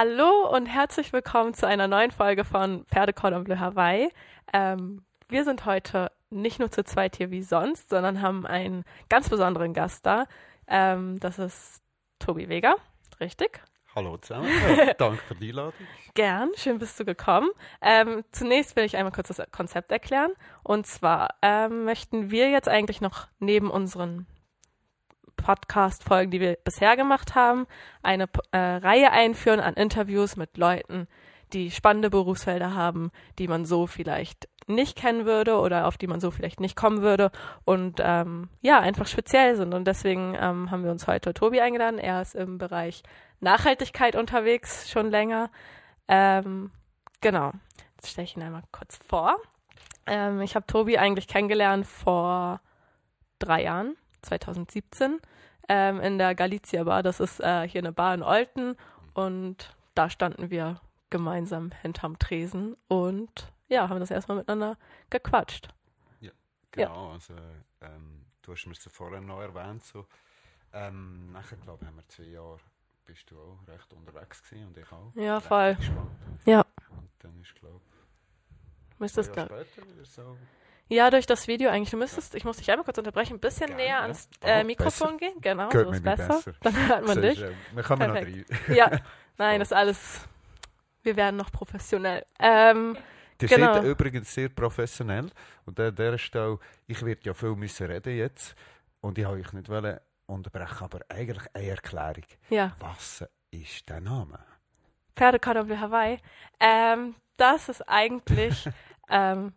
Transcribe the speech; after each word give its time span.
Hallo 0.00 0.48
und 0.54 0.66
herzlich 0.66 1.12
willkommen 1.12 1.54
zu 1.54 1.66
einer 1.66 1.88
neuen 1.88 2.12
Folge 2.12 2.44
von 2.44 2.84
Pferde 2.84 3.12
Cordon 3.12 3.42
Bleu 3.42 3.58
Hawaii. 3.58 4.12
Ähm, 4.52 5.02
wir 5.28 5.42
sind 5.42 5.64
heute 5.64 6.12
nicht 6.30 6.60
nur 6.60 6.70
zu 6.70 6.84
zweit 6.84 7.16
hier 7.16 7.32
wie 7.32 7.42
sonst, 7.42 7.88
sondern 7.88 8.22
haben 8.22 8.46
einen 8.46 8.84
ganz 9.08 9.28
besonderen 9.28 9.74
Gast 9.74 10.06
da. 10.06 10.26
Ähm, 10.68 11.18
das 11.18 11.40
ist 11.40 11.82
Tobi 12.20 12.48
Weger, 12.48 12.76
richtig? 13.18 13.60
Hallo 13.92 14.16
zusammen, 14.18 14.48
danke 14.98 15.20
für 15.26 15.34
die 15.34 15.48
Einladung. 15.48 15.86
Gern, 16.14 16.50
schön 16.54 16.78
bist 16.78 17.00
du 17.00 17.04
gekommen. 17.04 17.50
Ähm, 17.82 18.22
zunächst 18.30 18.76
will 18.76 18.84
ich 18.84 18.96
einmal 18.96 19.10
kurz 19.10 19.26
das 19.34 19.50
Konzept 19.50 19.90
erklären. 19.90 20.30
Und 20.62 20.86
zwar 20.86 21.34
ähm, 21.42 21.82
möchten 21.82 22.30
wir 22.30 22.50
jetzt 22.50 22.68
eigentlich 22.68 23.00
noch 23.00 23.26
neben 23.40 23.68
unseren 23.68 24.28
Podcast-Folgen, 25.38 26.30
die 26.30 26.40
wir 26.40 26.58
bisher 26.62 26.96
gemacht 26.96 27.34
haben, 27.34 27.66
eine 28.02 28.28
äh, 28.50 28.58
Reihe 28.58 29.10
einführen 29.10 29.60
an 29.60 29.74
Interviews 29.74 30.36
mit 30.36 30.58
Leuten, 30.58 31.08
die 31.54 31.70
spannende 31.70 32.10
Berufsfelder 32.10 32.74
haben, 32.74 33.10
die 33.38 33.48
man 33.48 33.64
so 33.64 33.86
vielleicht 33.86 34.48
nicht 34.66 34.96
kennen 34.96 35.24
würde 35.24 35.58
oder 35.58 35.86
auf 35.86 35.96
die 35.96 36.06
man 36.06 36.20
so 36.20 36.30
vielleicht 36.30 36.60
nicht 36.60 36.76
kommen 36.76 37.00
würde 37.00 37.30
und 37.64 38.00
ähm, 38.00 38.50
ja, 38.60 38.80
einfach 38.80 39.06
speziell 39.06 39.56
sind. 39.56 39.72
Und 39.72 39.86
deswegen 39.86 40.36
ähm, 40.38 40.70
haben 40.70 40.84
wir 40.84 40.90
uns 40.90 41.06
heute 41.06 41.32
Tobi 41.32 41.60
eingeladen. 41.60 41.98
Er 41.98 42.20
ist 42.20 42.34
im 42.34 42.58
Bereich 42.58 43.02
Nachhaltigkeit 43.40 44.14
unterwegs, 44.14 44.90
schon 44.90 45.10
länger. 45.10 45.50
Ähm, 46.06 46.70
genau, 47.20 47.52
jetzt 47.96 48.10
stelle 48.10 48.26
ich 48.26 48.36
ihn 48.36 48.42
einmal 48.42 48.64
kurz 48.70 48.98
vor. 49.08 49.36
Ähm, 50.06 50.42
ich 50.42 50.54
habe 50.54 50.66
Tobi 50.66 50.98
eigentlich 50.98 51.28
kennengelernt 51.28 51.86
vor 51.86 52.60
drei 53.38 53.62
Jahren, 53.62 53.96
2017, 54.22 55.20
ähm, 55.68 56.00
in 56.00 56.18
der 56.18 56.34
Galizia 56.34 56.84
Bar. 56.84 57.02
Das 57.02 57.20
ist 57.20 57.40
äh, 57.40 57.68
hier 57.68 57.80
eine 57.80 57.92
Bar 57.92 58.14
in 58.14 58.22
Olten 58.22 58.76
und 59.14 59.76
da 59.94 60.10
standen 60.10 60.50
wir 60.50 60.80
gemeinsam 61.10 61.72
hinterm 61.82 62.18
Tresen 62.18 62.76
und 62.88 63.52
ja, 63.68 63.88
haben 63.88 64.00
das 64.00 64.10
erstmal 64.10 64.38
miteinander 64.38 64.76
gequatscht. 65.10 65.68
Ja, 66.20 66.30
genau. 66.70 67.08
Ja. 67.08 67.12
Also, 67.12 67.34
ähm, 67.80 68.24
du 68.42 68.52
hast 68.52 68.66
mir 68.66 68.72
es 68.72 68.88
vorhin 68.90 69.26
noch 69.26 69.40
erwähnt. 69.40 69.84
So. 69.84 70.06
Ähm, 70.72 71.32
nachher, 71.32 71.56
glaube 71.58 71.78
ich, 71.82 71.88
haben 71.88 71.96
wir 71.96 72.08
zwei 72.08 72.24
Jahre 72.24 72.58
bist 73.08 73.30
du 73.30 73.40
auch 73.40 73.66
recht 73.66 73.90
unterwegs 73.94 74.42
gewesen 74.42 74.66
und 74.66 74.76
ich 74.76 74.92
auch. 74.92 75.12
Ja, 75.14 75.40
voll. 75.40 75.78
Ja. 76.44 76.60
Und 76.90 77.10
dann 77.20 77.40
ist, 77.40 77.54
glaube 77.54 77.80
ich, 77.82 78.98
müsstest 79.00 79.30
später 79.30 79.56
wieder 79.56 80.04
so 80.04 80.36
ja, 80.88 81.10
durch 81.10 81.26
das 81.26 81.48
Video 81.48 81.70
eigentlich. 81.70 81.90
Du 81.90 81.96
müsstest, 81.96 82.34
ich 82.34 82.44
muss 82.44 82.56
dich 82.56 82.70
einmal 82.70 82.84
kurz 82.84 82.98
unterbrechen, 82.98 83.34
ein 83.34 83.40
bisschen 83.40 83.68
Gerne, 83.68 83.82
näher 83.82 84.02
ans 84.02 84.28
äh, 84.42 84.64
Mikrofon 84.64 85.16
besser. 85.16 85.32
gehen. 85.32 85.40
Genau, 85.40 85.72
Hört 85.72 85.86
so 85.86 85.92
ist 85.92 86.02
besser. 86.02 86.28
besser. 86.28 86.52
Dann 86.62 86.88
hört 86.88 87.06
man 87.06 87.22
dich. 87.22 87.42
Äh, 87.42 87.50
wir 87.74 87.82
kommen 87.82 88.00
Perfekt. 88.00 88.50
noch 88.50 88.68
rein. 88.68 88.76
Ja, 88.76 88.90
nein, 89.36 89.60
das 89.60 89.68
ist 89.68 89.76
alles. 89.76 90.20
Wir 91.02 91.16
werden 91.16 91.36
noch 91.36 91.52
professionell. 91.52 92.24
Ähm, 92.38 92.96
der 93.40 93.48
genau. 93.48 93.74
steht 93.76 93.84
übrigens 93.84 94.34
sehr 94.34 94.48
professionell. 94.48 95.30
Und 95.64 95.78
der, 95.78 95.92
der 95.92 96.14
ist 96.14 96.36
auch, 96.36 96.58
ich 96.86 97.04
werde 97.04 97.20
ja 97.22 97.34
viel 97.34 97.54
müssen 97.54 97.86
reden 97.86 98.16
jetzt. 98.16 98.54
Und 99.00 99.18
ich 99.18 99.26
wollte 99.26 99.46
euch 99.46 99.52
nicht 99.52 99.68
wollen 99.68 99.98
unterbrechen, 100.26 100.84
aber 100.84 101.00
eigentlich 101.08 101.42
eine 101.54 101.68
Erklärung. 101.68 102.24
Ja. 102.50 102.74
Was 102.78 103.24
ist 103.50 103.88
der 103.88 104.00
Name? 104.00 104.38
Pferdekordon 105.16 105.80
Hawaii. 105.80 106.18
Ähm, 106.60 107.14
das 107.36 107.68
ist 107.68 107.82
eigentlich 107.88 108.68
ähm, 109.08 109.52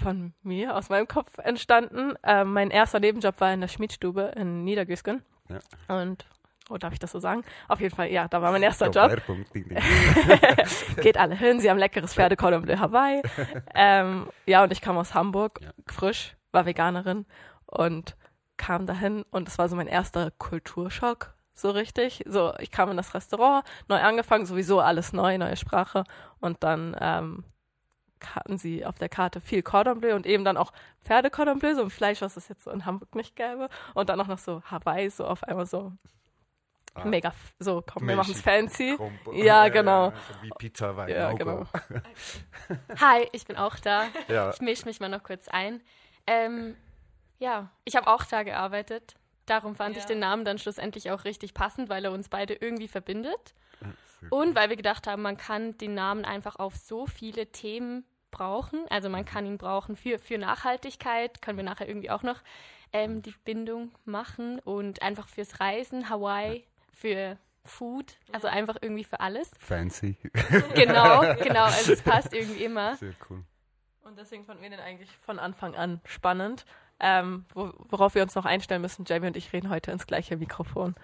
von 0.00 0.34
mir, 0.42 0.76
aus 0.76 0.88
meinem 0.88 1.06
Kopf 1.06 1.38
entstanden. 1.38 2.14
Ähm, 2.22 2.52
mein 2.52 2.70
erster 2.70 3.00
Nebenjob 3.00 3.40
war 3.40 3.52
in 3.52 3.60
der 3.60 3.68
Schmiedstube 3.68 4.32
in 4.36 4.64
Niedergüsken. 4.64 5.22
Ja. 5.48 6.00
Und 6.02 6.26
Oh, 6.70 6.78
darf 6.78 6.92
ich 6.92 7.00
das 7.00 7.10
so 7.10 7.18
sagen? 7.18 7.42
Auf 7.66 7.80
jeden 7.80 7.94
Fall, 7.94 8.12
ja, 8.12 8.28
da 8.28 8.40
war 8.40 8.52
mein 8.52 8.62
erster 8.62 8.90
Job. 8.90 9.10
Geht 11.02 11.16
alle 11.16 11.34
hin, 11.34 11.58
sie 11.58 11.68
haben 11.68 11.78
leckeres 11.78 12.14
Pferdekordon 12.14 12.62
Bleu 12.62 12.78
Hawaii. 12.78 13.22
ähm, 13.74 14.28
ja, 14.46 14.62
und 14.62 14.70
ich 14.70 14.80
kam 14.80 14.96
aus 14.96 15.12
Hamburg, 15.12 15.60
ja. 15.60 15.72
frisch, 15.88 16.36
war 16.52 16.66
Veganerin 16.66 17.26
und 17.66 18.16
kam 18.56 18.86
dahin 18.86 19.24
und 19.30 19.48
es 19.48 19.58
war 19.58 19.68
so 19.68 19.74
mein 19.74 19.88
erster 19.88 20.30
Kulturschock, 20.30 21.34
so 21.54 21.70
richtig. 21.70 22.22
So, 22.26 22.54
ich 22.60 22.70
kam 22.70 22.88
in 22.90 22.96
das 22.96 23.14
Restaurant, 23.14 23.64
neu 23.88 23.98
angefangen, 23.98 24.46
sowieso 24.46 24.78
alles 24.78 25.12
neu, 25.12 25.38
neue 25.38 25.56
Sprache 25.56 26.04
und 26.38 26.62
dann 26.62 26.96
ähm, 27.00 27.44
hatten 28.34 28.58
sie 28.58 28.84
auf 28.84 28.98
der 28.98 29.08
Karte 29.08 29.40
viel 29.40 29.62
Cordon 29.62 30.00
Bleu 30.00 30.14
und 30.14 30.26
eben 30.26 30.44
dann 30.44 30.56
auch 30.56 30.72
Pferdecordon 31.04 31.58
Bleu, 31.58 31.74
so 31.74 31.82
ein 31.82 31.90
Fleisch, 31.90 32.20
was 32.20 32.36
es 32.36 32.48
jetzt 32.48 32.64
so 32.64 32.70
in 32.70 32.86
Hamburg 32.86 33.14
nicht 33.14 33.36
gäbe 33.36 33.68
und 33.94 34.08
dann 34.08 34.20
auch 34.20 34.26
noch 34.26 34.38
so 34.38 34.62
Hawaii, 34.70 35.10
so 35.10 35.26
auf 35.26 35.44
einmal 35.44 35.66
so 35.66 35.92
Ah. 36.94 37.04
Mega, 37.04 37.32
so, 37.60 37.84
komm, 37.86 38.08
wir 38.08 38.16
machen 38.16 38.34
es 38.34 38.40
fancy. 38.40 38.96
Krump 38.96 39.12
ja, 39.32 39.68
genau. 39.68 40.12
wie 40.42 40.50
Pizza 40.58 40.88
Hawaii. 40.88 41.12
Ja, 41.12 41.32
genau. 41.32 41.64
Hi, 43.00 43.28
ich 43.30 43.46
bin 43.46 43.56
auch 43.56 43.76
da. 43.76 44.08
Ja. 44.26 44.50
Ich 44.50 44.60
mische 44.60 44.86
mich 44.86 44.98
mal 44.98 45.08
noch 45.08 45.22
kurz 45.22 45.46
ein. 45.46 45.82
Ähm, 46.26 46.76
ja, 47.38 47.70
ich 47.84 47.94
habe 47.94 48.08
auch 48.08 48.24
da 48.24 48.42
gearbeitet. 48.42 49.14
Darum 49.46 49.76
fand 49.76 49.94
ja. 49.94 50.00
ich 50.00 50.06
den 50.06 50.18
Namen 50.18 50.44
dann 50.44 50.58
schlussendlich 50.58 51.10
auch 51.12 51.24
richtig 51.24 51.54
passend, 51.54 51.88
weil 51.88 52.04
er 52.04 52.12
uns 52.12 52.28
beide 52.28 52.54
irgendwie 52.54 52.88
verbindet. 52.88 53.54
Und 54.28 54.54
weil 54.54 54.68
wir 54.68 54.76
gedacht 54.76 55.06
haben, 55.06 55.22
man 55.22 55.36
kann 55.36 55.78
den 55.78 55.94
Namen 55.94 56.24
einfach 56.24 56.56
auf 56.56 56.76
so 56.76 57.06
viele 57.06 57.46
Themen 57.46 58.04
brauchen. 58.30 58.84
Also 58.90 59.08
man 59.08 59.24
kann 59.24 59.46
ihn 59.46 59.58
brauchen 59.58 59.96
für, 59.96 60.18
für 60.18 60.38
Nachhaltigkeit, 60.38 61.42
können 61.42 61.58
wir 61.58 61.64
nachher 61.64 61.88
irgendwie 61.88 62.10
auch 62.10 62.22
noch 62.22 62.42
ähm, 62.92 63.22
die 63.22 63.34
Bindung 63.44 63.92
machen 64.04 64.58
und 64.60 65.02
einfach 65.02 65.28
fürs 65.28 65.60
Reisen, 65.60 66.08
Hawaii, 66.08 66.64
für 66.92 67.38
Food, 67.64 68.16
also 68.32 68.48
einfach 68.48 68.76
irgendwie 68.80 69.04
für 69.04 69.20
alles. 69.20 69.50
Fancy. 69.58 70.16
Genau, 70.74 71.20
genau, 71.36 71.64
also 71.64 71.92
es 71.92 72.02
passt 72.02 72.32
irgendwie 72.32 72.64
immer. 72.64 72.96
Sehr 72.96 73.14
cool. 73.28 73.44
Und 74.02 74.18
deswegen 74.18 74.44
fanden 74.44 74.62
wir 74.62 74.70
den 74.70 74.80
eigentlich 74.80 75.10
von 75.18 75.38
Anfang 75.38 75.74
an 75.74 76.00
spannend. 76.04 76.64
Ähm, 76.98 77.46
worauf 77.54 78.14
wir 78.14 78.22
uns 78.22 78.34
noch 78.34 78.44
einstellen 78.44 78.82
müssen, 78.82 79.04
Jamie 79.06 79.28
und 79.28 79.36
ich 79.36 79.52
reden 79.52 79.70
heute 79.70 79.90
ins 79.90 80.06
gleiche 80.06 80.36
Mikrofon. 80.36 80.94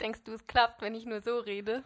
Denkst 0.00 0.24
du, 0.24 0.32
es 0.32 0.46
klappt, 0.46 0.80
wenn 0.80 0.94
ich 0.94 1.06
nur 1.06 1.20
so 1.20 1.38
rede? 1.38 1.82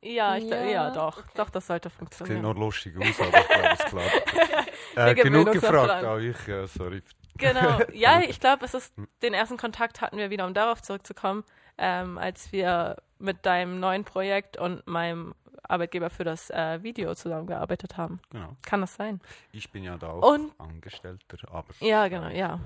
Ja, 0.00 0.36
ich 0.36 0.44
ja. 0.44 0.64
ja 0.64 0.90
doch. 0.90 1.18
Okay. 1.18 1.30
Doch, 1.34 1.50
das 1.50 1.66
sollte 1.66 1.90
funktionieren. 1.90 2.42
Das 2.42 2.50
sieht 2.50 2.56
noch 2.56 2.60
lustig 2.60 2.96
aus, 2.96 3.20
aber 3.20 3.38
ich 3.38 3.48
glaube, 3.48 3.68
es 3.72 3.84
klappt. 3.84 4.68
äh, 4.96 5.14
genug 5.14 5.52
gefragt, 5.52 6.04
auch 6.04 6.18
ich, 6.18 6.46
ja, 6.46 6.66
sorry. 6.66 7.02
Genau. 7.36 7.78
Ja, 7.92 8.20
ich 8.20 8.40
glaube, 8.40 8.64
es 8.64 8.74
ist 8.74 8.94
den 9.22 9.34
ersten 9.34 9.56
Kontakt 9.56 10.00
hatten 10.00 10.18
wir 10.18 10.30
wieder, 10.30 10.46
um 10.46 10.54
darauf 10.54 10.82
zurückzukommen, 10.82 11.44
ähm, 11.78 12.18
als 12.18 12.52
wir 12.52 12.96
mit 13.18 13.46
deinem 13.46 13.80
neuen 13.80 14.04
Projekt 14.04 14.56
und 14.56 14.86
meinem 14.86 15.34
Arbeitgeber 15.62 16.10
für 16.10 16.24
das 16.24 16.50
äh, 16.50 16.82
Video 16.82 17.14
zusammengearbeitet 17.14 17.96
haben. 17.96 18.20
Genau. 18.30 18.56
Kann 18.62 18.80
das 18.80 18.94
sein? 18.94 19.20
Ich 19.52 19.70
bin 19.70 19.84
ja 19.84 19.96
da 19.96 20.10
auch 20.10 20.34
und, 20.34 20.52
Angestellter, 20.58 21.38
aber 21.50 21.74
ja, 21.80 22.08
genau, 22.08 22.28
ja. 22.28 22.60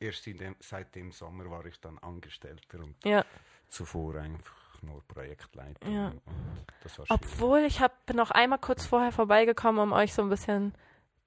Erst 0.00 0.26
dem, 0.26 0.56
seit 0.60 0.94
dem 0.94 1.12
Sommer 1.12 1.48
war 1.50 1.64
ich 1.66 1.80
dann 1.80 1.98
Angestellter 1.98 2.80
und 2.80 2.96
ja. 3.04 3.24
zuvor 3.68 4.16
einfach 4.16 4.63
nur 4.84 5.02
Projektleiter. 5.08 5.88
Ja. 5.88 6.12
Obwohl 7.08 7.60
ich 7.60 7.80
habe 7.80 7.94
noch 8.14 8.30
einmal 8.30 8.58
kurz 8.58 8.86
vorher 8.86 9.12
vorbeigekommen, 9.12 9.80
um 9.80 9.92
euch 9.92 10.14
so 10.14 10.22
ein 10.22 10.28
bisschen 10.28 10.74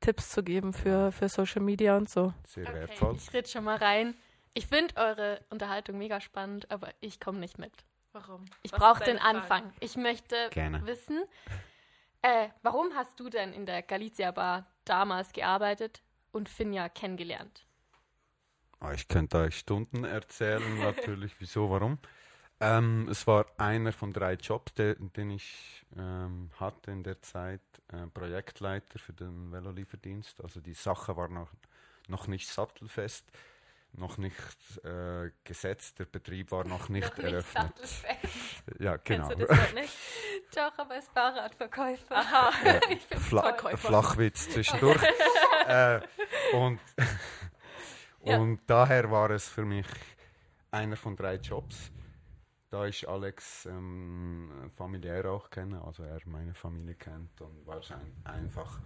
Tipps 0.02 0.30
zu 0.30 0.44
geben 0.44 0.74
für, 0.74 1.12
für 1.12 1.30
Social 1.30 1.62
Media 1.62 1.98
und 1.98 2.10
so. 2.10 2.34
Sehr 2.46 2.68
okay, 2.68 2.74
wertvoll. 2.76 3.16
Ich 3.16 3.34
rede 3.34 3.48
schon 3.48 3.64
mal 3.64 3.78
rein. 3.78 4.16
Ich 4.54 4.68
finde 4.68 4.96
eure 4.96 5.42
Unterhaltung 5.50 5.98
mega 5.98 6.22
spannend, 6.22 6.70
aber 6.72 6.90
ich 7.00 7.20
komme 7.20 7.40
nicht 7.40 7.58
mit. 7.58 7.74
Warum? 8.14 8.46
Ich 8.64 8.72
brauche 8.72 9.04
den 9.04 9.20
Anfang. 9.20 9.64
Frage? 9.64 9.76
Ich 9.80 9.96
möchte 9.96 10.36
Gerne. 10.50 10.86
wissen, 10.86 11.24
äh, 12.22 12.50
warum 12.64 12.94
hast 12.96 13.20
du 13.20 13.30
denn 13.30 13.54
in 13.54 13.66
der 13.66 13.84
Galizia 13.84 14.32
Bar 14.32 14.66
damals 14.86 15.34
gearbeitet 15.34 16.02
und 16.32 16.50
Finja 16.50 16.90
kennengelernt? 16.90 17.68
Ah, 18.80 18.94
ich 18.94 19.08
könnte 19.08 19.38
euch 19.38 19.58
Stunden 19.58 20.04
erzählen, 20.04 20.80
natürlich, 20.80 21.36
wieso, 21.40 21.70
warum. 21.70 21.98
Ähm, 22.60 23.08
es 23.10 23.28
war 23.28 23.46
einer 23.58 23.92
von 23.92 24.14
drei 24.14 24.34
Jobs, 24.34 24.74
den, 24.74 25.14
den 25.14 25.30
ich 25.32 25.86
ähm, 25.96 26.50
hatte 26.60 26.92
in 26.92 27.04
der 27.04 27.22
Zeit, 27.22 27.62
äh, 27.90 28.08
Projektleiter 28.08 28.98
für 28.98 29.14
den 29.14 29.52
Velolieferdienst. 29.52 30.42
Also 30.42 30.60
die 30.60 30.74
Sache 30.74 31.16
war 31.16 31.28
noch, 31.28 31.52
noch 32.08 32.28
nicht 32.28 32.50
sattelfest, 32.50 33.32
noch 33.94 34.18
nicht 34.18 34.36
äh, 34.84 35.32
gesetzt, 35.44 36.00
der 36.00 36.06
Betrieb 36.06 36.52
war 36.52 36.66
noch 36.66 36.90
nicht 36.90 37.16
noch 37.18 37.24
eröffnet. 37.24 37.80
Nicht 37.80 38.06
ja, 38.80 38.98
genau. 38.98 39.28
Kennst 39.28 39.42
du 39.42 39.46
das 39.46 39.74
nicht? 39.74 39.94
Doch, 40.56 40.78
aber 40.78 40.96
als 40.96 41.08
Fahrradverkäufer. 41.10 42.16
Aha. 42.16 42.52
Ja, 42.66 42.80
ich 42.90 43.08
bin 43.08 43.20
Fla 43.20 43.42
Verkäufer. 43.42 43.78
Flachwitz 43.78 44.50
zwischendurch. 44.50 45.02
äh, 45.68 46.00
und, 46.54 46.80
ja. 48.24 48.38
und 48.38 48.62
daher 48.66 49.12
war 49.12 49.30
es 49.30 49.48
für 49.48 49.66
mich 49.66 49.88
einer 50.72 50.96
von 50.96 51.16
drei 51.16 51.36
Jobs 51.36 51.92
da 52.70 52.86
ich 52.86 53.08
Alex 53.08 53.66
ähm, 53.66 54.72
familiär 54.76 55.26
auch 55.26 55.50
kenne, 55.50 55.82
also 55.86 56.04
er 56.04 56.20
meine 56.26 56.54
Familie 56.54 56.96
kennt 56.96 57.40
und 57.42 57.66
war 57.66 57.80
es 57.80 57.92
ein, 57.92 58.14
einfach 58.24 58.80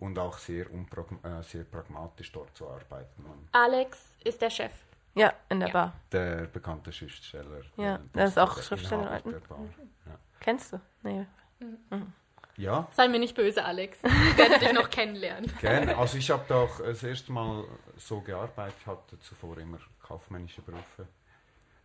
und 0.00 0.18
auch 0.18 0.38
sehr, 0.38 0.66
äh, 0.66 1.42
sehr 1.42 1.64
pragmatisch 1.64 2.32
dort 2.32 2.56
zu 2.56 2.68
arbeiten. 2.68 3.24
Und 3.24 3.48
Alex 3.52 4.16
ist 4.24 4.42
der 4.42 4.50
Chef. 4.50 4.72
Ja, 5.14 5.32
in 5.48 5.60
der 5.60 5.68
ja. 5.68 5.72
Bar. 5.72 5.92
Der 6.10 6.46
bekannte 6.46 6.90
Schriftsteller. 6.92 7.62
Ja, 7.76 8.00
der 8.14 8.24
ist 8.24 8.38
auch 8.38 8.60
Schriftsteller. 8.60 9.20
Der 9.20 9.40
Bar. 9.40 9.60
Ja. 10.06 10.18
Kennst 10.40 10.72
du? 10.72 10.80
Nee. 11.02 11.26
Mhm. 11.60 12.12
Ja. 12.56 12.88
Sei 12.92 13.08
mir 13.08 13.18
nicht 13.18 13.34
böse, 13.34 13.64
Alex. 13.64 13.98
Ich 14.02 14.36
werde 14.36 14.58
dich 14.58 14.72
noch 14.72 14.90
kennenlernen. 14.90 15.50
Gerne. 15.60 15.96
Also 15.96 16.18
ich 16.18 16.30
habe 16.30 16.44
doch 16.48 16.80
das 16.80 17.02
erste 17.02 17.32
Mal 17.32 17.64
so 17.96 18.20
gearbeitet. 18.20 18.74
Ich 18.80 18.86
hatte 18.86 19.18
zuvor 19.20 19.58
immer 19.58 19.78
kaufmännische 20.02 20.62
Berufe. 20.62 21.06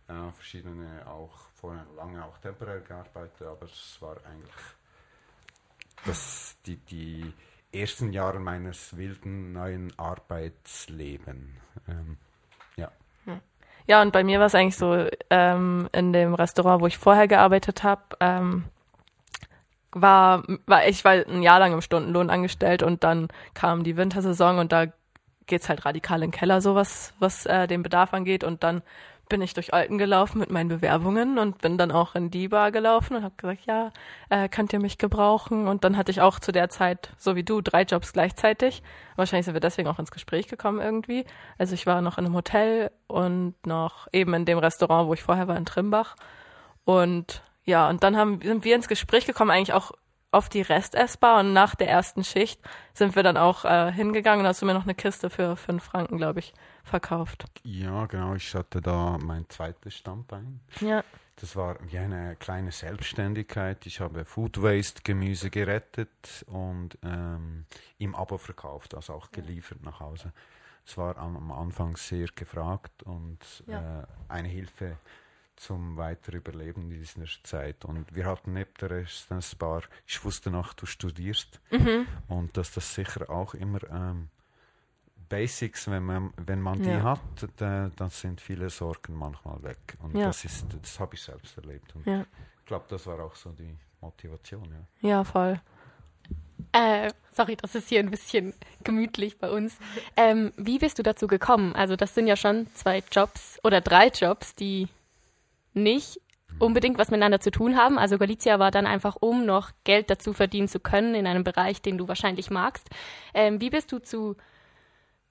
Äh, 0.08 0.32
verschiedene 0.32 1.06
auch, 1.06 1.36
vorher 1.54 1.84
lange 1.96 2.24
auch 2.24 2.38
temporär 2.38 2.80
gearbeitet, 2.80 3.46
aber 3.46 3.66
es 3.66 3.98
war 4.00 4.16
eigentlich 4.24 4.54
das, 6.06 6.56
die, 6.64 6.76
die 6.76 7.32
ersten 7.72 8.12
Jahre 8.12 8.40
meines 8.40 8.96
wilden 8.96 9.52
neuen 9.52 9.92
Arbeitslebens. 9.98 11.50
Ähm, 11.86 12.16
ja. 12.76 12.90
Ja, 13.86 14.00
und 14.00 14.12
bei 14.12 14.24
mir 14.24 14.38
war 14.38 14.46
es 14.46 14.54
eigentlich 14.54 14.76
so, 14.76 15.06
ähm, 15.30 15.88
in 15.92 16.12
dem 16.12 16.34
Restaurant, 16.34 16.80
wo 16.80 16.86
ich 16.86 16.96
vorher 16.96 17.28
gearbeitet 17.28 17.82
habe, 17.82 18.02
ähm, 18.20 18.64
war, 19.92 20.42
war 20.66 20.86
ich 20.86 21.04
war 21.04 21.12
ein 21.12 21.42
Jahr 21.42 21.58
lang 21.58 21.72
im 21.72 21.80
Stundenlohn 21.80 22.30
angestellt 22.30 22.82
und 22.82 23.04
dann 23.04 23.28
kam 23.54 23.84
die 23.84 23.96
Wintersaison 23.96 24.58
und 24.58 24.72
da 24.72 24.86
geht's 25.46 25.68
halt 25.68 25.84
radikal 25.84 26.22
in 26.22 26.30
den 26.30 26.38
Keller, 26.38 26.60
so 26.60 26.74
was, 26.74 27.14
was 27.18 27.46
äh, 27.46 27.66
den 27.66 27.82
Bedarf 27.82 28.12
angeht. 28.14 28.44
Und 28.44 28.62
dann 28.62 28.82
bin 29.28 29.42
ich 29.42 29.54
durch 29.54 29.74
Alten 29.74 29.98
gelaufen 29.98 30.38
mit 30.38 30.50
meinen 30.50 30.68
Bewerbungen 30.68 31.38
und 31.38 31.58
bin 31.58 31.78
dann 31.78 31.90
auch 31.90 32.14
in 32.14 32.30
die 32.30 32.48
Bar 32.48 32.72
gelaufen 32.72 33.16
und 33.16 33.22
habe 33.22 33.34
gesagt, 33.36 33.66
ja, 33.66 33.92
äh, 34.30 34.48
könnt 34.48 34.72
ihr 34.72 34.80
mich 34.80 34.98
gebrauchen? 34.98 35.68
Und 35.68 35.84
dann 35.84 35.96
hatte 35.96 36.10
ich 36.10 36.20
auch 36.20 36.38
zu 36.38 36.52
der 36.52 36.68
Zeit, 36.68 37.10
so 37.18 37.36
wie 37.36 37.44
du, 37.44 37.60
drei 37.60 37.82
Jobs 37.82 38.12
gleichzeitig. 38.12 38.82
Wahrscheinlich 39.16 39.46
sind 39.46 39.54
wir 39.54 39.60
deswegen 39.60 39.88
auch 39.88 39.98
ins 39.98 40.10
Gespräch 40.10 40.48
gekommen 40.48 40.80
irgendwie. 40.80 41.24
Also 41.58 41.74
ich 41.74 41.86
war 41.86 42.00
noch 42.00 42.18
in 42.18 42.26
einem 42.26 42.34
Hotel 42.34 42.90
und 43.06 43.54
noch 43.66 44.08
eben 44.12 44.34
in 44.34 44.44
dem 44.44 44.58
Restaurant, 44.58 45.08
wo 45.08 45.14
ich 45.14 45.22
vorher 45.22 45.48
war, 45.48 45.56
in 45.56 45.66
Trimbach. 45.66 46.16
Und 46.84 47.42
ja, 47.64 47.88
und 47.88 48.02
dann 48.02 48.16
haben, 48.16 48.40
sind 48.42 48.64
wir 48.64 48.74
ins 48.74 48.88
Gespräch 48.88 49.26
gekommen, 49.26 49.50
eigentlich 49.50 49.74
auch 49.74 49.92
auf 50.30 50.48
die 50.48 50.60
Restessbar 50.60 51.40
und 51.40 51.52
nach 51.52 51.74
der 51.74 51.88
ersten 51.88 52.22
Schicht 52.22 52.60
sind 52.92 53.16
wir 53.16 53.22
dann 53.22 53.36
auch 53.36 53.64
äh, 53.64 53.92
hingegangen 53.92 54.40
und 54.40 54.46
hast 54.46 54.60
du 54.60 54.66
mir 54.66 54.74
noch 54.74 54.84
eine 54.84 54.94
Kiste 54.94 55.30
für 55.30 55.56
fünf 55.56 55.84
Franken, 55.84 56.18
glaube 56.18 56.40
ich, 56.40 56.52
verkauft. 56.84 57.44
Ja, 57.62 58.06
genau. 58.06 58.34
Ich 58.34 58.54
hatte 58.54 58.80
da 58.80 59.18
mein 59.18 59.48
zweites 59.48 59.94
Standbein. 59.94 60.60
Ja. 60.80 61.02
Das 61.36 61.54
war 61.54 61.76
wie 61.82 61.98
eine 61.98 62.36
kleine 62.36 62.72
Selbstständigkeit. 62.72 63.86
Ich 63.86 64.00
habe 64.00 64.24
Food 64.24 64.60
Waste 64.60 65.02
Gemüse 65.04 65.50
gerettet 65.50 66.44
und 66.48 66.98
ähm, 67.04 67.64
im 67.98 68.14
Abo 68.14 68.38
verkauft, 68.38 68.94
also 68.94 69.14
auch 69.14 69.30
geliefert 69.30 69.82
nach 69.82 70.00
Hause. 70.00 70.32
Es 70.84 70.96
war 70.96 71.16
am, 71.16 71.52
Anfang 71.52 71.96
sehr 71.96 72.26
gefragt 72.34 73.02
und 73.04 73.38
ja. 73.66 74.00
äh, 74.00 74.06
eine 74.28 74.48
Hilfe 74.48 74.96
zum 75.58 75.96
weiter 75.96 76.32
Überleben 76.32 76.82
in 76.82 76.90
dieser 76.90 77.26
Zeit. 77.42 77.84
Und 77.84 78.14
wir 78.14 78.26
hatten 78.26 78.52
neben 78.52 78.70
der 78.80 78.90
Residenz-Bar, 78.90 79.82
ich 80.06 80.24
wusste 80.24 80.50
noch, 80.50 80.72
du 80.72 80.86
studierst 80.86 81.60
mhm. 81.70 82.06
und 82.28 82.56
dass 82.56 82.72
das 82.72 82.94
sicher 82.94 83.28
auch 83.30 83.54
immer 83.54 83.80
ähm, 83.90 84.28
Basics, 85.28 85.90
wenn 85.90 86.04
man, 86.04 86.32
wenn 86.36 86.60
man 86.60 86.82
die 86.82 86.88
ja. 86.88 87.02
hat, 87.02 87.20
da, 87.56 87.90
dann 87.94 88.10
sind 88.10 88.40
viele 88.40 88.70
Sorgen 88.70 89.14
manchmal 89.14 89.62
weg. 89.62 89.96
Und 90.00 90.16
ja. 90.16 90.26
das 90.26 90.44
ist, 90.44 90.66
das 90.80 90.98
habe 90.98 91.14
ich 91.14 91.22
selbst 91.22 91.56
erlebt. 91.56 91.94
Und 91.94 92.06
ja. 92.06 92.24
ich 92.60 92.64
glaube, 92.64 92.86
das 92.88 93.06
war 93.06 93.20
auch 93.20 93.34
so 93.34 93.50
die 93.50 93.76
Motivation. 94.00 94.68
Ja, 95.02 95.08
ja 95.08 95.24
voll. 95.24 95.60
Äh, 96.72 97.10
sorry, 97.32 97.56
das 97.56 97.74
ist 97.74 97.88
hier 97.88 98.00
ein 98.00 98.10
bisschen 98.10 98.54
gemütlich 98.84 99.38
bei 99.38 99.50
uns. 99.50 99.76
Ähm, 100.16 100.52
wie 100.56 100.78
bist 100.78 100.98
du 100.98 101.02
dazu 101.02 101.26
gekommen? 101.26 101.74
Also 101.74 101.96
das 101.96 102.14
sind 102.14 102.26
ja 102.26 102.36
schon 102.36 102.66
zwei 102.74 103.02
Jobs 103.10 103.58
oder 103.62 103.80
drei 103.80 104.08
Jobs, 104.08 104.54
die 104.54 104.88
nicht 105.82 106.20
unbedingt 106.58 106.98
was 106.98 107.10
miteinander 107.10 107.40
zu 107.40 107.50
tun 107.50 107.76
haben. 107.76 107.98
Also 107.98 108.18
Galizia 108.18 108.58
war 108.58 108.70
dann 108.70 108.86
einfach, 108.86 109.16
um 109.20 109.46
noch 109.46 109.70
Geld 109.84 110.10
dazu 110.10 110.32
verdienen 110.32 110.68
zu 110.68 110.80
können 110.80 111.14
in 111.14 111.26
einem 111.26 111.44
Bereich, 111.44 111.82
den 111.82 111.98
du 111.98 112.08
wahrscheinlich 112.08 112.50
magst. 112.50 112.88
Ähm, 113.34 113.60
wie 113.60 113.70
bist 113.70 113.92
du 113.92 113.98
zu, 113.98 114.36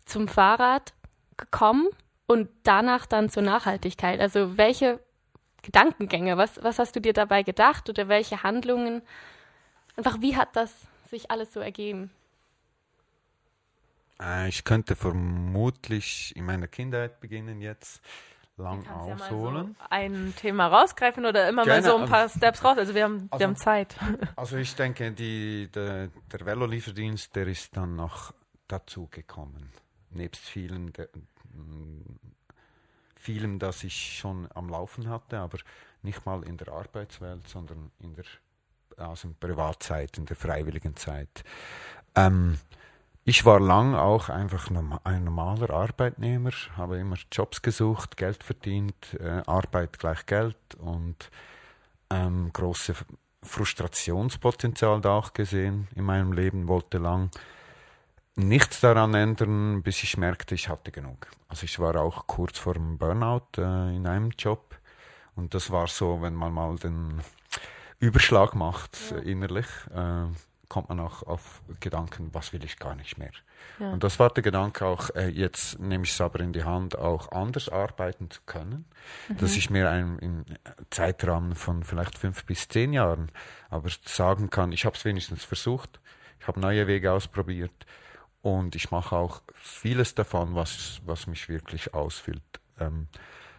zum 0.06 0.28
Fahrrad 0.28 0.94
gekommen 1.36 1.88
und 2.28 2.50
danach 2.64 3.06
dann 3.06 3.30
zur 3.30 3.44
Nachhaltigkeit? 3.44 4.20
Also 4.20 4.58
welche 4.58 5.00
Gedankengänge, 5.64 6.38
was, 6.38 6.64
was 6.64 6.80
hast 6.80 6.96
du 6.96 7.02
dir 7.02 7.14
dabei 7.14 7.44
gedacht 7.44 7.90
oder 7.90 8.08
welche 8.08 8.44
Handlungen? 8.44 9.02
Einfach, 9.98 10.22
wie 10.22 10.38
hat 10.38 10.56
das 10.56 10.74
sich 11.10 11.30
alles 11.32 11.54
so 11.54 11.60
ergeben? 11.60 12.12
Äh, 14.22 14.50
ich 14.50 14.64
könnte 14.64 14.96
vermutlich 14.96 16.36
in 16.36 16.46
meiner 16.46 16.68
Kindheit 16.68 17.20
beginnen 17.20 17.62
jetzt 17.62 18.02
lang 18.58 18.88
ausholen. 18.88 19.76
Ja 19.80 19.86
so 19.86 19.90
ein 19.90 20.34
Thema 20.36 20.68
rausgreifen 20.68 21.26
oder 21.26 21.48
immer 21.48 21.64
Gerne, 21.64 21.82
mal 21.82 21.90
so 21.90 21.98
ein 21.98 22.10
paar 22.10 22.30
Steps 22.30 22.64
raus. 22.64 22.78
Also 22.78 22.94
wir 22.94 23.04
haben, 23.04 23.28
also, 23.32 23.40
wir 23.40 23.48
haben 23.48 23.56
Zeit. 23.56 23.96
Also 24.36 24.58
ich 24.58 24.76
denke, 24.76 25.12
die, 25.12 25.70
der, 25.74 26.10
der 26.32 26.46
Velolieferdienst, 26.46 27.36
der 27.36 27.48
ist 27.48 27.76
dann 27.76 27.96
noch 27.96 28.34
dazu 28.68 29.08
gekommen. 29.10 29.72
Nebst 30.12 30.44
vielen, 30.44 30.94
de, 30.94 31.08
vielem, 33.16 33.60
das 33.60 33.84
ich 33.84 34.18
schon 34.18 34.48
am 34.54 34.70
Laufen 34.70 35.10
hatte, 35.10 35.40
aber 35.40 35.58
nicht 36.02 36.26
mal 36.26 36.44
in 36.44 36.58
der 36.58 36.70
Arbeitswelt, 36.70 37.48
sondern 37.48 37.92
in 38.00 38.16
der 38.16 38.26
also 38.98 39.30
Privatzeit, 39.40 40.18
in 40.18 40.26
der 40.26 40.36
freiwilligen 40.36 40.96
Zeit. 40.96 41.44
Ähm, 42.16 42.58
ich 43.28 43.44
war 43.44 43.60
lang 43.60 43.94
auch 43.94 44.30
einfach 44.30 44.70
ein 45.04 45.24
normaler 45.26 45.70
Arbeitnehmer, 45.72 46.52
habe 46.78 46.98
immer 46.98 47.18
Jobs 47.30 47.62
gesucht, 47.62 48.16
Geld 48.16 48.42
verdient, 48.42 48.96
äh, 49.20 49.44
Arbeit 49.46 50.00
gleich 50.00 50.26
Geld 50.26 50.56
und 50.78 51.30
ähm, 52.10 52.52
große 52.54 52.96
Frustrationspotenzial 53.44 55.02
da 55.02 55.18
auch 55.18 55.34
gesehen 55.34 55.90
in 55.94 56.06
meinem 56.06 56.32
Leben, 56.32 56.70
wollte 56.70 57.00
lang 57.00 57.30
nichts 58.38 58.80
daran 58.80 59.14
ändern, 59.14 59.84
bis 59.84 60.04
ich 60.04 60.16
merkte, 60.16 60.56
ich 60.56 60.70
hatte 60.70 60.94
genug. 60.94 61.28
Also 61.50 61.66
ich 61.66 61.80
war 61.80 61.98
auch 61.98 62.28
kurz 62.28 62.58
vor 62.58 62.76
dem 62.76 62.98
Burnout 62.98 63.58
äh, 63.58 63.94
in 63.94 64.08
einem 64.08 64.32
Job 64.40 64.78
und 65.36 65.54
das 65.54 65.70
war 65.70 65.88
so, 65.88 66.22
wenn 66.22 66.34
man 66.34 66.54
mal 66.54 66.78
den 66.78 67.20
Überschlag 68.00 68.56
macht 68.56 68.98
ja. 69.12 69.18
innerlich. 69.18 69.68
Äh, 69.94 70.28
kommt 70.70 70.90
man 70.90 71.00
auch 71.00 71.24
auf 71.24 71.62
Gedanken, 71.80 72.30
was 72.34 72.54
will 72.54 72.64
ich 72.64 72.78
gar 72.78 72.96
nicht 72.96 73.18
mehr. 73.18 73.32
Ja. 73.80 73.92
Und 73.92 74.04
das 74.04 74.20
war 74.20 74.30
der 74.30 74.44
Gedanke 74.44 74.86
auch, 74.86 75.10
äh, 75.16 75.30
jetzt 75.30 75.80
nehme 75.80 76.04
ich 76.04 76.12
es 76.12 76.22
aber 76.22 76.40
in 76.40 76.54
die 76.54 76.64
Hand, 76.64 76.98
auch 76.98 77.32
anders 77.32 77.70
arbeiten 77.70 78.30
zu 78.30 78.42
können, 78.46 78.86
mhm. 79.30 79.38
dass 79.38 79.56
ich 79.56 79.70
mir 79.70 79.90
einen, 79.90 80.20
im 80.20 80.46
Zeitrahmen 80.90 81.56
von 81.56 81.84
vielleicht 81.84 82.18
fünf 82.18 82.46
bis 82.46 82.68
zehn 82.68 82.94
Jahren 82.94 83.32
aber 83.70 83.90
sagen 84.06 84.50
kann, 84.50 84.72
ich 84.72 84.86
habe 84.86 84.96
es 84.96 85.06
wenigstens 85.06 85.44
versucht, 85.44 86.00
ich 86.40 86.48
habe 86.48 86.60
neue 86.60 86.88
Wege 86.88 87.12
ausprobiert 87.12 87.86
und 88.42 88.76
ich 88.76 88.92
mache 88.92 89.16
auch 89.16 89.42
vieles 89.54 90.16
davon, 90.16 90.56
was, 90.56 91.02
was 91.06 91.28
mich 91.28 91.50
wirklich 91.50 91.94
ausfüllt. 91.94 92.42
Ähm, 92.80 93.08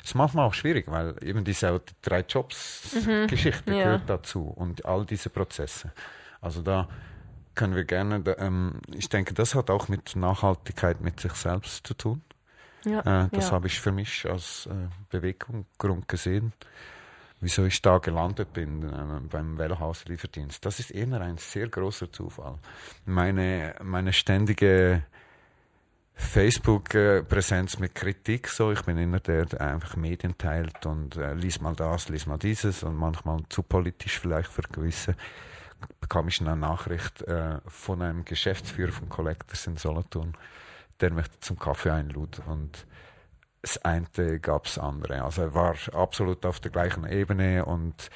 ist 0.05 0.15
manchmal 0.15 0.47
auch 0.47 0.55
schwierig, 0.55 0.87
weil 0.89 1.17
eben 1.23 1.45
diese 1.45 1.81
drei 2.03 2.21
Jobs-Geschichte 2.21 3.71
mhm. 3.71 3.77
ja. 3.77 3.85
gehört 3.85 4.09
dazu 4.09 4.45
und 4.45 4.85
all 4.85 5.05
diese 5.05 5.29
Prozesse. 5.29 5.93
Also 6.41 6.63
da 6.63 6.89
können 7.55 7.75
wir 7.75 7.85
gerne, 7.85 8.23
ähm, 8.39 8.81
ich 8.95 9.09
denke, 9.09 9.35
das 9.35 9.55
hat 9.55 9.71
auch 9.71 9.89
mit 9.89 10.15
Nachhaltigkeit 10.15 11.01
mit 11.01 11.21
sich 11.21 11.33
selbst 11.33 11.87
zu 11.87 11.95
tun. 11.95 12.23
Ja, 12.85 13.25
äh, 13.25 13.29
das 13.33 13.49
ja. 13.49 13.53
habe 13.53 13.67
ich 13.67 13.81
für 13.81 13.93
mich 13.93 14.29
als 14.31 14.67
äh, 14.67 14.89
Beweggrund 15.11 16.09
gesehen, 16.09 16.53
wieso 17.41 17.65
ich 17.65 17.83
da 17.83 17.99
gelandet 17.99 18.53
bin 18.53 18.85
äh, 18.85 19.21
beim 19.29 19.59
Wellhaus 19.59 20.05
Lieferdienst. 20.05 20.65
Das 20.65 20.79
ist 20.79 20.93
eher 20.93 21.21
ein 21.21 21.39
sehr 21.39 21.69
großer 21.69 22.13
Zufall. 22.13 22.59
Meine, 23.05 23.75
meine 23.83 24.13
ständige 24.13 25.03
Facebook-Präsenz 26.15 27.79
mit 27.79 27.95
Kritik, 27.95 28.49
so 28.49 28.73
ich 28.73 28.83
bin 28.83 28.99
immer 28.99 29.21
der, 29.21 29.47
der 29.47 29.61
einfach 29.61 29.97
Medien 29.97 30.37
teilt 30.37 30.85
und 30.85 31.17
äh, 31.17 31.35
lies 31.35 31.61
mal 31.61 31.75
das, 31.75 32.09
lies 32.09 32.27
mal 32.27 32.39
dieses 32.39 32.83
und 32.83 32.97
manchmal 32.97 33.41
zu 33.49 33.63
politisch 33.63 34.19
vielleicht 34.19 34.51
für 34.51 34.63
gewisse 34.63 35.17
bekam 36.01 36.29
ich 36.29 36.41
eine 36.41 36.57
Nachricht 36.57 37.23
äh, 37.23 37.59
von 37.67 38.03
einem 38.03 38.25
Geschäftsführer 38.25 38.93
von 38.93 39.09
Collectors 39.09 39.67
in 39.67 39.77
Solothurn, 39.77 40.37
der 41.01 41.13
mich 41.13 41.27
zum 41.41 41.59
Kaffee 41.59 41.91
einlud 41.91 42.41
und 42.47 42.87
das 43.63 43.79
eine 43.85 44.41
gab 44.41 44.67
es 44.67 44.79
andere. 44.79 45.23
Also 45.23 45.43
er 45.43 45.55
war 45.55 45.75
absolut 45.93 46.47
auf 46.47 46.61
der 46.61 46.71
gleichen 46.71 47.07
Ebene 47.07 47.65
und 47.65 48.11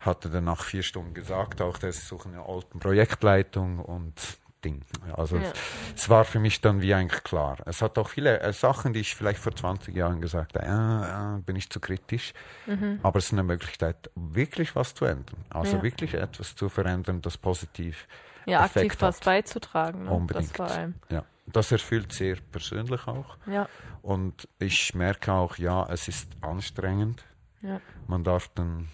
hatte 0.00 0.30
dann 0.30 0.44
nach 0.44 0.62
vier 0.62 0.82
Stunden 0.82 1.14
gesagt, 1.14 1.60
auch 1.60 1.78
der 1.78 1.92
sucht 1.92 2.26
eine 2.26 2.44
alten 2.44 2.78
Projektleitung 2.78 3.78
und 3.78 4.38
Ding. 4.66 4.82
Also 5.16 5.36
ja. 5.36 5.52
es, 5.94 6.08
war 6.08 6.24
für 6.24 6.40
mich 6.40 6.60
dann 6.60 6.82
wie 6.82 6.92
eigentlich 6.92 7.22
klar. 7.22 7.58
Es 7.66 7.82
hat 7.82 7.98
auch 7.98 8.08
viele 8.08 8.40
äh, 8.40 8.52
Sachen, 8.52 8.92
die 8.92 9.00
ich 9.00 9.14
vielleicht 9.14 9.38
vor 9.38 9.54
20 9.54 9.94
Jahren 9.94 10.20
gesagt 10.20 10.56
habe, 10.56 10.66
äh, 10.66 11.38
äh, 11.38 11.42
bin 11.42 11.54
ich 11.54 11.70
zu 11.70 11.78
kritisch. 11.78 12.32
Mhm. 12.66 12.98
Aber 13.02 13.18
es 13.18 13.26
ist 13.26 13.32
eine 13.32 13.44
Möglichkeit, 13.44 14.10
wirklich 14.16 14.74
was 14.74 14.94
zu 14.94 15.04
ändern. 15.04 15.44
Also 15.50 15.76
ja. 15.76 15.82
wirklich 15.82 16.14
etwas 16.14 16.56
zu 16.56 16.68
verändern, 16.68 17.22
das 17.22 17.38
positiv 17.38 18.08
ja, 18.44 18.64
Effekt 18.64 18.92
aktiv 18.92 19.02
was 19.02 19.20
beizutragen. 19.20 20.04
Ne? 20.04 20.10
Unbedingt. 20.10 20.58
Das 20.58 20.78
ja. 21.10 21.24
Das 21.46 21.70
erfüllt 21.70 22.12
sehr 22.12 22.36
persönlich 22.50 23.06
auch. 23.06 23.36
Ja. 23.46 23.68
Und 24.02 24.48
ich 24.58 24.94
merke 24.94 25.32
auch, 25.32 25.58
ja, 25.58 25.86
es 25.88 26.08
ist 26.08 26.28
anstrengend. 26.40 27.24
Ja. 27.62 27.80
Man 28.08 28.24
darf 28.24 28.48
dann 28.54 28.88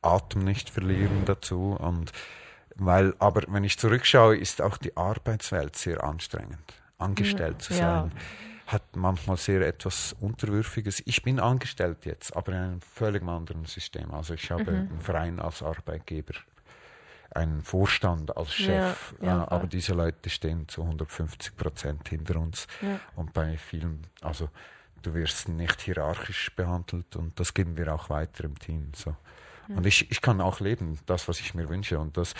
Atem 0.00 0.42
nicht 0.42 0.70
verlieren 0.70 1.24
dazu. 1.26 1.76
Und 1.78 2.12
weil, 2.76 3.14
aber 3.18 3.42
wenn 3.48 3.64
ich 3.64 3.78
zurückschaue, 3.78 4.36
ist 4.36 4.60
auch 4.62 4.76
die 4.76 4.96
Arbeitswelt 4.96 5.76
sehr 5.76 6.02
anstrengend. 6.04 6.74
Angestellt 6.98 7.62
zu 7.62 7.74
sein. 7.74 7.80
Ja. 7.80 8.10
Hat 8.66 8.96
manchmal 8.96 9.36
sehr 9.36 9.66
etwas 9.66 10.16
Unterwürfiges. 10.18 11.02
Ich 11.06 11.22
bin 11.22 11.38
angestellt 11.38 12.04
jetzt, 12.04 12.36
aber 12.36 12.52
in 12.52 12.58
einem 12.58 12.80
völlig 12.80 13.22
anderen 13.22 13.64
System. 13.66 14.10
Also 14.12 14.34
ich 14.34 14.50
habe 14.50 14.70
mhm. 14.70 14.88
einen 14.90 15.00
Verein 15.00 15.40
als 15.40 15.62
Arbeitgeber 15.62 16.34
einen 17.36 17.62
Vorstand 17.62 18.36
als 18.36 18.54
Chef, 18.54 19.14
ja, 19.20 19.26
ja, 19.26 19.44
äh, 19.44 19.48
aber 19.48 19.66
diese 19.66 19.92
Leute 19.92 20.30
stehen 20.30 20.68
zu 20.68 20.82
150 20.82 21.56
Prozent 21.56 22.08
hinter 22.08 22.36
uns. 22.36 22.66
Und 23.14 23.32
bei 23.34 23.58
vielen, 23.58 24.06
also 24.22 24.48
du 25.02 25.14
wirst 25.14 25.48
nicht 25.48 25.82
hierarchisch 25.82 26.54
behandelt 26.54 27.14
und 27.16 27.38
das 27.38 27.54
geben 27.54 27.76
wir 27.76 27.94
auch 27.94 28.10
weiter 28.10 28.44
im 28.44 28.58
Team. 28.58 28.92
So. 28.94 29.14
Und 29.68 29.86
ich, 29.86 30.10
ich 30.10 30.20
kann 30.20 30.40
auch 30.40 30.60
leben, 30.60 30.98
das, 31.06 31.28
was 31.28 31.40
ich 31.40 31.54
mir 31.54 31.68
wünsche. 31.68 31.98
Und 31.98 32.16
das, 32.16 32.34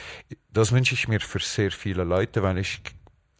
das 0.50 0.72
wünsche 0.72 0.94
ich 0.94 1.08
mir 1.08 1.20
für 1.20 1.40
sehr 1.40 1.70
viele 1.70 2.04
Leute, 2.04 2.42
weil 2.42 2.58
ich, 2.58 2.80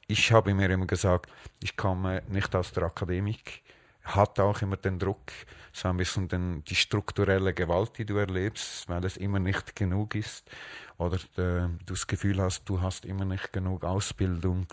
ich 0.08 0.32
habe 0.32 0.54
mir 0.54 0.70
immer 0.70 0.86
gesagt, 0.86 1.30
ich 1.62 1.76
komme 1.76 2.22
nicht 2.28 2.54
aus 2.54 2.72
der 2.72 2.84
Akademik, 2.84 3.62
hat 4.02 4.38
auch 4.40 4.62
immer 4.62 4.76
den 4.76 4.98
Druck, 4.98 5.32
so 5.72 5.88
ein 5.88 5.96
bisschen 5.96 6.28
den, 6.28 6.64
die 6.64 6.74
strukturelle 6.74 7.52
Gewalt, 7.52 7.98
die 7.98 8.06
du 8.06 8.16
erlebst, 8.16 8.88
weil 8.88 9.04
es 9.04 9.16
immer 9.16 9.38
nicht 9.38 9.76
genug 9.76 10.14
ist 10.14 10.50
oder 10.96 11.16
äh, 11.16 11.68
du 11.68 11.86
das 11.86 12.06
Gefühl 12.06 12.40
hast, 12.40 12.64
du 12.64 12.80
hast 12.80 13.04
immer 13.04 13.24
nicht 13.24 13.52
genug 13.52 13.84
Ausbildung, 13.84 14.66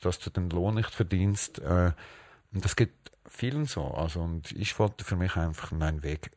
dass 0.00 0.18
du 0.18 0.30
den 0.30 0.50
Lohn 0.50 0.74
nicht 0.74 0.94
verdienst. 0.94 1.60
Äh, 1.60 1.92
und 2.52 2.64
das 2.64 2.76
geht 2.76 2.92
vielen 3.28 3.66
so. 3.66 3.86
Also, 3.86 4.20
und 4.20 4.52
ich 4.52 4.78
wollte 4.78 5.04
für 5.04 5.16
mich 5.16 5.36
einfach 5.36 5.70
meinen 5.70 6.02
Weg 6.02 6.30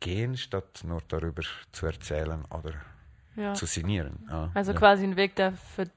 gehen, 0.00 0.36
statt 0.36 0.80
nur 0.84 1.02
darüber 1.08 1.42
zu 1.72 1.86
erzählen 1.86 2.44
oder 2.46 2.72
ja. 3.36 3.54
zu 3.54 3.66
sinnieren. 3.66 4.26
Ja, 4.28 4.50
also 4.54 4.72
ja. 4.72 4.78
quasi 4.78 5.04
ein 5.04 5.16
Weg, 5.16 5.36
der 5.36 5.52
für 5.52 5.88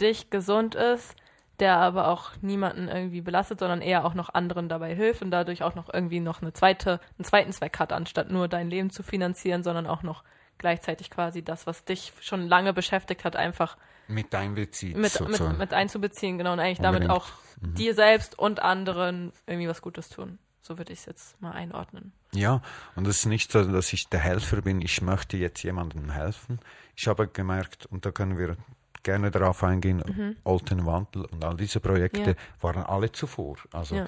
dich 0.00 0.30
gesund 0.30 0.74
ist, 0.74 1.14
der 1.60 1.76
aber 1.76 2.08
auch 2.08 2.30
niemanden 2.40 2.88
irgendwie 2.88 3.20
belastet, 3.20 3.60
sondern 3.60 3.82
eher 3.82 4.04
auch 4.04 4.14
noch 4.14 4.32
anderen 4.32 4.68
dabei 4.68 4.94
hilft 4.94 5.22
und 5.22 5.30
dadurch 5.30 5.62
auch 5.62 5.74
noch 5.74 5.92
irgendwie 5.92 6.20
noch 6.20 6.40
eine 6.40 6.52
zweite, 6.52 7.00
einen 7.18 7.24
zweiten 7.24 7.52
Zweck 7.52 7.78
hat, 7.78 7.92
anstatt 7.92 8.30
nur 8.30 8.48
dein 8.48 8.70
Leben 8.70 8.90
zu 8.90 9.02
finanzieren, 9.02 9.62
sondern 9.62 9.86
auch 9.86 10.02
noch 10.02 10.24
gleichzeitig 10.56 11.10
quasi 11.10 11.42
das, 11.42 11.66
was 11.66 11.84
dich 11.84 12.12
schon 12.20 12.48
lange 12.48 12.72
beschäftigt 12.72 13.24
hat, 13.24 13.36
einfach 13.36 13.76
mit 14.08 14.34
einbezieht. 14.34 14.96
Mit, 14.96 15.20
mit, 15.28 15.58
mit, 15.58 15.72
einzubeziehen, 15.72 16.36
genau, 16.36 16.52
und 16.52 16.60
eigentlich 16.60 16.80
Unbedingt. 16.80 17.10
damit 17.10 17.10
auch 17.10 17.28
mhm. 17.60 17.74
dir 17.74 17.94
selbst 17.94 18.38
und 18.38 18.60
anderen 18.60 19.32
irgendwie 19.46 19.68
was 19.68 19.82
Gutes 19.82 20.08
tun. 20.08 20.38
So 20.62 20.78
würde 20.78 20.92
ich 20.92 21.00
es 21.00 21.06
jetzt 21.06 21.40
mal 21.40 21.52
einordnen. 21.52 22.12
Ja, 22.32 22.62
und 22.94 23.06
es 23.06 23.20
ist 23.20 23.26
nicht 23.26 23.50
so, 23.50 23.64
dass 23.64 23.92
ich 23.92 24.08
der 24.08 24.20
Helfer 24.20 24.62
bin, 24.62 24.80
ich 24.82 25.00
möchte 25.02 25.36
jetzt 25.36 25.62
jemandem 25.62 26.10
helfen. 26.10 26.60
Ich 26.96 27.08
habe 27.08 27.28
gemerkt, 27.28 27.86
und 27.86 28.04
da 28.04 28.12
können 28.12 28.38
wir 28.38 28.56
gerne 29.02 29.30
darauf 29.30 29.64
eingehen, 29.64 30.02
mhm. 30.06 30.36
Alten 30.44 30.84
Wandel 30.86 31.24
und 31.24 31.44
all 31.44 31.56
diese 31.56 31.80
Projekte 31.80 32.30
ja. 32.30 32.34
waren 32.60 32.82
alle 32.82 33.10
zuvor. 33.12 33.56
Also, 33.72 33.96
ja. 33.96 34.06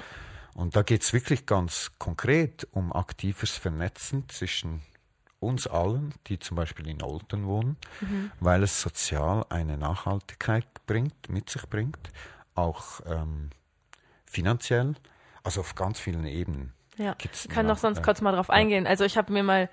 Und 0.55 0.77
da 0.77 0.83
geht 0.83 1.03
es 1.03 1.13
wirklich 1.13 1.47
ganz 1.47 1.93
konkret 1.99 2.69
um 2.73 2.93
aktives 2.93 3.53
Vernetzen 3.53 4.29
zwischen 4.29 4.83
uns 5.41 5.67
allen, 5.67 6.15
die 6.27 6.39
zum 6.39 6.57
Beispiel 6.57 6.87
in 6.89 7.03
Olten 7.03 7.47
wohnen, 7.47 7.77
mhm. 8.01 8.31
weil 8.39 8.63
es 8.63 8.81
sozial 8.81 9.45
eine 9.49 9.77
Nachhaltigkeit 9.77 10.67
bringt, 10.87 11.29
mit 11.29 11.51
sich 11.51 11.67
bringt, 11.69 12.11
auch 12.55 13.01
ähm, 13.07 13.51
finanziell, 14.25 14.95
also 15.43 15.61
auf 15.61 15.75
ganz 15.75 15.99
vielen 15.99 16.27
Ebenen. 16.27 16.73
Ja, 16.97 17.17
ich 17.19 17.49
kann 17.49 17.67
noch 17.67 17.79
sonst 17.79 17.99
äh, 17.99 18.03
kurz 18.03 18.21
mal 18.21 18.33
drauf 18.33 18.51
eingehen. 18.51 18.87
Also 18.87 19.05
ich 19.05 19.17
habe 19.17 19.33
mir 19.33 19.43
mal 19.43 19.69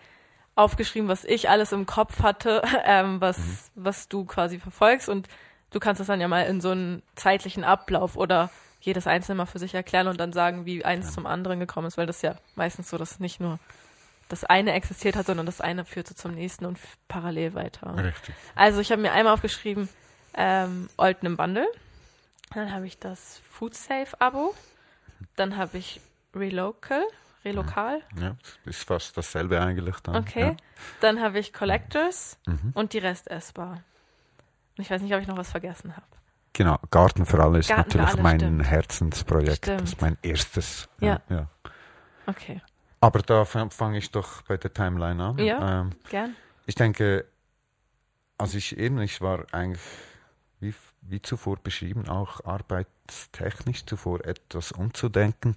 aufgeschrieben, 0.55 1.07
was 1.07 1.25
ich 1.25 1.49
alles 1.49 1.71
im 1.71 1.85
Kopf 1.85 2.21
hatte, 2.21 2.61
ähm, 2.85 3.21
was, 3.21 3.37
mhm. 3.37 3.83
was 3.83 4.09
du 4.09 4.25
quasi 4.25 4.59
verfolgst 4.59 5.09
und 5.09 5.27
du 5.71 5.79
kannst 5.79 5.99
das 5.99 6.07
dann 6.07 6.21
ja 6.21 6.27
mal 6.27 6.43
in 6.43 6.61
so 6.61 6.71
einen 6.71 7.03
zeitlichen 7.15 7.63
Ablauf 7.63 8.15
oder 8.15 8.49
jedes 8.81 9.07
Einzelne 9.07 9.35
mal 9.35 9.45
für 9.45 9.59
sich 9.59 9.73
erklären 9.73 10.07
und 10.07 10.19
dann 10.19 10.31
sagen, 10.31 10.65
wie 10.65 10.85
eins 10.85 11.07
ja. 11.07 11.13
zum 11.13 11.25
anderen 11.25 11.59
gekommen 11.59 11.87
ist, 11.87 11.97
weil 11.97 12.07
das 12.07 12.21
ja 12.21 12.35
meistens 12.55 12.89
so, 12.89 12.97
dass 12.97 13.19
nicht 13.19 13.39
nur 13.39 13.59
das 14.29 14.45
eine 14.45 14.73
existiert 14.73 15.15
hat, 15.15 15.25
sondern 15.25 15.45
das 15.45 15.59
eine 15.59 15.85
führte 15.85 16.15
zum 16.15 16.33
nächsten 16.33 16.65
und 16.65 16.77
parallel 17.07 17.55
weiter. 17.55 17.95
Richtig. 17.97 18.35
Also 18.55 18.79
ich 18.79 18.91
habe 18.91 19.01
mir 19.01 19.11
einmal 19.11 19.33
aufgeschrieben, 19.33 19.89
ähm, 20.35 20.89
Olten 20.97 21.25
im 21.25 21.35
Bundle. 21.35 21.67
Dann 22.53 22.71
habe 22.71 22.85
ich 22.85 22.99
das 22.99 23.41
Food 23.49 23.75
Safe 23.75 24.19
Abo. 24.19 24.53
Dann 25.35 25.57
habe 25.57 25.77
ich 25.77 26.01
Relocal. 26.35 27.03
Relokal. 27.45 28.01
Ja, 28.19 28.35
ist 28.65 28.83
fast 28.83 29.17
dasselbe 29.17 29.61
eigentlich 29.61 29.95
dann. 30.01 30.17
Okay. 30.17 30.41
Ja. 30.41 30.57
Dann 30.99 31.21
habe 31.21 31.39
ich 31.39 31.53
Collectors 31.53 32.37
mhm. 32.45 32.71
und 32.73 32.91
die 32.91 32.97
Rest 32.97 33.29
essbar. 33.31 33.81
Und 34.77 34.83
ich 34.83 34.89
weiß 34.89 35.01
nicht, 35.01 35.13
ob 35.13 35.21
ich 35.21 35.27
noch 35.27 35.37
was 35.37 35.51
vergessen 35.51 35.95
habe. 35.95 36.05
Genau, 36.53 36.77
Garten 36.91 37.25
für 37.25 37.41
alle 37.41 37.59
ist 37.59 37.69
Garten 37.69 37.97
natürlich 37.97 38.13
alle, 38.13 38.21
mein 38.21 38.39
stimmt. 38.39 38.63
Herzensprojekt. 38.65 39.65
Stimmt. 39.65 39.81
Das 39.81 39.89
ist 39.89 40.01
mein 40.01 40.17
erstes. 40.21 40.89
Ja. 40.99 41.21
ja. 41.29 41.47
Okay. 42.25 42.61
Aber 42.99 43.19
da 43.21 43.45
fange 43.45 43.97
ich 43.97 44.11
doch 44.11 44.41
bei 44.41 44.57
der 44.57 44.73
Timeline 44.73 45.23
an. 45.23 45.37
Ja, 45.37 45.81
ähm, 45.81 45.91
gern. 46.09 46.35
Ich 46.65 46.75
denke, 46.75 47.25
also 48.37 48.57
ich 48.57 48.77
eben, 48.77 48.99
ich 48.99 49.21
war 49.21 49.45
eigentlich, 49.53 49.81
wie, 50.59 50.73
wie 51.01 51.21
zuvor 51.21 51.57
beschrieben, 51.57 52.07
auch 52.07 52.43
arbeitstechnisch 52.45 53.85
zuvor 53.85 54.25
etwas 54.25 54.71
umzudenken 54.71 55.55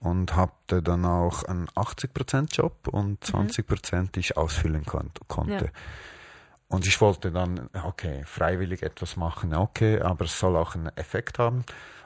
und 0.00 0.36
hatte 0.36 0.82
dann 0.82 1.04
auch 1.04 1.42
einen 1.44 1.68
80%-Job 1.70 2.88
und 2.88 3.24
20%, 3.24 3.96
mhm. 3.96 4.12
die 4.12 4.20
ich 4.20 4.36
ausfüllen 4.36 4.84
kon 4.84 5.10
konnte. 5.26 5.64
Ja. 5.66 5.70
Und 6.68 6.86
ich 6.86 7.00
wollte 7.00 7.32
dann, 7.32 7.70
okay, 7.84 8.22
freiwillig 8.24 8.82
etwas 8.82 9.16
machen, 9.16 9.54
okay, 9.54 10.00
aber 10.00 10.26
es 10.26 10.38
soll 10.38 10.56
auch 10.56 10.74
einen 10.74 10.94
Effekt 10.96 11.38
haben. 11.38 11.64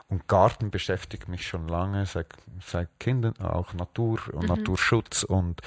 Und 0.09 0.28
Garten 0.28 0.71
beschäftigt 0.71 1.28
mich 1.28 1.47
schon 1.47 1.69
lange, 1.69 2.07
seit, 2.07 2.28
seit 2.61 2.88
Kindern, 3.00 3.37
auch 3.38 3.73
Natur 3.75 4.21
und 4.33 4.42
mhm. 4.42 4.49
Naturschutz 4.49 5.25
und 5.25 5.61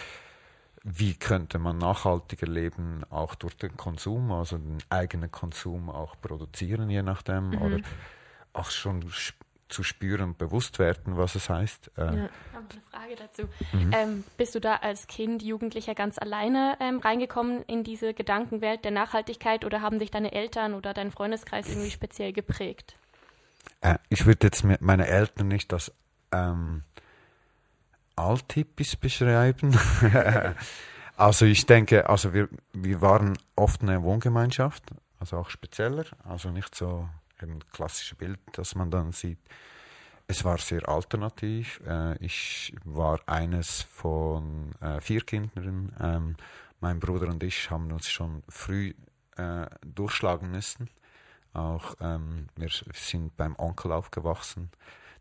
wie 0.88 1.16
könnte 1.16 1.58
man 1.58 1.80
nachhaltiger 1.80 2.46
leben, 2.46 3.04
auch 3.10 3.34
durch 3.34 3.58
den 3.58 3.76
Konsum, 3.76 4.32
also 4.32 4.60
den 4.60 4.78
eigenen 4.90 5.32
Konsum 5.32 5.90
auch 5.90 6.16
produzieren, 6.22 6.92
je 6.92 7.02
nachdem, 7.02 7.50
mhm. 7.50 7.62
oder 7.62 7.80
auch 8.54 8.70
schon 8.70 9.04
zu 9.68 9.82
spüren 9.82 10.30
und 10.30 10.38
bewusst 10.38 10.78
werden, 10.78 11.18
was 11.18 11.34
es 11.34 11.50
heißt. 11.50 11.90
Äh, 11.98 12.02
ja. 12.02 12.12
Ich 12.12 12.56
habe 12.56 12.68
eine 12.70 12.82
Frage 12.92 13.16
dazu. 13.16 13.50
Mhm. 13.74 13.92
Ähm, 13.94 14.24
bist 14.38 14.54
du 14.54 14.62
da 14.62 14.76
als 14.76 15.08
Kind, 15.08 15.42
Jugendlicher 15.42 15.96
ganz 15.96 16.20
alleine 16.20 16.78
ähm, 16.80 17.00
reingekommen 17.00 17.64
in 17.64 17.84
diese 17.84 18.14
Gedankenwelt 18.14 18.86
der 18.86 18.92
Nachhaltigkeit 18.92 19.66
oder 19.66 19.82
haben 19.82 19.98
dich 19.98 20.12
deine 20.12 20.34
Eltern 20.34 20.76
oder 20.76 20.94
dein 20.94 21.10
Freundeskreis 21.10 21.68
irgendwie 21.68 21.90
speziell 21.90 22.32
geprägt? 22.32 22.96
Äh, 23.82 23.98
ich 24.10 24.28
würde 24.28 24.46
jetzt 24.46 24.64
meine 24.64 25.08
Eltern 25.08 25.48
nicht 25.48 25.74
als 25.74 25.92
ähm, 26.32 26.84
Althippis 28.16 28.96
beschreiben. 28.96 29.78
also 31.18 31.46
ich 31.46 31.66
denke, 31.66 32.10
also 32.10 32.34
wir, 32.34 32.50
wir 32.74 33.02
waren 33.02 33.38
oft 33.56 33.82
eine 33.82 34.04
Wohngemeinschaft, 34.04 34.84
also 35.20 35.38
auch 35.38 35.50
spezieller, 35.50 36.06
also 36.24 36.52
nicht 36.52 36.76
so 36.76 37.10
ein 37.40 37.64
klassisches 37.72 38.18
Bild, 38.18 38.40
das 38.54 38.76
man 38.76 38.92
dann 38.92 39.12
sieht. 39.12 39.40
Es 40.28 40.44
war 40.44 40.58
sehr 40.58 40.88
alternativ. 40.90 41.82
Äh, 41.88 42.18
ich 42.24 42.74
war 42.84 43.20
eines 43.28 43.84
von 43.84 44.72
äh, 44.82 45.00
vier 45.00 45.22
Kindern. 45.22 45.96
Ähm, 46.00 46.36
mein 46.80 47.00
Bruder 47.00 47.28
und 47.28 47.44
ich 47.44 47.70
haben 47.70 47.92
uns 47.92 48.10
schon 48.10 48.44
früh 48.50 48.94
äh, 49.38 49.68
durchschlagen 49.86 50.50
müssen. 50.50 50.90
Auch 51.54 51.96
ähm, 52.02 52.48
wir 52.56 52.70
sind 52.94 53.38
beim 53.38 53.56
Onkel 53.58 53.92
aufgewachsen. 53.92 54.72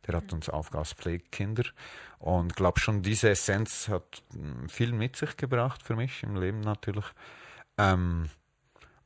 Der 0.06 0.16
hat 0.16 0.32
uns 0.32 0.48
aufgehört 0.48 0.86
als 0.86 0.92
Pflegekinder. 0.94 1.64
Und 2.18 2.56
glaube 2.56 2.80
schon, 2.80 3.02
diese 3.02 3.30
Essenz 3.30 3.88
hat 3.88 4.22
hm, 4.32 4.68
viel 4.68 4.92
mit 4.92 5.16
sich 5.16 5.36
gebracht 5.36 5.82
für 5.82 5.96
mich 5.96 6.22
im 6.22 6.36
Leben 6.36 6.60
natürlich. 6.60 7.06
Ähm, 7.78 8.30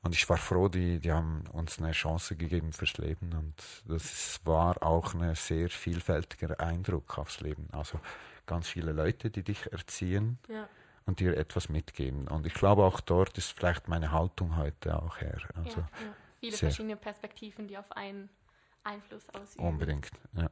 und 0.02 0.14
ich 0.14 0.28
war 0.28 0.36
froh, 0.36 0.68
die, 0.68 1.00
die 1.00 1.12
haben 1.12 1.44
uns 1.52 1.78
eine 1.78 1.92
Chance 1.92 2.36
gegeben 2.36 2.72
fürs 2.72 2.96
Leben. 2.98 3.32
Und 3.32 3.82
das 3.86 4.40
war 4.44 4.82
auch 4.82 5.14
ein 5.14 5.34
sehr 5.34 5.68
vielfältiger 5.68 6.60
Eindruck 6.60 7.18
aufs 7.18 7.40
Leben. 7.40 7.68
Also 7.72 8.00
ganz 8.46 8.68
viele 8.68 8.92
Leute, 8.92 9.30
die 9.30 9.42
dich 9.42 9.70
erziehen 9.72 10.38
ja. 10.48 10.68
und 11.04 11.20
dir 11.20 11.36
etwas 11.36 11.68
mitgeben. 11.68 12.28
Und 12.28 12.46
ich 12.46 12.54
glaube, 12.54 12.84
auch 12.84 13.00
dort 13.00 13.36
ist 13.38 13.52
vielleicht 13.56 13.88
meine 13.88 14.12
Haltung 14.12 14.56
heute 14.56 15.02
auch 15.02 15.20
her. 15.20 15.38
Also, 15.54 15.80
ja, 15.80 15.88
ja 16.04 16.14
viele 16.40 16.56
Sehr. 16.56 16.68
verschiedene 16.68 16.96
Perspektiven, 16.96 17.68
die 17.68 17.76
auf 17.76 17.90
einen 17.92 18.28
Einfluss 18.84 19.28
ausüben. 19.30 19.66
Unbedingt, 19.66 20.10
ja. 20.34 20.48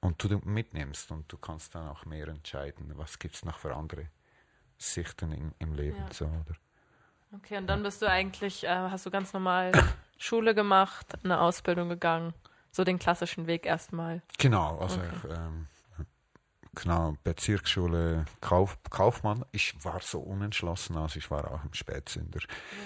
Und 0.00 0.22
du 0.22 0.38
mitnimmst 0.44 1.10
und 1.10 1.30
du 1.32 1.36
kannst 1.36 1.74
dann 1.74 1.88
auch 1.88 2.04
mehr 2.04 2.28
entscheiden, 2.28 2.92
was 2.96 3.18
gibt 3.18 3.34
es 3.34 3.44
noch 3.44 3.58
für 3.58 3.74
andere 3.74 4.08
Sichten 4.76 5.32
in, 5.32 5.54
im 5.58 5.74
Leben. 5.74 5.98
Ja. 5.98 6.12
So, 6.12 6.26
oder? 6.26 6.56
Okay, 7.34 7.58
und 7.58 7.66
dann 7.66 7.82
bist 7.82 8.00
du 8.00 8.06
eigentlich, 8.08 8.64
äh, 8.64 8.68
hast 8.68 9.04
du 9.04 9.10
ganz 9.10 9.32
normal 9.32 9.72
Schule 10.18 10.54
gemacht, 10.54 11.06
eine 11.24 11.40
Ausbildung 11.40 11.88
gegangen, 11.88 12.32
so 12.70 12.84
den 12.84 12.98
klassischen 12.98 13.46
Weg 13.46 13.66
erstmal. 13.66 14.22
Genau, 14.38 14.78
also 14.78 15.00
okay. 15.00 15.08
ich, 15.16 15.24
ähm, 15.36 15.66
genau, 16.82 17.16
Bezirksschule 17.24 18.24
Kauf, 18.40 18.78
Kaufmann. 18.90 19.44
Ich 19.52 19.74
war 19.84 20.00
so 20.00 20.20
unentschlossen, 20.20 20.96
also 20.96 21.18
ich 21.18 21.30
war 21.30 21.50
auch 21.50 21.64
im 21.64 21.74
Spätsünder. 21.74 22.40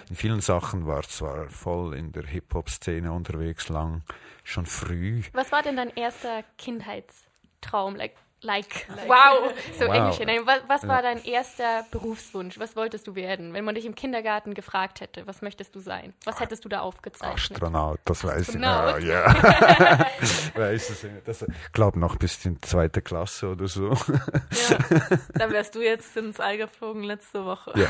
In 0.09 0.17
vielen 0.17 0.41
Sachen 0.41 0.87
war 0.87 1.03
zwar 1.03 1.49
voll 1.49 1.95
in 1.95 2.13
der 2.13 2.25
Hip-Hop-Szene 2.25 3.13
unterwegs, 3.13 3.69
lang, 3.69 4.03
schon 4.45 4.67
früh. 4.67 5.23
Was 5.33 5.53
war 5.53 5.63
denn 5.63 5.77
dein 5.77 5.91
erster 5.91 6.43
Kindheitstraum? 6.59 7.97
Like, 7.97 8.15
Like. 8.43 8.89
like. 8.89 9.09
Wow, 9.09 9.53
so 9.79 9.87
wow. 9.87 10.19
Englisch. 10.19 10.47
Was, 10.47 10.61
was 10.67 10.89
war 10.89 11.01
dein 11.01 11.25
erster 11.25 11.87
Berufswunsch? 11.93 12.59
Was 12.59 12.75
wolltest 12.75 13.07
du 13.07 13.15
werden? 13.15 13.55
Wenn 13.55 13.65
man 13.65 13.77
dich 13.77 13.87
im 13.87 13.95
Kindergarten 13.95 14.55
gefragt 14.55 15.01
hätte, 15.01 15.27
was 15.29 15.43
möchtest 15.43 15.75
du 15.77 15.81
sein? 15.81 16.13
Was 16.25 16.41
hättest 16.41 16.65
du 16.65 16.69
da 16.69 16.81
aufgezeichnet? 16.81 17.53
Astronaut, 17.53 18.01
das 18.05 18.25
weiß 18.25 18.49
Astronaut. 18.49 18.99
ich. 18.99 19.07
Ja, 19.07 19.33
ja. 19.33 20.07
weiß 20.57 20.91
es 20.91 21.03
nicht. 21.05 21.29
Das, 21.29 21.43
ich 21.43 21.73
glaube 21.73 22.01
noch 22.01 22.17
bis 22.17 22.45
in 22.45 22.61
zweite 22.63 23.01
Klasse 23.01 23.51
oder 23.51 23.69
so. 23.69 23.91
Ja, 23.91 24.79
dann 25.35 25.53
wärst 25.53 25.77
du 25.77 25.81
jetzt 25.81 26.17
ins 26.17 26.41
All 26.41 26.59
geflogen 26.59 27.05
letzte 27.05 27.45
Woche. 27.45 27.73
Ja, 27.77 27.89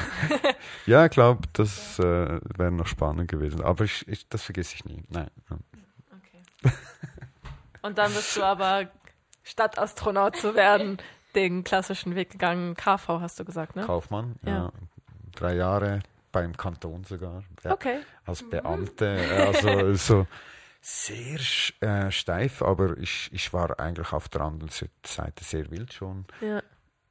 ja 0.84 1.04
ich 1.06 1.10
glaube, 1.12 1.48
das 1.54 1.98
äh, 1.98 2.02
wäre 2.02 2.72
noch 2.72 2.86
spannend 2.86 3.30
gewesen. 3.30 3.62
Aber 3.62 3.84
ich, 3.84 4.06
ich, 4.06 4.28
das 4.28 4.42
vergesse 4.42 4.74
ich 4.74 4.84
nie. 4.84 5.02
Nein. 5.08 5.30
Okay. 5.48 6.74
Und 7.80 7.96
dann 7.96 8.12
bist 8.12 8.36
du 8.36 8.42
aber 8.42 8.88
statt 9.42 9.78
Astronaut 9.78 10.36
zu 10.36 10.54
werden, 10.54 10.98
den 11.34 11.64
klassischen 11.64 12.14
Weg 12.14 12.30
gegangen. 12.30 12.74
KV 12.74 13.20
hast 13.20 13.40
du 13.40 13.44
gesagt, 13.44 13.76
ne? 13.76 13.84
Kaufmann, 13.84 14.36
ja. 14.44 14.52
ja. 14.52 14.72
Drei 15.34 15.54
Jahre 15.54 16.00
beim 16.30 16.56
Kanton 16.56 17.04
sogar. 17.04 17.42
Ja, 17.62 17.72
okay. 17.72 18.00
Als 18.24 18.48
Beamte. 18.48 19.18
Also 19.38 19.94
so 19.94 20.26
sehr 20.80 21.38
äh, 21.80 22.10
steif, 22.10 22.60
aber 22.60 22.98
ich, 22.98 23.30
ich 23.32 23.52
war 23.52 23.78
eigentlich 23.78 24.12
auf 24.12 24.28
der 24.28 24.40
anderen 24.40 24.70
Seite 25.04 25.44
sehr 25.44 25.70
wild 25.70 25.92
schon. 25.92 26.26
Ja. 26.40 26.60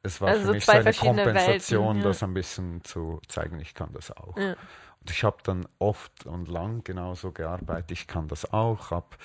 Es 0.04 0.20
war 0.20 0.30
also 0.30 0.48
für 0.48 0.52
mich 0.54 0.66
so 0.66 0.72
eine 0.72 0.94
Kompensation, 0.94 1.86
Welten, 1.86 2.02
ja. 2.02 2.08
das 2.08 2.24
ein 2.24 2.34
bisschen 2.34 2.84
zu 2.84 3.22
zeigen, 3.28 3.60
ich 3.60 3.74
kann 3.74 3.94
das 3.94 4.12
auch. 4.12 4.36
Ja. 4.38 4.56
Und 5.00 5.10
ich 5.10 5.24
habe 5.24 5.38
dann 5.44 5.68
oft 5.80 6.26
und 6.26 6.48
lang 6.48 6.84
genauso 6.84 7.32
gearbeitet, 7.32 7.92
ich 7.92 8.08
kann 8.08 8.28
das 8.28 8.52
auch, 8.52 8.92
habe 8.92 9.16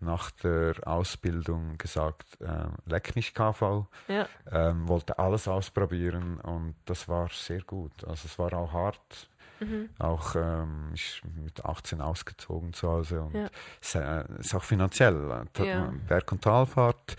nach 0.00 0.30
der 0.30 0.74
Ausbildung 0.86 1.78
gesagt, 1.78 2.40
äh, 2.40 2.66
leck 2.84 3.16
mich 3.16 3.34
KV, 3.34 3.86
ja. 4.08 4.28
ähm, 4.50 4.88
wollte 4.88 5.18
alles 5.18 5.48
ausprobieren 5.48 6.38
und 6.40 6.74
das 6.84 7.08
war 7.08 7.28
sehr 7.30 7.62
gut. 7.62 8.04
Also 8.04 8.26
es 8.26 8.38
war 8.38 8.52
auch 8.52 8.72
hart. 8.72 9.30
Mhm. 9.58 9.88
Auch 9.98 10.34
ähm, 10.36 10.90
ich 10.92 11.22
mit 11.42 11.64
18 11.64 12.02
ausgezogen 12.02 12.74
zu 12.74 12.88
Hause 12.88 13.22
und 13.22 13.34
ja. 13.34 13.48
es 13.80 13.94
äh, 13.94 14.24
ist 14.38 14.54
auch 14.54 14.62
finanziell. 14.62 15.46
Äh, 15.58 15.66
ja. 15.66 15.94
Berg- 16.06 16.30
und 16.30 16.42
Talfahrt 16.42 17.16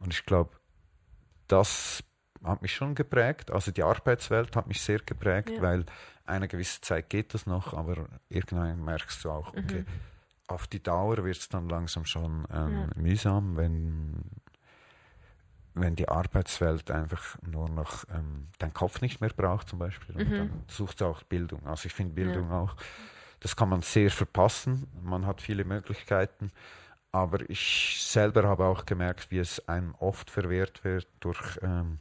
und 0.00 0.12
ich 0.12 0.26
glaube, 0.26 0.50
das 1.46 2.02
hat 2.42 2.60
mich 2.60 2.74
schon 2.74 2.96
geprägt. 2.96 3.52
Also 3.52 3.70
die 3.70 3.84
Arbeitswelt 3.84 4.56
hat 4.56 4.66
mich 4.66 4.82
sehr 4.82 4.98
geprägt, 4.98 5.50
ja. 5.50 5.62
weil 5.62 5.84
eine 6.24 6.48
gewisse 6.48 6.80
Zeit 6.80 7.08
geht 7.08 7.34
das 7.34 7.46
noch, 7.46 7.72
aber 7.72 8.08
irgendwann 8.28 8.84
merkst 8.84 9.24
du 9.24 9.30
auch, 9.30 9.50
okay, 9.50 9.82
mhm 9.82 10.15
auf 10.48 10.66
die 10.66 10.82
Dauer 10.82 11.24
wird 11.24 11.36
es 11.36 11.48
dann 11.48 11.68
langsam 11.68 12.04
schon 12.04 12.46
ähm, 12.52 12.72
ja. 12.72 12.88
mühsam, 12.96 13.56
wenn, 13.56 14.24
wenn 15.74 15.96
die 15.96 16.08
Arbeitswelt 16.08 16.90
einfach 16.90 17.36
nur 17.42 17.68
noch 17.68 18.04
ähm, 18.14 18.48
deinen 18.58 18.74
Kopf 18.74 19.00
nicht 19.00 19.20
mehr 19.20 19.30
braucht 19.30 19.68
zum 19.68 19.78
Beispiel. 19.78 20.14
Mhm. 20.14 20.20
Und 20.20 20.38
dann 20.38 20.64
suchst 20.68 21.00
du 21.00 21.06
auch 21.06 21.22
Bildung. 21.24 21.66
Also 21.66 21.86
ich 21.86 21.94
finde 21.94 22.14
Bildung 22.14 22.50
ja. 22.50 22.60
auch, 22.60 22.76
das 23.40 23.56
kann 23.56 23.68
man 23.68 23.82
sehr 23.82 24.10
verpassen. 24.10 24.86
Man 25.02 25.26
hat 25.26 25.40
viele 25.40 25.64
Möglichkeiten. 25.64 26.50
Aber 27.12 27.48
ich 27.48 28.02
selber 28.02 28.44
habe 28.44 28.66
auch 28.66 28.84
gemerkt, 28.84 29.30
wie 29.30 29.38
es 29.38 29.66
einem 29.68 29.94
oft 29.94 30.30
verwehrt 30.30 30.84
wird 30.84 31.08
durch 31.20 31.58
ähm, 31.62 31.98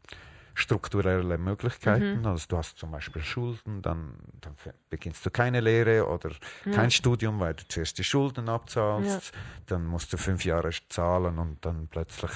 strukturelle 0.55 1.37
Möglichkeiten. 1.37 2.21
Mhm. 2.21 2.25
Also 2.25 2.45
du 2.47 2.57
hast 2.57 2.77
zum 2.77 2.91
Beispiel 2.91 3.21
Schulden, 3.21 3.81
dann, 3.81 4.15
dann 4.41 4.55
beginnst 4.89 5.25
du 5.25 5.29
keine 5.29 5.59
Lehre 5.59 6.07
oder 6.07 6.31
ja. 6.65 6.71
kein 6.71 6.89
Studium, 6.91 7.39
weil 7.39 7.53
du 7.53 7.67
zuerst 7.67 7.97
die 7.97 8.03
Schulden 8.03 8.47
abzahlst. 8.47 9.33
Ja. 9.33 9.41
Dann 9.67 9.85
musst 9.85 10.13
du 10.13 10.17
fünf 10.17 10.45
Jahre 10.45 10.71
zahlen 10.89 11.37
und 11.37 11.63
dann 11.65 11.87
plötzlich, 11.89 12.31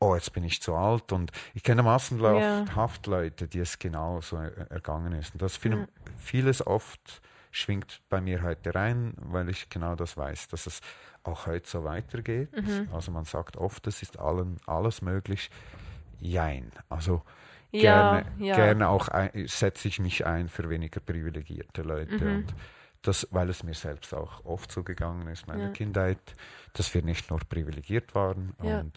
oh, 0.00 0.14
jetzt 0.14 0.32
bin 0.34 0.44
ich 0.44 0.60
zu 0.60 0.74
alt. 0.74 1.12
Und 1.12 1.32
ich 1.54 1.62
kenne 1.62 1.82
massenhaft 1.82 3.06
ja. 3.06 3.12
Leute, 3.12 3.48
die 3.48 3.60
es 3.60 3.78
genau 3.78 4.20
so 4.20 4.36
ergangen 4.36 5.14
ist. 5.14 5.32
Und 5.32 5.40
das 5.40 5.56
viel, 5.56 5.88
vieles 6.18 6.64
oft 6.66 7.22
schwingt 7.50 8.02
bei 8.10 8.20
mir 8.20 8.42
heute 8.42 8.74
rein, 8.74 9.14
weil 9.16 9.48
ich 9.48 9.70
genau 9.70 9.96
das 9.96 10.16
weiß, 10.16 10.48
dass 10.48 10.66
es 10.66 10.80
auch 11.22 11.46
heute 11.46 11.68
so 11.68 11.84
weitergeht. 11.84 12.54
Mhm. 12.54 12.88
Also 12.92 13.10
man 13.12 13.24
sagt 13.24 13.56
oft, 13.56 13.86
es 13.86 14.02
ist 14.02 14.18
allen, 14.18 14.58
alles 14.66 15.00
möglich 15.00 15.50
jein. 16.20 16.70
Also 16.88 17.22
ja, 17.72 18.20
gerne, 18.20 18.32
ja. 18.38 18.56
gerne 18.56 18.88
auch 18.88 19.08
setze 19.46 19.88
ich 19.88 20.00
mich 20.00 20.26
ein 20.26 20.48
für 20.48 20.68
weniger 20.68 21.00
privilegierte 21.00 21.82
Leute. 21.82 22.24
Mhm. 22.24 22.36
Und 22.36 22.54
das, 23.02 23.26
weil 23.30 23.48
es 23.48 23.62
mir 23.62 23.74
selbst 23.74 24.12
auch 24.14 24.44
oft 24.44 24.70
so 24.70 24.82
gegangen 24.82 25.26
ist, 25.28 25.46
meine 25.46 25.64
ja. 25.64 25.70
Kindheit, 25.70 26.18
dass 26.74 26.92
wir 26.94 27.02
nicht 27.02 27.30
nur 27.30 27.40
privilegiert 27.40 28.14
waren 28.14 28.50
und 28.58 28.92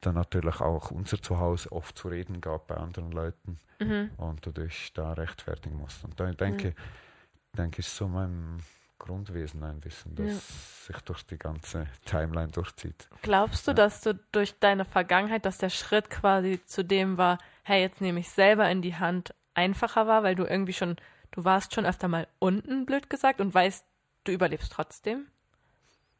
dann 0.00 0.14
natürlich 0.14 0.60
auch 0.60 0.90
unser 0.90 1.20
Zuhause 1.20 1.72
oft 1.72 1.98
zu 1.98 2.08
reden 2.08 2.40
gab 2.40 2.68
bei 2.68 2.76
anderen 2.76 3.12
Leuten 3.12 3.58
mhm. 3.80 4.10
und 4.16 4.44
du 4.46 4.52
dich 4.52 4.92
da 4.92 5.12
rechtfertigen 5.12 5.76
musst. 5.76 6.04
Und 6.04 6.18
da 6.18 6.30
denke, 6.32 6.68
mhm. 6.68 7.56
denke 7.56 7.80
ich 7.80 7.88
so 7.88 8.08
mein 8.08 8.62
Grundwesen 8.98 9.62
ein 9.62 9.80
bisschen, 9.80 10.14
das 10.14 10.26
ja. 10.26 10.94
sich 10.94 11.02
durch 11.02 11.24
die 11.26 11.38
ganze 11.38 11.86
Timeline 12.04 12.48
durchzieht. 12.48 13.08
Glaubst 13.22 13.66
du, 13.66 13.72
ja. 13.72 13.74
dass 13.74 14.00
du 14.00 14.14
durch 14.32 14.58
deine 14.58 14.84
Vergangenheit, 14.84 15.44
dass 15.44 15.58
der 15.58 15.70
Schritt 15.70 16.10
quasi 16.10 16.60
zu 16.64 16.84
dem 16.84 17.16
war, 17.18 17.38
hey, 17.62 17.82
jetzt 17.82 18.00
nehme 18.00 18.20
ich 18.20 18.30
selber 18.30 18.68
in 18.70 18.82
die 18.82 18.96
Hand, 18.96 19.34
einfacher 19.54 20.06
war, 20.06 20.22
weil 20.22 20.34
du 20.34 20.44
irgendwie 20.44 20.72
schon, 20.72 20.96
du 21.32 21.44
warst 21.44 21.74
schon 21.74 21.86
öfter 21.86 22.08
mal 22.08 22.26
unten, 22.38 22.86
blöd 22.86 23.10
gesagt, 23.10 23.40
und 23.40 23.54
weißt, 23.54 23.84
du 24.24 24.32
überlebst 24.32 24.72
trotzdem? 24.72 25.26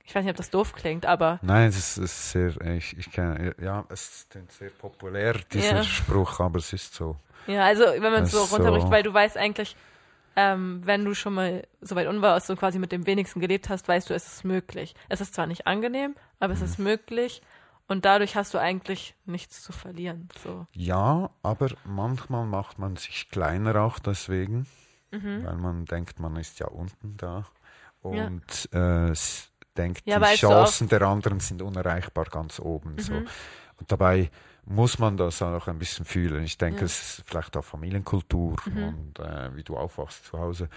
Ich 0.05 0.15
weiß 0.15 0.23
nicht, 0.23 0.31
ob 0.31 0.37
das 0.37 0.51
doof 0.51 0.73
klingt, 0.73 1.05
aber. 1.05 1.41
Nein, 1.43 1.69
es 1.69 1.99
ist 1.99 2.31
sehr, 2.31 2.61
ich, 2.61 2.97
ich 2.97 3.11
kenne, 3.11 3.55
ja, 3.61 3.85
es 3.89 4.09
ist 4.09 4.39
sehr 4.57 4.71
populär, 4.71 5.35
dieser 5.53 5.77
ja. 5.77 5.83
Spruch, 5.83 6.39
aber 6.39 6.59
es 6.59 6.73
ist 6.73 6.95
so. 6.95 7.17
Ja, 7.49 7.65
also 7.65 7.85
wenn 7.85 8.13
man 8.13 8.23
es 8.23 8.31
so 8.31 8.43
runterbricht, 8.45 8.87
so 8.87 8.93
weil 8.93 9.03
du 9.03 9.13
weißt 9.13 9.37
eigentlich, 9.37 9.77
ähm, 10.37 10.83
wenn 10.85 11.05
du 11.05 11.15
schon 11.15 11.35
mal 11.35 11.67
so 11.81 11.97
weit 11.97 12.07
unten 12.07 12.23
warst 12.23 12.51
und 12.51 12.59
quasi 12.59 12.79
mit 12.79 12.93
dem 12.93 13.07
wenigsten 13.07 13.41
gelebt 13.41 13.69
hast, 13.69 13.89
weißt 13.89 14.11
du, 14.11 14.15
es 14.15 14.27
ist 14.27 14.45
möglich. 14.45 14.95
Es 15.09 15.21
ist 15.21 15.35
zwar 15.35 15.47
nicht 15.47 15.67
angenehm, 15.67 16.15
aber 16.39 16.53
es 16.53 16.61
ist 16.61 16.79
mhm. 16.79 16.85
möglich 16.85 17.43
und 17.89 18.05
dadurch 18.05 18.37
hast 18.37 18.53
du 18.53 18.59
eigentlich 18.59 19.15
nichts 19.25 19.63
zu 19.63 19.73
verlieren. 19.73 20.29
So. 20.43 20.67
Ja, 20.73 21.31
aber 21.43 21.71
manchmal 21.85 22.47
macht 22.47 22.79
man 22.79 22.97
sich 22.97 23.31
kleiner 23.31 23.81
auch 23.81 23.99
deswegen, 23.99 24.67
mhm. 25.11 25.45
weil 25.45 25.57
man 25.57 25.85
denkt, 25.87 26.21
man 26.21 26.37
ist 26.37 26.59
ja 26.59 26.67
unten 26.67 27.17
da 27.17 27.47
und 28.03 28.69
ja. 28.73 29.09
äh, 29.09 29.15
denkt, 29.77 30.03
ja, 30.05 30.19
die 30.19 30.37
Chancen 30.37 30.89
der 30.89 31.03
anderen 31.03 31.41
sind 31.41 31.63
unerreichbar 31.63 32.27
ganz 32.27 32.61
oben. 32.61 32.95
Mhm. 32.95 33.01
So. 33.01 33.15
Und 33.15 33.93
dabei 33.93 34.31
muss 34.67 34.99
man 34.99 35.17
das 35.17 35.41
auch 35.43 35.69
ein 35.69 35.79
bisschen 35.79 36.05
fühlen. 36.05 36.45
Ich 36.45 36.59
denke, 36.59 36.81
ja. 36.81 36.87
es 36.87 37.19
ist 37.19 37.23
vielleicht 37.27 37.57
auch 37.57 37.65
Familienkultur 37.65 38.57
mhm. 38.67 38.85
und 38.85 39.19
äh, 39.21 39.55
wie 39.55 39.63
du 39.63 39.77
aufwachst 39.77 40.27
zu 40.27 40.39
Hause. 40.39 40.69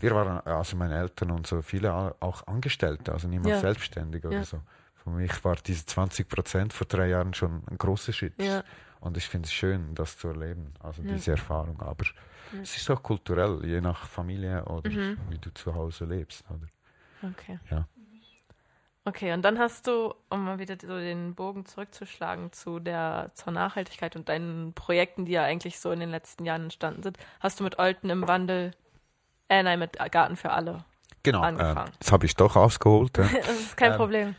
Wir 0.00 0.14
waren, 0.14 0.40
also 0.46 0.76
meine 0.76 0.96
Eltern 0.96 1.32
und 1.32 1.46
so, 1.46 1.60
viele 1.60 1.92
auch 2.20 2.46
Angestellte, 2.46 3.12
also 3.12 3.28
niemand 3.28 3.48
ja. 3.48 3.60
selbstständig 3.60 4.24
oder 4.24 4.38
ja. 4.38 4.44
so. 4.44 4.60
Für 4.94 5.10
mich 5.10 5.44
war 5.44 5.56
diese 5.56 5.84
20 5.86 6.28
Prozent 6.28 6.72
vor 6.72 6.86
drei 6.86 7.08
Jahren 7.08 7.34
schon 7.34 7.62
ein 7.70 7.78
großer 7.78 8.12
Schritt. 8.12 8.34
Und 9.00 9.16
ich 9.16 9.28
finde 9.28 9.46
es 9.46 9.52
schön, 9.52 9.94
das 9.94 10.18
zu 10.18 10.28
erleben, 10.28 10.72
also 10.80 11.02
diese 11.02 11.32
Erfahrung. 11.32 11.80
Aber 11.80 12.04
es 12.62 12.76
ist 12.76 12.90
auch 12.90 13.02
kulturell, 13.02 13.60
je 13.64 13.80
nach 13.80 14.06
Familie 14.06 14.64
oder 14.64 14.90
mhm. 14.90 15.18
wie 15.28 15.38
du 15.38 15.52
zu 15.54 15.74
Hause 15.74 16.04
lebst. 16.04 16.44
Oder? 16.50 17.30
Okay. 17.30 17.58
Ja. 17.70 17.86
Okay, 19.08 19.32
und 19.32 19.40
dann 19.40 19.58
hast 19.58 19.86
du, 19.86 20.12
um 20.28 20.44
mal 20.44 20.58
wieder 20.58 20.76
so 20.78 20.98
den 20.98 21.34
Bogen 21.34 21.64
zurückzuschlagen 21.64 22.52
zu 22.52 22.78
der 22.78 23.30
zur 23.32 23.54
Nachhaltigkeit 23.54 24.14
und 24.16 24.28
deinen 24.28 24.74
Projekten, 24.74 25.24
die 25.24 25.32
ja 25.32 25.44
eigentlich 25.44 25.80
so 25.80 25.90
in 25.92 26.00
den 26.00 26.10
letzten 26.10 26.44
Jahren 26.44 26.64
entstanden 26.64 27.02
sind, 27.02 27.16
hast 27.40 27.58
du 27.58 27.64
mit 27.64 27.78
Olten 27.78 28.10
im 28.10 28.28
Wandel, 28.28 28.72
äh, 29.48 29.62
nein, 29.62 29.78
mit 29.78 29.96
Garten 30.12 30.36
für 30.36 30.50
alle 30.50 30.84
genau, 31.22 31.42
äh, 31.42 31.46
angefangen. 31.46 31.88
Äh, 31.88 31.96
das 32.00 32.12
habe 32.12 32.26
ich 32.26 32.36
doch 32.36 32.54
ausgeholt. 32.54 33.16
Ja. 33.16 33.24
das 33.46 33.60
ist 33.60 33.76
kein 33.78 33.92
ähm, 33.92 33.96
Problem. 33.96 34.36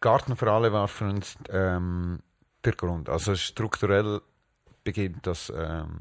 Garten 0.00 0.36
für 0.36 0.50
alle 0.50 0.72
war 0.72 0.88
für 0.88 1.10
uns 1.10 1.36
ähm, 1.50 2.20
der 2.64 2.72
Grund. 2.72 3.10
Also 3.10 3.34
strukturell 3.34 4.22
beginnt 4.84 5.26
das 5.26 5.52
ähm, 5.54 6.00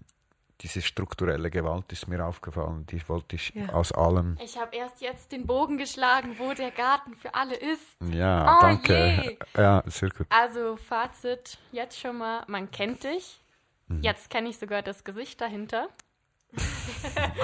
diese 0.62 0.82
strukturelle 0.82 1.50
Gewalt 1.50 1.92
ist 1.92 2.08
mir 2.08 2.26
aufgefallen. 2.26 2.86
Die 2.88 3.08
wollte 3.08 3.38
ich 3.38 3.54
ja. 3.56 3.70
aus 3.70 3.92
allen. 3.92 4.38
Ich 4.44 4.58
habe 4.58 4.76
erst 4.76 5.02
jetzt 5.02 5.32
den 5.32 5.46
Bogen 5.46 5.78
geschlagen, 5.78 6.36
wo 6.38 6.54
der 6.54 6.72
Garten 6.72 7.16
für 7.16 7.34
alle 7.34 7.56
ist. 7.56 7.98
Ja, 8.12 8.58
oh, 8.58 8.62
danke. 8.62 9.22
Je. 9.24 9.38
Ja, 9.62 9.84
sehr 9.86 10.10
gut. 10.10 10.28
Also 10.30 10.76
Fazit 10.76 11.58
jetzt 11.72 12.00
schon 12.00 12.18
mal, 12.18 12.44
man 12.48 12.70
kennt 12.72 13.04
dich. 13.04 13.40
Mhm. 13.88 14.02
Jetzt 14.02 14.30
kenne 14.30 14.50
ich 14.50 14.58
sogar 14.58 14.82
das 14.82 15.04
Gesicht 15.04 15.40
dahinter. 15.40 15.88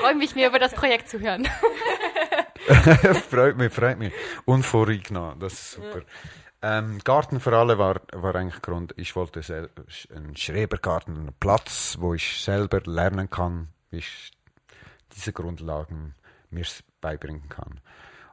Freue 0.02 0.16
mich 0.16 0.36
mir 0.36 0.48
über 0.48 0.60
das 0.60 0.74
Projekt 0.74 1.08
zu 1.10 1.20
hören. 1.20 1.48
freut 3.30 3.58
mich, 3.58 3.72
freut 3.72 4.00
mich. 4.00 4.14
Und 4.46 4.64
vorgenommen, 4.64 5.40
das 5.40 5.54
ist 5.54 5.72
super. 5.74 6.02
Ähm, 6.68 6.98
Garten 7.04 7.40
für 7.40 7.56
alle 7.56 7.78
war, 7.78 8.02
war 8.12 8.34
eigentlich 8.34 8.60
Grund, 8.64 8.96
ich 8.98 9.16
wollte 9.16 9.70
einen 10.16 10.36
Schrebergarten, 10.36 11.16
einen 11.16 11.34
Platz, 11.40 11.98
wo 12.00 12.16
ich 12.16 12.42
selber 12.42 12.82
lernen 12.86 13.30
kann, 13.30 13.68
wie 13.92 13.98
ich 13.98 14.32
diese 15.16 15.32
Grundlagen 15.32 16.16
mir 16.50 16.66
beibringen 17.02 17.50
kann. 17.50 17.80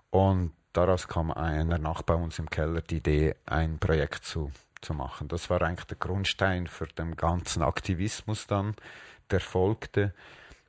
Und 0.09 0.55
daraus 0.73 1.09
kam 1.09 1.31
einer 1.31 1.77
Nacht 1.77 2.07
bei 2.07 2.14
uns 2.14 2.38
im 2.38 2.49
Keller 2.49 2.81
die 2.81 2.97
Idee, 2.97 3.35
ein 3.45 3.79
Projekt 3.79 4.25
zu, 4.25 4.51
zu 4.81 4.95
machen. 4.95 5.29
Das 5.29 5.51
war 5.51 5.61
eigentlich 5.61 5.88
der 5.88 5.99
Grundstein 5.99 6.68
für 6.68 6.87
den 6.87 7.16
ganzen 7.16 7.62
Aktivismus 7.62 8.47
dann, 8.47 8.75
der 9.31 9.40
folgte, 9.40 10.14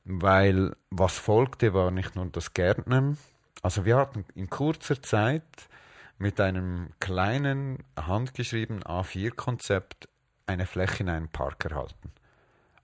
weil 0.04 0.76
was 0.90 1.18
folgte, 1.18 1.74
war 1.74 1.92
nicht 1.92 2.18
nur 2.18 2.26
das 2.26 2.54
Gärtnern. 2.54 3.18
Also 3.62 3.86
wir 3.86 3.96
hatten 3.96 4.26
in 4.36 4.50
kurzer 4.50 5.02
Zeit 5.02 5.70
mit 6.18 6.40
einem 6.40 6.90
kleinen 7.00 7.84
handgeschriebenen 7.98 8.84
A4-Konzept 8.84 10.08
eine 10.46 10.66
Fläche 10.66 11.04
in 11.04 11.10
einem 11.10 11.30
Park 11.30 11.66
erhalten. 11.66 12.12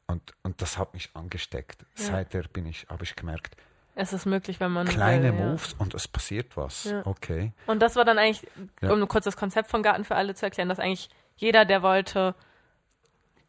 Und, 0.07 0.33
und 0.43 0.61
das 0.61 0.77
hat 0.77 0.93
mich 0.93 1.11
angesteckt. 1.13 1.85
Ja. 1.97 2.05
Seither 2.05 2.43
bin 2.43 2.65
ich, 2.65 2.87
habe 2.89 3.03
ich 3.03 3.15
gemerkt, 3.15 3.55
es 3.95 4.13
ist 4.13 4.25
möglich, 4.25 4.61
wenn 4.61 4.71
man. 4.71 4.87
Kleine 4.87 5.37
will, 5.37 5.45
Moves 5.45 5.71
ja. 5.71 5.77
und 5.79 5.93
es 5.93 6.07
passiert 6.07 6.55
was. 6.55 6.85
Ja. 6.85 7.05
Okay. 7.05 7.51
Und 7.67 7.81
das 7.81 7.97
war 7.97 8.05
dann 8.05 8.17
eigentlich, 8.17 8.47
um 8.81 9.05
kurz 9.09 9.25
das 9.25 9.35
Konzept 9.35 9.69
von 9.69 9.83
Garten 9.83 10.05
für 10.05 10.15
alle 10.15 10.35
zu 10.35 10.45
erklären, 10.45 10.69
dass 10.69 10.79
eigentlich 10.79 11.09
jeder, 11.35 11.65
der 11.65 11.81
wollte, 11.81 12.33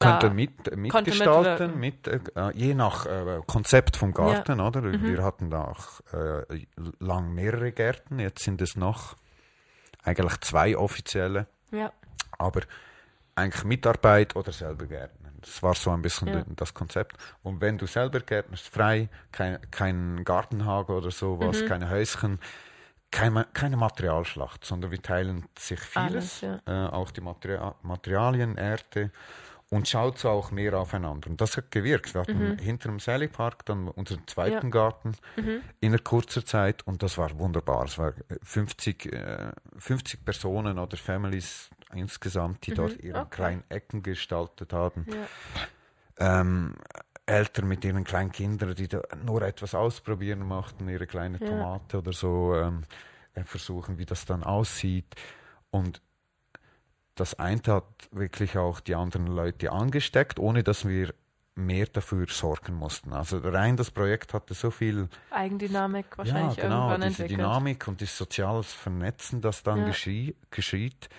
könnte 0.01 0.31
mit, 0.31 0.77
mitgestalten, 0.77 1.79
mit, 1.79 2.09
äh, 2.09 2.19
je 2.55 2.75
nach 2.75 3.07
äh, 3.07 3.41
Konzept 3.47 3.97
vom 3.97 4.13
Garten, 4.13 4.59
ja. 4.59 4.67
oder? 4.67 4.81
Mhm. 4.81 5.05
Wir 5.05 5.23
hatten 5.23 5.51
da 5.51 5.65
auch 5.65 6.01
äh, 6.13 6.67
lang 6.99 7.33
mehrere 7.33 7.71
Gärten, 7.71 8.19
jetzt 8.19 8.43
sind 8.43 8.61
es 8.61 8.75
noch 8.75 9.15
eigentlich 10.03 10.41
zwei 10.41 10.77
offizielle. 10.77 11.47
Ja. 11.71 11.93
Aber 12.39 12.63
eigentlich 13.35 13.65
Mitarbeit 13.65 14.37
oder 14.37 14.53
selber 14.53 14.87
Gärtner. 14.87 15.31
Das 15.41 15.63
war 15.63 15.75
so 15.75 15.91
ein 15.91 16.03
bisschen 16.03 16.29
ja. 16.29 16.45
das 16.49 16.75
Konzept. 16.75 17.17
Und 17.43 17.61
wenn 17.61 17.79
du 17.79 17.87
selber 17.87 18.21
gärtnerst, 18.21 18.69
frei, 18.69 19.09
kein, 19.33 19.59
kein 19.71 20.23
Gartenhage 20.25 20.93
oder 20.93 21.11
sowas, 21.11 21.63
mhm. 21.63 21.67
keine 21.67 21.91
Häuschen, 21.91 22.39
keine, 23.11 23.47
keine 23.53 23.77
Materialschlacht, 23.77 24.65
sondern 24.65 24.91
wir 24.91 25.03
teilen 25.03 25.47
sich 25.59 25.81
vieles, 25.81 26.43
Alles, 26.45 26.61
ja. 26.67 26.87
äh, 26.87 26.91
auch 26.91 27.11
die 27.11 27.21
Materia 27.21 27.75
Materialien, 27.83 28.57
Erde 28.57 29.11
und 29.71 29.89
schaut 29.89 30.19
so 30.19 30.29
auch 30.29 30.51
mehr 30.51 30.75
aufeinander. 30.75 31.31
Und 31.31 31.41
das 31.41 31.57
hat 31.57 31.71
gewirkt. 31.71 32.13
Wir 32.13 32.23
hatten 32.23 32.51
mhm. 32.51 32.59
hinter 32.59 32.89
dem 32.89 32.99
Sally 32.99 33.29
Park 33.29 33.65
dann 33.67 33.89
unseren 33.89 34.27
zweiten 34.27 34.67
ja. 34.67 34.71
Garten 34.71 35.15
mhm. 35.37 35.63
in 35.81 35.93
einer 35.93 36.03
kurzer 36.03 36.45
Zeit 36.45 36.87
und 36.87 37.03
das 37.03 37.17
war 37.17 37.39
wunderbar. 37.39 37.85
Es 37.85 37.97
waren 37.97 38.15
50, 38.43 39.13
äh, 39.13 39.53
50 39.79 40.25
Personen 40.25 40.79
oder 40.79 40.97
Families 40.97 41.71
insgesamt, 41.95 42.67
die 42.67 42.73
mhm. 42.73 42.75
dort 42.75 43.01
ihre 43.01 43.21
okay. 43.21 43.31
kleinen 43.31 43.65
Ecken 43.69 44.03
gestaltet 44.03 44.73
haben. 44.73 45.07
Ja. 46.19 46.41
Ähm, 46.41 46.75
Eltern 47.27 47.69
mit 47.69 47.85
ihren 47.85 48.03
kleinen 48.03 48.33
Kindern, 48.33 48.75
die 48.75 48.89
da 48.89 49.03
nur 49.25 49.43
etwas 49.43 49.77
ausprobieren 49.77 50.47
machten, 50.47 50.89
ihre 50.89 51.07
kleine 51.07 51.39
Tomate 51.39 51.93
ja. 51.93 51.99
oder 52.01 52.13
so 52.13 52.57
ähm, 52.57 52.83
äh, 53.35 53.45
versuchen, 53.45 53.99
wie 53.99 54.05
das 54.05 54.25
dann 54.25 54.43
aussieht. 54.43 55.15
Und 55.71 56.03
das 57.21 57.39
eine 57.39 57.61
hat 57.67 57.85
wirklich 58.13 58.57
auch 58.57 58.81
die 58.81 58.95
anderen 58.95 59.27
Leute 59.27 59.73
angesteckt, 59.73 60.39
ohne 60.39 60.63
dass 60.63 60.89
wir 60.89 61.13
mehr 61.55 61.87
dafür 61.87 62.27
sorgen 62.31 62.75
mussten. 62.75 63.13
Also 63.13 63.39
rein 63.39 63.77
das 63.77 63.91
Projekt 63.91 64.33
hatte 64.33 64.55
so 64.55 64.71
viel 64.71 65.09
Eigendynamik 65.31 66.17
wahrscheinlich 66.17 66.57
ja, 66.57 66.65
genau, 66.65 66.89
irgendwann 66.89 67.09
diese 67.11 67.23
entwickelt. 67.25 67.41
Dynamik 67.41 67.89
und 67.89 68.01
das 68.01 68.17
soziales 68.17 68.73
Vernetzen, 68.73 69.43
das 69.43 69.63
dann 69.63 69.81
ja. 69.81 69.87
geschie, 69.89 70.35
geschieht. 70.51 71.11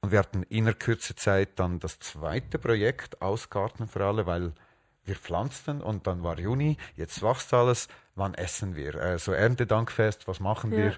Und 0.00 0.10
wir 0.10 0.18
hatten 0.18 0.42
in 0.44 0.64
einer 0.64 0.74
kurzen 0.74 1.16
Zeit 1.16 1.50
dann 1.60 1.78
das 1.78 2.00
zweite 2.00 2.58
Projekt 2.58 3.22
Ausgarten 3.22 3.86
für 3.86 4.04
alle, 4.04 4.26
weil 4.26 4.52
wir 5.04 5.14
pflanzten 5.14 5.80
und 5.80 6.08
dann 6.08 6.24
war 6.24 6.40
Juni, 6.40 6.76
jetzt 6.96 7.22
wächst 7.22 7.54
alles, 7.54 7.86
wann 8.16 8.34
essen 8.34 8.74
wir? 8.74 8.96
Also 8.96 9.30
Erntedankfest, 9.30 10.26
was 10.26 10.40
machen 10.40 10.72
ja. 10.72 10.78
wir? 10.78 10.94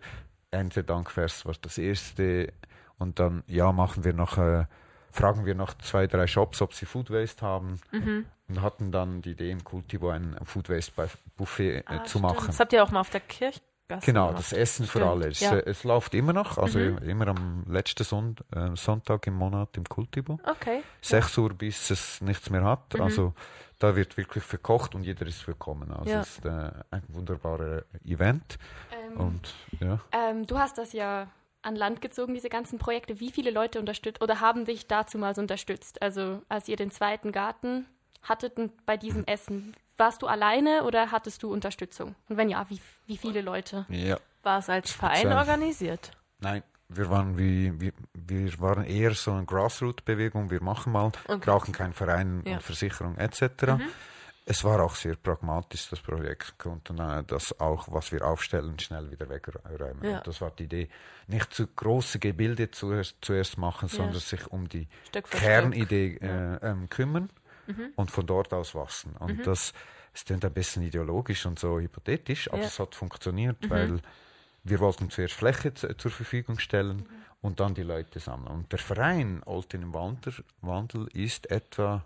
Erntedankfest 0.51 1.45
war 1.45 1.55
das 1.61 1.77
erste 1.77 2.51
und 2.99 3.19
dann, 3.19 3.43
ja, 3.47 3.73
machen 3.73 4.05
wir 4.05 4.13
noch, 4.13 4.39
äh, 4.39 4.65
fragen 5.11 5.47
wir 5.47 5.55
noch 5.55 5.75
zwei, 5.75 6.07
drei 6.07 6.27
Shops, 6.27 6.63
ob 6.63 6.75
sie 6.75 6.87
Food 6.87 7.11
Waste 7.11 7.45
haben. 7.45 7.81
Mhm. 7.93 8.27
Und 8.49 8.63
hatten 8.63 8.93
dann 8.93 9.21
die 9.21 9.33
Idee 9.33 9.51
im 9.51 9.63
Kultivo 9.63 10.09
ein 10.09 10.37
Food 10.45 10.71
Waste 10.71 10.93
Buffet 11.37 11.79
äh, 11.79 11.83
ah, 11.87 12.05
zu 12.05 12.19
machen. 12.19 12.47
Das 12.47 12.61
habt 12.61 12.73
ihr 12.73 12.83
auch 12.83 12.91
mal 12.91 13.01
auf 13.01 13.11
der 13.11 13.21
Kirche 13.21 13.61
Genau, 14.03 14.33
das 14.33 14.53
Essen 14.53 14.87
für 14.87 15.07
alle. 15.07 15.29
Es, 15.29 15.41
ja. 15.41 15.57
Äh, 15.57 15.71
es, 15.71 15.83
läuft 15.83 16.15
immer 16.15 16.35
noch, 16.35 16.59
also 16.59 16.79
mhm. 16.79 16.99
immer 16.99 17.29
am 17.29 17.65
letzten 17.67 18.05
Son 18.05 18.37
äh, 18.55 18.77
Sonntag 18.77 19.27
im 19.27 19.35
Monat 19.35 19.77
im 19.79 19.85
Kultivo. 19.85 20.39
Okay. 20.45 20.83
6 21.01 21.37
ja. 21.37 21.43
Uhr, 21.43 21.55
bis 21.55 21.91
es 21.91 22.21
nichts 22.21 22.51
mehr 22.51 22.65
hat. 22.65 22.95
Mhm. 22.95 23.01
Also 23.01 23.33
da 23.79 23.97
wird 23.97 24.17
wirklich 24.19 24.45
verkocht 24.45 24.95
und 24.95 25.05
jeder 25.05 25.27
ist 25.27 25.47
willkommen. 25.47 25.91
Also 25.91 26.11
ja. 26.11 26.21
es 26.21 26.37
ist 26.37 26.45
äh, 26.45 26.71
ein 26.91 27.03
wunderbares 27.09 27.85
Event. 28.05 28.59
Ähm, 28.93 29.17
und, 29.17 29.55
ja. 29.81 30.01
Ähm, 30.13 30.47
du 30.47 30.59
hast 30.59 30.77
das 30.77 30.93
ja 30.93 31.29
an 31.62 31.77
Land 31.77 32.01
gezogen, 32.01 32.35
diese 32.35 32.49
ganzen 32.49 32.79
Projekte. 32.79 33.21
Wie 33.21 33.31
viele 33.31 33.51
Leute 33.51 33.79
unterstützt 33.79 34.23
oder 34.23 34.40
haben 34.40 34.64
dich 34.64 34.87
dazu 34.87 35.18
mal 35.18 35.35
unterstützt? 35.38 36.03
Also 36.03 36.42
als 36.49 36.68
ihr 36.68 36.77
den 36.77 36.90
zweiten 36.90 37.33
Garten 37.33 37.87
hattet 38.23 38.55
bei 38.87 38.97
diesem 38.97 39.25
Essen, 39.25 39.75
warst 39.97 40.23
du 40.23 40.27
alleine 40.27 40.85
oder 40.85 41.11
hattest 41.11 41.42
du 41.42 41.53
Unterstützung? 41.53 42.14
Und 42.29 42.37
wenn 42.37 42.49
ja, 42.49 42.66
wie, 42.68 42.81
wie 43.07 43.16
viele 43.16 43.40
Leute? 43.40 43.87
Ja. 43.88 44.18
War 44.42 44.59
es 44.59 44.71
als 44.71 44.92
Verein 44.92 45.33
organisiert? 45.33 46.12
Nein, 46.38 46.62
wir 46.88 47.11
waren 47.11 47.37
wie, 47.37 47.79
wir, 47.81 47.92
wir 48.14 48.61
waren 48.61 48.85
eher 48.85 49.14
so 49.14 49.33
eine 49.33 49.44
Grassroot-Bewegung. 49.44 50.51
Wir 50.51 50.62
machen 50.62 50.92
mal, 50.92 51.11
okay. 51.27 51.38
brauchen 51.44 51.73
keinen 51.73 51.92
Verein 51.92 52.42
ja. 52.47 52.55
und 52.55 52.62
Versicherung 52.62 53.16
etc. 53.16 53.42
Mhm 53.66 53.90
es 54.51 54.65
war 54.65 54.83
auch 54.83 54.95
sehr 54.95 55.17
pragmatisch, 55.17 55.91
das 55.91 56.01
Projekt, 56.01 56.59
konnten 56.59 56.97
das 57.27 57.61
auch, 57.61 57.87
was 57.91 58.13
wir 58.13 58.27
aufstellen, 58.27 58.79
schnell 58.79 59.11
wieder 59.11 59.29
wegräumen. 59.29 60.03
Ja. 60.03 60.21
das 60.21 60.41
war 60.41 60.51
die 60.53 60.65
Idee, 60.65 60.89
nicht 61.27 61.53
zu 61.53 61.67
große 61.67 62.19
Gebilde 62.19 62.71
zuerst, 62.71 63.17
zuerst 63.21 63.59
machen, 63.59 63.91
sondern 63.91 64.15
ja. 64.15 64.21
sich 64.21 64.47
um 64.47 64.67
die 64.67 64.89
Kernidee 65.13 66.17
äh, 66.23 66.57
ähm, 66.63 66.89
kümmern 66.89 67.29
mhm. 67.67 67.93
und 67.97 68.11
von 68.11 68.27
dort 68.27 68.55
aus 68.55 68.75
wachsen. 68.75 69.15
Und 69.17 69.39
mhm. 69.39 69.43
das 69.43 69.75
ist 70.15 70.33
ein 70.33 70.41
bisschen 70.41 70.83
ideologisch 70.83 71.45
und 71.45 71.59
so 71.59 71.79
hypothetisch, 71.79 72.51
aber 72.51 72.63
es 72.63 72.79
hat 72.79 72.95
funktioniert, 72.95 73.63
mhm. 73.63 73.71
weil 73.71 74.01
wir 74.65 74.81
wollten 74.81 75.11
zuerst 75.11 75.35
Fläche 75.35 75.75
zur 75.75 76.11
Verfügung 76.11 76.59
stellen 76.59 76.97
mhm. 76.97 77.07
und 77.43 77.61
dann 77.61 77.75
die 77.75 77.83
Leute 77.83 78.19
sammeln. 78.19 78.49
Und 78.51 78.73
der 78.73 78.79
Verein 78.79 79.43
Olten 79.45 79.83
im 79.83 79.93
Wandel 79.93 81.07
ist 81.13 81.51
etwa 81.51 82.03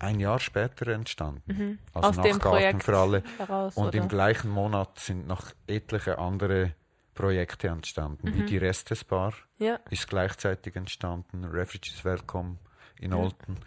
ein 0.00 0.20
Jahr 0.20 0.38
später 0.38 0.88
entstanden. 0.88 1.42
Mhm. 1.46 1.78
Also 1.92 2.08
Aus 2.08 2.16
nach 2.16 2.24
dem 2.24 2.38
Garten 2.38 2.50
Projekt 2.56 2.84
für 2.84 2.98
alle. 2.98 3.22
Heraus, 3.38 3.76
und 3.76 3.88
oder? 3.88 3.98
im 3.98 4.08
gleichen 4.08 4.50
Monat 4.50 4.98
sind 4.98 5.26
noch 5.26 5.52
etliche 5.66 6.18
andere 6.18 6.72
Projekte 7.14 7.68
entstanden, 7.68 8.28
mhm. 8.28 8.34
wie 8.34 8.42
die 8.44 8.58
Restes 8.58 9.02
Bar 9.02 9.34
ja. 9.58 9.80
ist 9.90 10.08
gleichzeitig 10.08 10.76
entstanden, 10.76 11.44
Refugees 11.44 12.04
Welcome 12.04 12.58
in 13.00 13.10
ja. 13.10 13.16
Olten. 13.16 13.58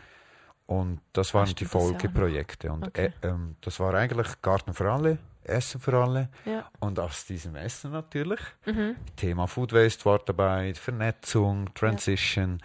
Und 0.68 1.02
das 1.12 1.34
waren 1.34 1.50
Ach, 1.50 1.54
die 1.54 1.66
Folgeprojekte. 1.66 2.72
Und 2.72 2.88
okay. 2.88 3.12
äh, 3.22 3.28
ähm, 3.28 3.58
das 3.60 3.80
war 3.82 3.94
eigentlich 3.94 4.42
Garten 4.42 4.74
für 4.74 4.90
alle, 4.90 5.18
Essen 5.44 5.82
für 5.82 6.02
alle. 6.02 6.30
Ja. 6.46 6.70
Und 6.80 6.98
aus 6.98 7.26
diesem 7.26 7.58
Essen 7.58 7.92
natürlich. 7.92 8.40
Mhm. 8.66 8.96
Thema 9.18 9.48
Food 9.48 9.74
Waste 9.74 10.06
war 10.06 10.20
dabei, 10.20 10.74
Vernetzung, 10.74 11.74
Transition. 11.74 12.62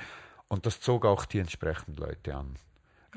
Und 0.47 0.67
das 0.67 0.81
zog 0.81 1.05
auch 1.05 1.25
die 1.25 1.41
entsprechenden 1.41 1.97
Leute 1.97 2.37
an 2.37 2.55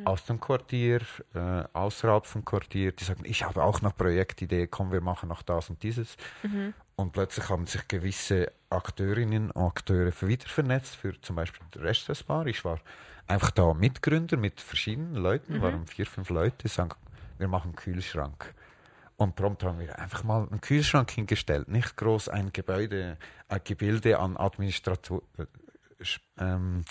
aus 0.06 0.26
dem 0.26 0.40
Quartier, 0.40 1.02
äh, 1.34 1.64
außerhalb 1.74 2.26
vom 2.26 2.46
Quartier, 2.46 2.92
die 2.92 3.04
sagen, 3.04 3.24
ich 3.26 3.44
habe 3.44 3.64
auch 3.64 3.82
noch 3.82 3.96
Projektidee, 3.96 4.68
komm, 4.68 4.92
wir 4.92 5.02
machen 5.02 5.30
noch 5.30 5.42
das 5.42 5.70
und 5.70 5.82
dieses. 5.84 6.18
Mhm. 6.44 6.74
Und 6.96 7.14
plötzlich 7.14 7.50
haben 7.50 7.66
sich 7.66 7.88
gewisse 7.88 8.52
Akteurinnen 8.70 9.52
und 9.52 9.66
Akteure 9.66 10.12
wieder 10.22 10.48
vernetzt, 10.48 10.96
für 10.96 11.20
zum 11.22 11.36
Beispiel 11.36 11.66
Restaurant. 11.82 12.48
Ich 12.50 12.66
war 12.66 12.80
einfach 13.28 13.52
da 13.52 13.74
Mitgründer 13.74 14.38
mit 14.38 14.60
verschiedenen 14.60 15.16
Leuten, 15.16 15.58
mhm. 15.58 15.62
waren 15.62 15.88
vier, 15.88 16.06
fünf 16.06 16.30
Leute, 16.30 16.68
sagen, 16.68 16.92
wir 17.38 17.48
machen 17.48 17.70
einen 17.70 17.76
Kühlschrank. 17.76 18.54
Und 19.16 19.36
prompt 19.36 19.64
haben 19.64 19.80
wir 19.80 20.00
einfach 20.00 20.24
mal 20.24 20.48
einen 20.50 20.62
Kühlschrank 20.62 21.12
hingestellt, 21.12 21.68
nicht 21.68 21.98
groß 21.98 22.30
ein 22.30 22.54
Gebäude, 22.54 23.18
ein 23.50 23.62
Gebilde 23.64 24.18
an 24.18 24.38
Administrator, 24.38 25.22
äh, 25.38 25.46
ähm, 26.38 26.84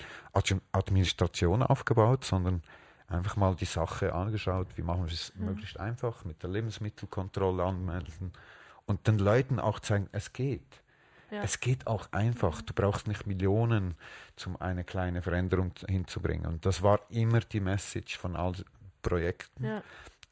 Administration 0.72 1.62
aufgebaut, 1.62 2.24
sondern 2.24 2.62
einfach 3.08 3.36
mal 3.36 3.54
die 3.54 3.64
Sache 3.64 4.12
angeschaut, 4.12 4.68
wie 4.76 4.82
machen 4.82 5.06
wir 5.06 5.12
es 5.12 5.32
mhm. 5.34 5.46
möglichst 5.46 5.80
einfach 5.80 6.24
mit 6.24 6.42
der 6.42 6.50
Lebensmittelkontrolle 6.50 7.64
anmelden 7.64 8.32
und 8.86 9.06
den 9.06 9.18
Leuten 9.18 9.58
auch 9.58 9.80
zeigen, 9.80 10.08
es 10.12 10.32
geht. 10.32 10.82
Ja. 11.30 11.42
Es 11.42 11.60
geht 11.60 11.86
auch 11.86 12.10
einfach. 12.12 12.62
Du 12.62 12.72
brauchst 12.72 13.06
nicht 13.06 13.26
Millionen, 13.26 13.96
um 14.46 14.56
eine 14.60 14.82
kleine 14.84 15.20
Veränderung 15.20 15.72
hinzubringen. 15.86 16.46
Und 16.46 16.64
das 16.64 16.82
war 16.82 17.00
immer 17.10 17.40
die 17.40 17.60
Message 17.60 18.16
von 18.16 18.34
allen 18.34 18.64
Projekten. 19.02 19.64
Ja. 19.64 19.82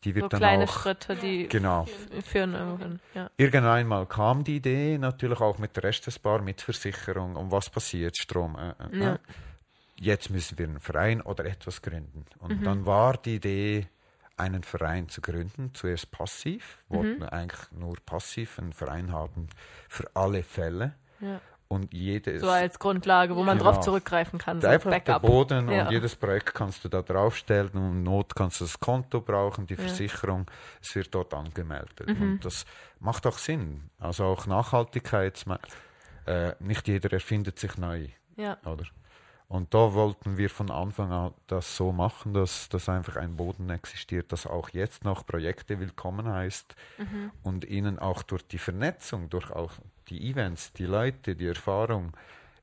die 0.04 0.14
wird 0.14 0.24
so 0.24 0.28
dann 0.28 0.40
kleine 0.40 0.64
auch 0.64 0.72
Schritte, 0.72 1.16
die 1.16 1.48
genau 1.48 1.86
führen 2.24 2.54
irgendwann. 2.54 3.00
Ja. 3.14 3.30
Irgendwann 3.36 3.70
einmal 3.70 4.06
kam 4.06 4.42
die 4.44 4.56
Idee, 4.56 4.96
natürlich 4.96 5.40
auch 5.40 5.58
mit 5.58 5.76
der 5.76 5.84
Restesbar, 5.84 6.40
mit 6.40 6.62
Versicherung, 6.62 7.36
um 7.36 7.50
was 7.50 7.68
passiert, 7.68 8.16
Strom. 8.16 8.56
Äh, 8.56 8.70
äh, 8.70 8.98
Ja. 8.98 9.18
Jetzt 9.98 10.30
müssen 10.30 10.58
wir 10.58 10.66
einen 10.68 10.80
Verein 10.80 11.20
oder 11.22 11.44
etwas 11.46 11.80
gründen. 11.82 12.24
Und 12.38 12.60
Mhm. 12.60 12.64
dann 12.64 12.86
war 12.86 13.16
die 13.16 13.36
Idee, 13.36 13.88
einen 14.36 14.62
Verein 14.62 15.08
zu 15.08 15.22
gründen, 15.22 15.72
zuerst 15.74 16.10
passiv, 16.10 16.78
Mhm. 16.88 16.94
wollten 16.96 17.22
eigentlich 17.24 17.72
nur 17.72 17.96
passiv 18.04 18.58
einen 18.58 18.74
Verein 18.74 19.10
haben 19.12 19.48
für 19.88 20.10
alle 20.14 20.42
Fälle. 20.42 20.94
Ja. 21.20 21.40
Und 21.68 21.92
jedes, 21.94 22.42
So 22.42 22.48
als 22.50 22.78
Grundlage, 22.78 23.34
wo 23.34 23.42
man 23.42 23.58
Genau. 23.58 23.72
drauf 23.72 23.80
zurückgreifen 23.82 24.38
kann. 24.38 24.60
So 24.60 24.68
einfach 24.68 24.90
der 24.90 25.00
Backup. 25.00 25.22
Boden 25.22 25.68
Ja. 25.68 25.86
und 25.86 25.90
jedes 25.92 26.14
Projekt 26.14 26.54
kannst 26.54 26.84
du 26.84 26.88
da 26.88 27.02
draufstellen 27.02 27.70
und 27.72 27.90
in 27.92 28.02
Not 28.04 28.36
kannst 28.36 28.60
du 28.60 28.64
das 28.66 28.78
Konto 28.78 29.20
brauchen, 29.20 29.66
die 29.66 29.74
Ja. 29.74 29.80
Mhm. 29.80 29.86
Versicherung, 29.88 30.50
es 30.80 30.94
wird 30.94 31.12
dort 31.14 31.32
angemeldet. 31.34 32.02
Und 32.06 32.44
das 32.44 32.66
macht 33.00 33.26
auch 33.26 33.38
Sinn. 33.38 33.90
Also 33.98 34.26
auch 34.26 34.46
Nachhaltigkeit, 34.46 35.42
äh, 36.26 36.52
nicht 36.60 36.86
jeder 36.86 37.12
erfindet 37.12 37.58
sich 37.58 37.76
neu, 37.78 38.08
Ja. 38.36 38.58
oder? 38.64 38.84
Und 39.48 39.74
da 39.74 39.94
wollten 39.94 40.36
wir 40.38 40.50
von 40.50 40.70
Anfang 40.72 41.12
an 41.12 41.32
das 41.46 41.76
so 41.76 41.92
machen, 41.92 42.34
dass, 42.34 42.68
dass 42.68 42.88
einfach 42.88 43.14
ein 43.16 43.36
Boden 43.36 43.70
existiert, 43.70 44.32
das 44.32 44.44
auch 44.46 44.70
jetzt 44.70 45.04
noch 45.04 45.24
Projekte 45.24 45.78
willkommen 45.78 46.26
heißt 46.28 46.74
Mhm. 46.98 47.30
und 47.44 47.64
ihnen 47.64 47.98
auch 48.00 48.22
durch 48.24 48.46
die 48.48 48.58
Vernetzung, 48.58 49.30
durch 49.30 49.50
auch 49.52 49.72
die 50.08 50.30
Events, 50.30 50.72
die 50.72 50.86
Leute, 50.86 51.36
die 51.36 51.46
Erfahrung 51.46 52.12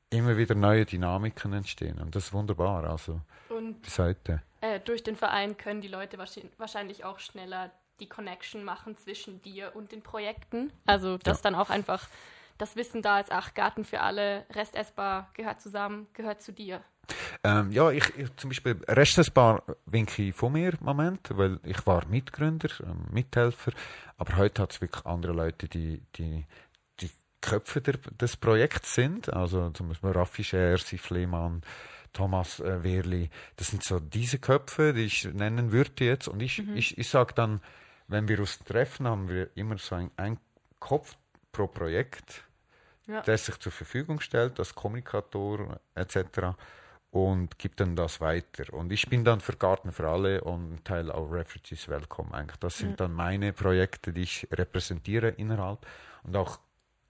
immer 0.10 0.36
wieder 0.38 0.56
neue 0.56 0.86
Dynamiken 0.86 1.54
entstehen. 1.54 2.00
Und 2.00 2.16
das 2.16 2.26
ist 2.28 2.34
wunderbar, 2.34 2.84
also 2.84 3.22
Und 3.50 3.82
bis 3.82 3.98
heute. 4.00 4.42
äh, 4.62 4.80
durch 4.82 5.04
den 5.04 5.16
Verein 5.16 5.58
können 5.58 5.80
die 5.82 5.88
Leute 5.88 6.18
wahrscheinlich- 6.18 6.60
wahrscheinlich 6.60 7.06
auch 7.06 7.20
schneller 7.20 7.72
die 8.02 8.10
Connection 8.10 8.64
machen 8.66 8.98
zwischen 8.98 9.42
dir 9.42 9.72
und 9.76 9.92
den 9.94 10.02
Projekten. 10.02 10.72
Also, 10.86 11.18
dass 11.18 11.38
Ja. 11.40 11.44
dann 11.44 11.56
auch 11.56 11.70
einfach 11.70 12.08
das 12.58 12.76
Wissen 12.76 13.02
da 13.02 13.20
ist, 13.20 13.32
ach, 13.32 13.54
Garten 13.54 13.84
für 13.84 14.02
alle, 14.02 14.46
Rest 14.52 14.76
essbar, 14.76 15.30
gehört 15.34 15.62
zusammen, 15.62 16.08
gehört 16.14 16.42
zu 16.42 16.52
dir. 16.52 16.82
Ähm, 17.44 17.72
ja, 17.72 17.92
ich, 17.92 18.18
ich 18.18 18.34
zum 18.38 18.50
Beispiel 18.50 18.80
Restesbar 18.88 19.64
winke 19.86 20.24
ich 20.24 20.36
von 20.36 20.54
mir 20.54 20.74
im 20.74 20.86
Moment, 20.86 21.30
weil 21.32 21.60
ich 21.64 21.86
war 21.86 22.06
Mitgründer, 22.08 22.70
ähm, 22.82 23.06
Mithelfer, 23.12 23.74
aber 24.18 24.38
heute 24.38 24.62
hat 24.62 24.72
es 24.72 24.82
wirklich 24.82 25.06
andere 25.06 25.34
Leute, 25.34 25.68
die 25.68 26.02
die, 26.16 26.46
die 27.02 27.12
Köpfe 27.42 27.82
der, 27.82 27.98
des 27.98 28.38
Projekts 28.38 28.96
sind, 28.96 29.32
also 29.32 29.70
zum 29.72 29.90
Beispiel 29.90 30.12
Raffi 30.12 30.44
Scher, 30.46 30.78
Sif 30.78 31.10
Lehmann, 31.10 31.62
Thomas 32.14 32.62
äh, 32.62 32.84
Wehrli, 32.84 33.30
das 33.58 33.68
sind 33.68 33.84
so 33.84 34.00
diese 34.00 34.40
Köpfe, 34.40 34.94
die 34.94 35.06
ich 35.06 35.26
nennen 35.26 35.72
würde 35.72 36.06
jetzt. 36.06 36.28
Und 36.30 36.42
ich, 36.42 36.60
ich, 36.76 36.98
ich 36.98 37.10
sage 37.10 37.34
dann, 37.34 37.60
wenn 38.08 38.28
wir 38.28 38.40
uns 38.40 38.60
treffen, 38.60 39.08
haben 39.08 39.28
wir 39.28 39.50
immer 39.56 39.78
so 39.78 39.96
ein, 39.96 40.12
ein 40.16 40.40
Kopf 40.80 41.18
pro 41.54 41.68
Projekt, 41.68 42.44
Ja. 43.08 43.22
der 43.22 43.38
sich 43.38 43.58
zur 43.60 43.72
Verfügung 43.72 44.20
stellt 44.20 44.60
als 44.60 44.76
Kommunikator 44.76 45.80
etc. 45.96 46.56
und 47.12 47.58
gibt 47.60 47.80
dann 47.80 47.96
das 47.96 48.20
weiter. 48.20 48.74
Und 48.74 48.92
ich 48.92 49.08
bin 49.10 49.24
dann 49.24 49.40
für 49.40 49.56
Garten 49.56 49.92
für 49.92 50.10
alle 50.10 50.44
und 50.44 50.84
Teil 50.84 51.12
auch 51.12 51.32
Refugees 51.32 51.88
Welcome. 51.88 52.34
Eigentlich. 52.34 52.58
Das 52.58 52.78
sind 52.78 53.00
dann 53.00 53.14
meine 53.14 53.54
Projekte, 53.54 54.12
die 54.12 54.24
ich 54.24 54.48
repräsentiere 54.52 55.30
innerhalb 55.30 55.86
und 56.24 56.36
auch 56.36 56.60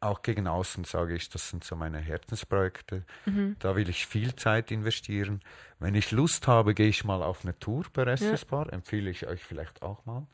auch 0.04 0.22
gegen 0.22 0.48
außen 0.48 0.84
sage 0.84 1.16
ich, 1.16 1.30
das 1.30 1.50
sind 1.50 1.64
so 1.64 1.76
meine 1.76 2.00
Herzensprojekte. 2.00 3.04
Da 3.60 3.76
will 3.76 3.90
ich 3.90 4.06
viel 4.06 4.36
Zeit 4.36 4.72
investieren. 4.72 5.42
Wenn 5.80 5.96
ich 5.96 6.12
Lust 6.12 6.48
habe, 6.48 6.74
gehe 6.74 6.88
ich 6.88 7.04
mal 7.04 7.22
auf 7.22 7.44
eine 7.44 7.58
Tour 7.60 7.86
bei 7.94 8.04
Restesbar. 8.04 8.72
Empfehle 8.72 9.10
ich 9.10 9.28
euch 9.28 9.44
vielleicht 9.44 9.82
auch 9.82 10.06
mal. 10.06 10.28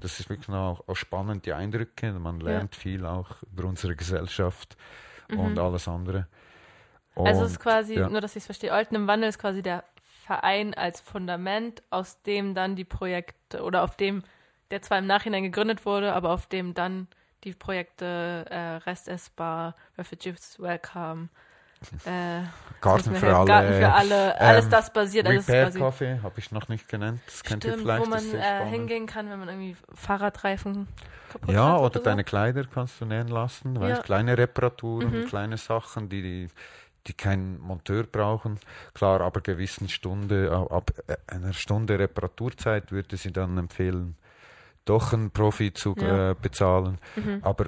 Das 0.00 0.20
ist 0.20 0.28
wirklich 0.28 0.54
auch, 0.54 0.86
auch 0.88 0.96
spannend, 0.96 1.46
die 1.46 1.52
Eindrücke. 1.52 2.12
Man 2.12 2.40
lernt 2.40 2.74
viel 2.74 3.04
auch 3.04 3.42
über 3.52 3.68
unsere 3.68 3.96
Gesellschaft 3.96 4.76
und 5.28 5.58
alles 5.58 5.88
andere. 5.88 6.26
Also 7.14 7.30
es 7.30 7.38
Und, 7.38 7.46
ist 7.46 7.60
quasi, 7.60 7.94
ja. 7.94 8.08
nur 8.08 8.20
dass 8.20 8.32
ich 8.32 8.42
es 8.42 8.46
verstehe, 8.46 8.72
Olten 8.72 8.94
im 8.94 9.06
Wandel 9.06 9.28
ist 9.28 9.38
quasi 9.38 9.62
der 9.62 9.84
Verein 10.24 10.74
als 10.74 11.00
Fundament, 11.00 11.82
aus 11.90 12.22
dem 12.22 12.54
dann 12.54 12.76
die 12.76 12.84
Projekte 12.84 13.62
oder 13.62 13.82
auf 13.84 13.96
dem, 13.96 14.22
der 14.70 14.82
zwar 14.82 14.98
im 14.98 15.06
Nachhinein 15.06 15.44
gegründet 15.44 15.86
wurde, 15.86 16.12
aber 16.12 16.30
auf 16.30 16.46
dem 16.46 16.74
dann 16.74 17.08
die 17.46 17.54
Projekte 17.54 18.44
äh, 18.50 18.76
Rest 18.88 19.08
essbar, 19.08 19.74
Refugees 19.96 20.60
Welcome, 20.60 21.28
äh, 22.04 22.42
Garten 22.80 23.14
für 23.14 23.34
alle. 23.36 23.46
Garten 23.46 23.72
für 23.74 23.92
alle, 23.92 24.40
alles 24.40 24.64
ähm, 24.64 24.70
das 24.72 24.92
basiert, 24.92 25.26
alles 25.26 25.46
Repair 25.46 25.66
quasi 25.66 25.78
Coffee 25.78 26.20
habe 26.22 26.38
ich 26.40 26.50
noch 26.50 26.68
nicht 26.68 26.88
genannt. 26.88 27.20
Das 27.26 27.42
kennt 27.44 27.64
ihr 27.64 27.70
stimmt, 27.70 27.82
vielleicht. 27.84 28.06
wo 28.06 28.10
man 28.10 28.34
äh, 28.34 28.66
hingehen 28.66 29.06
kann, 29.06 29.30
wenn 29.30 29.38
man 29.38 29.48
irgendwie 29.48 29.76
Fahrradreifen 29.94 30.88
kaputt 31.30 31.54
Ja, 31.54 31.74
hat 31.74 31.80
oder 31.80 31.98
so. 32.00 32.00
deine 32.00 32.24
Kleider 32.24 32.64
kannst 32.64 33.00
du 33.00 33.04
nähen 33.04 33.28
lassen, 33.28 33.78
weil 33.80 33.90
Ja. 33.90 33.98
Mhm. 33.98 34.02
kleine 34.02 34.36
Reparaturen, 34.38 35.24
kleine 35.24 35.56
Sachen, 35.56 36.08
die, 36.08 36.22
die, 36.22 36.48
die 37.06 37.12
keinen 37.12 37.60
Monteur 37.60 38.02
brauchen. 38.04 38.58
Klar, 38.94 39.20
aber 39.20 39.40
gewissen 39.40 39.88
Stunde, 39.88 40.50
ab 40.50 40.72
ab 40.72 40.90
einer 41.28 41.52
Stunde 41.52 41.96
Reparaturzeit 41.98 42.90
würde 42.90 43.16
sie 43.16 43.32
dann 43.32 43.56
empfehlen, 43.58 44.16
doch 44.86 45.12
einen 45.12 45.30
Profi 45.30 45.72
zu 45.74 45.94
Ja. 45.98 46.12
Mhm. 46.12 46.30
äh, 46.30 46.34
bezahlen. 46.40 46.98
Aber 47.42 47.66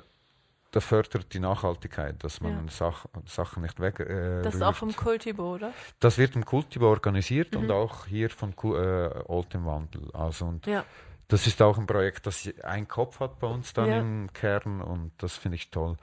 das 0.71 0.85
fördert 0.85 1.33
die 1.33 1.41
Nachhaltigkeit, 1.41 2.23
dass 2.25 2.41
man 2.41 2.53
Ja. 2.53 2.71
Sach 2.71 3.07
Sachen 3.27 3.63
nicht 3.63 3.81
weg. 3.81 4.01
Äh, 4.01 4.43
Das 4.43 4.55
ist 4.55 4.63
auch 4.63 4.69
rührt. 4.69 4.77
vom 4.77 4.97
Kultibo, 4.97 5.55
oder? 5.55 5.73
Das 6.01 6.17
wird 6.19 6.35
im 6.37 6.45
Kultivo 6.45 6.89
organisiert 6.89 7.53
Mhm. 7.55 7.61
und 7.61 7.71
auch 7.71 8.07
hier 8.07 8.31
von 8.31 8.51
äh, 8.53 9.09
Old 9.27 9.55
im 9.55 9.65
Wandel. 9.67 10.11
Also 10.15 10.47
und 10.47 10.67
Ja. 10.67 10.85
das 11.29 11.47
ist 11.47 11.61
auch 11.63 11.79
ein 11.79 11.87
Projekt, 11.87 12.27
das 12.27 12.49
einen 12.65 12.87
Kopf 12.89 13.21
hat 13.21 13.39
bei 13.41 13.47
uns 13.47 13.73
dann 13.73 13.89
Ja. 13.89 13.99
im 13.99 14.33
Kern 14.33 14.81
und 14.83 15.13
das 15.19 15.37
finde 15.37 15.57
ich 15.57 15.71
toll. 15.71 15.97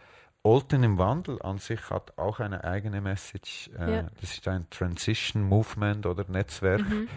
Olten 0.43 0.83
im 0.83 0.97
Wandel 0.99 1.41
an 1.41 1.57
sich 1.57 1.89
hat 1.89 2.17
auch 2.19 2.39
eine 2.39 2.63
eigene 2.63 3.01
Message. 3.01 3.69
Äh. 3.79 4.03
Das 4.21 4.31
ist 4.33 4.47
ein 4.47 4.69
Transition 4.69 5.41
Movement 5.43 6.05
oder 6.05 6.23
Netzwerk. 6.27 6.87
Mhm. 6.87 7.07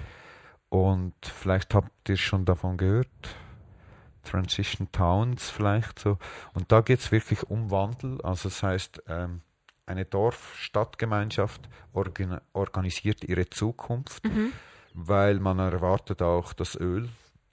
Und 0.70 1.14
vielleicht 1.22 1.74
habt 1.74 2.08
ihr 2.08 2.16
schon 2.16 2.44
davon 2.44 2.76
gehört. 2.76 3.08
Transition 4.30 4.90
Towns 4.92 5.50
vielleicht 5.50 5.98
so. 5.98 6.18
Und 6.54 6.70
da 6.72 6.80
geht 6.80 7.00
es 7.00 7.12
wirklich 7.12 7.42
um 7.50 7.70
Wandel. 7.70 8.20
Also 8.22 8.48
das 8.48 8.62
heißt, 8.62 9.02
ähm, 9.08 9.40
eine 9.86 10.04
Dorf-Stadtgemeinschaft 10.04 11.68
organ 11.92 12.40
organisiert 12.52 13.24
ihre 13.24 13.48
Zukunft, 13.48 14.24
Mhm. 14.24 14.52
weil 14.94 15.40
man 15.40 15.58
erwartet 15.58 16.20
auch, 16.22 16.52
dass 16.52 16.76
Öl, 16.76 17.08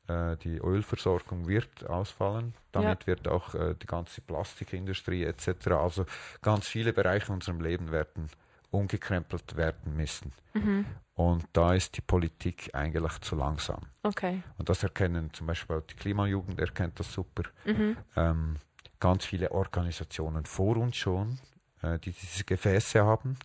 äh, 0.07 0.35
die 0.38 0.57
Ölversorgung 0.57 1.47
wird 1.47 1.88
ausfallen. 1.89 2.53
Damit 2.71 3.07
wird 3.07 3.27
auch 3.27 3.55
äh, 3.55 3.75
die 3.81 3.88
ganze 3.88 4.21
Plastikindustrie 4.21 5.23
etc., 5.23 5.67
also 5.71 6.05
ganz 6.41 6.67
viele 6.67 6.91
Bereiche 6.93 7.27
in 7.27 7.35
unserem 7.35 7.61
Leben 7.61 7.91
werden 7.91 8.29
umgekrempelt 8.71 9.56
werden 9.56 9.95
müssen. 9.95 10.32
Mhm. 10.54 10.86
Und 11.13 11.45
da 11.54 11.73
ist 11.73 11.95
die 11.97 12.01
Politik 12.01 12.69
eigentlich 12.73 13.19
zu 13.21 13.36
langsam. 13.36 13.82
Okay. 14.04 14.43
Und 14.58 14.67
das 14.69 14.84
erkennen 14.84 15.32
zum 15.34 15.47
Beispiel 15.47 15.78
auch 15.78 15.82
die 15.84 15.95
Klimajugend, 15.95 16.60
erkennt 16.60 16.99
das 16.99 17.12
super. 17.13 17.43
Mhm. 17.65 17.97
Ähm, 18.15 18.56
ganz 18.99 19.25
viele 19.25 19.51
Organisationen 19.51 20.45
vor 20.45 20.78
uns 20.78 20.97
schon, 20.97 21.39
äh, 21.82 21.99
die 21.99 22.12
diese 22.12 22.43
Gefäße 22.43 23.04
haben. 23.06 23.38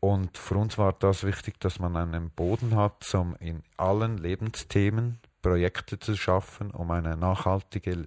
Und 0.00 0.36
für 0.36 0.56
uns 0.56 0.76
war 0.78 0.92
das 0.92 1.24
wichtig, 1.24 1.60
dass 1.60 1.78
man 1.78 1.96
einen 1.96 2.30
Boden 2.30 2.74
hat, 2.76 3.14
um 3.14 3.36
in 3.36 3.62
allen 3.76 4.18
Lebensthemen 4.18 5.18
Projekte 5.40 5.98
zu 5.98 6.16
schaffen, 6.16 6.70
um 6.72 6.90
eine 6.90 7.16
nachhaltige 7.16 8.06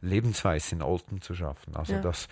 Lebensweise 0.00 0.74
in 0.76 0.82
Olten 0.82 1.20
zu 1.22 1.34
schaffen. 1.34 1.74
Also 1.76 1.94
Ja. 1.94 2.00
das 2.00 2.28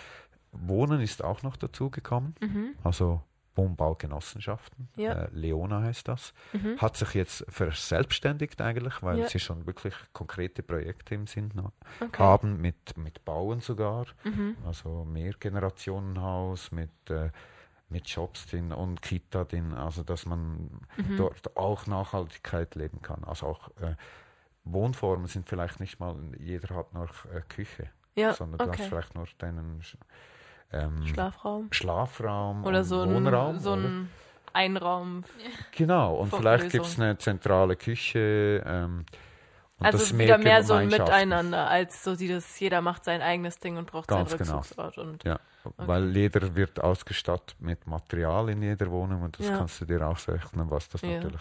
Wohnen 0.53 1.00
ist 1.00 1.22
auch 1.24 1.42
noch 1.42 1.57
dazugekommen, 1.57 2.35
Mhm. 2.40 2.74
also 2.83 3.22
Wohnbaugenossenschaften, 3.61 4.88
Ja. 4.96 5.12
äh, 5.12 5.29
Leona 5.33 5.83
heißt 5.83 6.09
das 6.09 6.33
Mhm. 6.53 6.77
hat 6.79 6.96
sich 6.96 7.14
jetzt 7.14 7.44
verselbstständigt 7.49 8.61
eigentlich, 8.61 9.03
weil 9.03 9.18
Ja. 9.20 9.29
sie 9.29 9.38
schon 9.40 9.66
wirklich 9.66 9.94
konkrete 10.12 10.62
Projekte 10.62 11.14
im 11.14 11.27
Sinn 11.27 11.51
Okay. 12.01 12.23
haben, 12.23 12.61
mit, 12.61 12.96
mit 12.96 13.25
Bauen 13.25 13.61
sogar, 13.61 14.07
Mhm. 14.25 14.57
also 14.66 15.05
Mehrgenerationenhaus 15.05 16.73
mit, 16.73 16.90
äh, 17.11 17.31
mit 17.88 18.09
Shops 18.09 18.46
drin 18.46 18.73
und 18.73 19.03
Kita 19.03 19.44
drin, 19.44 19.75
also 19.75 20.03
dass 20.03 20.27
man 20.27 20.70
Mhm. 20.96 21.16
dort 21.16 21.57
auch 21.57 21.87
Nachhaltigkeit 21.87 22.75
leben 22.77 23.03
kann. 23.03 23.25
Also 23.25 23.46
auch 23.46 23.68
äh, 23.81 23.94
Wohnformen 24.64 25.27
sind 25.27 25.49
vielleicht 25.49 25.81
nicht 25.81 25.99
mal, 26.01 26.16
jeder 26.38 26.75
hat 26.77 26.92
noch 26.94 27.25
äh, 27.27 27.42
Küche, 27.49 27.90
Ja, 28.14 28.33
sondern 28.33 28.59
du 28.59 28.70
hast 28.73 28.81
okay. 28.81 28.88
vielleicht 28.88 29.14
nur 29.14 29.27
deinen 29.38 29.83
ähm, 30.72 31.06
Schlafraum. 31.06 31.68
Schlafraum 31.72 32.64
Oder 32.64 32.85
so 32.85 33.02
ein, 33.02 33.14
Wohnraum. 33.14 33.59
so 33.59 33.72
ein 33.74 34.11
Einraum. 34.52 35.24
Genau, 35.72 36.16
und 36.16 36.35
vielleicht 36.35 36.70
gibt 36.70 36.87
es 36.87 36.98
eine 36.98 37.16
zentrale 37.18 37.76
Küche. 37.76 38.62
Ähm, 38.66 39.04
Also 39.80 39.98
ist 39.98 40.18
wieder 40.18 40.38
mehr 40.38 40.62
so 40.62 40.74
ein. 40.74 40.88
Miteinander, 40.88 41.68
als 41.68 42.04
so 42.04 42.16
dieses, 42.16 42.59
jeder 42.61 42.80
macht 42.80 43.04
sein 43.04 43.22
eigenes 43.22 43.59
Ding 43.59 43.76
und 43.76 43.90
braucht 43.90 44.09
Ganz 44.09 44.30
seinen 44.30 44.38
genau. 44.38 44.59
Rückzugsort. 44.59 44.98
Und 44.98 45.24
Ja, 45.24 45.38
weil 45.76 46.16
jeder 46.16 46.54
wird 46.54 46.80
ausgestattet 46.83 47.56
mit 47.61 47.87
Material 47.87 48.48
in 48.50 48.62
jeder 48.62 48.90
Wohnung 48.90 49.22
und 49.22 49.38
das 49.38 49.46
Ja. 49.48 49.59
kannst 49.59 49.80
du 49.80 49.85
dir 49.87 50.06
ausrechnen, 50.06 50.70
was 50.70 50.88
das 50.88 51.02
Ja. 51.02 51.09
natürlich 51.11 51.40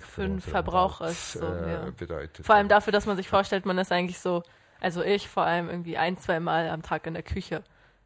für 0.00 0.22
den 0.22 0.40
Verbrauch 0.40 1.00
ist. 1.00 1.32
So, 1.34 1.46
äh, 1.46 1.72
ja. 1.72 1.90
bedeutet. 1.96 2.46
Vor 2.46 2.54
allem 2.54 2.68
dafür, 2.68 2.92
dass 2.92 3.06
man 3.06 3.16
sich 3.16 3.28
vorstellt, 3.28 3.66
man 3.66 3.78
ist 3.78 3.90
eigentlich 3.92 4.18
so, 4.20 4.42
also 4.80 5.02
ich 5.02 5.28
vor 5.28 5.44
allem 5.44 5.68
irgendwie 5.68 5.96
ein, 5.98 6.16
zwei 6.18 6.38
Mal 6.40 6.68
am 6.68 6.82
Tag 6.82 7.06
in 7.06 7.14
der 7.14 7.22
Küche. 7.22 7.62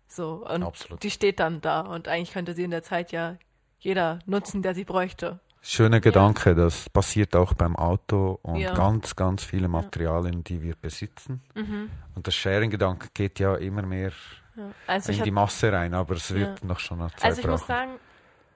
So, 0.08 0.46
und 0.48 0.62
Absolut. 0.62 1.02
die 1.02 1.10
steht 1.10 1.40
dann 1.40 1.60
da 1.60 1.80
und 1.80 2.08
eigentlich 2.08 2.32
könnte 2.32 2.54
sie 2.54 2.64
in 2.64 2.70
der 2.70 2.82
Zeit 2.82 3.12
ja 3.12 3.36
jeder 3.78 4.20
nutzen, 4.26 4.62
der 4.62 4.74
sie 4.74 4.84
bräuchte. 4.84 5.40
Schöner 5.62 5.98
Gedanke, 6.00 6.54
das 6.54 6.88
passiert 6.90 7.34
auch 7.34 7.52
beim 7.54 7.74
Auto 7.74 8.38
und 8.42 8.56
Ja. 8.60 8.72
ganz, 8.74 9.16
ganz 9.16 9.42
viele 9.44 9.66
Materialien, 9.68 10.44
die 10.44 10.62
wir 10.62 10.76
besitzen. 10.76 11.42
Mhm. 11.54 11.90
Und 12.14 12.26
der 12.26 12.30
Sharing-Gedanke 12.30 13.08
geht 13.14 13.40
ja 13.40 13.56
immer 13.56 13.82
mehr 13.82 14.12
Ja. 14.54 14.70
Also 14.86 15.12
in 15.12 15.22
die 15.24 15.30
Masse 15.32 15.72
rein, 15.72 15.92
aber 15.92 16.14
es 16.14 16.32
wird 16.32 16.60
Ja. 16.60 16.66
noch 16.66 16.78
schon 16.78 17.00
eine 17.00 17.10
Zeit 17.10 17.24
Also 17.24 17.40
ich 17.40 17.46
muss 17.48 17.60
brauchen. 17.62 17.66
sagen, 17.68 17.90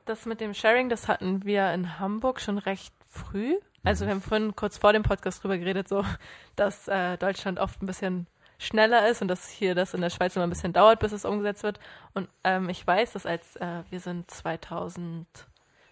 das 0.06 0.24
mit 0.24 0.40
dem 0.40 0.54
Sharing, 0.54 0.88
das 0.88 1.08
hatten 1.08 1.44
wir 1.44 1.72
in 1.74 1.98
Hamburg 1.98 2.40
schon 2.40 2.58
recht 2.58 2.94
früh. 3.08 3.54
Also 3.82 4.06
wir 4.06 4.12
haben 4.12 4.22
vorhin 4.22 4.54
kurz 4.56 4.78
vor 4.78 4.92
dem 4.92 5.02
Podcast 5.02 5.42
drüber 5.42 5.58
geredet, 5.58 5.88
so 5.88 6.04
dass 6.56 6.86
äh, 6.88 7.16
Deutschland 7.18 7.58
oft 7.58 7.82
ein 7.82 7.86
bisschen 7.86 8.28
schneller 8.60 9.08
ist 9.08 9.22
und 9.22 9.28
dass 9.28 9.48
hier 9.48 9.74
das 9.74 9.94
in 9.94 10.02
der 10.02 10.10
Schweiz 10.10 10.36
immer 10.36 10.46
ein 10.46 10.50
bisschen 10.50 10.74
dauert, 10.74 11.00
bis 11.00 11.12
es 11.12 11.24
umgesetzt 11.24 11.62
wird. 11.62 11.80
Und 12.12 12.28
ähm, 12.44 12.68
ich 12.68 12.86
weiß, 12.86 13.12
dass 13.14 13.26
als 13.26 13.56
äh, 13.56 13.82
wir 13.88 14.00
sind 14.00 14.30
2000, 14.30 15.26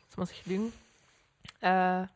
jetzt 0.04 0.18
muss 0.18 0.31
ich 0.31 0.46
lügen, 0.46 0.72
äh, 1.62 2.07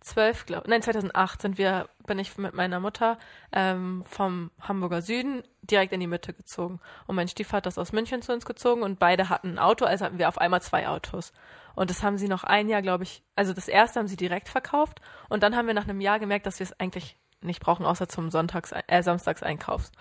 12, 0.00 0.46
glaub, 0.46 0.66
nein 0.66 0.82
2008 0.82 1.42
sind 1.42 1.58
wir, 1.58 1.88
bin 2.06 2.18
ich 2.18 2.36
mit 2.38 2.54
meiner 2.54 2.80
Mutter 2.80 3.18
ähm, 3.52 4.02
vom 4.08 4.50
Hamburger 4.60 5.02
Süden 5.02 5.42
direkt 5.62 5.92
in 5.92 6.00
die 6.00 6.06
Mitte 6.06 6.32
gezogen. 6.32 6.80
Und 7.06 7.16
mein 7.16 7.28
Stiefvater 7.28 7.68
ist 7.68 7.78
aus 7.78 7.92
München 7.92 8.22
zu 8.22 8.32
uns 8.32 8.46
gezogen 8.46 8.82
und 8.82 8.98
beide 8.98 9.28
hatten 9.28 9.50
ein 9.50 9.58
Auto, 9.58 9.84
also 9.84 10.04
hatten 10.04 10.18
wir 10.18 10.28
auf 10.28 10.38
einmal 10.38 10.62
zwei 10.62 10.88
Autos. 10.88 11.32
Und 11.74 11.90
das 11.90 12.02
haben 12.02 12.18
sie 12.18 12.28
noch 12.28 12.44
ein 12.44 12.68
Jahr, 12.68 12.82
glaube 12.82 13.04
ich, 13.04 13.22
also 13.36 13.52
das 13.52 13.68
erste 13.68 14.00
haben 14.00 14.08
sie 14.08 14.16
direkt 14.16 14.48
verkauft 14.48 15.00
und 15.28 15.42
dann 15.42 15.54
haben 15.54 15.66
wir 15.66 15.74
nach 15.74 15.84
einem 15.86 16.00
Jahr 16.00 16.18
gemerkt, 16.18 16.46
dass 16.46 16.58
wir 16.58 16.64
es 16.64 16.80
eigentlich 16.80 17.19
nicht 17.42 17.60
brauchen, 17.60 17.86
außer 17.86 18.08
zum 18.08 18.30
Sonntags, 18.30 18.72
äh, 18.72 19.02
Samstagseinkaufs. 19.02 19.92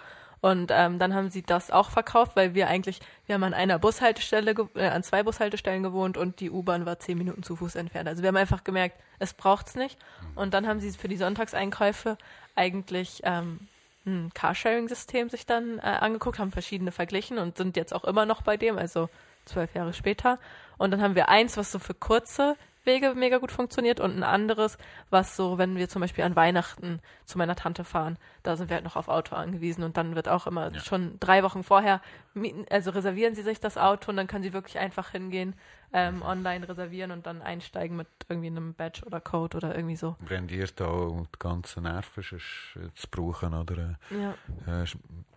Und 0.41 0.71
ähm, 0.73 0.99
dann 0.99 1.13
haben 1.13 1.29
sie 1.29 1.41
das 1.41 1.69
auch 1.69 1.89
verkauft, 1.89 2.35
weil 2.35 2.53
wir 2.53 2.69
eigentlich, 2.69 2.99
wir 3.25 3.35
haben 3.35 3.43
an 3.43 3.53
einer 3.53 3.77
Bushaltestelle, 3.77 4.55
äh, 4.75 4.87
an 4.87 5.03
zwei 5.03 5.23
Bushaltestellen 5.23 5.83
gewohnt 5.83 6.17
und 6.17 6.39
die 6.39 6.49
U-Bahn 6.49 6.85
war 6.85 6.99
zehn 6.99 7.17
Minuten 7.17 7.43
zu 7.43 7.57
Fuß 7.57 7.75
entfernt. 7.75 8.07
Also 8.07 8.23
wir 8.23 8.29
haben 8.29 8.37
einfach 8.37 8.63
gemerkt, 8.63 8.97
es 9.19 9.33
braucht's 9.33 9.75
nicht. 9.75 9.97
Und 10.35 10.53
dann 10.53 10.65
haben 10.65 10.79
sie 10.79 10.91
für 10.91 11.09
die 11.09 11.17
Sonntagseinkäufe 11.17 12.17
eigentlich 12.55 13.21
ähm, 13.23 13.67
ein 14.05 14.31
Carsharing-System 14.33 15.29
sich 15.29 15.45
dann 15.45 15.79
äh, 15.79 15.81
angeguckt, 15.81 16.39
haben 16.39 16.51
verschiedene 16.51 16.91
verglichen 16.91 17.37
und 17.37 17.57
sind 17.57 17.75
jetzt 17.75 17.93
auch 17.93 18.05
immer 18.05 18.25
noch 18.25 18.41
bei 18.41 18.55
dem, 18.55 18.77
also 18.77 19.09
zwölf 19.43 19.73
Jahre 19.75 19.93
später. 19.93 20.39
Und 20.77 20.91
dann 20.91 21.01
haben 21.01 21.15
wir 21.15 21.27
eins, 21.27 21.57
was 21.57 21.71
so 21.71 21.79
für 21.79 21.93
kurze 21.93 22.55
Wege 22.85 23.13
mega 23.15 23.37
gut 23.37 23.51
funktioniert 23.51 23.99
und 23.99 24.15
ein 24.15 24.23
anderes, 24.23 24.77
was 25.09 25.35
so, 25.35 25.57
wenn 25.57 25.75
wir 25.75 25.89
zum 25.89 26.01
Beispiel 26.01 26.23
an 26.23 26.35
Weihnachten 26.35 27.01
zu 27.25 27.37
meiner 27.37 27.55
Tante 27.55 27.83
fahren, 27.83 28.17
da 28.43 28.55
sind 28.55 28.69
wir 28.69 28.75
halt 28.75 28.85
noch 28.85 28.95
auf 28.95 29.07
Auto 29.07 29.35
angewiesen 29.35 29.83
und 29.83 29.97
dann 29.97 30.15
wird 30.15 30.27
auch 30.27 30.47
immer 30.47 30.73
schon 30.79 31.19
drei 31.19 31.43
Wochen 31.43 31.63
vorher, 31.63 32.01
mieten, 32.33 32.65
also 32.69 32.91
reservieren 32.91 33.35
sie 33.35 33.43
sich 33.43 33.59
das 33.59 33.77
Auto 33.77 34.11
und 34.11 34.17
dann 34.17 34.27
können 34.27 34.43
sie 34.43 34.53
wirklich 34.53 34.79
einfach 34.79 35.11
hingehen, 35.11 35.55
ähm, 35.91 36.21
online 36.21 36.67
reservieren 36.67 37.11
und 37.11 37.25
dann 37.25 37.41
einsteigen 37.41 37.97
mit 37.97 38.07
irgendwie 38.27 38.47
einem 38.47 38.73
Badge 38.73 39.03
oder 39.05 39.19
Code 39.19 39.57
oder 39.57 39.75
irgendwie 39.75 39.95
so. 39.95 40.15
rendiert 40.27 40.81
auch 40.81 41.25
die 41.33 41.39
ganzen 41.39 41.83
Nerven 41.83 42.23
äh, 42.23 42.93
zu 42.93 43.07
brauchen. 43.09 43.53
Oder, 43.53 43.97
Ja, 44.09 44.35
äh, 44.67 44.83
äh, 44.83 44.87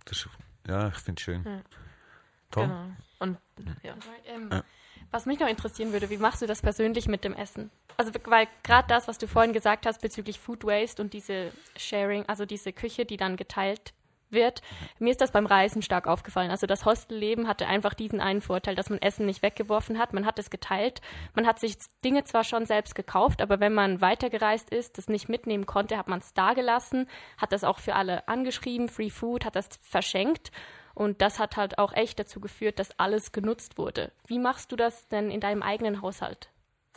das, 0.04 0.28
ja, 0.66 0.88
ich 0.88 0.98
finde 0.98 1.20
es 1.20 1.24
schön. 1.24 1.44
Ja. 1.44 1.60
Toll. 2.50 2.66
genau. 2.66 2.84
Und 3.18 3.38
ja. 3.82 3.94
Ähm, 4.26 4.50
Ja. 4.52 4.62
Was 5.12 5.26
mich 5.26 5.38
noch 5.38 5.46
interessieren 5.46 5.92
würde, 5.92 6.08
wie 6.08 6.16
machst 6.16 6.40
du 6.40 6.46
das 6.46 6.62
persönlich 6.62 7.06
mit 7.06 7.22
dem 7.22 7.34
Essen? 7.34 7.70
Also, 7.98 8.10
weil 8.24 8.48
gerade 8.62 8.88
das, 8.88 9.08
was 9.08 9.18
du 9.18 9.28
vorhin 9.28 9.52
gesagt 9.52 9.84
hast 9.84 10.00
bezüglich 10.00 10.40
Food 10.40 10.64
Waste 10.64 11.02
und 11.02 11.12
diese 11.12 11.52
Sharing, 11.76 12.24
also 12.26 12.46
diese 12.46 12.72
Küche, 12.72 13.04
die 13.04 13.18
dann 13.18 13.36
geteilt 13.36 13.92
wird, 14.30 14.62
mir 14.98 15.10
ist 15.10 15.20
das 15.20 15.30
beim 15.30 15.44
Reisen 15.44 15.82
stark 15.82 16.06
aufgefallen. 16.06 16.50
Also 16.50 16.66
das 16.66 16.86
Hostelleben 16.86 17.46
hatte 17.46 17.66
einfach 17.66 17.92
diesen 17.92 18.20
einen 18.22 18.40
Vorteil, 18.40 18.74
dass 18.74 18.88
man 18.88 19.02
Essen 19.02 19.26
nicht 19.26 19.42
weggeworfen 19.42 19.98
hat, 19.98 20.14
man 20.14 20.24
hat 20.24 20.38
es 20.38 20.48
geteilt, 20.48 21.02
man 21.34 21.46
hat 21.46 21.60
sich 21.60 21.76
Dinge 22.02 22.24
zwar 22.24 22.42
schon 22.42 22.64
selbst 22.64 22.94
gekauft, 22.94 23.42
aber 23.42 23.60
wenn 23.60 23.74
man 23.74 24.00
weitergereist 24.00 24.70
ist, 24.70 24.96
das 24.96 25.08
nicht 25.08 25.28
mitnehmen 25.28 25.66
konnte, 25.66 25.98
hat 25.98 26.08
man 26.08 26.20
es 26.20 26.32
da 26.32 26.54
gelassen, 26.54 27.06
hat 27.36 27.52
das 27.52 27.64
auch 27.64 27.78
für 27.78 27.94
alle 27.94 28.26
angeschrieben, 28.26 28.88
Free 28.88 29.10
Food, 29.10 29.44
hat 29.44 29.56
das 29.56 29.68
verschenkt 29.82 30.50
und 30.94 31.20
das 31.20 31.38
hat 31.38 31.56
halt 31.56 31.78
auch 31.78 31.92
echt 31.92 32.18
dazu 32.18 32.40
geführt, 32.40 32.78
dass 32.78 32.98
alles 32.98 33.32
genutzt 33.32 33.78
wurde. 33.78 34.12
Wie 34.26 34.38
machst 34.38 34.72
du 34.72 34.76
das 34.76 35.08
denn 35.08 35.30
in 35.30 35.40
deinem 35.40 35.62
eigenen 35.62 36.02
Haushalt? 36.02 36.50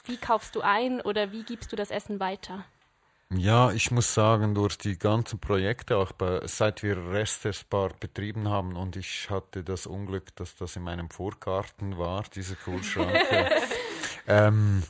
Wie 0.04 0.18
kaufst 0.18 0.56
du 0.56 0.62
ein 0.62 1.02
oder 1.02 1.32
wie 1.32 1.44
gibst 1.44 1.72
du 1.72 1.76
das 1.76 1.92
Essen 1.92 2.20
weiter? 2.20 2.66
Ja, 3.34 3.72
ich 3.72 3.90
muss 3.90 4.14
sagen, 4.14 4.54
durch 4.54 4.78
die 4.78 5.00
ganzen 5.00 5.40
Projekte, 5.40 5.98
auch 5.98 6.12
bei, 6.12 6.42
seit 6.46 6.84
wir 6.84 7.12
Restesbar 7.12 7.90
betrieben 8.00 8.48
haben 8.50 8.76
und 8.76 8.96
ich 8.96 9.30
hatte 9.32 9.64
das 9.64 9.88
Unglück, 9.88 10.36
dass 10.36 10.56
das 10.56 10.76
in 10.76 10.84
meinem 10.84 11.10
Vorgarten 11.10 11.98
war, 11.98 12.24
dieser 12.36 12.56
Kühlschrank. 12.56 13.16
äh, 13.32 13.50
ähm, 14.28 14.84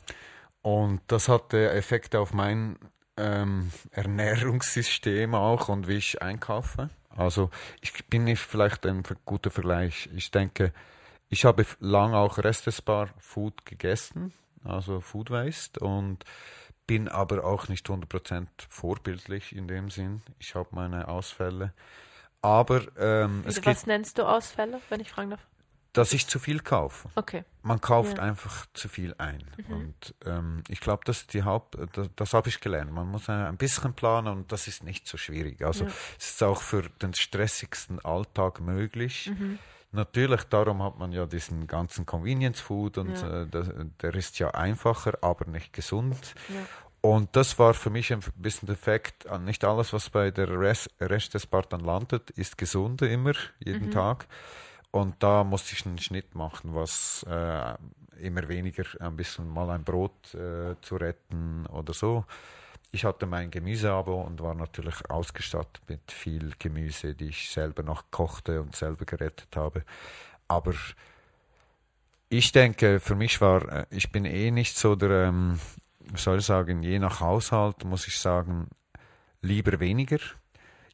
und 0.60 1.00
das 1.06 1.28
hatte 1.28 1.70
Effekte 1.70 2.20
auf 2.20 2.34
mein 2.34 2.78
ähm, 3.16 3.70
Ernährungssystem 3.92 5.34
auch 5.34 5.68
und 5.70 5.88
wie 5.88 5.96
ich 5.96 6.20
einkaufe. 6.20 6.90
Also 7.16 7.50
ich 7.80 8.06
bin 8.06 8.24
nicht 8.24 8.40
vielleicht 8.40 8.86
ein 8.86 9.02
guter 9.24 9.50
Vergleich. 9.50 10.08
Ich 10.14 10.30
denke, 10.30 10.72
ich 11.28 11.44
habe 11.44 11.62
f- 11.62 11.76
lang 11.80 12.14
auch 12.14 12.38
Restesbar 12.38 13.08
Food 13.18 13.64
gegessen, 13.66 14.32
also 14.64 15.00
Food 15.00 15.30
Waste 15.30 15.80
und 15.80 16.24
bin 16.86 17.08
aber 17.08 17.44
auch 17.44 17.68
nicht 17.68 17.88
100% 17.88 18.46
vorbildlich 18.68 19.54
in 19.56 19.66
dem 19.66 19.90
Sinn. 19.90 20.22
Ich 20.38 20.54
habe 20.54 20.68
meine 20.72 21.08
Ausfälle. 21.08 21.72
Aber 22.42 22.82
ähm, 22.96 23.42
es 23.46 23.64
was 23.64 23.86
nennst 23.86 24.18
du 24.18 24.24
Ausfälle, 24.24 24.80
wenn 24.88 25.00
ich 25.00 25.10
fragen 25.10 25.30
darf? 25.30 25.40
Dass 25.96 26.12
ich 26.12 26.26
zu 26.26 26.38
viel 26.38 26.60
kaufe. 26.60 27.08
Okay. 27.14 27.44
Man 27.62 27.80
kauft 27.80 28.18
Ja. 28.18 28.24
einfach 28.24 28.66
zu 28.74 28.88
viel 28.88 29.14
ein. 29.18 29.42
Und 29.68 30.14
ähm, 30.24 30.62
ich 30.68 30.80
glaube, 30.80 31.02
das 31.04 31.22
ist 31.22 31.34
die 31.34 31.42
Haupt, 31.44 31.76
das, 31.94 32.08
das 32.16 32.32
habe 32.34 32.48
ich 32.48 32.60
gelernt. 32.60 32.92
Man 32.92 33.08
muss 33.08 33.28
äh, 33.28 33.32
ein 33.32 33.56
bisschen 33.56 33.94
planen 33.94 34.28
und 34.28 34.52
das 34.52 34.68
ist 34.68 34.84
nicht 34.84 35.08
so 35.08 35.16
schwierig. 35.16 35.62
Also 35.64 35.84
Ja. 35.84 35.90
es 36.18 36.30
ist 36.30 36.42
auch 36.42 36.60
für 36.62 36.82
den 36.82 37.14
stressigsten 37.14 38.04
Alltag 38.04 38.60
möglich. 38.60 39.30
Mhm. 39.36 39.58
Natürlich, 39.92 40.42
darum 40.44 40.82
hat 40.82 40.98
man 40.98 41.12
ja 41.12 41.24
diesen 41.26 41.66
ganzen 41.66 42.04
Convenience 42.04 42.60
Food 42.60 42.98
und 42.98 43.16
Ja. 43.20 43.42
äh, 43.42 43.46
das, 43.46 43.70
der 44.02 44.14
ist 44.14 44.38
ja 44.38 44.50
einfacher, 44.50 45.14
aber 45.22 45.46
nicht 45.46 45.72
gesund. 45.72 46.34
Und 47.00 47.34
das 47.36 47.58
war 47.58 47.72
für 47.72 47.88
mich 47.90 48.12
ein 48.12 48.20
bisschen 48.36 48.66
der 48.66 48.76
Fakt, 48.76 49.28
an 49.28 49.44
nicht 49.44 49.64
alles, 49.64 49.92
was 49.92 50.10
bei 50.10 50.30
der 50.32 50.48
Rest, 50.60 50.90
Rest 51.00 51.34
des 51.34 51.44
Spartan 51.44 51.80
landet, 51.80 52.30
ist 52.30 52.58
gesund 52.58 53.00
immer, 53.02 53.32
jeden 53.60 53.86
Mhm. 53.86 53.90
Tag. 53.92 54.26
Und 54.90 55.22
da 55.22 55.44
musste 55.44 55.74
ich 55.74 55.84
einen 55.84 55.98
Schnitt 55.98 56.34
machen, 56.34 56.74
was 56.74 57.24
äh, 57.28 57.74
immer 58.18 58.48
weniger, 58.48 58.84
ein 59.00 59.16
bisschen 59.16 59.48
mal 59.48 59.70
ein 59.70 59.84
Brot 59.84 60.34
äh, 60.34 60.74
zu 60.80 60.96
retten 60.96 61.66
oder 61.66 61.92
so. 61.92 62.24
Ich 62.92 63.04
hatte 63.04 63.26
mein 63.26 63.50
Gemüseabo 63.50 64.22
und 64.22 64.40
war 64.40 64.54
natürlich 64.54 65.10
ausgestattet 65.10 65.82
mit 65.88 66.10
viel 66.10 66.52
Gemüse, 66.58 67.14
die 67.14 67.28
ich 67.28 67.50
selber 67.50 67.82
noch 67.82 68.10
kochte 68.10 68.62
und 68.62 68.74
selber 68.74 69.04
gerettet 69.04 69.54
habe. 69.54 69.84
Aber 70.48 70.72
ich 72.28 72.52
denke, 72.52 73.00
für 73.00 73.14
mich 73.14 73.40
war, 73.40 73.68
äh, 73.70 73.86
ich 73.90 74.10
bin 74.10 74.24
eh 74.24 74.50
nicht 74.50 74.76
so 74.76 74.96
der, 74.96 75.26
ähm, 75.28 75.60
soll 76.14 76.38
ich 76.38 76.46
sagen, 76.46 76.82
je 76.82 76.98
nach 76.98 77.20
Haushalt 77.20 77.84
muss 77.84 78.06
ich 78.06 78.18
sagen, 78.18 78.68
lieber 79.42 79.78
weniger. 79.80 80.18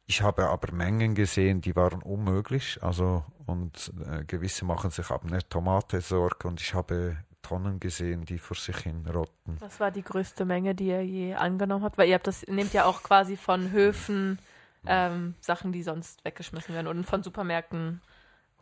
Ich 0.05 0.21
habe 0.21 0.49
aber 0.49 0.73
Mengen 0.73 1.15
gesehen, 1.15 1.61
die 1.61 1.75
waren 1.75 2.01
unmöglich. 2.01 2.79
Also, 2.81 3.23
und 3.45 3.93
äh, 4.05 4.25
gewisse 4.25 4.65
machen 4.65 4.91
sich 4.91 5.09
ab 5.09 5.23
einer 5.25 5.47
Tomate 5.47 6.01
Sorge 6.01 6.47
und 6.47 6.61
ich 6.61 6.73
habe 6.73 7.17
Tonnen 7.41 7.79
gesehen, 7.79 8.25
die 8.25 8.37
vor 8.37 8.57
sich 8.57 8.77
hin 8.77 9.05
rotten. 9.07 9.57
Was 9.59 9.79
war 9.79 9.91
die 9.91 10.01
größte 10.03 10.45
Menge, 10.45 10.75
die 10.75 10.87
ihr 10.87 11.05
je 11.05 11.35
angenommen 11.35 11.83
habt? 11.83 11.97
Weil 11.97 12.09
ihr 12.09 12.15
habt 12.15 12.27
das, 12.27 12.45
nehmt 12.47 12.73
ja 12.73 12.85
auch 12.85 13.03
quasi 13.03 13.37
von 13.37 13.71
Höfen 13.71 14.39
ähm, 14.85 15.35
Sachen, 15.39 15.71
die 15.71 15.83
sonst 15.83 16.23
weggeschmissen 16.25 16.73
werden. 16.73 16.87
Und 16.87 17.05
von 17.05 17.23
Supermärkten 17.23 18.01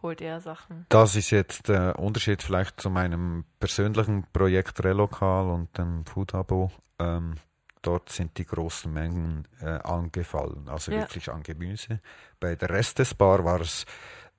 holt 0.01 0.21
ihr 0.21 0.39
Sachen. 0.41 0.85
Das 0.89 1.15
ist 1.15 1.29
jetzt 1.29 1.69
der 1.69 1.99
Unterschied 1.99 2.41
vielleicht 2.43 2.81
zu 2.81 2.89
meinem 2.89 3.45
persönlichen 3.59 4.25
Projekt 4.33 4.83
Relokal 4.83 5.49
und 5.49 5.77
dem 5.77 6.05
Food 6.05 6.33
Abo. 6.33 6.71
Ähm, 6.99 7.35
dort 7.81 8.09
sind 8.09 8.37
die 8.37 8.45
großen 8.45 8.91
Mengen 8.91 9.47
äh, 9.61 9.65
angefallen, 9.65 10.67
also 10.69 10.91
Ja. 10.91 10.99
wirklich 11.01 11.29
an 11.31 11.43
Gemüse. 11.43 11.99
Bei 12.39 12.55
der 12.55 12.69
Rest 12.69 12.99
des 12.99 13.13
Bar 13.13 13.43
war 13.43 13.61
es 13.61 13.85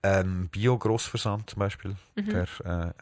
ähm, 0.02 0.48
Bio-Großversand 0.48 1.50
zum 1.50 1.60
Beispiel. 1.60 1.96
Mhm. 2.16 2.28
Der, 2.30 2.46
äh, 2.64 2.92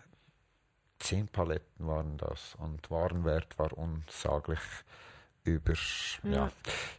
zehn 0.98 1.28
Paletten 1.28 1.86
waren 1.86 2.18
das 2.18 2.54
und 2.56 2.90
Warenwert 2.90 3.58
war 3.58 3.72
unsaglich 3.76 4.58
über, 5.44 5.72
ja, 6.24 6.30
Ja. 6.30 6.50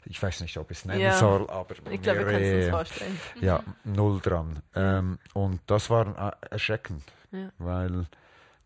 ich 0.05 0.21
weiß 0.21 0.41
nicht, 0.41 0.57
ob 0.57 0.71
ich 0.71 0.79
es 0.79 0.85
nennen 0.85 1.01
Ja. 1.01 1.11
soll, 1.13 1.47
aber 1.49 1.75
Ich 1.91 2.01
glaube, 2.01 2.19
wir 2.19 2.25
können 2.25 2.43
es 2.43 2.65
uns 2.65 2.69
vorstellen. 2.89 3.19
ja, 3.39 3.63
null 3.83 4.19
dran. 4.19 4.63
Ähm, 4.73 5.19
und 5.35 5.61
das 5.67 5.89
war 5.91 6.33
äh, 6.41 6.47
erschreckend, 6.49 7.03
weil 7.59 8.07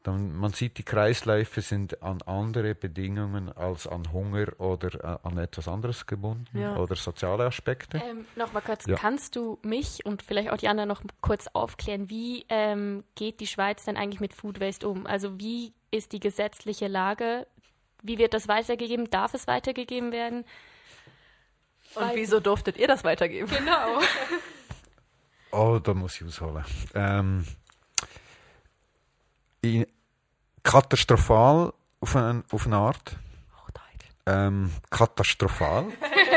dann, 0.05 0.35
man 0.35 0.53
sieht, 0.53 0.77
die 0.77 0.83
Kreisläufe 0.83 1.61
sind 1.61 2.03
an 2.03 2.21
andere 2.21 2.75
Bedingungen 2.75 3.51
als 3.51 3.87
an 3.87 4.11
Hunger 4.13 4.47
oder 4.59 4.93
äh, 5.03 5.27
an 5.27 5.39
etwas 5.39 5.67
anderes 5.67 6.05
gebunden 6.05 6.59
ja. 6.59 6.77
oder 6.77 6.95
soziale 6.95 7.45
Aspekte. 7.45 7.97
Ähm, 7.97 8.25
Nochmal 8.35 8.61
kurz, 8.61 8.85
ja. 8.85 8.97
kannst 8.97 9.35
du 9.35 9.57
mich 9.63 10.05
und 10.05 10.21
vielleicht 10.21 10.51
auch 10.51 10.57
die 10.57 10.67
anderen 10.67 10.89
noch 10.89 11.01
kurz 11.21 11.47
aufklären, 11.53 12.07
wie 12.09 12.45
ähm, 12.49 13.03
geht 13.15 13.39
die 13.39 13.47
Schweiz 13.47 13.85
denn 13.85 13.97
eigentlich 13.97 14.19
mit 14.19 14.35
Food 14.35 14.59
Waste 14.59 14.87
um? 14.87 15.07
Also 15.07 15.39
wie 15.39 15.73
ist 15.89 16.11
die 16.11 16.19
gesetzliche 16.19 16.87
Lage? 16.87 17.47
Wie 18.03 18.19
wird 18.19 18.35
das 18.35 18.47
weitergegeben? 18.47 19.09
Darf 19.09 19.33
es 19.33 19.47
weitergegeben 19.47 20.11
werden? 20.11 20.45
Und 21.95 22.11
wieso 22.13 22.39
durftet 22.39 22.77
ihr 22.77 22.87
das 22.87 23.03
weitergeben? 23.03 23.49
Genau. 23.49 24.01
oh, 25.51 25.79
da 25.79 25.95
muss 25.95 26.21
ich 26.21 26.27
ausholen. 26.27 26.63
Ähm, 26.93 27.45
katastrophal 30.65 31.71
auf, 32.01 32.15
ein, 32.15 32.43
auf 32.51 32.65
eine 32.65 32.77
Art. 32.77 33.17
Ähm, 34.27 34.71
katastrophal. 34.89 35.85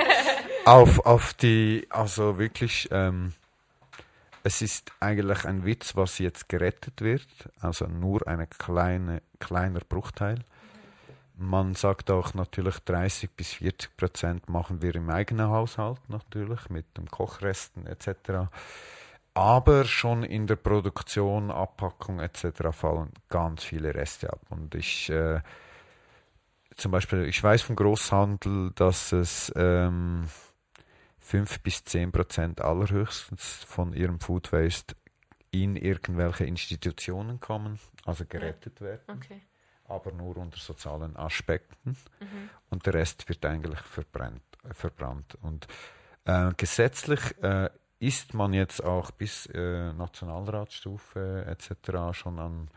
auf, 0.66 0.98
auf 1.06 1.32
die, 1.34 1.86
also 1.88 2.38
wirklich, 2.38 2.86
ähm, 2.92 3.32
es 4.44 4.60
ist 4.60 4.92
eigentlich 5.00 5.46
ein 5.46 5.64
Witz, 5.64 5.96
was 5.96 6.18
jetzt 6.18 6.48
gerettet 6.50 7.00
wird, 7.00 7.26
also 7.60 7.86
nur 7.86 8.28
ein 8.28 8.46
kleine, 8.50 9.22
kleiner 9.40 9.80
Bruchteil. 9.80 10.44
Man 11.34 11.74
sagt 11.74 12.10
auch 12.10 12.34
natürlich 12.34 12.78
30 12.80 13.30
bis 13.30 13.54
40 13.54 13.96
Prozent 13.96 14.48
machen 14.48 14.82
wir 14.82 14.94
im 14.94 15.08
eigenen 15.08 15.48
Haushalt 15.48 16.00
natürlich 16.08 16.68
mit 16.68 16.84
dem 16.98 17.10
Kochresten 17.10 17.86
etc. 17.86 18.50
Aber 19.38 19.84
schon 19.84 20.24
in 20.24 20.48
der 20.48 20.56
Produktion, 20.56 21.52
Abpackung 21.52 22.18
etc. 22.18 22.72
fallen 22.72 23.12
ganz 23.28 23.62
viele 23.62 23.94
Reste 23.94 24.32
ab. 24.32 24.40
Und 24.50 24.74
ich 24.74 25.08
äh, 25.10 25.38
zum 26.74 26.90
Beispiel, 26.90 27.24
ich 27.24 27.40
weiß 27.40 27.62
vom 27.62 27.76
Großhandel, 27.76 28.72
dass 28.74 29.12
es 29.12 29.52
ähm, 29.54 30.26
5 31.20 31.60
bis 31.60 31.84
10 31.84 32.10
Prozent 32.10 32.60
allerhöchstens 32.60 33.62
von 33.64 33.92
ihrem 33.92 34.18
Food 34.18 34.50
Waste 34.50 34.96
in 35.52 35.76
irgendwelche 35.76 36.44
Institutionen 36.44 37.38
kommen, 37.38 37.78
also 38.06 38.24
gerettet 38.24 38.80
ja. 38.80 38.86
werden. 38.86 39.04
Okay. 39.06 39.42
Aber 39.84 40.10
nur 40.10 40.36
unter 40.36 40.58
sozialen 40.58 41.14
Aspekten. 41.14 41.96
Mhm. 42.18 42.50
Und 42.70 42.86
der 42.86 42.94
Rest 42.94 43.28
wird 43.28 43.46
eigentlich 43.46 43.78
verbrannt. 43.82 44.42
verbrannt. 44.72 45.38
Und 45.42 45.68
äh, 46.24 46.50
gesetzlich 46.56 47.40
äh, 47.40 47.70
ist 48.00 48.34
man 48.34 48.52
jetzt 48.52 48.82
auch 48.84 49.10
bis 49.10 49.46
äh, 49.46 49.92
Nationalratsstufe 49.92 51.44
etc. 51.46 52.16
schon 52.16 52.38
an 52.38 52.68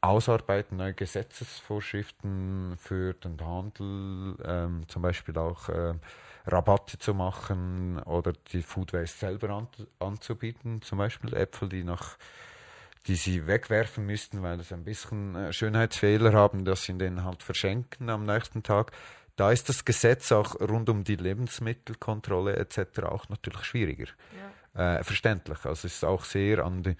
Ausarbeiten 0.00 0.76
neuer 0.76 0.92
Gesetzesvorschriften 0.92 2.76
für 2.78 3.14
den 3.14 3.40
Handel, 3.44 4.36
ähm, 4.44 4.88
zum 4.88 5.02
Beispiel 5.02 5.36
auch 5.36 5.68
äh, 5.68 5.94
Rabatte 6.46 6.98
zu 6.98 7.12
machen 7.12 8.00
oder 8.04 8.32
die 8.52 8.62
Food 8.62 8.92
Waste 8.92 9.18
selber 9.18 9.50
an, 9.50 9.68
anzubieten, 9.98 10.80
zum 10.82 10.98
Beispiel 10.98 11.34
Äpfel, 11.34 11.68
die 11.68 11.82
noch 11.82 12.16
die 13.06 13.14
sie 13.14 13.46
wegwerfen 13.46 14.04
müssten, 14.04 14.42
weil 14.42 14.60
sie 14.62 14.74
ein 14.74 14.84
bisschen 14.84 15.34
äh, 15.36 15.52
Schönheitsfehler 15.52 16.32
haben, 16.32 16.64
dass 16.64 16.84
sie 16.84 16.96
den 16.98 17.24
halt 17.24 17.42
verschenken 17.42 18.10
am 18.10 18.24
nächsten 18.24 18.62
Tag. 18.62 18.92
Da 19.36 19.52
ist 19.52 19.68
das 19.68 19.84
Gesetz 19.84 20.32
auch 20.32 20.58
rund 20.60 20.88
um 20.88 21.04
die 21.04 21.16
Lebensmittelkontrolle 21.16 22.56
etc. 22.56 23.02
auch 23.04 23.28
natürlich 23.28 23.64
schwieriger. 23.64 24.06
Ja. 24.74 24.98
Äh, 24.98 25.04
verständlich. 25.04 25.58
Also 25.64 25.86
es 25.86 25.96
ist 25.96 26.04
auch 26.04 26.24
sehr 26.24 26.64
an 26.64 26.82
die 26.82 26.96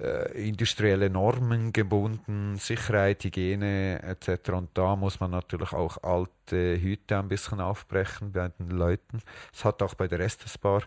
äh, 0.00 0.48
industrielle 0.48 1.10
Normen 1.10 1.72
gebunden, 1.72 2.56
Sicherheit, 2.56 3.24
Hygiene 3.24 4.00
etc. 4.02 4.50
Und 4.50 4.70
da 4.74 4.96
muss 4.96 5.20
man 5.20 5.30
natürlich 5.30 5.72
auch 5.72 6.02
alte 6.02 6.80
Hüte 6.80 7.18
ein 7.18 7.28
bisschen 7.28 7.60
aufbrechen 7.60 8.32
bei 8.32 8.48
den 8.48 8.70
Leuten. 8.70 9.20
Es 9.52 9.64
hat 9.64 9.82
auch 9.82 9.94
bei 9.94 10.08
der 10.08 10.20
Estes 10.20 10.56
Bar 10.56 10.82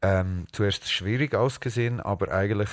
ähm, 0.00 0.46
zuerst 0.52 0.90
schwierig 0.90 1.34
ausgesehen, 1.34 2.00
aber 2.00 2.32
eigentlich 2.32 2.70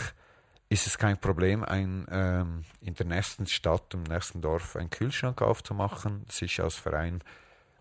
ist 0.70 0.88
es 0.88 0.98
kein 0.98 1.18
Problem, 1.18 1.64
ein, 1.64 2.06
ähm, 2.12 2.64
in 2.82 2.94
der 2.94 3.06
nächsten 3.06 3.48
Stadt, 3.48 3.94
im 3.94 4.04
nächsten 4.04 4.42
Dorf 4.42 4.76
einen 4.76 4.90
Kühlschrank 4.90 5.42
aufzumachen, 5.42 6.26
sich 6.30 6.62
als 6.62 6.76
Verein 6.76 7.24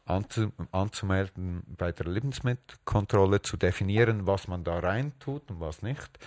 anzu, 0.04 0.52
anzumelden, 0.70 1.62
bei 1.66 1.92
der 1.92 2.06
Lebensmittelkontrolle 2.06 3.42
zu 3.42 3.56
definieren, 3.56 4.26
was 4.26 4.46
man 4.46 4.62
da 4.62 4.78
rein 4.78 5.12
tut 5.18 5.50
und 5.50 5.60
was 5.60 5.82
nicht. 5.82 6.18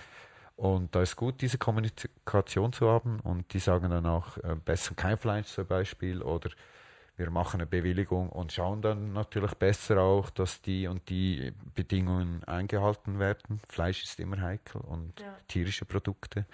Und 0.56 0.94
da 0.94 1.00
ist 1.00 1.16
gut, 1.16 1.40
diese 1.40 1.56
Kommunikation 1.56 2.74
zu 2.74 2.90
haben 2.90 3.20
und 3.20 3.54
die 3.54 3.60
sagen 3.60 3.88
dann 3.88 4.04
auch, 4.04 4.36
äh, 4.38 4.56
besser 4.62 4.94
kein 4.94 5.16
Fleisch 5.16 5.46
zum 5.46 5.66
Beispiel 5.66 6.22
oder 6.22 6.50
wir 7.20 7.30
machen 7.30 7.60
eine 7.60 7.66
Bewilligung 7.66 8.30
und 8.30 8.50
schauen 8.50 8.80
dann 8.80 9.12
natürlich 9.12 9.52
besser 9.54 10.00
auch, 10.00 10.30
dass 10.30 10.62
die 10.62 10.86
und 10.88 11.06
die 11.10 11.52
Bedingungen 11.74 12.42
eingehalten 12.44 13.18
werden. 13.18 13.60
Fleisch 13.68 14.02
ist 14.02 14.18
immer 14.20 14.40
heikel 14.40 14.80
und 14.80 15.20
ja. 15.20 15.36
tierische 15.46 15.84
Produkte, 15.84 16.46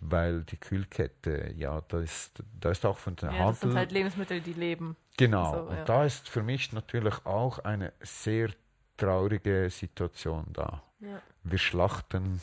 weil 0.00 0.42
die 0.42 0.56
Kühlkette, 0.56 1.54
ja, 1.56 1.80
da 1.86 2.00
ist, 2.00 2.42
da 2.60 2.72
ist 2.72 2.84
auch 2.84 2.98
von 2.98 3.14
der 3.14 3.30
ja, 3.30 3.38
Handel. 3.38 3.52
Das 3.52 3.60
sind 3.60 3.76
halt 3.76 3.92
Lebensmittel, 3.92 4.40
die 4.40 4.54
leben. 4.54 4.96
Genau. 5.16 5.52
So, 5.52 5.60
und 5.70 5.76
ja. 5.76 5.84
da 5.84 6.04
ist 6.04 6.28
für 6.28 6.42
mich 6.42 6.72
natürlich 6.72 7.24
auch 7.24 7.60
eine 7.60 7.92
sehr 8.00 8.50
traurige 8.96 9.70
Situation 9.70 10.46
da. 10.52 10.82
Ja. 10.98 11.22
Wir 11.44 11.58
schlachten 11.58 12.40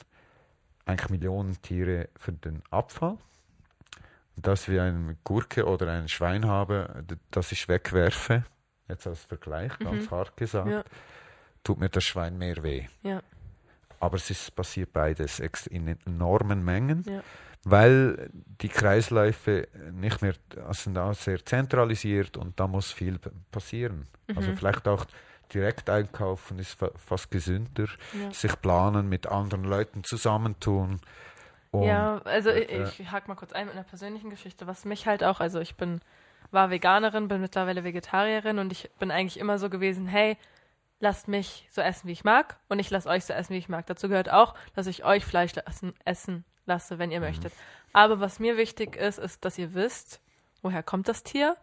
eigentlich 0.86 1.10
Millionen 1.10 1.62
Tiere 1.62 2.08
für 2.16 2.32
den 2.32 2.64
Abfall 2.70 3.18
dass 4.36 4.68
wir 4.68 4.84
eine 4.84 5.18
Gurke 5.24 5.66
oder 5.66 5.92
ein 5.92 6.08
Schwein 6.08 6.46
haben, 6.46 7.08
das 7.32 7.52
ich 7.52 7.68
wegwerfe, 7.68 8.44
jetzt 8.88 9.08
als 9.08 9.24
Vergleich, 9.24 9.78
mhm. 9.80 9.86
ganz 9.86 10.12
hart 10.12 10.38
gesagt, 10.38 10.70
ja. 10.70 10.84
tut 11.64 11.80
mir 11.80 11.90
das 11.90 12.04
Schwein 12.04 12.38
mehr 12.38 12.64
weh. 12.64 12.86
Ja. 13.04 13.22
Aber 14.00 14.18
es 14.18 14.30
ist 14.30 14.56
passiert 14.56 14.94
beides 14.94 15.40
in 15.70 15.96
enormen 16.06 16.64
Mengen, 16.64 17.04
ja. 17.08 17.22
weil 17.64 18.30
die 18.34 18.70
Kreisläufe 18.70 19.68
nicht 19.92 20.22
mehr 20.22 20.34
sind 20.72 20.98
auch 20.98 21.14
sehr 21.14 21.46
zentralisiert 21.46 22.36
und 22.38 22.60
da 22.60 22.68
muss 22.68 22.92
viel 22.92 23.20
passieren. 23.52 24.08
Also 24.28 24.32
mhm. 24.32 24.38
Also 24.38 24.56
vielleicht 24.56 24.88
auch 24.88 25.06
direkt 25.54 25.90
einkaufen 25.90 26.60
ist 26.60 26.78
fast 26.96 27.30
gesünder, 27.30 27.88
sich 28.32 28.60
planen, 28.62 29.10
mit 29.10 29.28
anderen 29.28 29.66
Leuten 29.66 30.04
zusammentun. 30.04 31.02
Und 31.72 31.84
ja, 31.84 32.22
also 32.26 32.50
ich, 32.50 33.00
ich 33.00 33.12
hake 33.12 33.28
mal 33.28 33.36
kurz 33.36 33.54
ein 33.54 33.66
mit 33.66 33.76
einer 33.76 33.84
persönlichen 33.84 34.30
Geschichte, 34.30 34.68
was 34.68 34.86
mich 34.86 35.08
halt 35.08 35.24
auch, 35.24 35.40
also 35.40 35.60
ich 35.60 35.76
bin, 35.76 36.02
war 36.52 36.70
Veganerin, 36.70 37.30
bin 37.30 37.42
mittlerweile 37.42 37.84
Vegetarierin 37.84 38.60
und 38.60 38.72
ich 38.72 38.90
bin 39.00 39.10
eigentlich 39.10 39.40
immer 39.40 39.58
so 39.58 39.70
gewesen, 39.70 40.08
hey, 40.08 40.38
lasst 41.00 41.28
mich 41.28 41.68
so 41.72 41.82
essen, 41.82 42.08
wie 42.08 42.12
ich 42.12 42.24
mag 42.24 42.58
und 42.70 42.80
ich 42.80 42.90
lasse 42.90 43.10
euch 43.10 43.26
so 43.26 43.34
essen, 43.34 43.54
wie 43.54 43.58
ich 43.58 43.70
mag. 43.70 43.86
Dazu 43.88 44.10
gehört 44.10 44.30
auch, 44.30 44.54
dass 44.76 44.88
ich 44.88 45.04
euch 45.04 45.26
Fleisch 45.26 45.54
lassen, 45.56 45.94
essen 46.06 46.46
lasse, 46.66 47.00
wenn 47.00 47.12
ihr 47.12 47.20
mhm. 47.20 47.28
möchtet. 47.28 47.54
Aber 47.94 48.20
was 48.20 48.40
mir 48.40 48.58
wichtig 48.58 48.96
ist, 48.96 49.18
ist, 49.18 49.44
dass 49.44 49.58
ihr 49.58 49.74
wisst, 49.74 50.22
woher 50.62 50.84
kommt 50.84 51.08
das 51.08 51.24
Tier. 51.24 51.58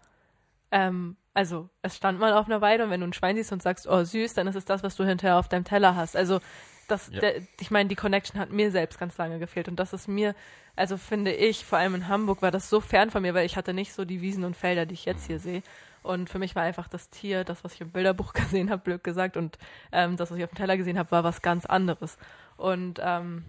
Ähm, 0.71 1.17
also 1.35 1.69
es 1.83 1.97
stand 1.97 2.19
mal 2.19 2.33
auf 2.33 2.47
einer 2.47 2.61
Weide 2.61 2.85
und 2.85 2.91
wenn 2.91 3.01
du 3.01 3.07
ein 3.07 3.13
Schwein 3.13 3.37
siehst 3.37 3.53
und 3.53 3.63
sagst, 3.63 3.87
oh 3.87 4.03
süß, 4.05 4.35
dann 4.35 4.49
ist 4.49 4.57
es 4.57 4.65
das, 4.65 4.83
was 4.83 4.97
du 4.97 5.05
hinterher 5.05 5.39
auf 5.39 5.49
deinem 5.49 5.65
Teller 5.65 5.95
hast. 5.95 6.17
Also 6.17 6.41
das, 6.89 7.11
ja. 7.12 7.20
der, 7.20 7.43
ich 7.61 7.70
meine, 7.70 7.89
die 7.89 7.95
Connection 7.95 8.41
hat 8.41 8.51
mir 8.51 8.70
selbst 8.70 8.99
ganz 8.99 9.16
lange 9.18 9.39
gefehlt. 9.39 9.68
Und 9.68 9.76
das 9.76 9.93
ist 9.93 10.09
mir, 10.09 10.34
also 10.76 10.97
finde 10.97 11.32
ich, 11.32 11.64
vor 11.64 11.78
allem 11.78 11.95
in 11.95 12.09
Hamburg 12.09 12.43
war 12.43 12.51
das 12.51 12.68
so 12.68 12.80
fern 12.80 13.11
von 13.11 13.22
mir, 13.22 13.34
weil 13.34 13.47
ich 13.47 13.57
hatte 13.57 13.74
nicht 13.74 13.93
so 13.93 14.05
die 14.05 14.20
Wiesen 14.20 14.45
und 14.45 14.57
Felder, 14.57 14.86
die 14.86 14.95
ich 14.95 15.05
jetzt 15.05 15.26
hier 15.26 15.39
sehe. 15.39 15.62
Und 16.03 16.30
für 16.30 16.39
mich 16.39 16.57
war 16.57 16.62
einfach 16.62 16.89
das 16.89 17.11
Tier, 17.11 17.45
das, 17.45 17.64
was 17.64 17.74
ich 17.74 17.80
im 17.80 17.91
Bilderbuch 17.91 18.32
gesehen 18.34 18.70
habe, 18.70 18.82
blöd 18.82 19.05
gesagt, 19.05 19.36
und 19.36 19.59
ähm, 19.93 20.16
das, 20.16 20.30
was 20.30 20.39
ich 20.39 20.45
auf 20.45 20.51
dem 20.51 20.57
Teller 20.57 20.76
gesehen 20.76 20.99
habe, 20.99 21.11
war 21.11 21.24
was 21.24 21.43
ganz 21.43 21.66
anderes. 21.66 22.18
Und 22.57 23.01
ähm, 23.03 23.45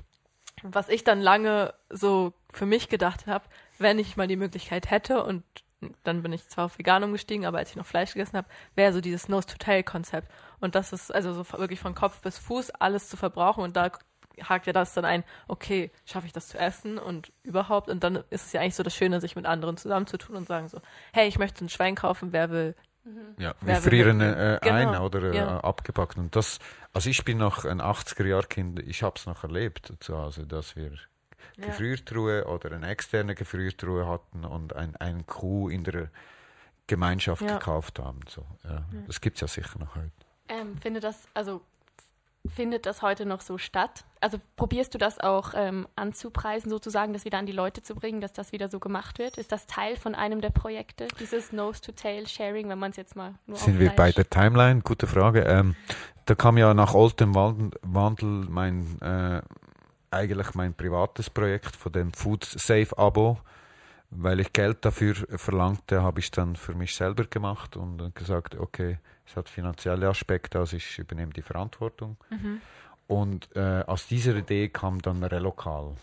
was 0.63 0.89
ich 0.89 1.03
dann 1.03 1.21
lange 1.21 1.73
so 1.89 2.33
für 2.51 2.65
mich 2.65 2.89
gedacht 2.89 3.27
habe, 3.27 3.45
wenn 3.77 3.99
ich 3.99 4.17
mal 4.17 4.27
die 4.27 4.35
Möglichkeit 4.35 4.91
hätte 4.91 5.23
und 5.23 5.43
dann 6.03 6.21
bin 6.21 6.33
ich 6.33 6.47
zwar 6.47 6.65
auf 6.65 6.77
vegan 6.77 7.03
umgestiegen, 7.03 7.45
aber 7.45 7.59
als 7.59 7.69
ich 7.71 7.75
noch 7.75 7.85
Fleisch 7.85 8.13
gegessen 8.13 8.37
habe, 8.37 8.47
wäre 8.75 8.93
so 8.93 9.01
dieses 9.01 9.29
Nose-to-Tail-Konzept. 9.29 10.29
Und 10.59 10.75
das 10.75 10.93
ist 10.93 11.13
also 11.13 11.33
so 11.33 11.45
wirklich 11.57 11.79
von 11.79 11.95
Kopf 11.95 12.21
bis 12.21 12.37
Fuß 12.37 12.71
alles 12.71 13.09
zu 13.09 13.17
verbrauchen 13.17 13.63
und 13.63 13.75
da 13.75 13.91
hakt 14.47 14.67
ja 14.67 14.73
das 14.73 14.93
dann 14.93 15.05
ein, 15.05 15.23
okay, 15.47 15.91
schaffe 16.05 16.27
ich 16.27 16.33
das 16.33 16.47
zu 16.47 16.57
essen 16.57 16.97
und 16.97 17.31
überhaupt. 17.43 17.89
Und 17.89 18.03
dann 18.03 18.17
ist 18.29 18.45
es 18.45 18.53
ja 18.53 18.61
eigentlich 18.61 18.75
so 18.75 18.83
das 18.83 18.95
Schöne, 18.95 19.19
sich 19.21 19.35
mit 19.35 19.45
anderen 19.45 19.77
zusammenzutun 19.77 20.35
und 20.35 20.47
sagen 20.47 20.67
so, 20.67 20.79
hey, 21.11 21.27
ich 21.27 21.39
möchte 21.39 21.65
ein 21.65 21.69
Schwein 21.69 21.95
kaufen, 21.95 22.31
wer 22.31 22.49
will. 22.49 22.75
Mhm. 23.03 23.35
Ja, 23.37 23.53
wir 23.61 23.75
frieren 23.77 24.21
äh, 24.21 24.59
genau. 24.61 24.75
ein 24.75 25.01
oder 25.01 25.33
äh, 25.33 25.37
ja. 25.37 25.59
abgepackt. 25.59 26.17
Und 26.17 26.35
das, 26.35 26.59
also 26.93 27.09
ich 27.09 27.23
bin 27.25 27.37
noch 27.37 27.65
ein 27.65 27.81
80er-Jahr-Kind, 27.81 28.79
ich 28.79 29.03
habe 29.03 29.15
es 29.17 29.25
noch 29.25 29.43
erlebt 29.43 29.93
zu 29.99 30.17
Hause, 30.17 30.45
dass 30.45 30.75
wir 30.75 30.91
ja. 31.57 31.67
Gefriertruhe 31.67 32.45
oder 32.45 32.71
eine 32.71 32.87
externe 32.87 33.35
Gefriertruhe 33.35 34.07
hatten 34.07 34.45
und 34.45 34.75
ein, 34.75 34.95
ein 34.97 35.25
Kuh 35.25 35.69
in 35.69 35.83
der 35.83 36.09
Gemeinschaft 36.87 37.41
ja. 37.41 37.57
gekauft 37.57 37.99
haben. 37.99 38.19
So, 38.27 38.45
ja. 38.63 38.83
Das 39.07 39.21
gibt 39.21 39.35
es 39.37 39.41
ja 39.41 39.47
sicher 39.47 39.79
noch 39.79 39.95
heute. 39.95 40.11
Ähm, 40.49 40.77
finde 40.77 40.99
das, 40.99 41.27
also 41.33 41.61
findet 42.47 42.85
das 42.85 43.01
heute 43.01 43.25
noch 43.25 43.41
so 43.41 43.57
statt? 43.57 44.05
Also 44.21 44.39
probierst 44.55 44.93
du 44.93 44.97
das 44.97 45.19
auch 45.19 45.53
ähm, 45.55 45.87
anzupreisen, 45.95 46.69
sozusagen, 46.69 47.13
das 47.13 47.25
wieder 47.25 47.37
an 47.37 47.45
die 47.45 47.51
Leute 47.51 47.83
zu 47.83 47.95
bringen, 47.95 48.21
dass 48.21 48.33
das 48.33 48.51
wieder 48.51 48.69
so 48.69 48.79
gemacht 48.79 49.19
wird? 49.19 49.37
Ist 49.37 49.51
das 49.51 49.67
Teil 49.67 49.95
von 49.95 50.15
einem 50.15 50.41
der 50.41 50.49
Projekte, 50.49 51.07
dieses 51.19 51.51
Nose-to-Tail-Sharing, 51.51 52.69
wenn 52.69 52.79
man 52.79 52.91
es 52.91 52.97
jetzt 52.97 53.15
mal 53.15 53.35
nur 53.45 53.57
Sind 53.57 53.79
wir 53.79 53.89
bei 53.91 54.11
der 54.11 54.29
Timeline? 54.29 54.81
Gute 54.81 55.07
Frage. 55.07 55.41
Ähm, 55.41 55.75
da 56.25 56.35
kam 56.35 56.57
ja 56.57 56.73
nach 56.73 56.93
altem 56.93 57.35
Wandel 57.35 58.45
mein, 58.49 59.01
äh, 59.01 59.41
eigentlich 60.11 60.53
mein 60.53 60.73
privates 60.73 61.29
Projekt 61.29 61.75
von 61.75 61.91
dem 61.91 62.13
Food 62.13 62.43
Safe 62.45 62.97
Abo 62.97 63.39
weil 64.11 64.39
ich 64.39 64.53
Geld 64.53 64.83
dafür 64.85 65.15
verlangte, 65.37 66.01
habe 66.01 66.19
ich 66.19 66.31
dann 66.31 66.55
für 66.55 66.73
mich 66.73 66.95
selber 66.95 67.25
gemacht 67.25 67.77
und 67.77 68.15
gesagt, 68.15 68.55
okay, 68.55 68.97
es 69.27 69.35
hat 69.35 69.49
finanzielle 69.49 70.07
Aspekte, 70.07 70.59
also 70.59 70.77
ich 70.77 70.97
übernehme 70.97 71.31
die 71.31 71.43
Verantwortung. 71.43 72.17
Mhm. 72.29 72.61
Und 73.07 73.55
äh, 73.55 73.83
aus 73.85 74.07
dieser 74.07 74.35
Idee 74.35 74.69
kam 74.69 75.01
dann 75.01 75.23
Relokal 75.23 75.95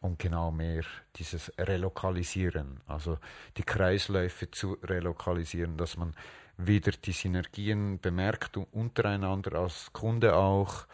und 0.00 0.18
genau 0.18 0.50
mehr 0.50 0.84
dieses 1.16 1.52
Relokalisieren, 1.58 2.80
also 2.86 3.18
die 3.56 3.62
Kreisläufe 3.62 4.50
zu 4.50 4.76
relokalisieren, 4.82 5.76
dass 5.76 5.96
man 5.96 6.14
wieder 6.56 6.92
die 6.92 7.12
Synergien 7.12 7.98
bemerkt 8.00 8.56
untereinander 8.56 9.58
als 9.58 9.92
Kunde 9.92 10.36
auch, 10.36 10.86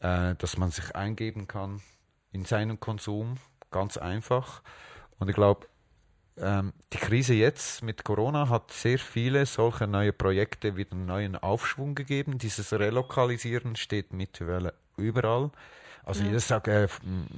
äh, 0.00 0.34
dass 0.36 0.56
man 0.56 0.70
sich 0.70 0.94
eingeben 0.94 1.46
kann 1.46 1.82
in 2.32 2.44
seinen 2.44 2.80
Konsum, 2.80 3.36
ganz 3.70 3.96
einfach. 3.96 4.62
Und 5.18 5.28
ich 5.28 5.34
glaube, 5.34 5.66
ähm, 6.38 6.72
die 6.92 6.98
Krise 6.98 7.34
jetzt 7.34 7.82
mit 7.82 8.04
Corona 8.04 8.48
hat 8.48 8.72
sehr 8.72 8.98
viele 8.98 9.44
solche 9.46 9.86
neue 9.86 10.12
Projekte 10.12 10.76
wieder 10.76 10.92
einen 10.92 11.06
neuen 11.06 11.36
Aufschwung 11.36 11.94
gegeben. 11.94 12.38
Dieses 12.38 12.72
Relokalisieren 12.72 13.76
steht 13.76 14.12
mittlerweile 14.12 14.74
überall. 14.96 15.50
Also 16.04 16.22
ja. 16.22 16.28
jeder 16.28 16.40
sagt, 16.40 16.68
äh, 16.68 16.88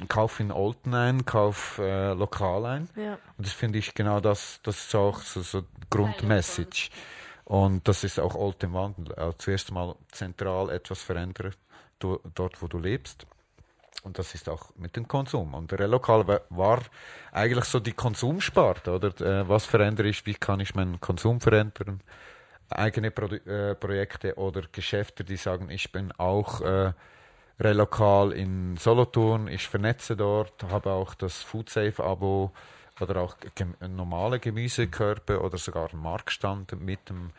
kauf 0.08 0.40
in 0.40 0.50
Olten 0.50 0.94
ein, 0.94 1.24
kauf 1.26 1.78
äh, 1.78 2.12
lokal 2.14 2.64
ein. 2.64 2.88
Ja. 2.96 3.18
Und 3.36 3.46
das 3.46 3.52
finde 3.52 3.78
ich 3.78 3.94
genau 3.94 4.20
das, 4.20 4.60
das 4.62 4.86
ist 4.86 4.94
auch 4.94 5.20
so, 5.20 5.42
so 5.42 5.64
Grundmessage. 5.90 6.90
Und 7.44 7.86
das 7.86 8.04
ist 8.04 8.18
auch 8.18 8.34
im 8.62 8.72
Wandel. 8.72 9.14
Also 9.16 9.32
zuerst 9.36 9.70
mal 9.70 9.96
zentral 10.12 10.70
etwas 10.70 11.02
verändern, 11.02 11.54
du, 11.98 12.18
dort 12.34 12.62
wo 12.62 12.68
du 12.68 12.78
lebst. 12.78 13.26
Und 14.02 14.18
das 14.18 14.34
ist 14.34 14.48
auch 14.48 14.74
mit 14.76 14.96
dem 14.96 15.08
Konsum. 15.08 15.54
Und 15.54 15.72
Relokal 15.72 16.40
war 16.50 16.80
eigentlich 17.32 17.64
so 17.64 17.80
die 17.80 17.92
Konsumsparte, 17.92 18.92
oder? 18.92 19.08
Äh, 19.20 19.48
was 19.48 19.64
verändere 19.64 20.08
ich, 20.08 20.26
wie 20.26 20.34
kann 20.34 20.60
ich 20.60 20.74
meinen 20.74 21.00
Konsum 21.00 21.40
verändern? 21.40 22.02
Eigene 22.68 23.10
Pro 23.10 23.26
äh, 23.26 23.74
Projekte 23.74 24.36
oder 24.36 24.62
Geschäfte, 24.70 25.24
die 25.24 25.36
sagen, 25.36 25.70
ich 25.70 25.90
bin 25.92 26.12
auch 26.12 26.60
äh, 26.60 26.92
relokal 27.60 28.32
in 28.32 28.76
Solothurn, 28.76 29.48
ich 29.48 29.68
vernetze 29.68 30.16
dort, 30.16 30.64
habe 30.64 30.90
auch 30.92 31.14
das 31.14 31.42
FoodSafe-Abo 31.42 32.52
oder 33.00 33.20
auch 33.20 33.36
gem 33.54 33.74
normale 33.80 34.38
Gemüsekörbe 34.38 35.40
oder 35.40 35.58
sogar 35.58 35.90
einen 35.90 36.02
Marktstand 36.02 36.80
mit 36.80 37.08
dem 37.08 37.30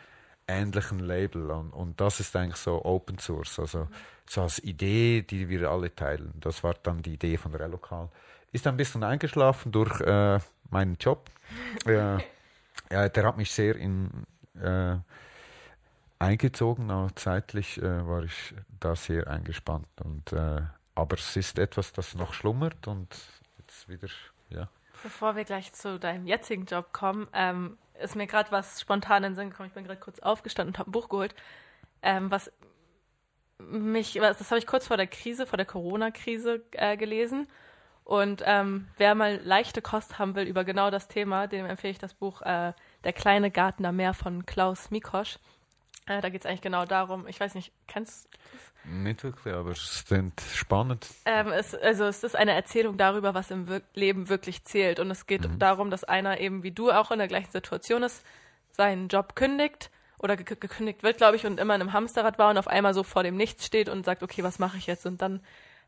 ähnlichen 0.47 0.99
Label. 0.99 1.51
Und, 1.51 1.71
und 1.71 1.99
das 1.99 2.19
ist 2.19 2.35
eigentlich 2.35 2.57
so 2.57 2.83
Open 2.83 3.19
Source. 3.19 3.59
Also 3.59 3.87
so 4.27 4.41
als 4.41 4.59
Idee, 4.63 5.21
die 5.21 5.49
wir 5.49 5.69
alle 5.69 5.93
teilen. 5.93 6.33
Das 6.39 6.63
war 6.63 6.73
dann 6.83 7.01
die 7.01 7.13
Idee 7.13 7.37
von 7.37 7.53
Relokal. 7.53 8.09
Ist 8.51 8.67
ein 8.67 8.77
bisschen 8.77 9.03
eingeschlafen 9.03 9.71
durch 9.71 9.99
äh, 10.01 10.39
meinen 10.69 10.97
Job. 10.99 11.29
Äh, 11.85 12.17
ja, 12.91 13.07
der 13.07 13.23
hat 13.23 13.37
mich 13.37 13.51
sehr 13.51 13.75
in, 13.75 14.09
äh, 14.59 14.95
eingezogen, 16.19 16.89
auch 16.91 17.11
zeitlich 17.11 17.81
äh, 17.81 18.07
war 18.07 18.23
ich 18.23 18.53
da 18.79 18.95
sehr 18.95 19.27
eingespannt. 19.27 19.87
Und, 20.03 20.33
äh, 20.33 20.61
aber 20.95 21.17
es 21.17 21.35
ist 21.35 21.59
etwas, 21.59 21.91
das 21.93 22.15
noch 22.15 22.33
schlummert 22.33 22.87
und 22.87 23.15
jetzt 23.59 23.87
wieder, 23.89 24.07
ja. 24.49 24.69
Bevor 25.03 25.35
wir 25.35 25.43
gleich 25.43 25.73
zu 25.73 25.99
deinem 25.99 26.25
jetzigen 26.25 26.65
Job 26.65 26.93
kommen, 26.93 27.27
ähm, 27.33 27.77
ist 28.01 28.15
mir 28.15 28.27
gerade 28.27 28.51
was 28.51 28.81
spontan 28.81 29.23
in 29.23 29.31
den 29.31 29.35
Sinn 29.35 29.49
gekommen. 29.49 29.69
Ich 29.69 29.75
bin 29.75 29.85
gerade 29.85 29.99
kurz 29.99 30.19
aufgestanden 30.19 30.73
und 30.73 30.79
habe 30.79 30.89
ein 30.89 30.93
Buch 30.93 31.09
geholt, 31.09 31.35
ähm, 32.01 32.31
was 32.31 32.51
mich, 33.57 34.13
das 34.13 34.51
habe 34.51 34.59
ich 34.59 34.67
kurz 34.67 34.87
vor 34.87 34.97
der 34.97 35.07
Krise, 35.07 35.45
vor 35.45 35.57
der 35.57 35.65
Corona-Krise 35.65 36.63
äh, 36.71 36.97
gelesen. 36.97 37.47
Und 38.03 38.43
ähm, 38.45 38.87
wer 38.97 39.15
mal 39.15 39.39
leichte 39.43 39.81
Kost 39.81 40.19
haben 40.19 40.35
will 40.35 40.45
über 40.45 40.63
genau 40.63 40.91
das 40.91 41.07
Thema, 41.07 41.47
dem 41.47 41.65
empfehle 41.65 41.91
ich 41.91 41.97
das 41.97 42.13
Buch 42.13 42.41
äh, 42.43 42.73
Der 43.03 43.13
kleine 43.13 43.49
Garten 43.49 43.85
am 43.85 43.95
Meer 43.95 44.13
von 44.13 44.45
Klaus 44.45 44.91
Mikosch. 44.91 45.39
Äh, 46.07 46.21
da 46.21 46.29
geht 46.29 46.41
es 46.41 46.45
eigentlich 46.45 46.61
genau 46.61 46.85
darum, 46.85 47.27
ich 47.27 47.39
weiß 47.39 47.55
nicht, 47.55 47.71
kennst 47.87 48.25
du 48.25 48.29
das? 48.31 48.93
Nicht 48.93 49.23
wirklich, 49.23 49.53
aber 49.53 49.71
es 49.71 50.03
klingt 50.07 50.39
spannend. 50.41 51.07
Ähm, 51.25 51.47
es, 51.47 51.73
also 51.73 52.05
es 52.05 52.23
ist 52.23 52.35
eine 52.35 52.51
Erzählung 52.51 52.97
darüber, 52.97 53.33
was 53.33 53.49
im 53.49 53.67
Wir 53.67 53.81
Leben 53.95 54.29
wirklich 54.29 54.63
zählt. 54.63 54.99
Und 54.99 55.09
es 55.09 55.25
geht 55.25 55.49
mhm. 55.49 55.57
darum, 55.57 55.89
dass 55.89 56.03
einer 56.03 56.39
eben 56.39 56.61
wie 56.61 56.71
du 56.71 56.91
auch 56.91 57.09
in 57.09 57.17
der 57.17 57.27
gleichen 57.27 57.51
Situation 57.51 58.03
ist, 58.03 58.23
seinen 58.71 59.07
Job 59.07 59.35
kündigt 59.35 59.89
oder 60.19 60.37
ge 60.37 60.55
gekündigt 60.59 61.01
wird, 61.01 61.17
glaube 61.17 61.35
ich, 61.35 61.45
und 61.45 61.59
immer 61.59 61.73
in 61.73 61.81
einem 61.81 61.93
Hamsterrad 61.93 62.37
war 62.37 62.51
und 62.51 62.57
auf 62.57 62.67
einmal 62.67 62.93
so 62.93 63.03
vor 63.03 63.23
dem 63.23 63.35
Nichts 63.35 63.65
steht 63.65 63.89
und 63.89 64.05
sagt, 64.05 64.21
okay, 64.21 64.43
was 64.43 64.59
mache 64.59 64.77
ich 64.77 64.85
jetzt? 64.85 65.07
Und 65.07 65.21
dann 65.21 65.41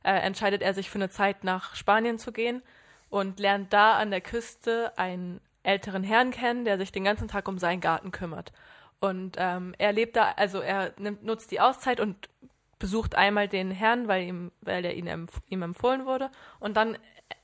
äh, 0.03 0.13
entscheidet 0.13 0.63
er 0.63 0.73
sich 0.73 0.89
für 0.89 0.97
eine 0.97 1.09
Zeit 1.09 1.43
nach 1.43 1.75
Spanien 1.75 2.17
zu 2.17 2.31
gehen 2.31 2.63
und 3.09 3.39
lernt 3.39 3.73
da 3.73 3.97
an 3.97 4.09
der 4.09 4.21
Küste 4.21 4.97
einen 4.97 5.39
älteren 5.63 6.03
Herrn 6.03 6.31
kennen, 6.31 6.65
der 6.65 6.77
sich 6.77 6.91
den 6.91 7.03
ganzen 7.03 7.27
Tag 7.27 7.47
um 7.47 7.59
seinen 7.59 7.81
Garten 7.81 8.11
kümmert. 8.11 8.53
Und 8.99 9.35
ähm, 9.37 9.75
er 9.77 9.93
lebt 9.93 10.15
da, 10.15 10.31
also 10.35 10.59
er 10.59 10.93
nimmt, 10.97 11.23
nutzt 11.23 11.51
die 11.51 11.59
Auszeit 11.59 11.99
und 11.99 12.29
besucht 12.79 13.15
einmal 13.15 13.47
den 13.47 13.71
Herrn, 13.71 14.07
weil 14.07 14.27
ihm, 14.27 14.51
weil 14.61 14.85
er 14.85 14.95
ihn 14.95 15.07
empf 15.07 15.41
ihm 15.49 15.61
empfohlen 15.61 16.05
wurde. 16.05 16.29
Und 16.59 16.77
dann 16.77 16.97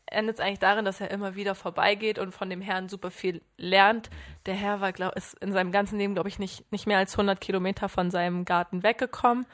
endet 0.06 0.36
es 0.36 0.40
eigentlich 0.40 0.60
darin, 0.60 0.86
dass 0.86 1.02
er 1.02 1.12
immer 1.12 1.36
wieder 1.36 1.56
vorbeigeht 1.56 2.20
und 2.20 2.34
von 2.34 2.50
dem 2.50 2.62
Herrn 2.62 2.90
super 2.90 3.12
viel 3.12 3.42
lernt. 3.58 4.10
Der 4.46 4.54
Herr 4.54 4.82
war, 4.82 4.92
glaub, 4.92 5.16
ist 5.16 5.34
in 5.42 5.52
seinem 5.52 5.72
ganzen 5.72 5.98
Leben, 5.98 6.14
glaube 6.14 6.30
ich, 6.30 6.40
nicht, 6.40 6.72
nicht 6.72 6.88
mehr 6.88 6.98
als 6.98 7.14
100 7.14 7.42
Kilometer 7.42 7.90
von 7.90 8.12
seinem 8.12 8.46
Garten 8.46 8.84
weggekommen. 8.84 9.46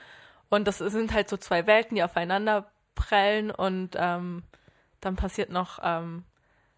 Und 0.50 0.68
das 0.68 0.80
sind 0.80 1.14
halt 1.14 1.30
so 1.30 1.38
zwei 1.38 1.68
Welten, 1.68 1.95
die 1.95 2.04
aufeinander 2.04 2.72
prellen 2.95 3.52
und 3.52 3.95
ähm, 3.95 4.43
dann 5.00 5.16
passiert 5.16 5.50
noch 5.50 5.80
ähm, 5.82 6.26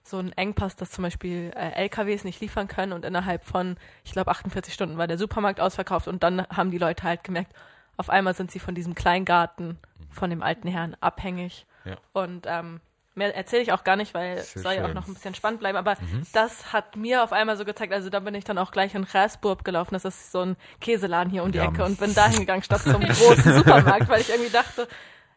so 0.04 0.18
ein 0.18 0.32
Engpass, 0.34 0.76
dass 0.76 0.92
zum 0.92 1.04
Beispiel 1.04 1.52
äh, 1.56 1.72
LKWs 1.84 2.24
nicht 2.24 2.42
liefern 2.42 2.68
können 2.68 2.94
und 2.94 3.06
innerhalb 3.06 3.44
von, 3.44 3.78
ich 4.04 4.12
glaube, 4.12 4.32
48 4.32 4.74
Stunden 4.74 4.98
war 4.98 5.08
der 5.08 5.18
Supermarkt 5.18 5.60
ausverkauft 5.60 6.08
und 6.08 6.24
dann 6.24 6.48
haben 6.50 6.72
die 6.72 6.78
Leute 6.78 7.04
halt 7.04 7.24
gemerkt, 7.24 7.54
auf 7.98 8.10
einmal 8.10 8.34
sind 8.34 8.52
sie 8.52 8.60
von 8.60 8.74
diesem 8.74 8.96
Kleingarten 8.96 9.78
von 10.10 10.30
dem 10.30 10.42
alten 10.42 10.68
Herrn 10.68 10.98
abhängig. 11.00 11.66
Ja. 11.86 11.98
Und 12.14 12.46
ähm, 12.48 12.82
Mehr 13.14 13.36
erzähle 13.36 13.62
ich 13.62 13.74
auch 13.74 13.84
gar 13.84 13.98
nicht, 13.98 14.14
weil 14.14 14.38
es 14.38 14.54
soll 14.54 14.74
ja 14.74 14.86
auch 14.86 14.94
noch 14.94 15.06
ein 15.06 15.14
bisschen 15.14 15.36
spannend 15.36 15.60
bleiben. 15.60 15.78
Aber 15.78 15.96
mhm. 16.00 16.26
das 16.32 16.72
hat 16.72 16.96
mir 16.96 17.24
auf 17.24 17.34
einmal 17.34 17.58
so 17.58 17.66
gezeigt, 17.66 17.92
also 17.92 18.10
da 18.10 18.22
bin 18.22 18.34
ich 18.36 18.46
dann 18.46 18.58
auch 18.58 18.72
gleich 18.72 18.96
in 18.96 19.04
Rasburg 19.04 19.66
gelaufen. 19.66 19.94
Das 19.94 20.06
ist 20.06 20.32
so 20.32 20.40
ein 20.40 20.56
Käseladen 20.80 21.30
hier 21.30 21.44
um 21.44 21.52
die 21.52 21.58
ja. 21.58 21.66
Ecke 21.66 21.84
und 21.84 22.00
bin 22.00 22.14
dahin 22.14 22.40
gegangen 22.40 22.64
statt 22.64 22.84
zum 22.84 23.02
großen 23.06 23.54
Supermarkt, 23.54 24.08
weil 24.08 24.22
ich 24.22 24.30
irgendwie 24.30 24.50
dachte, 24.50 24.88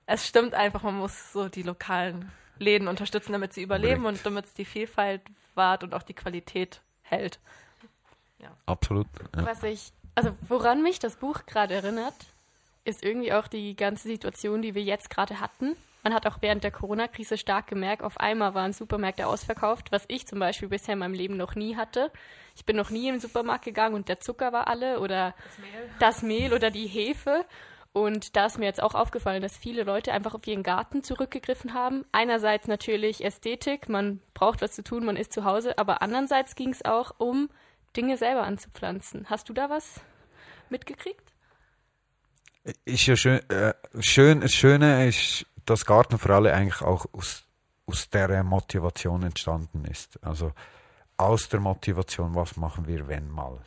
es 0.06 0.24
stimmt 0.24 0.54
einfach, 0.54 0.84
man 0.84 0.94
muss 0.94 1.32
so 1.32 1.48
die 1.48 1.64
lokalen 1.64 2.30
Läden 2.58 2.88
unterstützen, 2.88 3.32
damit 3.32 3.52
sie 3.52 3.62
überleben 3.62 4.02
Direkt. 4.02 4.18
und 4.18 4.26
damit 4.26 4.44
es 4.46 4.54
die 4.54 4.64
Vielfalt 4.64 5.22
wahrt 5.54 5.82
und 5.82 5.94
auch 5.94 6.02
die 6.02 6.14
Qualität 6.14 6.80
hält. 7.02 7.38
Ja. 8.38 8.56
Absolut. 8.66 9.06
Ja. 9.36 9.46
Was 9.46 9.62
ich, 9.62 9.92
also 10.14 10.30
woran 10.48 10.82
mich 10.82 10.98
das 10.98 11.16
Buch 11.16 11.46
gerade 11.46 11.74
erinnert, 11.74 12.14
ist 12.84 13.02
irgendwie 13.02 13.32
auch 13.32 13.48
die 13.48 13.76
ganze 13.76 14.08
Situation, 14.08 14.62
die 14.62 14.74
wir 14.74 14.82
jetzt 14.82 15.10
gerade 15.10 15.40
hatten 15.40 15.76
man 16.04 16.12
hat 16.12 16.26
auch 16.26 16.36
während 16.42 16.62
der 16.62 16.70
Corona-Krise 16.70 17.38
stark 17.38 17.66
gemerkt, 17.66 18.02
auf 18.02 18.20
einmal 18.20 18.52
waren 18.54 18.74
Supermärkte 18.74 19.26
ausverkauft, 19.26 19.90
was 19.90 20.04
ich 20.08 20.26
zum 20.26 20.38
Beispiel 20.38 20.68
bisher 20.68 20.92
in 20.92 20.98
meinem 20.98 21.14
Leben 21.14 21.38
noch 21.38 21.54
nie 21.54 21.76
hatte. 21.76 22.12
Ich 22.54 22.66
bin 22.66 22.76
noch 22.76 22.90
nie 22.90 23.08
im 23.08 23.18
Supermarkt 23.18 23.64
gegangen 23.64 23.94
und 23.94 24.10
der 24.10 24.20
Zucker 24.20 24.52
war 24.52 24.68
alle 24.68 25.00
oder 25.00 25.34
das 25.34 25.58
Mehl, 25.58 25.90
das 25.98 26.22
Mehl 26.22 26.52
oder 26.52 26.70
die 26.70 26.86
Hefe. 26.86 27.46
Und 27.94 28.34
da 28.34 28.46
ist 28.46 28.58
mir 28.58 28.64
jetzt 28.64 28.82
auch 28.82 28.96
aufgefallen, 28.96 29.40
dass 29.40 29.56
viele 29.56 29.84
Leute 29.84 30.12
einfach 30.12 30.34
auf 30.34 30.44
ihren 30.48 30.64
Garten 30.64 31.04
zurückgegriffen 31.04 31.74
haben. 31.74 32.04
Einerseits 32.10 32.66
natürlich 32.66 33.24
Ästhetik, 33.24 33.88
man 33.88 34.20
braucht 34.34 34.62
was 34.62 34.72
zu 34.72 34.82
tun, 34.82 35.04
man 35.04 35.14
ist 35.14 35.32
zu 35.32 35.44
Hause, 35.44 35.78
aber 35.78 36.02
andererseits 36.02 36.56
ging 36.56 36.70
es 36.70 36.84
auch 36.84 37.14
um 37.18 37.48
Dinge 37.96 38.16
selber 38.16 38.42
anzupflanzen. 38.42 39.30
Hast 39.30 39.48
du 39.48 39.52
da 39.52 39.70
was 39.70 40.00
mitgekriegt? 40.70 41.22
Ist 42.84 43.06
ja 43.06 43.14
schön, 43.14 43.48
äh, 43.48 43.74
schön, 44.00 44.40
das 44.40 44.52
Schöne 44.52 45.06
ist, 45.06 45.46
dass 45.64 45.86
Garten 45.86 46.18
für 46.18 46.34
alle 46.34 46.52
eigentlich 46.52 46.82
auch 46.82 47.06
aus, 47.12 47.44
aus 47.86 48.10
der 48.10 48.42
Motivation 48.42 49.22
entstanden 49.22 49.84
ist. 49.84 50.18
Also 50.20 50.50
aus 51.16 51.48
der 51.48 51.60
Motivation, 51.60 52.34
was 52.34 52.56
machen 52.56 52.88
wir, 52.88 53.06
wenn 53.06 53.30
mal? 53.30 53.60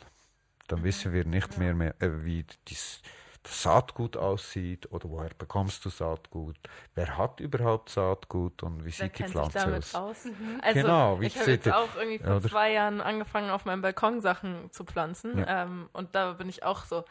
Dann 0.66 0.84
wissen 0.84 1.14
wir 1.14 1.24
nicht 1.24 1.56
mehr, 1.56 1.72
mehr 1.72 1.94
äh, 2.02 2.24
wie 2.26 2.44
dies, 2.68 3.00
das 3.48 3.62
Saatgut 3.62 4.16
aussieht 4.16 4.90
oder 4.92 5.08
woher 5.08 5.30
bekommst 5.36 5.84
du 5.84 5.90
Saatgut, 5.90 6.56
wer 6.94 7.16
hat 7.16 7.40
überhaupt 7.40 7.88
Saatgut 7.88 8.62
und 8.62 8.80
wie 8.80 8.86
wer 8.86 8.92
sieht 8.92 9.18
die 9.18 9.24
Pflanze 9.24 9.76
aus. 9.76 9.94
aus? 9.94 10.24
Mhm. 10.24 10.60
Also, 10.62 10.80
genau, 10.80 11.20
wie 11.20 11.26
ich 11.26 11.38
habe 11.38 11.50
jetzt 11.50 11.72
auch 11.72 11.96
irgendwie 11.96 12.18
vor 12.18 12.36
oder? 12.36 12.48
zwei 12.48 12.72
Jahren 12.72 13.00
angefangen, 13.00 13.50
auf 13.50 13.64
meinem 13.64 13.82
Balkon 13.82 14.20
Sachen 14.20 14.70
zu 14.70 14.84
pflanzen 14.84 15.38
ja. 15.38 15.64
ähm, 15.64 15.88
und 15.92 16.14
da 16.14 16.32
bin 16.32 16.48
ich 16.48 16.62
auch 16.62 16.84
so, 16.84 17.04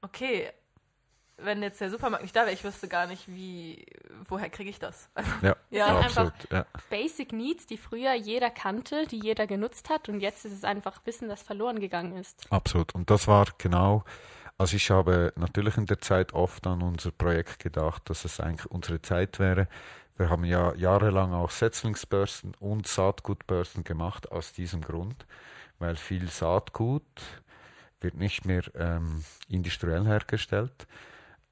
okay, 0.00 0.50
wenn 1.36 1.62
jetzt 1.62 1.80
der 1.80 1.90
Supermarkt 1.90 2.22
nicht 2.22 2.36
da 2.36 2.42
wäre, 2.42 2.52
ich 2.52 2.64
wüsste 2.64 2.88
gar 2.88 3.06
nicht, 3.06 3.28
wie, 3.28 3.84
woher 4.28 4.48
kriege 4.50 4.70
ich 4.70 4.78
das? 4.78 5.10
Also, 5.14 5.30
ja, 5.42 5.56
ja, 5.70 5.88
ja 5.88 6.00
absolut. 6.00 6.32
Ja. 6.50 6.66
Basic 6.90 7.32
Needs, 7.32 7.66
die 7.66 7.76
früher 7.76 8.14
jeder 8.14 8.50
kannte, 8.50 9.06
die 9.06 9.18
jeder 9.18 9.46
genutzt 9.46 9.90
hat 9.90 10.08
und 10.08 10.20
jetzt 10.20 10.44
ist 10.44 10.52
es 10.52 10.64
einfach 10.64 11.00
Wissen, 11.04 11.28
das 11.28 11.42
verloren 11.42 11.80
gegangen 11.80 12.16
ist. 12.16 12.46
Absolut. 12.50 12.94
Und 12.94 13.10
das 13.10 13.26
war 13.26 13.46
genau, 13.58 14.04
also 14.58 14.76
ich 14.76 14.90
habe 14.90 15.32
natürlich 15.36 15.76
in 15.76 15.86
der 15.86 16.00
Zeit 16.00 16.32
oft 16.32 16.66
an 16.66 16.82
unser 16.82 17.10
Projekt 17.10 17.58
gedacht, 17.58 18.08
dass 18.08 18.24
es 18.24 18.40
eigentlich 18.40 18.70
unsere 18.70 19.02
Zeit 19.02 19.38
wäre. 19.38 19.68
Wir 20.16 20.30
haben 20.30 20.44
ja 20.44 20.74
jahrelang 20.74 21.32
auch 21.32 21.50
Setzlingsbörsen 21.50 22.54
und 22.60 22.86
Saatgutbörsen 22.86 23.84
gemacht 23.84 24.30
aus 24.30 24.52
diesem 24.52 24.80
Grund, 24.80 25.26
weil 25.78 25.96
viel 25.96 26.28
Saatgut 26.28 27.02
wird 28.00 28.14
nicht 28.14 28.44
mehr 28.44 28.62
ähm, 28.76 29.24
industriell 29.48 30.04
hergestellt 30.04 30.86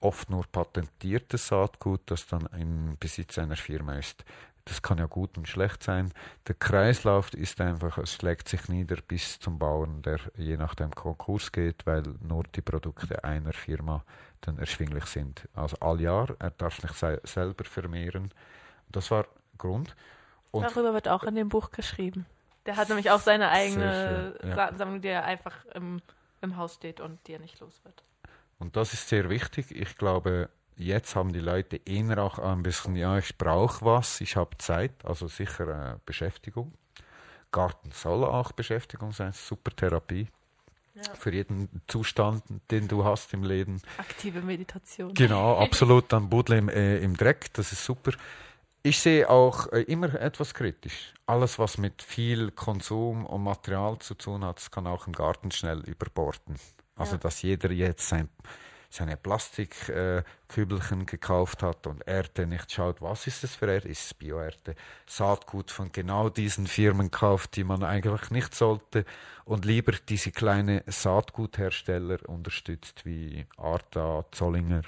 oft 0.03 0.31
nur 0.31 0.45
patentiertes 0.47 1.49
Saatgut, 1.49 2.03
das 2.07 2.27
dann 2.27 2.47
im 2.59 2.97
Besitz 2.99 3.39
einer 3.39 3.57
Firma 3.57 3.95
ist. 3.95 4.25
Das 4.65 4.81
kann 4.81 4.99
ja 4.99 5.07
gut 5.07 5.37
und 5.37 5.49
schlecht 5.49 5.83
sein. 5.83 6.13
Der 6.47 6.55
Kreislauf 6.55 7.33
ist 7.35 7.61
einfach, 7.61 7.99
es 7.99 8.13
schlägt 8.13 8.49
sich 8.49 8.69
nieder 8.69 8.97
bis 8.97 9.41
zum 9.41 9.59
Bauern, 9.59 10.03
der 10.03 10.21
je 10.37 10.57
nachdem 10.57 10.93
Konkurs 10.93 11.51
geht, 11.51 11.85
weil 11.85 12.03
nur 12.21 12.45
die 12.45 12.63
Produkte 12.63 13.25
einer 13.25 13.53
Firma 13.53 14.05
dann 14.41 14.59
erschwinglich 14.59 15.07
sind. 15.07 15.49
Also 15.55 15.77
all 15.81 16.01
Jahr, 16.01 16.29
er 16.39 16.51
darf 16.51 16.81
sich 16.81 16.93
selber 16.93 17.65
vermehren. 17.65 18.33
Das 18.91 19.11
war 19.11 19.27
Grund. 19.59 19.97
Und 20.53 20.65
Darüber 20.65 20.93
wird 20.93 21.09
auch 21.09 21.25
in 21.25 21.35
dem 21.35 21.49
Buch 21.49 21.71
geschrieben. 21.71 22.27
Der 22.67 22.77
hat 22.77 22.89
nämlich 22.89 23.11
auch 23.11 23.21
seine 23.21 23.51
eigene 23.51 24.37
schön, 24.41 24.51
ja. 24.51 24.99
Die 24.99 25.09
er 25.09 25.25
einfach 25.25 25.65
im, 25.75 26.01
im 26.41 26.57
Haus 26.57 26.75
steht 26.75 27.01
und 27.01 27.27
die 27.27 27.33
er 27.33 27.41
nicht 27.41 27.59
los 27.61 27.81
wird. 27.85 28.05
Und 28.59 28.77
das 28.77 28.93
ist 28.93 29.09
sehr 29.09 29.29
wichtig. 29.29 29.75
Ich 29.75 29.97
glaube, 29.97 30.49
jetzt 30.77 31.17
haben 31.17 31.33
die 31.33 31.41
Leute 31.41 31.81
eher 31.85 32.19
auch 32.19 32.39
ein 32.39 32.63
bisschen, 32.63 32.97
ja, 32.97 33.19
ich 33.19 33.37
brauche 33.37 33.85
was, 33.85 34.21
ich 34.21 34.37
habe 34.37 34.57
Zeit, 34.59 35.05
also 35.05 35.29
sicher 35.29 35.95
äh, 35.95 35.97
Beschäftigung. 36.05 36.73
Garten 37.51 37.91
soll 37.93 38.25
auch 38.25 38.53
Beschäftigung 38.53 39.13
sein, 39.13 39.33
super 39.33 39.75
Therapie. 39.75 40.29
Ja. 40.95 41.03
Für 41.15 41.33
jeden 41.33 41.69
Zustand, 41.87 42.43
den 42.71 42.87
du 42.87 43.05
hast 43.05 43.33
im 43.33 43.45
Leben. 43.45 43.81
Aktive 43.97 44.43
Meditation. 44.43 45.15
Genau, 45.15 45.59
absolut. 45.63 46.13
Dann 46.13 46.29
Budle 46.29 46.59
im, 46.59 46.69
äh, 46.69 46.99
im 46.99 47.17
Dreck, 47.17 47.53
das 47.55 47.73
ist 47.73 47.85
super. 47.85 48.13
Ich 48.83 49.01
sehe 49.01 49.31
auch 49.31 49.73
äh, 49.73 49.83
immer 49.83 50.13
etwas 50.15 50.53
kritisch. 50.53 51.15
Alles, 51.25 51.59
was 51.59 51.79
mit 51.79 52.03
viel 52.03 52.51
Konsum 52.51 53.25
und 53.25 53.43
Material 53.43 53.99
zu 54.01 54.15
tun 54.15 54.45
hat, 54.45 54.71
kann 54.71 54.87
auch 54.87 55.07
im 55.07 55.15
Garten 55.15 55.51
schnell 55.51 55.81
überborden. 55.81 56.57
Also, 56.95 57.13
ja. 57.13 57.19
dass 57.19 57.41
jeder 57.41 57.71
jetzt 57.71 58.09
sein, 58.09 58.29
seine 58.95 59.17
Plastikkübelchen 59.17 61.03
äh, 61.03 61.05
gekauft 61.05 61.63
hat 61.63 61.87
und 61.87 62.07
Erde 62.07 62.47
nicht 62.47 62.71
schaut, 62.71 63.01
was 63.01 63.27
ist 63.27 63.45
es 63.45 63.57
für 63.57 63.71
Erde? 63.71 63.89
Ist 63.89 64.05
es 64.05 64.15
Bioerde? 64.15 64.75
Saatgut 65.07 65.71
von 65.71 65.91
genau 65.93 66.29
diesen 66.29 66.67
Firmen 66.67 67.11
kauft, 67.11 67.57
die 67.57 67.65
man 67.65 67.83
eigentlich 67.83 68.31
nicht 68.31 68.55
sollte 68.55 69.05
und 69.45 69.65
lieber 69.65 69.93
diese 70.09 70.31
kleine 70.31 70.83
Saatguthersteller 70.87 72.19
unterstützt, 72.29 73.05
wie 73.05 73.47
Arta, 73.57 74.25
Zollinger 74.31 74.83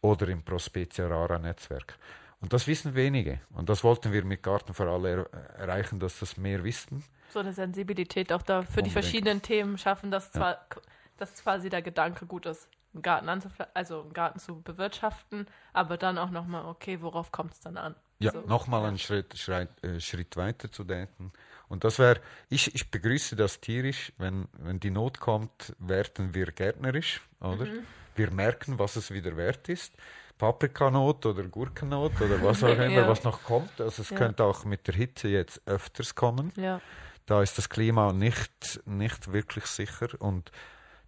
oder 0.00 0.28
im 0.28 0.42
Prospecia 0.42 1.06
Rara 1.06 1.38
Netzwerk. 1.38 1.98
Und 2.40 2.52
das 2.52 2.66
wissen 2.66 2.94
wenige. 2.94 3.40
Und 3.54 3.68
das 3.68 3.84
wollten 3.84 4.12
wir 4.12 4.24
mit 4.24 4.42
Garten 4.42 4.74
für 4.74 4.90
alle 4.90 5.30
er 5.32 5.60
erreichen, 5.60 6.00
dass 6.00 6.18
das 6.18 6.36
mehr 6.36 6.64
wissen. 6.64 7.04
So 7.30 7.38
eine 7.38 7.52
Sensibilität 7.52 8.32
auch 8.32 8.42
da 8.42 8.62
für 8.62 8.68
Unbedingt. 8.68 8.86
die 8.86 8.90
verschiedenen 8.90 9.42
Themen 9.42 9.78
schaffen, 9.78 10.10
dass 10.10 10.32
zwar 10.32 10.54
ja 10.54 10.82
dass 11.22 11.42
quasi 11.42 11.70
der 11.70 11.82
Gedanke 11.82 12.26
gut 12.26 12.46
ist, 12.46 12.68
einen 12.94 13.02
Garten 13.02 13.28
also 13.74 14.02
einen 14.02 14.12
Garten 14.12 14.38
zu 14.38 14.60
bewirtschaften, 14.60 15.46
aber 15.72 15.96
dann 15.96 16.18
auch 16.18 16.30
nochmal, 16.30 16.66
okay, 16.66 17.00
worauf 17.00 17.32
kommt 17.32 17.54
es 17.54 17.60
dann 17.60 17.76
an? 17.76 17.94
Ja, 18.18 18.32
so. 18.32 18.40
nochmal 18.42 18.84
einen 18.84 18.98
Schritt, 18.98 19.36
Schritt, 19.36 19.70
äh, 19.82 19.98
Schritt 20.00 20.36
weiter 20.36 20.70
zu 20.70 20.84
denken. 20.84 21.32
Und 21.68 21.84
das 21.84 21.98
wäre, 21.98 22.20
ich, 22.50 22.74
ich 22.74 22.90
begrüße 22.90 23.34
das 23.34 23.60
tierisch, 23.60 24.12
wenn, 24.18 24.46
wenn 24.58 24.78
die 24.78 24.90
Not 24.90 25.20
kommt, 25.20 25.74
werden 25.78 26.34
wir 26.34 26.46
gärtnerisch, 26.52 27.22
oder? 27.40 27.66
Mhm. 27.66 27.86
Wir 28.14 28.30
merken, 28.30 28.78
was 28.78 28.96
es 28.96 29.10
wieder 29.10 29.36
wert 29.36 29.68
ist. 29.68 29.94
Paprikanot 30.36 31.24
oder 31.24 31.44
Gurkennot 31.44 32.20
oder 32.20 32.42
was 32.42 32.62
auch 32.62 32.68
immer, 32.68 32.88
ja. 32.90 33.08
was 33.08 33.24
noch 33.24 33.42
kommt. 33.42 33.80
Also 33.80 34.02
es 34.02 34.10
ja. 34.10 34.16
könnte 34.16 34.44
auch 34.44 34.64
mit 34.64 34.86
der 34.86 34.94
Hitze 34.94 35.28
jetzt 35.28 35.62
öfters 35.66 36.14
kommen. 36.14 36.52
Ja. 36.56 36.80
Da 37.26 37.42
ist 37.42 37.56
das 37.56 37.68
Klima 37.68 38.12
nicht, 38.12 38.80
nicht 38.84 39.32
wirklich 39.32 39.66
sicher 39.66 40.08
und 40.18 40.50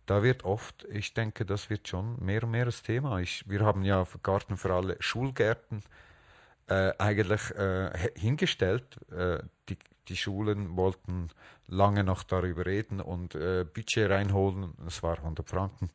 da 0.07 0.23
wird 0.23 0.45
oft, 0.45 0.85
ich 0.91 1.15
denke, 1.15 1.45
das 1.45 1.71
wird 1.71 1.89
schon 1.89 2.17
mehr 2.25 2.45
und 2.45 2.51
mehr 2.51 2.67
das 2.67 2.83
Thema. 2.83 3.19
Ich, 3.21 3.49
wir 3.49 3.61
haben 3.61 3.83
ja 3.85 4.07
Garten 4.23 4.57
für 4.57 4.73
alle 4.73 4.97
Schulgärten 5.01 5.83
äh, 6.69 6.93
eigentlich 6.99 7.51
äh, 7.53 7.91
hingestellt. 8.17 8.99
Äh, 9.11 9.39
die, 9.69 9.79
die 10.09 10.17
Schulen 10.17 10.77
wollten 10.77 11.31
lange 11.67 12.05
noch 12.05 12.23
darüber 12.23 12.67
reden 12.67 13.01
und 13.01 13.35
äh, 13.35 13.65
Budget 13.65 14.11
reinholen. 14.11 14.75
Das 14.85 15.03
war 15.03 15.17
100 15.17 15.49
Franken. 15.49 15.91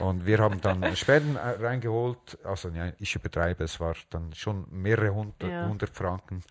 Und 0.00 0.26
wir 0.26 0.38
haben 0.38 0.60
dann 0.60 0.96
Spenden 0.96 1.36
äh, 1.36 1.64
reingeholt. 1.64 2.38
Also 2.44 2.70
ja, 2.70 2.92
ich 2.98 3.14
übertreibe, 3.14 3.64
es 3.64 3.78
war 3.78 3.94
dann 4.10 4.32
schon 4.34 4.66
mehrere 4.70 5.14
hundert, 5.14 5.50
ja. 5.50 5.68
hundert 5.68 5.90
Franken. 5.90 6.42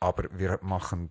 Aber 0.00 0.24
wir 0.32 0.58
machen 0.62 1.10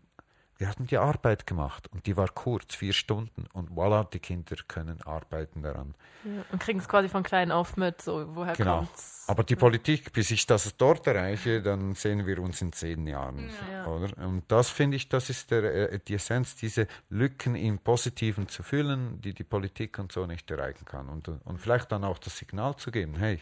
wir 0.62 0.70
hatten 0.70 0.86
die 0.86 0.99
Arbeit 0.99 1.47
gemacht 1.47 1.89
und 1.91 2.05
die 2.05 2.16
war 2.16 2.28
kurz, 2.28 2.76
vier 2.76 2.93
Stunden 2.93 3.47
und 3.51 3.72
voilà, 3.72 4.07
die 4.07 4.20
Kinder 4.20 4.55
können 4.68 5.01
arbeiten 5.01 5.64
daran. 5.64 5.95
Ja, 6.24 6.45
und 6.51 6.62
kriegen 6.62 6.78
es 6.78 6.88
quasi 6.88 7.09
von 7.09 7.24
klein 7.24 7.51
auf 7.51 7.78
mit, 7.78 7.99
so 7.99 8.36
woher 8.36 8.53
genau. 8.53 8.78
kommt's? 8.78 9.26
Aber 9.28 9.43
die 9.43 9.55
Politik, 9.55 10.14
bis 10.14 10.30
ich 10.30 10.45
das 10.45 10.78
dort 10.78 11.07
erreiche, 11.07 11.64
dann 11.64 11.95
sehen 11.95 12.28
wir 12.28 12.39
uns 12.39 12.62
in 12.62 12.72
zehn 12.74 13.07
Jahren, 13.07 13.49
ja. 13.72 13.88
oder? 13.88 14.16
Und 14.24 14.43
das 14.51 14.70
finde 14.70 14.97
ich, 14.97 15.09
das 15.09 15.32
ist 15.32 15.49
der, 15.49 15.93
äh, 15.93 15.99
die 15.99 16.14
Essenz, 16.14 16.55
diese 16.55 16.86
Lücken 17.09 17.55
im 17.55 17.80
Positiven 17.80 18.47
zu 18.47 18.62
füllen, 18.62 19.20
die 19.20 19.34
die 19.34 19.43
Politik 19.43 19.97
und 19.97 20.12
so 20.12 20.28
nicht 20.28 20.51
erreichen 20.51 20.86
kann 20.86 21.09
und, 21.09 21.28
und 21.28 21.57
vielleicht 21.57 21.91
dann 21.91 22.03
auch 22.03 22.20
das 22.20 22.38
Signal 22.38 22.76
zu 22.76 22.91
geben, 22.91 23.16
hey, 23.16 23.41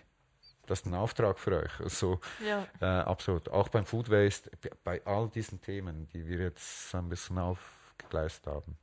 das 0.70 0.82
ist 0.82 0.86
ein 0.86 0.94
Auftrag 0.94 1.40
für 1.40 1.64
euch. 1.64 1.80
Also, 1.80 2.20
ja. 2.46 2.68
äh, 2.82 2.86
absolut. 2.86 3.50
Auch 3.50 3.70
beim 3.70 3.86
Food 3.86 4.10
Waste, 4.10 4.52
bei 4.84 5.02
all 5.06 5.30
diesen 5.30 5.62
Themen, 5.62 6.08
die 6.14 6.28
wir 6.28 6.40
jetzt 6.40 6.94
ein 6.94 7.10
bisschen 7.10 7.38
aufgegleist 7.38 8.46
haben. 8.48 8.78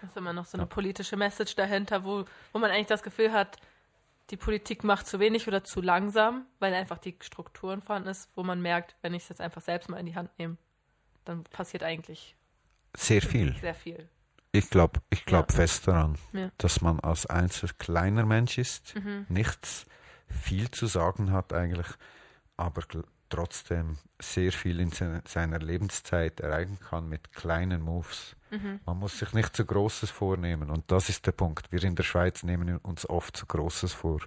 Das 0.00 0.10
ist 0.10 0.16
immer 0.16 0.32
noch 0.32 0.46
so 0.46 0.56
eine 0.56 0.64
ja. 0.64 0.68
politische 0.68 1.16
Message 1.16 1.54
dahinter, 1.54 2.04
wo, 2.04 2.24
wo 2.52 2.58
man 2.58 2.70
eigentlich 2.70 2.86
das 2.86 3.02
Gefühl 3.02 3.32
hat, 3.32 3.58
die 4.30 4.36
Politik 4.36 4.84
macht 4.84 5.06
zu 5.06 5.20
wenig 5.20 5.46
oder 5.48 5.64
zu 5.64 5.80
langsam, 5.80 6.46
weil 6.58 6.72
einfach 6.74 6.98
die 6.98 7.16
Strukturen 7.20 7.82
vorhanden 7.82 8.08
ist, 8.08 8.30
wo 8.34 8.42
man 8.42 8.62
merkt, 8.62 8.96
wenn 9.02 9.12
ich 9.14 9.24
es 9.24 9.28
jetzt 9.28 9.40
einfach 9.40 9.60
selbst 9.60 9.88
mal 9.88 9.98
in 9.98 10.06
die 10.06 10.14
Hand 10.14 10.30
nehme, 10.38 10.56
dann 11.24 11.44
passiert 11.44 11.82
eigentlich 11.82 12.36
sehr 12.96 13.22
viel. 13.22 13.54
Sehr 13.60 13.74
viel. 13.74 14.08
Ich 14.52 14.70
glaube 14.70 15.00
ich 15.10 15.24
glaub 15.26 15.50
ja. 15.50 15.56
fest 15.56 15.86
daran, 15.86 16.18
dass 16.58 16.80
man 16.80 16.98
als 17.00 17.26
einzelner 17.26 17.72
kleiner 17.74 18.26
Mensch 18.26 18.58
ist, 18.58 18.96
mhm. 18.96 19.26
nichts 19.28 19.86
viel 20.30 20.70
zu 20.70 20.86
sagen 20.86 21.32
hat 21.32 21.52
eigentlich, 21.52 21.86
aber 22.56 22.82
trotzdem 23.28 23.98
sehr 24.20 24.52
viel 24.52 24.80
in 24.80 24.90
seiner 24.90 25.58
Lebenszeit 25.58 26.40
erreichen 26.40 26.78
kann 26.80 27.08
mit 27.08 27.32
kleinen 27.32 27.80
Moves. 27.80 28.36
Mhm. 28.50 28.80
Man 28.84 28.98
muss 28.98 29.18
sich 29.18 29.32
nicht 29.32 29.56
zu 29.56 29.64
Großes 29.64 30.10
vornehmen 30.10 30.70
und 30.70 30.90
das 30.90 31.08
ist 31.08 31.26
der 31.26 31.32
Punkt. 31.32 31.70
Wir 31.72 31.82
in 31.84 31.94
der 31.94 32.02
Schweiz 32.02 32.42
nehmen 32.42 32.76
uns 32.78 33.08
oft 33.08 33.36
zu 33.36 33.46
Großes 33.46 33.92
vor. 33.92 34.20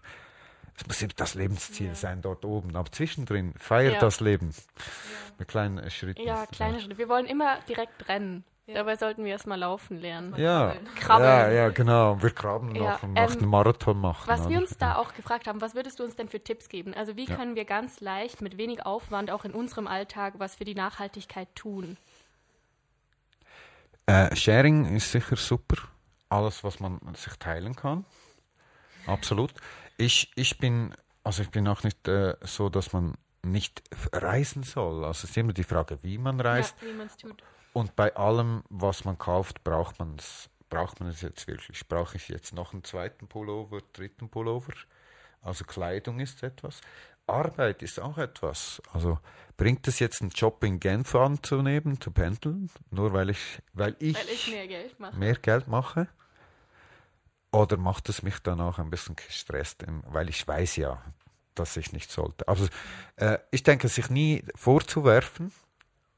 Es 0.76 0.88
muss 0.88 1.02
immer 1.02 1.14
das 1.16 1.36
Lebensziel 1.36 1.88
ja. 1.88 1.96
sein 1.96 2.22
dort 2.22 2.46
oben, 2.46 2.76
aber 2.76 2.92
zwischendrin 2.92 3.54
feiert 3.58 3.96
ja. 3.96 4.00
das 4.00 4.20
Leben 4.22 4.52
ja. 4.52 5.34
mit 5.38 5.48
kleinen 5.48 5.90
Schritten. 5.92 6.24
Ja, 6.24 6.46
kleine 6.48 6.80
Schritte. 6.80 6.98
Wir 6.98 7.10
wollen 7.10 7.28
immer 7.28 7.60
direkt 7.68 8.08
rennen. 8.08 8.44
Ja. 8.66 8.76
Dabei 8.76 8.96
sollten 8.96 9.26
wir 9.26 9.32
erstmal 9.32 9.60
laufen 9.60 10.00
lernen. 10.00 10.34
Ja. 10.38 10.76
Krabbeln. 10.96 11.30
Ja, 11.30 11.52
ja, 11.52 11.70
genau. 11.70 12.22
Wir 12.22 12.30
krabbeln 12.30 12.76
ja. 12.76 12.94
noch 12.94 13.04
und 13.04 13.18
ähm, 13.18 13.30
einen 13.30 13.50
Marathon 13.50 14.00
machen. 14.00 14.24
Was 14.26 14.48
wir 14.48 14.58
uns 14.58 14.78
da 14.78 14.96
auch 14.96 15.14
gefragt 15.14 15.48
haben, 15.48 15.60
was 15.60 15.76
würdest 15.76 16.00
du 16.00 16.04
uns 16.06 16.16
denn 16.16 16.30
für 16.30 16.42
Tipps 16.42 16.70
geben? 16.70 16.94
Also 16.94 17.18
wie 17.18 17.26
ja. 17.26 17.36
können 17.36 17.56
wir 17.56 17.66
ganz 17.66 18.00
leicht 18.00 18.42
mit 18.42 18.58
wenig 18.58 18.86
Aufwand 18.86 19.32
auch 19.32 19.44
in 19.44 19.52
unserem 19.52 19.86
Alltag 19.86 20.36
was 20.38 20.56
für 20.56 20.64
die 20.64 20.76
Nachhaltigkeit 20.76 21.54
tun? 21.56 21.98
Äh, 24.06 24.34
Sharing 24.34 24.96
ist 24.96 25.12
sicher 25.12 25.36
super. 25.36 25.76
Alles, 26.30 26.64
was 26.64 26.80
man 26.80 27.00
sich 27.16 27.34
teilen 27.36 27.76
kann. 27.76 28.06
Absolut. 29.06 29.54
Ich, 29.98 30.32
ich 30.36 30.58
bin, 30.58 30.96
also 31.26 31.44
ich 31.44 31.50
bin 31.50 31.68
auch 31.68 31.84
nicht 31.84 32.08
äh, 32.08 32.36
so, 32.42 32.70
dass 32.70 32.94
man 32.94 33.16
nicht 33.44 33.84
reisen 34.14 34.64
soll. 34.64 35.04
Also 35.04 35.26
es 35.26 35.32
ist 35.32 35.38
immer 35.38 35.52
die 35.52 35.64
Frage, 35.64 36.00
wie 36.02 36.18
man 36.18 36.40
reist. 36.40 36.76
Ja, 36.82 36.88
wie 36.88 36.94
man 36.94 37.08
es 37.08 37.18
tut. 37.18 37.44
Und 37.74 37.96
bei 37.96 38.16
allem, 38.16 38.64
was 38.70 39.04
man 39.04 39.18
kauft, 39.18 39.64
braucht 39.64 40.00
man 40.00 40.16
es 40.18 40.50
braucht 40.74 41.00
man 41.00 41.10
es 41.10 41.22
jetzt 41.22 41.48
wirklich? 41.48 41.88
Brauche 41.88 42.18
ich 42.18 42.30
jetzt 42.30 42.54
noch 42.54 42.74
einen 42.74 42.84
zweiten 42.84 43.28
Pullover, 43.28 43.82
dritten 43.94 44.28
Pullover? 44.28 44.74
Also 45.42 45.66
Kleidung 45.66 46.20
ist 46.20 46.42
etwas. 46.42 46.82
Arbeit 47.28 47.84
ist 47.84 48.00
auch 48.00 48.18
etwas. 48.18 48.82
Also 48.92 49.20
bringt 49.56 49.88
es 49.88 50.00
jetzt 50.00 50.22
einen 50.22 50.32
Job 50.32 50.64
in 50.64 50.80
Genf 50.80 51.14
anzunehmen, 51.14 52.02
zu 52.02 52.10
pendeln, 52.10 52.72
nur 52.90 53.14
weil 53.14 53.30
ich, 53.30 53.62
weil 53.74 53.96
ich, 54.00 54.16
weil 54.16 54.30
ich 54.34 54.48
mehr, 54.50 54.68
Geld 54.68 55.00
mache. 55.00 55.16
mehr 55.16 55.36
Geld 55.36 55.68
mache? 55.68 56.08
Oder 57.52 57.78
macht 57.78 58.10
es 58.10 58.24
mich 58.24 58.40
dann 58.40 58.60
auch 58.60 58.80
ein 58.80 58.90
bisschen 58.90 59.16
gestresst, 59.16 59.84
weil 60.08 60.28
ich 60.28 60.48
weiß 60.48 60.78
ja, 60.78 61.04
dass 61.54 61.78
ich 61.78 61.94
nicht 61.94 62.12
sollte. 62.12 62.48
Also 62.48 62.68
äh, 63.18 63.38
ich 63.52 63.62
denke, 63.62 63.90
sich 63.90 64.10
nie 64.10 64.44
vorzuwerfen, 64.56 65.52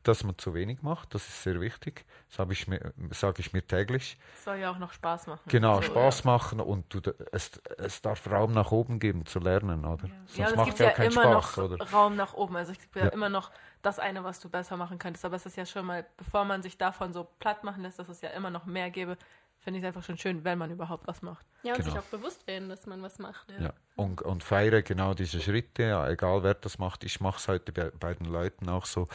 dass 0.08 0.24
man 0.24 0.38
zu 0.38 0.54
wenig 0.54 0.82
macht, 0.82 1.14
das 1.14 1.28
ist 1.28 1.44
sehr 1.44 1.60
wichtig. 1.60 2.06
Das 2.28 2.38
sage 2.38 2.54
ich, 2.54 2.68
mir, 2.68 2.94
sag 3.12 3.40
ich 3.40 3.54
mir 3.54 3.66
täglich. 3.66 4.18
Soll 4.44 4.58
ja 4.58 4.72
auch 4.72 4.78
noch 4.78 4.94
Spaß 4.94 5.28
machen. 5.28 5.42
Genau, 5.48 5.76
so, 5.76 5.84
Spaß 5.84 6.24
ja. 6.24 6.32
machen 6.32 6.60
und 6.60 6.94
du, 6.94 7.14
es, 7.32 7.60
es 7.78 8.02
darf 8.02 8.30
Raum 8.30 8.54
nach 8.54 8.72
oben 8.72 9.00
geben 9.00 9.26
zu 9.26 9.40
lernen, 9.40 9.86
oder? 9.86 10.08
Ja. 10.08 10.14
Sonst 10.26 10.38
ja, 10.38 10.56
macht 10.56 10.60
es 10.60 10.66
gibt 10.66 10.80
ja, 10.80 10.86
ja 10.88 11.12
immer 11.12 11.12
Spaß, 11.12 11.58
noch 11.58 11.64
oder? 11.64 11.92
Raum 11.92 12.16
nach 12.16 12.34
oben. 12.34 12.56
Also 12.56 12.72
es 12.72 12.80
gibt 12.80 12.96
ja, 12.96 13.08
immer 13.08 13.30
noch 13.30 13.52
das 13.82 14.00
eine, 14.00 14.24
was 14.24 14.40
du 14.40 14.50
besser 14.50 14.78
machen 14.78 15.00
könntest. 15.00 15.26
Aber 15.26 15.36
es 15.36 15.46
ist 15.46 15.58
ja 15.58 15.66
schon 15.66 15.86
mal, 15.86 16.06
bevor 16.18 16.46
man 16.46 16.62
sich 16.62 16.78
davon 16.78 17.14
so 17.14 17.28
platt 17.40 17.64
machen 17.64 17.84
lässt, 17.84 18.00
dass 18.00 18.10
es 18.10 18.22
ja 18.22 18.30
immer 18.30 18.50
noch 18.50 18.66
mehr 18.66 18.90
gäbe, 18.92 19.18
finde 19.66 19.80
ich 19.80 19.84
es 19.84 19.88
einfach 19.88 20.04
schon 20.04 20.18
schön, 20.18 20.44
wenn 20.44 20.60
man 20.60 20.70
überhaupt 20.70 21.08
was 21.08 21.24
macht. 21.24 21.46
Ja, 21.64 21.74
und 21.74 21.80
genau. 21.80 21.92
sich 21.92 22.00
auch 22.00 22.06
bewusst 22.06 22.46
werden, 22.46 22.70
dass 22.70 22.86
man 22.86 23.02
was 23.02 23.18
macht. 23.18 23.50
Ja, 23.52 23.66
ja. 23.66 23.74
Und, 23.96 24.22
und 24.22 24.44
feiere 24.44 24.84
genau 24.84 25.16
diese 25.16 25.42
Schritte, 25.42 25.84
ja, 25.84 26.08
egal 26.08 26.44
wer 26.44 26.54
das 26.54 26.78
macht. 26.78 27.04
Ich 27.04 27.20
mache 27.20 27.40
es 27.40 27.48
heute 27.48 27.72
bei, 27.72 27.92
bei, 28.00 28.14
den 28.14 28.28
Leuten 28.28 28.70
auch 28.70 28.86
so, 28.86 29.08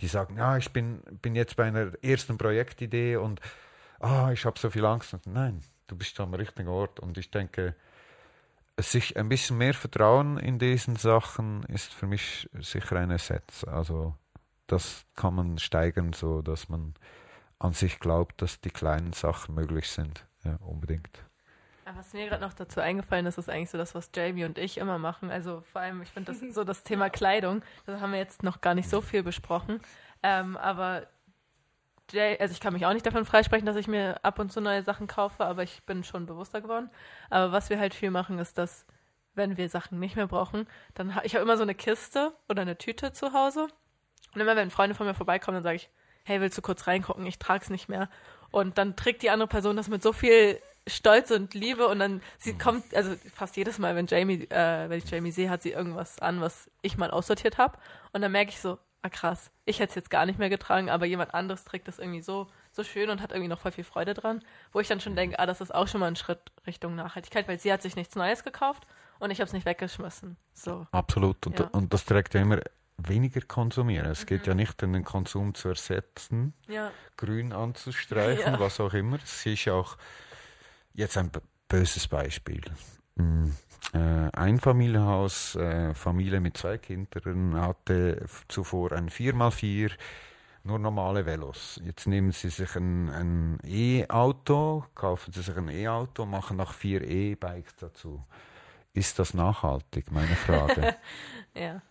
die 0.00 0.08
sagen, 0.08 0.36
ja, 0.36 0.56
ich 0.56 0.72
bin, 0.72 1.02
bin 1.22 1.34
jetzt 1.34 1.56
bei 1.56 1.64
einer 1.64 1.92
ersten 2.02 2.38
Projektidee 2.38 3.16
und 3.16 3.40
ah, 4.00 4.30
ich 4.32 4.44
habe 4.44 4.58
so 4.58 4.70
viel 4.70 4.84
Angst. 4.84 5.14
Und 5.14 5.26
nein, 5.26 5.60
du 5.86 5.96
bist 5.96 6.18
am 6.20 6.34
richtigen 6.34 6.68
Ort. 6.68 7.00
Und 7.00 7.18
ich 7.18 7.30
denke, 7.30 7.74
sich 8.78 9.16
ein 9.16 9.28
bisschen 9.28 9.58
mehr 9.58 9.74
Vertrauen 9.74 10.38
in 10.38 10.58
diesen 10.58 10.96
Sachen 10.96 11.62
ist 11.64 11.92
für 11.92 12.06
mich 12.06 12.48
sicher 12.54 12.96
ein 12.96 13.10
Ersatz. 13.10 13.64
Also 13.64 14.14
das 14.66 15.04
kann 15.14 15.34
man 15.34 15.58
steigern, 15.58 16.12
so 16.12 16.42
dass 16.42 16.68
man 16.68 16.94
an 17.58 17.72
sich 17.72 18.00
glaubt, 18.00 18.42
dass 18.42 18.60
die 18.60 18.70
kleinen 18.70 19.12
Sachen 19.12 19.54
möglich 19.54 19.88
sind. 19.88 20.26
Ja, 20.42 20.56
unbedingt. 20.56 21.23
Was 21.84 22.14
mir 22.14 22.28
gerade 22.28 22.42
noch 22.42 22.54
dazu 22.54 22.80
eingefallen 22.80 23.26
ist, 23.26 23.36
ist 23.36 23.50
eigentlich 23.50 23.70
so 23.70 23.78
das, 23.78 23.94
was 23.94 24.10
Jamie 24.14 24.44
und 24.44 24.58
ich 24.58 24.78
immer 24.78 24.98
machen. 24.98 25.30
Also 25.30 25.62
vor 25.72 25.82
allem, 25.82 26.00
ich 26.02 26.10
finde 26.10 26.32
das 26.32 26.54
so 26.54 26.64
das 26.64 26.82
Thema 26.84 27.10
Kleidung, 27.10 27.62
das 27.86 28.00
haben 28.00 28.12
wir 28.12 28.18
jetzt 28.18 28.42
noch 28.42 28.60
gar 28.60 28.74
nicht 28.74 28.88
so 28.88 29.00
viel 29.00 29.22
besprochen. 29.22 29.80
Ähm, 30.22 30.56
aber 30.56 31.06
Jay, 32.10 32.38
also 32.38 32.52
ich 32.52 32.60
kann 32.60 32.72
mich 32.72 32.86
auch 32.86 32.92
nicht 32.92 33.06
davon 33.06 33.24
freisprechen, 33.24 33.66
dass 33.66 33.76
ich 33.76 33.88
mir 33.88 34.22
ab 34.24 34.38
und 34.38 34.52
zu 34.52 34.60
neue 34.60 34.82
Sachen 34.82 35.06
kaufe, 35.06 35.44
aber 35.44 35.62
ich 35.62 35.82
bin 35.84 36.04
schon 36.04 36.26
bewusster 36.26 36.60
geworden. 36.60 36.90
Aber 37.30 37.52
was 37.52 37.70
wir 37.70 37.78
halt 37.78 37.94
viel 37.94 38.10
machen, 38.10 38.38
ist, 38.38 38.56
dass 38.58 38.86
wenn 39.34 39.56
wir 39.56 39.68
Sachen 39.68 39.98
nicht 39.98 40.16
mehr 40.16 40.26
brauchen, 40.26 40.66
dann 40.94 41.14
habe 41.14 41.26
ich 41.26 41.34
habe 41.34 41.42
immer 41.42 41.56
so 41.56 41.62
eine 41.62 41.74
Kiste 41.74 42.32
oder 42.48 42.62
eine 42.62 42.78
Tüte 42.78 43.12
zu 43.12 43.32
Hause. 43.32 43.68
Und 44.34 44.40
immer 44.40 44.56
wenn 44.56 44.70
Freunde 44.70 44.94
von 44.94 45.06
mir 45.06 45.14
vorbeikommen, 45.14 45.56
dann 45.56 45.64
sage 45.64 45.76
ich, 45.76 45.90
hey, 46.24 46.40
willst 46.40 46.56
du 46.56 46.62
kurz 46.62 46.86
reingucken? 46.86 47.26
Ich 47.26 47.38
trage 47.38 47.62
es 47.62 47.70
nicht 47.70 47.88
mehr. 47.88 48.08
Und 48.50 48.78
dann 48.78 48.96
trägt 48.96 49.22
die 49.22 49.30
andere 49.30 49.48
Person 49.48 49.76
das 49.76 49.88
mit 49.88 50.02
so 50.02 50.12
viel 50.12 50.60
Stolz 50.86 51.30
und 51.30 51.54
Liebe 51.54 51.88
und 51.88 51.98
dann 51.98 52.20
sie 52.38 52.52
mhm. 52.52 52.58
kommt, 52.58 52.94
also 52.94 53.14
fast 53.34 53.56
jedes 53.56 53.78
Mal, 53.78 53.96
wenn 53.96 54.06
Jamie, 54.06 54.44
äh, 54.50 54.88
wenn 54.88 54.98
ich 54.98 55.10
Jamie 55.10 55.30
sehe, 55.30 55.48
hat 55.48 55.62
sie 55.62 55.72
irgendwas 55.72 56.18
an, 56.18 56.40
was 56.40 56.70
ich 56.82 56.96
mal 56.98 57.10
aussortiert 57.10 57.58
habe. 57.58 57.78
Und 58.12 58.20
dann 58.20 58.32
merke 58.32 58.50
ich 58.50 58.60
so, 58.60 58.78
ah 59.02 59.08
krass, 59.08 59.50
ich 59.64 59.80
hätte 59.80 59.90
es 59.90 59.94
jetzt 59.94 60.10
gar 60.10 60.26
nicht 60.26 60.38
mehr 60.38 60.50
getragen, 60.50 60.90
aber 60.90 61.06
jemand 61.06 61.34
anderes 61.34 61.64
trägt 61.64 61.88
das 61.88 61.98
irgendwie 61.98 62.22
so, 62.22 62.48
so 62.72 62.84
schön 62.84 63.10
und 63.10 63.20
hat 63.20 63.32
irgendwie 63.32 63.48
noch 63.48 63.60
voll 63.60 63.72
viel 63.72 63.84
Freude 63.84 64.14
dran. 64.14 64.42
Wo 64.72 64.80
ich 64.80 64.88
dann 64.88 65.00
schon 65.00 65.16
denke, 65.16 65.38
ah, 65.38 65.46
das 65.46 65.60
ist 65.60 65.74
auch 65.74 65.88
schon 65.88 66.00
mal 66.00 66.08
ein 66.08 66.16
Schritt 66.16 66.52
Richtung 66.66 66.94
Nachhaltigkeit, 66.94 67.48
weil 67.48 67.58
sie 67.58 67.72
hat 67.72 67.82
sich 67.82 67.96
nichts 67.96 68.14
Neues 68.14 68.44
gekauft 68.44 68.86
und 69.18 69.30
ich 69.30 69.40
habe 69.40 69.46
es 69.46 69.52
nicht 69.52 69.66
weggeschmissen. 69.66 70.36
So. 70.52 70.86
Absolut. 70.90 71.46
Und, 71.46 71.58
ja. 71.58 71.66
und 71.72 71.92
das 71.94 72.04
trägt 72.04 72.34
ja 72.34 72.42
immer 72.42 72.60
weniger 72.96 73.40
konsumieren. 73.40 74.10
Es 74.10 74.26
geht 74.26 74.46
ja 74.46 74.54
nicht, 74.54 74.80
den 74.80 75.04
Konsum 75.04 75.54
zu 75.54 75.68
ersetzen, 75.68 76.54
ja. 76.68 76.90
grün 77.16 77.52
anzustreichen, 77.52 78.52
ja. 78.54 78.60
was 78.60 78.80
auch 78.80 78.94
immer. 78.94 79.18
Es 79.22 79.44
ist 79.46 79.64
ja 79.64 79.74
auch 79.74 79.96
jetzt 80.94 81.18
ein 81.18 81.30
böses 81.68 82.08
Beispiel. 82.08 82.62
Hm, 83.16 83.54
äh, 83.92 83.98
ein 84.32 84.58
Familienhaus, 84.58 85.56
äh, 85.56 85.94
Familie 85.94 86.40
mit 86.40 86.56
zwei 86.56 86.78
Kindern, 86.78 87.60
hatte 87.60 88.26
zuvor 88.48 88.92
ein 88.92 89.10
4x4, 89.10 89.92
nur 90.64 90.78
normale 90.78 91.26
Velos. 91.26 91.80
Jetzt 91.84 92.06
nehmen 92.06 92.32
sie 92.32 92.48
sich 92.48 92.74
ein, 92.76 93.10
ein 93.10 93.58
E-Auto, 93.64 94.84
kaufen 94.94 95.32
sie 95.32 95.42
sich 95.42 95.56
ein 95.56 95.68
E-Auto, 95.68 96.24
machen 96.24 96.56
noch 96.56 96.72
vier 96.72 97.02
E-Bikes 97.02 97.76
dazu. 97.76 98.24
Ist 98.94 99.18
das 99.18 99.34
nachhaltig, 99.34 100.10
meine 100.10 100.36
Frage? 100.36 100.96
ja. 101.54 101.82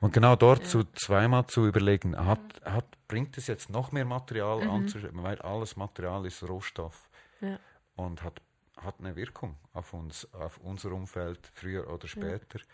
Und 0.00 0.12
genau 0.12 0.36
dort 0.36 0.62
ja. 0.64 0.68
zu, 0.68 0.84
zweimal 0.92 1.46
zu 1.46 1.66
überlegen, 1.66 2.16
hat, 2.18 2.40
hat, 2.64 2.84
bringt 3.08 3.38
es 3.38 3.46
jetzt 3.46 3.70
noch 3.70 3.92
mehr 3.92 4.04
Material 4.04 4.64
mhm. 4.64 4.70
anzuschreiben, 4.70 5.22
weil 5.22 5.40
alles 5.40 5.76
Material 5.76 6.26
ist 6.26 6.42
Rohstoff 6.42 7.08
ja. 7.40 7.58
Und 8.04 8.22
hat, 8.22 8.40
hat 8.76 8.96
eine 8.98 9.16
Wirkung 9.16 9.56
auf 9.72 9.92
uns, 9.92 10.32
auf 10.34 10.58
unser 10.58 10.92
Umfeld, 10.92 11.50
früher 11.54 11.90
oder 11.92 12.08
später 12.08 12.58
ja. 12.58 12.64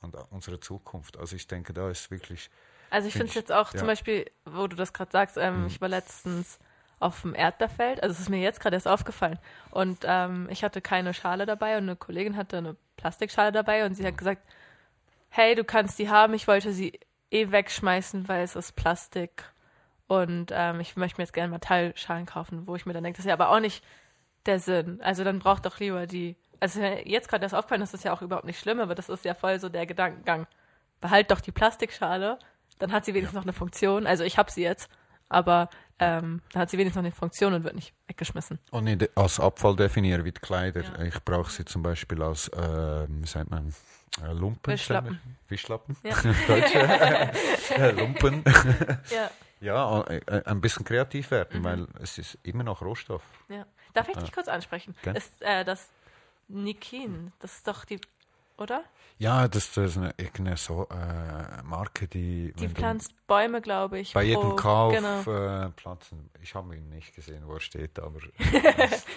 und 0.00 0.14
unsere 0.30 0.60
Zukunft. 0.60 1.16
Also 1.18 1.36
ich 1.36 1.46
denke, 1.46 1.72
da 1.72 1.90
ist 1.90 2.10
wirklich. 2.10 2.50
Also 2.90 3.08
ich 3.08 3.14
finde 3.14 3.28
es 3.28 3.34
jetzt 3.34 3.52
auch 3.52 3.70
zum 3.70 3.86
Beispiel, 3.86 4.30
wo 4.44 4.66
du 4.66 4.76
das 4.76 4.92
gerade 4.92 5.10
sagst, 5.10 5.36
ähm, 5.36 5.62
mhm. 5.62 5.66
ich 5.66 5.80
war 5.80 5.88
letztens 5.88 6.58
auf 6.98 7.22
dem 7.22 7.34
Erdbeerfeld, 7.34 8.02
also 8.02 8.12
es 8.14 8.20
ist 8.20 8.30
mir 8.30 8.40
jetzt 8.40 8.60
gerade 8.60 8.76
erst 8.76 8.88
aufgefallen 8.88 9.38
und 9.70 9.98
ähm, 10.04 10.48
ich 10.50 10.64
hatte 10.64 10.80
keine 10.80 11.12
Schale 11.12 11.44
dabei 11.44 11.76
und 11.76 11.82
eine 11.82 11.96
Kollegin 11.96 12.36
hatte 12.36 12.56
eine 12.56 12.76
Plastikschale 12.96 13.52
dabei 13.52 13.84
und 13.84 13.94
sie 13.94 14.02
mhm. 14.02 14.06
hat 14.06 14.18
gesagt, 14.18 14.42
hey, 15.28 15.54
du 15.54 15.64
kannst 15.64 15.98
die 15.98 16.08
haben, 16.08 16.32
ich 16.32 16.48
wollte 16.48 16.72
sie 16.72 16.98
eh 17.30 17.50
wegschmeißen, 17.50 18.28
weil 18.28 18.42
es 18.42 18.56
ist 18.56 18.76
Plastik. 18.76 19.44
Und 20.08 20.52
ähm, 20.54 20.80
ich 20.80 20.96
möchte 20.96 21.20
mir 21.20 21.24
jetzt 21.24 21.32
gerne 21.32 21.50
Metallschalen 21.50 22.26
kaufen, 22.26 22.66
wo 22.66 22.76
ich 22.76 22.86
mir 22.86 22.92
dann 22.92 23.04
denke, 23.04 23.16
das 23.16 23.24
ist 23.24 23.28
ja 23.28 23.34
aber 23.34 23.50
auch 23.50 23.60
nicht 23.60 23.84
der 24.46 24.60
Sinn. 24.60 25.00
Also 25.02 25.24
dann 25.24 25.38
braucht 25.38 25.66
doch 25.66 25.78
lieber 25.80 26.06
die. 26.06 26.36
Also 26.60 26.80
jetzt 26.80 27.28
gerade 27.28 27.42
das 27.42 27.54
aufgefallen, 27.54 27.82
das 27.82 27.92
ist 27.92 28.04
ja 28.04 28.12
auch 28.12 28.22
überhaupt 28.22 28.46
nicht 28.46 28.58
schlimm, 28.58 28.80
aber 28.80 28.94
das 28.94 29.08
ist 29.08 29.24
ja 29.24 29.34
voll 29.34 29.60
so 29.60 29.68
der 29.68 29.86
Gedankengang. 29.86 30.46
Behalt 31.00 31.30
doch 31.30 31.40
die 31.40 31.52
Plastikschale, 31.52 32.38
dann 32.78 32.92
hat 32.92 33.04
sie 33.04 33.12
wenigstens 33.12 33.36
noch 33.36 33.42
eine 33.42 33.52
Funktion. 33.52 34.06
Also 34.06 34.24
ich 34.24 34.38
habe 34.38 34.50
sie 34.50 34.62
jetzt, 34.62 34.88
aber 35.28 35.68
ähm, 35.98 36.40
dann 36.52 36.62
hat 36.62 36.70
sie 36.70 36.78
wenigstens 36.78 36.96
noch 36.96 37.06
eine 37.06 37.12
Funktion 37.12 37.52
und 37.52 37.64
wird 37.64 37.74
nicht 37.74 37.92
weggeschmissen. 38.06 38.58
Und 38.70 38.84
nicht 38.84 39.16
als 39.16 39.38
Abfall 39.38 39.76
definieren 39.76 40.24
wie 40.24 40.32
die 40.32 40.40
Kleider. 40.40 40.82
Ja. 40.82 41.02
Ich 41.02 41.22
brauche 41.24 41.50
sie 41.50 41.64
zum 41.64 41.82
Beispiel 41.82 42.22
als, 42.22 42.48
äh, 42.48 43.06
wie 43.08 43.26
sagt 43.26 43.50
man, 43.50 43.74
Lumpen. 44.32 44.72
Wischlappen. 44.72 45.20
Wischlappen. 45.48 45.96
Ja. 46.02 46.16
Äh, 47.76 47.90
Lumpen. 47.90 48.42
ja. 49.10 49.30
Ja, 49.60 50.02
äh, 50.02 50.42
ein 50.44 50.60
bisschen 50.60 50.84
kreativ 50.84 51.30
werden, 51.30 51.60
mhm. 51.60 51.64
weil 51.64 51.86
es 52.00 52.18
ist 52.18 52.38
immer 52.42 52.62
noch 52.62 52.82
Rohstoff. 52.82 53.22
Ja. 53.48 53.66
Darf 53.94 54.08
ich 54.08 54.16
dich 54.16 54.32
kurz 54.32 54.48
ansprechen? 54.48 54.94
Okay. 55.00 55.16
Ist 55.16 55.40
äh, 55.40 55.64
das 55.64 55.90
Nikin, 56.48 57.32
das 57.40 57.56
ist 57.56 57.68
doch 57.68 57.84
die 57.84 57.98
oder? 58.58 58.84
Ja, 59.18 59.48
das, 59.48 59.72
das 59.72 59.92
ist 59.92 59.96
eine, 59.96 60.12
irgendeine 60.18 60.58
so, 60.58 60.86
äh, 60.90 61.62
Marke, 61.62 62.06
die. 62.06 62.52
Die 62.58 62.68
pflanzt 62.68 63.14
Bäume, 63.26 63.62
glaube 63.62 63.98
ich. 63.98 64.12
Bei 64.12 64.22
jedem 64.22 64.56
Kauf 64.56 64.94
genau. 64.94 65.20
äh, 65.20 65.70
pflanzen. 65.70 66.28
Ich 66.42 66.54
habe 66.54 66.76
ihn 66.76 66.90
nicht 66.90 67.14
gesehen, 67.14 67.42
wo 67.46 67.54
er 67.54 67.60
steht, 67.60 67.98
aber. 67.98 68.20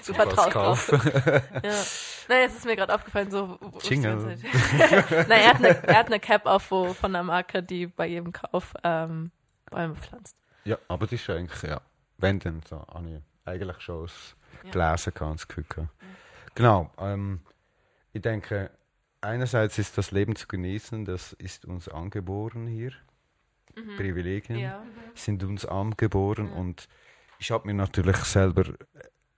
Du 0.07 0.13
vertraust 0.13 0.55
drauf. 0.55 0.91
ja. 1.63 1.83
Nein, 2.29 2.41
jetzt 2.41 2.57
ist 2.57 2.65
mir 2.65 2.75
gerade 2.75 2.95
aufgefallen, 2.95 3.29
so. 3.29 3.59
Jingle. 3.83 4.15
Nein, 4.77 5.29
er 5.29 5.49
hat, 5.49 5.57
eine, 5.57 5.83
er 5.87 5.97
hat 5.97 6.07
eine 6.07 6.19
Cap 6.19 6.45
auf 6.45 6.71
wo, 6.71 6.93
von 6.93 7.13
einer 7.13 7.23
Marke, 7.23 7.61
die 7.61 7.85
bei 7.87 8.07
jedem 8.07 8.31
Kauf 8.31 8.73
ähm, 8.83 9.31
Bäume 9.69 9.95
pflanzt. 9.95 10.35
Ja, 10.63 10.77
aber 10.87 11.05
das 11.05 11.19
ist 11.19 11.29
eigentlich, 11.29 11.61
ja. 11.63 11.81
Wenn 12.17 12.39
denn, 12.39 12.61
so, 12.67 12.83
ich 13.05 13.21
eigentlich 13.45 13.79
schon 13.81 14.03
aus 14.03 14.35
ja. 14.63 14.71
ganz 15.11 15.47
ja. 15.49 15.89
Genau. 16.55 16.89
Ähm, 16.97 17.41
ich 18.13 18.21
denke, 18.21 18.71
einerseits 19.21 19.77
ist 19.77 19.97
das 19.97 20.11
Leben 20.11 20.35
zu 20.35 20.47
genießen, 20.47 21.05
das 21.05 21.33
ist 21.33 21.65
uns 21.65 21.87
angeboren 21.87 22.67
hier. 22.67 22.91
Mhm. 23.75 23.97
Privilegien 23.97 24.59
ja. 24.59 24.83
sind 25.15 25.43
uns 25.43 25.65
angeboren 25.65 26.47
mhm. 26.47 26.57
und 26.57 26.87
ich 27.39 27.51
habe 27.51 27.67
mir 27.67 27.73
natürlich 27.73 28.17
selber 28.17 28.65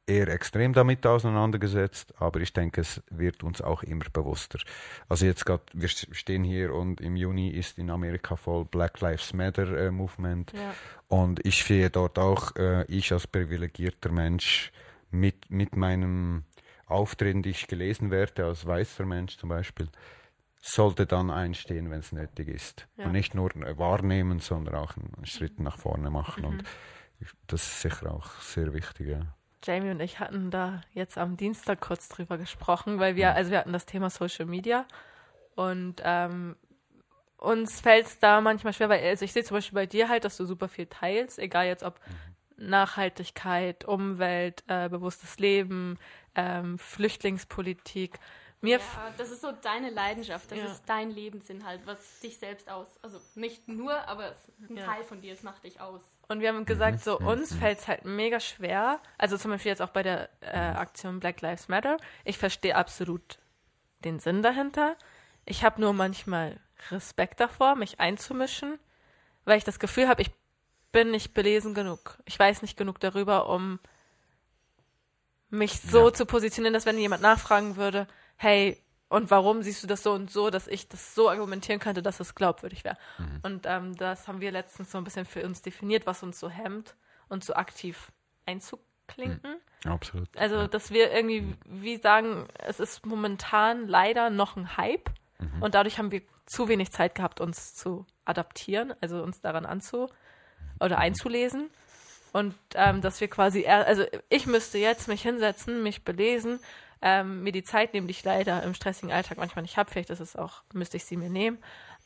eher 0.08 0.28
extrem 0.28 0.74
damit 0.74 1.06
auseinandergesetzt, 1.06 2.14
aber 2.20 2.42
ich 2.42 2.54
denke, 2.54 2.82
es 2.82 3.02
wird 3.10 3.44
uns 3.44 3.62
auch 3.62 3.84
immer 3.84 4.06
bewusster. 4.12 4.60
Also 5.08 5.26
jetzt 5.26 5.46
gerade, 5.46 5.64
wir 5.74 5.88
stehen 5.88 6.44
hier 6.44 6.74
und 6.74 7.00
im 7.02 7.16
Juni 7.16 7.50
ist 7.50 7.78
in 7.78 7.90
Amerika 7.90 8.36
voll 8.36 8.66
Black 8.66 9.00
Lives 9.02 9.34
Matter 9.34 9.78
äh, 9.78 9.92
Movement 9.92 10.52
ja. 10.54 10.74
und 11.08 11.46
ich 11.46 11.64
sehe 11.64 11.90
dort 11.90 12.18
auch, 12.18 12.56
äh, 12.56 12.84
ich 12.86 13.12
als 13.14 13.28
privilegierter 13.28 14.12
Mensch 14.12 14.72
mit, 15.12 15.50
mit 15.50 15.76
meinem 15.76 16.44
Auftritten, 16.92 17.44
die 17.44 17.52
ich 17.52 17.68
gelesen 17.68 18.12
werde, 18.12 18.46
als 18.46 18.66
weißer 18.66 19.06
Mensch 19.06 19.38
zum 19.38 19.50
Beispiel, 19.50 19.90
sollte 20.62 21.08
dann 21.08 21.32
einstehen, 21.32 21.90
wenn 21.90 22.00
es 22.00 22.12
nötig 22.12 22.48
ist. 22.48 22.88
Ja. 22.98 23.06
Und 23.06 23.14
nicht 23.14 23.34
nur 23.34 23.50
wahrnehmen, 23.78 24.40
sondern 24.40 24.76
auch 24.76 24.96
einen 24.96 25.26
Schritt 25.26 25.60
nach 25.60 25.78
vorne 25.78 26.10
machen. 26.12 26.44
Mhm. 26.44 26.50
Und 26.50 26.64
das 27.48 27.64
ist 27.64 27.82
sicher 27.82 28.14
auch 28.14 28.30
sehr 28.42 28.74
wichtig. 28.74 29.08
Ja. 29.08 29.22
Jamie 29.64 29.92
und 29.92 30.00
ich 30.00 30.20
hatten 30.20 30.50
da 30.50 30.82
jetzt 30.94 31.18
am 31.18 31.38
Dienstag 31.38 31.82
kurz 31.82 32.10
drüber 32.10 32.38
gesprochen, 32.38 33.00
weil 33.00 33.16
wir, 33.16 33.36
also 33.36 33.52
wir 33.52 33.60
hatten 33.60 33.74
das 33.74 33.86
Thema 33.86 34.10
Social 34.10 34.46
Media 34.46 34.86
und 35.56 36.02
ähm, 36.04 36.56
uns 37.38 37.80
fällt 37.82 38.08
es 38.08 38.20
da 38.20 38.42
manchmal 38.42 38.74
schwer, 38.74 38.90
weil 38.90 39.04
also 39.04 39.26
ich 39.26 39.34
sehe 39.34 39.44
zum 39.44 39.58
Beispiel 39.58 39.76
bei 39.76 39.86
dir 39.86 40.10
halt, 40.10 40.26
dass 40.26 40.38
du 40.38 40.46
super 40.46 40.68
viel 40.68 40.88
teilst, 40.88 41.38
egal 41.38 41.68
jetzt 41.68 41.84
ob 41.84 42.00
mhm. 42.58 42.70
Nachhaltigkeit, 42.70 43.86
Umwelt, 43.86 44.64
äh, 44.68 44.90
bewusstes 44.90 45.40
Leben, 45.40 45.98
ähm, 46.36 46.78
Flüchtlingspolitik. 46.78 48.20
Mir 48.64 48.78
ja, 48.78 49.14
das 49.18 49.32
ist 49.32 49.42
so 49.42 49.52
deine 49.52 49.90
Leidenschaft, 49.90 50.52
das 50.52 50.60
ja. 50.60 50.66
ist 50.66 50.84
dein 50.86 51.10
Lebensinhalt, 51.10 51.82
was 51.86 52.20
dich 52.20 52.38
selbst 52.38 52.70
aus, 52.70 52.88
also 53.02 53.20
nicht 53.34 53.68
nur, 53.68 54.08
aber 54.08 54.36
ein 54.70 54.78
ja. 54.78 54.86
Teil 54.86 55.04
von 55.04 55.20
dir, 55.20 55.34
es 55.34 55.42
macht 55.42 55.64
dich 55.64 55.82
aus. 55.82 56.02
Und 56.28 56.42
wir 56.42 56.50
haben 56.50 56.66
gesagt, 56.66 57.04
so 57.04 57.20
mhm. 57.20 57.28
uns 57.28 57.52
mhm. 57.52 57.58
fällt 57.58 57.80
es 57.80 57.88
halt 57.88 58.06
mega 58.06 58.40
schwer, 58.40 59.00
also 59.18 59.36
zum 59.36 59.50
Beispiel 59.50 59.72
jetzt 59.72 59.82
auch 59.82 59.90
bei 59.90 60.04
der 60.04 60.30
äh, 60.42 60.58
Aktion 60.58 61.20
Black 61.20 61.42
Lives 61.42 61.70
Matter, 61.70 61.98
ich 62.24 62.38
verstehe 62.38 62.76
absolut 62.76 63.40
den 64.06 64.20
Sinn 64.20 64.44
dahinter. 64.44 64.96
Ich 65.46 65.64
habe 65.64 65.82
nur 65.82 65.94
manchmal 65.94 66.60
Respekt 66.92 67.40
davor, 67.40 67.76
mich 67.76 68.00
einzumischen, 68.00 68.80
weil 69.44 69.58
ich 69.58 69.64
das 69.64 69.80
Gefühl 69.80 70.08
habe, 70.08 70.22
ich 70.22 70.32
bin 70.92 71.12
nicht 71.12 71.34
belesen 71.34 71.74
genug. 71.74 72.20
Ich 72.26 72.38
weiß 72.38 72.62
nicht 72.62 72.78
genug 72.78 73.00
darüber, 73.00 73.50
um 73.50 73.80
mich 75.52 75.80
so 75.80 76.08
ja. 76.08 76.14
zu 76.14 76.26
positionieren, 76.26 76.74
dass 76.74 76.86
wenn 76.86 76.98
jemand 76.98 77.22
nachfragen 77.22 77.76
würde, 77.76 78.08
hey, 78.38 78.82
und 79.10 79.30
warum 79.30 79.62
siehst 79.62 79.84
du 79.84 79.88
das 79.88 80.04
so 80.04 80.14
und 80.14 80.32
so, 80.32 80.50
dass 80.50 80.68
ich 80.68 80.88
das 80.88 81.14
so 81.14 81.30
argumentieren 81.30 81.80
könnte, 81.80 82.02
dass 82.02 82.22
es 82.22 82.34
glaubwürdig 82.34 82.86
wäre. 82.86 82.98
Mhm. 83.18 83.40
Und 83.44 83.66
ähm, 83.66 83.96
das 83.98 84.28
haben 84.28 84.40
wir 84.40 84.52
letztens 84.52 84.90
so 84.90 84.98
ein 84.98 85.04
bisschen 85.04 85.26
für 85.26 85.44
uns 85.46 85.62
definiert, 85.62 86.06
was 86.06 86.24
uns 86.24 86.40
so 86.40 86.50
hemmt, 86.50 86.96
uns 87.28 87.46
so 87.46 87.54
aktiv 87.54 88.12
einzuklinken. 88.46 89.60
Mhm. 89.84 89.92
Absolut. 89.92 90.30
Also, 90.38 90.56
ja. 90.56 90.68
dass 90.68 90.92
wir 90.92 91.12
irgendwie, 91.12 91.56
wie 91.66 91.98
sagen, 91.98 92.48
es 92.60 92.80
ist 92.80 93.06
momentan 93.06 93.88
leider 93.88 94.30
noch 94.30 94.56
ein 94.56 94.78
Hype 94.78 95.10
mhm. 95.40 95.62
und 95.62 95.76
dadurch 95.76 95.98
haben 95.98 96.12
wir 96.12 96.22
zu 96.46 96.70
wenig 96.70 96.92
Zeit 96.92 97.16
gehabt, 97.16 97.42
uns 97.42 97.76
zu 97.76 98.06
adaptieren, 98.24 98.94
also 99.02 99.22
uns 99.24 99.42
daran 99.42 99.66
anzu 99.66 100.08
oder 100.80 100.96
mhm. 100.96 101.02
einzulesen. 101.02 101.70
Und 102.32 102.56
ähm, 102.76 103.02
dass 103.02 103.20
wir 103.20 103.28
quasi, 103.28 103.68
also 103.68 104.06
ich 104.30 104.46
müsste 104.46 104.78
jetzt 104.78 105.08
mich 105.08 105.22
hinsetzen, 105.22 105.84
mich 105.84 106.04
belesen 106.04 106.60
ähm, 107.02 107.44
mir 107.44 107.52
die 107.52 107.64
Zeit 107.64 107.94
nehmen, 107.94 108.08
die 108.08 108.12
ich 108.12 108.24
leider 108.24 108.62
im 108.64 108.74
stressigen 108.74 109.12
Alltag 109.12 109.38
manchmal 109.38 109.64
nicht 109.64 109.78
habe. 109.78 109.90
Vielleicht 109.92 110.12
ist 110.12 110.20
es 110.20 110.36
auch, 110.36 110.64
müsste 110.74 110.98
ich 110.98 111.06
sie 111.06 111.18
mir 111.18 111.30
nehmen. 111.30 111.58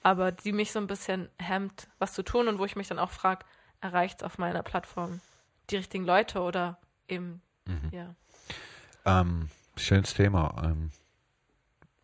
Aber 0.03 0.31
die 0.31 0.53
mich 0.53 0.71
so 0.71 0.79
ein 0.79 0.87
bisschen 0.87 1.29
hemmt, 1.39 1.87
was 1.99 2.13
zu 2.13 2.23
tun 2.23 2.47
und 2.47 2.59
wo 2.59 2.65
ich 2.65 2.75
mich 2.75 2.87
dann 2.87 2.99
auch 2.99 3.11
frage, 3.11 3.45
erreicht 3.81 4.19
es 4.19 4.23
auf 4.23 4.37
meiner 4.37 4.63
Plattform 4.63 5.19
die 5.69 5.77
richtigen 5.77 6.05
Leute 6.05 6.41
oder 6.41 6.77
eben, 7.07 7.41
mhm. 7.65 7.89
ja. 7.91 8.15
Ähm, 9.05 9.49
schönes 9.75 10.13
Thema. 10.13 10.61
Ähm, 10.63 10.91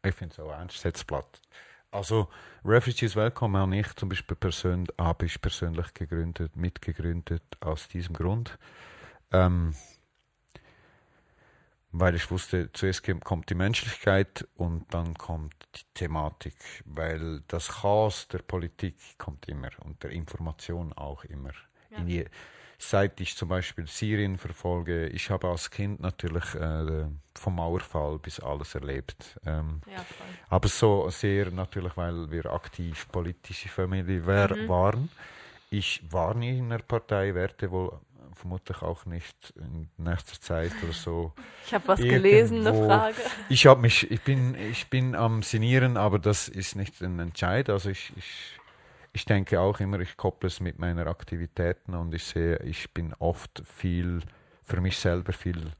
ich 0.04 0.16
finde 0.16 0.34
es 0.34 0.40
auch 0.40 0.52
ein 0.52 0.70
Setzblatt. 0.70 1.42
Also 1.92 2.30
Refugees 2.64 3.16
Welcome 3.18 3.60
habe 3.60 3.76
ich 3.76 3.94
zum 3.96 4.10
Beispiel 4.10 4.38
persönlich, 4.38 4.96
habe 4.98 5.26
ich 5.26 5.42
persönlich 5.42 5.94
gegründet, 5.94 6.56
mitgegründet 6.56 7.44
aus 7.60 7.90
diesem 7.90 8.16
Grund. 8.16 8.58
Ähm, 9.32 9.76
weil 11.92 12.16
ich 12.16 12.32
wusste, 12.32 12.72
zuerst 12.72 13.04
kommt 13.26 13.50
die 13.50 13.56
Menschlichkeit 13.56 14.48
und 14.56 14.94
dann 14.94 15.14
kommt 15.16 15.54
die 15.76 15.84
Thematik, 15.94 16.56
weil 16.86 17.42
das 17.48 17.68
Chaos 17.68 18.30
der 18.30 18.40
Politik 18.40 18.96
kommt 19.18 19.48
immer 19.50 19.70
und 19.84 20.02
der 20.04 20.12
Information 20.12 20.94
auch 20.94 21.26
immer. 21.26 21.52
Ja. 21.90 22.04
Je, 22.04 22.26
seit 22.82 23.22
ich 23.22 23.36
zum 23.36 23.50
Beispiel 23.50 23.88
Syrien 23.88 24.38
verfolge, 24.38 25.08
ich 25.08 25.30
habe 25.30 25.48
als 25.48 25.70
Kind 25.70 26.00
natürlich 26.00 26.56
äh, 26.56 27.06
vom 27.36 27.56
Mauerfall 27.56 28.18
bis 28.20 28.40
alles 28.40 28.76
erlebt. 28.76 29.40
Ähm, 29.46 29.82
ja, 29.86 30.04
aber 30.50 30.68
so 30.68 31.10
sehr 31.10 31.52
natürlich, 31.52 31.96
weil 31.96 32.32
wir 32.32 32.46
aktiv 32.48 33.08
politische 33.12 33.70
Familie 33.70 34.22
mhm. 34.22 34.68
waren. 34.68 35.10
Ich 35.70 36.02
war 36.10 36.34
nie 36.34 36.58
in 36.58 36.66
einer 36.66 36.84
Partei, 36.84 37.34
werde 37.36 37.72
wohl 37.72 38.00
vermutlich 38.34 38.82
auch 38.82 39.06
nicht 39.06 39.54
in 39.56 39.90
nächster 39.98 40.40
Zeit 40.42 40.72
oder 40.84 40.94
so. 40.94 41.34
Ich 41.66 41.74
habe 41.74 41.88
was 41.88 42.00
gelesen, 42.00 42.66
eine 42.68 42.86
Frage. 42.86 43.16
Ich 43.48 43.66
habe 43.68 43.80
mich, 43.80 44.10
ich 44.10 44.22
bin, 44.22 44.56
ich 44.56 44.90
bin 44.90 45.16
am 45.16 45.44
Sinieren, 45.44 45.96
aber 45.96 46.20
das 46.20 46.50
ist 46.50 46.76
nicht 46.76 47.02
ein 47.02 47.20
Entscheid. 47.20 47.70
Also 47.70 47.92
ich, 47.92 48.12
ich, 48.18 48.60
ich 49.14 49.26
denke 49.26 49.60
auch 49.60 49.80
immer, 49.80 50.00
ich 50.00 50.16
kopple 50.18 50.48
es 50.48 50.60
mit 50.60 50.80
meiner 50.80 51.08
Aktivitäten 51.08 51.96
und 51.96 52.14
ich 52.14 52.24
sehe, 52.24 52.58
ich 52.58 52.94
bin 52.94 53.14
oft 53.16 53.62
viel, 53.66 54.22
für 54.64 54.80
mich 54.80 54.98
selber 54.98 55.34
viel 55.34 55.72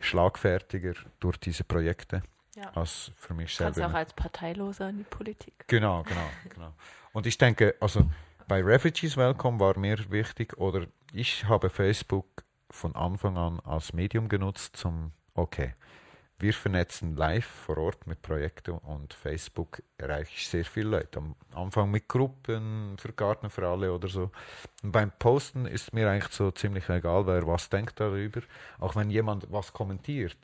schlagfertiger 0.00 0.94
durch 1.20 1.38
diese 1.38 1.64
Projekte. 1.64 2.22
Ja. 2.56 2.70
Als 2.74 3.10
für 3.16 3.34
mich 3.34 3.54
selber. 3.54 3.72
Kannst 3.72 3.90
auch 3.90 3.98
als 3.98 4.12
Parteiloser 4.12 4.88
in 4.88 4.98
die 4.98 5.04
Politik. 5.04 5.54
Genau, 5.66 6.04
genau, 6.04 6.28
genau. 6.54 6.72
Und 7.12 7.26
ich 7.26 7.36
denke, 7.36 7.74
also 7.80 8.08
bei 8.46 8.62
Refugees 8.62 9.16
Welcome 9.16 9.58
war 9.58 9.76
mir 9.78 9.98
wichtig, 10.10 10.56
oder 10.56 10.86
ich 11.12 11.44
habe 11.46 11.70
Facebook 11.70 12.44
von 12.70 12.94
Anfang 12.94 13.36
an 13.36 13.60
als 13.60 13.92
Medium 13.92 14.28
genutzt 14.28 14.76
zum, 14.76 15.12
okay, 15.34 15.74
wir 16.38 16.52
vernetzen 16.52 17.16
live 17.16 17.46
vor 17.46 17.78
Ort 17.78 18.06
mit 18.06 18.20
Projekten 18.22 18.72
und 18.72 19.14
Facebook 19.14 19.82
erreiche 19.98 20.32
ich 20.34 20.48
sehr 20.48 20.64
viele 20.64 20.90
Leute. 20.90 21.18
Am 21.18 21.36
Anfang 21.54 21.90
mit 21.90 22.08
Gruppen 22.08 22.96
für 22.98 23.12
Garten 23.12 23.50
für 23.50 23.66
alle 23.66 23.92
oder 23.92 24.08
so. 24.08 24.30
Und 24.82 24.92
beim 24.92 25.12
Posten 25.18 25.66
ist 25.66 25.92
mir 25.92 26.10
eigentlich 26.10 26.32
so 26.32 26.50
ziemlich 26.50 26.88
egal, 26.88 27.26
wer 27.26 27.46
was 27.46 27.68
denkt 27.68 28.00
darüber. 28.00 28.40
Auch 28.78 28.96
wenn 28.96 29.10
jemand 29.10 29.50
was 29.50 29.72
kommentiert, 29.72 30.36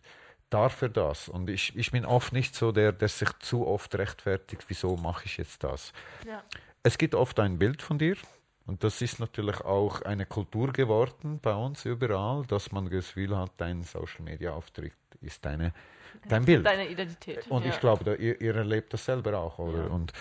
darf 0.49 0.83
er 0.83 0.89
das. 0.89 1.29
Und 1.29 1.51
ich, 1.51 1.77
ich 1.77 1.91
bin 1.91 2.05
oft 2.05 2.33
nicht 2.33 2.55
so 2.55 2.73
der, 2.73 2.93
der 2.93 3.09
sich 3.09 3.31
zu 3.41 3.67
oft 3.67 3.95
rechtfertigt, 3.97 4.65
wieso 4.69 4.97
mache 4.97 5.27
ich 5.27 5.37
jetzt 5.37 5.65
das. 5.65 5.93
Ja 6.27 6.43
es 6.83 6.99
gibt 6.99 7.15
oft 7.15 7.39
ein 7.41 7.59
Bild 7.59 7.83
von 7.83 7.99
dir. 7.99 8.17
Und 8.67 8.85
das 8.85 9.03
ist 9.03 9.19
natürlich 9.19 9.61
auch 9.63 10.03
eine 10.03 10.27
Kultur 10.27 10.73
geworden 10.73 11.41
bei 11.43 11.55
uns 11.55 11.85
überall, 11.85 12.45
dass 12.47 12.71
man 12.71 12.85
das 12.85 12.93
Gefühl 12.93 13.37
hat, 13.37 13.53
dein 13.57 13.83
Social 13.83 14.23
Media 14.23 14.53
Auftritt 14.53 14.93
ist 15.21 15.45
deine, 15.45 15.73
dein 16.29 16.45
Bild. 16.45 16.65
Deine 16.65 16.89
Identität. 16.89 17.47
Und 17.49 17.65
ja. 17.65 17.71
ich 17.71 17.81
glaube, 17.81 18.05
da, 18.05 18.15
ihr, 18.15 18.41
ihr, 18.41 18.55
erlebt 18.55 18.93
das 18.93 19.05
selber 19.05 19.39
auch, 19.39 19.59
oder? 19.59 19.85
Ja. 19.85 19.87
Und 19.87 20.13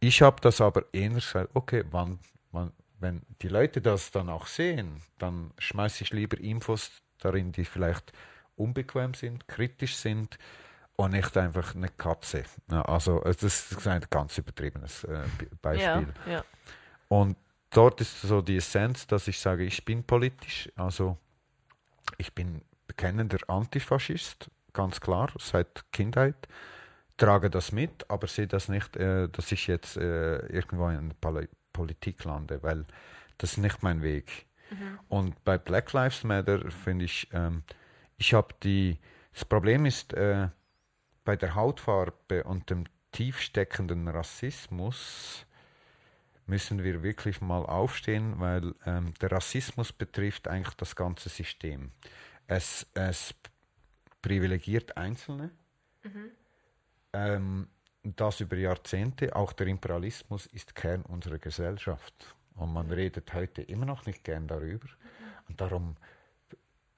ich 0.00 0.22
habe 0.22 0.40
das 0.40 0.60
aber 0.60 0.84
eher 0.92 1.10
gesagt, 1.10 1.50
okay, 1.54 1.84
wann, 1.90 2.18
wann, 2.52 2.72
wenn 2.98 3.22
die 3.42 3.48
Leute 3.48 3.80
das 3.80 4.10
dann 4.10 4.28
auch 4.28 4.46
sehen, 4.46 5.02
dann 5.18 5.52
schmeiße 5.58 6.04
ich 6.04 6.10
lieber 6.10 6.38
Infos 6.38 6.90
darin, 7.18 7.52
die 7.52 7.64
vielleicht 7.64 8.12
unbequem 8.56 9.14
sind, 9.14 9.48
kritisch 9.48 9.96
sind, 9.96 10.38
und 10.96 11.12
nicht 11.12 11.36
einfach 11.36 11.74
eine 11.74 11.88
Katze. 11.90 12.44
Also 12.68 13.20
das 13.20 13.42
ist 13.42 13.86
ein 13.86 14.04
ganz 14.10 14.36
übertriebenes 14.38 15.04
äh, 15.04 15.24
Beispiel. 15.60 16.08
Ja, 16.26 16.32
ja. 16.32 16.44
Und 17.08 17.36
dort 17.70 18.00
ist 18.00 18.22
so 18.22 18.40
die 18.40 18.56
Essenz, 18.56 19.06
dass 19.06 19.28
ich 19.28 19.38
sage, 19.38 19.64
ich 19.64 19.84
bin 19.84 20.02
politisch, 20.02 20.70
also 20.74 21.18
ich 22.18 22.32
bin 22.32 22.62
bekennender 22.96 23.38
Antifaschist, 23.48 24.50
ganz 24.72 25.00
klar, 25.00 25.30
seit 25.38 25.84
Kindheit, 25.92 26.48
trage 27.16 27.50
das 27.50 27.72
mit, 27.72 28.10
aber 28.10 28.26
sehe 28.26 28.46
das 28.46 28.68
nicht, 28.68 28.96
äh, 28.96 29.28
dass 29.28 29.52
ich 29.52 29.66
jetzt 29.66 29.96
äh, 29.96 30.38
irgendwo 30.46 30.88
in 30.88 31.14
der 31.22 31.48
Politik 31.72 32.24
lande, 32.24 32.62
weil 32.62 32.86
das 33.38 33.52
ist 33.52 33.58
nicht 33.58 33.82
mein 33.82 34.02
Weg. 34.02 34.46
Mhm. 34.70 34.98
Und 35.08 35.44
bei 35.44 35.58
Black 35.58 35.92
Lives 35.92 36.24
Matter 36.24 36.70
finde 36.70 37.04
ich, 37.04 37.28
ähm, 37.32 37.62
ich 38.16 38.34
habe 38.34 38.54
die, 38.62 38.98
das 39.32 39.44
Problem 39.44 39.86
ist, 39.86 40.12
äh, 40.14 40.48
bei 41.24 41.36
der 41.36 41.54
Hautfarbe 41.54 42.44
und 42.44 42.70
dem 42.70 42.84
tiefsteckenden 43.12 44.08
Rassismus 44.08 45.46
müssen 46.46 46.84
wir 46.84 47.02
wirklich 47.02 47.40
mal 47.40 47.64
aufstehen, 47.66 48.38
weil 48.38 48.74
ähm, 48.84 49.12
der 49.20 49.32
Rassismus 49.32 49.92
betrifft 49.92 50.48
eigentlich 50.48 50.74
das 50.76 50.94
ganze 50.94 51.28
System. 51.28 51.90
Es, 52.46 52.86
es 52.94 53.34
privilegiert 54.22 54.96
Einzelne, 54.96 55.50
mhm. 56.02 56.30
ähm, 57.12 57.68
das 58.02 58.40
über 58.40 58.56
Jahrzehnte. 58.56 59.34
Auch 59.34 59.52
der 59.52 59.66
Imperialismus 59.66 60.46
ist 60.46 60.74
Kern 60.74 61.02
unserer 61.02 61.38
Gesellschaft. 61.38 62.36
Und 62.54 62.72
man 62.72 62.90
redet 62.90 63.32
heute 63.34 63.62
immer 63.62 63.86
noch 63.86 64.06
nicht 64.06 64.24
gern 64.24 64.46
darüber. 64.46 64.86
Mhm. 64.86 65.48
Und 65.48 65.60
darum 65.60 65.96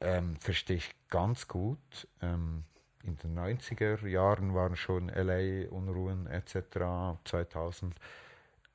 ähm, 0.00 0.36
verstehe 0.36 0.76
ich 0.76 0.94
ganz 1.08 1.48
gut, 1.48 2.08
ähm, 2.22 2.64
in 3.02 3.16
den 3.16 3.38
90er 3.38 4.06
Jahren 4.06 4.54
waren 4.54 4.76
schon 4.76 5.08
LA-Unruhen 5.08 6.26
etc. 6.26 7.18
2000. 7.24 7.94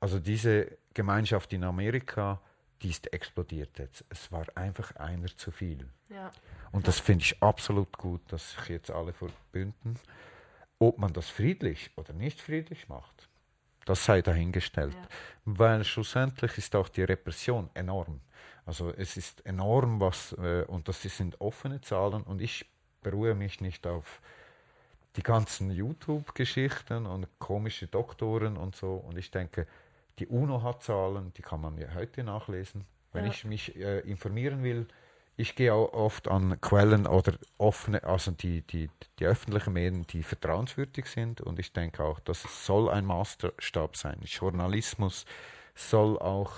Also 0.00 0.18
diese 0.18 0.76
Gemeinschaft 0.92 1.52
in 1.52 1.64
Amerika, 1.64 2.40
die 2.82 2.90
ist 2.90 3.12
explodiert 3.12 3.78
jetzt. 3.78 4.04
Es 4.08 4.30
war 4.30 4.46
einfach 4.54 4.94
einer 4.96 5.28
zu 5.36 5.50
viel. 5.50 5.88
Ja. 6.10 6.30
Und 6.72 6.88
das 6.88 7.00
finde 7.00 7.24
ich 7.24 7.42
absolut 7.42 7.96
gut, 7.96 8.20
dass 8.28 8.52
sich 8.52 8.68
jetzt 8.68 8.90
alle 8.90 9.12
verbünden. 9.12 9.98
Ob 10.78 10.98
man 10.98 11.12
das 11.12 11.28
friedlich 11.28 11.90
oder 11.96 12.12
nicht 12.12 12.40
friedlich 12.40 12.88
macht, 12.88 13.28
das 13.84 14.04
sei 14.04 14.22
dahingestellt. 14.22 14.94
Ja. 14.94 15.08
Weil 15.44 15.84
schlussendlich 15.84 16.58
ist 16.58 16.74
auch 16.74 16.88
die 16.88 17.04
Repression 17.04 17.70
enorm. 17.74 18.20
Also 18.66 18.92
es 18.92 19.16
ist 19.16 19.44
enorm, 19.46 20.00
was, 20.00 20.32
äh, 20.32 20.64
und 20.66 20.88
das 20.88 21.02
sind 21.02 21.40
offene 21.40 21.80
Zahlen 21.80 22.22
und 22.22 22.40
ich 22.40 22.66
beruhe 23.02 23.34
mich 23.34 23.60
nicht 23.60 23.86
auf 23.86 24.20
die 25.16 25.22
ganzen 25.22 25.70
YouTube-Geschichten 25.70 27.06
und 27.06 27.28
komische 27.38 27.86
Doktoren 27.86 28.56
und 28.56 28.74
so. 28.74 28.94
Und 28.94 29.16
ich 29.16 29.30
denke, 29.30 29.66
die 30.18 30.26
UNO 30.26 30.62
hat 30.62 30.82
Zahlen, 30.82 31.32
die 31.34 31.42
kann 31.42 31.60
man 31.60 31.76
ja 31.78 31.94
heute 31.94 32.22
nachlesen. 32.24 32.84
Wenn 33.12 33.24
ja. 33.24 33.30
ich 33.30 33.44
mich 33.44 33.76
äh, 33.76 34.00
informieren 34.00 34.62
will, 34.62 34.86
ich 35.36 35.56
gehe 35.56 35.74
auch 35.74 35.92
oft 35.92 36.28
an 36.28 36.60
Quellen 36.60 37.06
oder 37.06 37.34
offene, 37.58 38.04
also 38.04 38.30
die, 38.30 38.62
die, 38.62 38.88
die 39.18 39.26
öffentlichen 39.26 39.72
Medien, 39.72 40.06
die 40.06 40.22
vertrauenswürdig 40.22 41.06
sind. 41.06 41.40
Und 41.40 41.58
ich 41.58 41.72
denke 41.72 42.04
auch, 42.04 42.20
das 42.20 42.66
soll 42.66 42.88
ein 42.88 43.04
Maßstab 43.04 43.96
sein. 43.96 44.20
Journalismus 44.22 45.24
soll 45.74 46.18
auch 46.18 46.52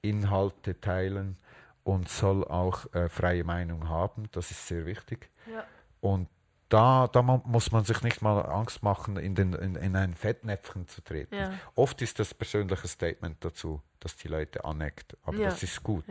Inhalte 0.00 0.80
teilen 0.80 1.36
und 1.82 2.08
soll 2.08 2.44
auch 2.44 2.92
äh, 2.94 3.10
freie 3.10 3.44
Meinung 3.44 3.88
haben. 3.90 4.28
Das 4.32 4.50
ist 4.50 4.66
sehr 4.66 4.86
wichtig. 4.86 5.28
Ja. 5.52 5.64
Und 6.00 6.28
da, 6.74 7.06
da 7.06 7.22
muss 7.22 7.70
man 7.70 7.84
sich 7.84 8.02
nicht 8.02 8.20
mal 8.20 8.40
Angst 8.40 8.82
machen, 8.82 9.16
in, 9.16 9.36
den, 9.36 9.52
in, 9.52 9.76
in 9.76 9.94
ein 9.94 10.14
Fettnäpfchen 10.14 10.88
zu 10.88 11.02
treten. 11.02 11.36
Ja. 11.36 11.52
Oft 11.76 12.02
ist 12.02 12.18
das 12.18 12.34
persönliche 12.34 12.88
Statement 12.88 13.44
dazu, 13.44 13.80
dass 14.00 14.16
die 14.16 14.26
Leute 14.26 14.64
aneckt. 14.64 15.16
Aber 15.22 15.36
ja. 15.36 15.50
das 15.50 15.62
ist 15.62 15.84
gut. 15.84 16.04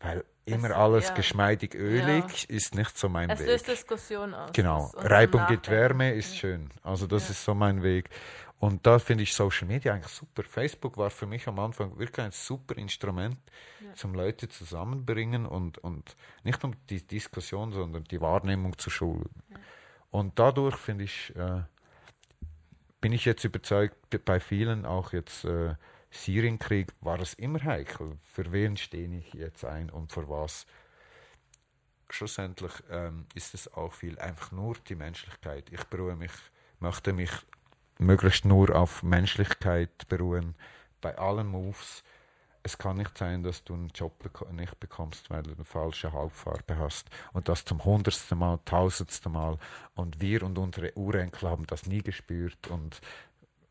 Weil 0.00 0.24
immer 0.46 0.70
es, 0.70 0.74
alles 0.74 1.08
ja. 1.08 1.14
geschmeidig 1.14 1.76
ölig 1.76 2.48
ja. 2.48 2.56
ist 2.56 2.74
nicht 2.74 2.98
so 2.98 3.08
mein 3.08 3.30
es 3.30 3.38
Weg. 3.38 3.46
Es 3.46 3.52
löst 3.52 3.68
Diskussion 3.68 4.34
aus. 4.34 4.50
Genau. 4.52 4.90
Reibung 4.96 5.46
gibt 5.46 5.70
Wärme 5.70 6.12
ist 6.12 6.36
schön. 6.36 6.70
Also 6.82 7.06
das 7.06 7.26
ja. 7.26 7.30
ist 7.30 7.44
so 7.44 7.54
mein 7.54 7.84
Weg. 7.84 8.10
Und 8.60 8.86
da 8.86 8.98
finde 8.98 9.22
ich 9.22 9.34
Social 9.34 9.68
Media 9.68 9.94
eigentlich 9.94 10.12
super. 10.12 10.42
Facebook 10.42 10.96
war 10.96 11.10
für 11.10 11.26
mich 11.26 11.46
am 11.46 11.60
Anfang 11.60 11.96
wirklich 11.96 12.24
ein 12.24 12.32
super 12.32 12.76
Instrument, 12.76 13.38
zum 13.94 14.14
Leute 14.14 14.48
zusammenbringen 14.48 15.46
und, 15.46 15.78
und 15.78 16.16
nicht 16.42 16.62
nur 16.62 16.72
die 16.90 17.06
Diskussion, 17.06 17.70
sondern 17.70 18.04
die 18.04 18.20
Wahrnehmung 18.20 18.76
zu 18.76 18.90
schulen. 18.90 19.30
Und 20.10 20.38
dadurch 20.38 20.76
finde 20.76 21.04
ich, 21.04 21.34
äh, 21.36 21.62
bin 23.00 23.12
ich 23.12 23.24
jetzt 23.24 23.44
überzeugt, 23.44 23.96
bei 24.24 24.40
vielen 24.40 24.86
auch 24.86 25.12
jetzt 25.12 25.44
äh, 25.44 25.76
Syrienkrieg 26.10 26.88
war 27.00 27.20
es 27.20 27.34
immer 27.34 27.62
heikel. 27.62 28.18
Für 28.24 28.50
wen 28.50 28.76
stehe 28.76 29.18
ich 29.18 29.34
jetzt 29.34 29.64
ein 29.64 29.90
und 29.90 30.10
für 30.10 30.28
was? 30.28 30.66
Schlussendlich 32.10 32.72
ähm, 32.90 33.26
ist 33.34 33.54
es 33.54 33.72
auch 33.72 33.92
viel 33.92 34.18
einfach 34.18 34.50
nur 34.50 34.76
die 34.88 34.96
Menschlichkeit. 34.96 35.70
Ich 35.70 35.84
beruhe 35.84 36.16
mich, 36.16 36.32
möchte 36.80 37.12
mich 37.12 37.30
möglichst 37.98 38.44
nur 38.44 38.74
auf 38.74 39.02
Menschlichkeit 39.02 40.08
beruhen 40.08 40.54
bei 41.00 41.16
allen 41.18 41.48
Moves. 41.48 42.02
Es 42.62 42.76
kann 42.76 42.96
nicht 42.96 43.16
sein, 43.16 43.42
dass 43.42 43.64
du 43.64 43.74
einen 43.74 43.88
Job 43.88 44.12
nicht 44.52 44.78
bekommst, 44.80 45.30
weil 45.30 45.42
du 45.42 45.52
eine 45.52 45.64
falsche 45.64 46.12
Hauptfarbe 46.12 46.76
hast. 46.76 47.08
Und 47.32 47.48
das 47.48 47.64
zum 47.64 47.84
hundertsten 47.84 48.38
Mal, 48.38 48.58
tausendsten 48.64 49.32
Mal. 49.32 49.58
Und 49.94 50.20
wir 50.20 50.42
und 50.42 50.58
unsere 50.58 50.92
Urenkel 50.94 51.48
haben 51.48 51.66
das 51.66 51.86
nie 51.86 52.02
gespürt. 52.02 52.66
Und 52.68 53.00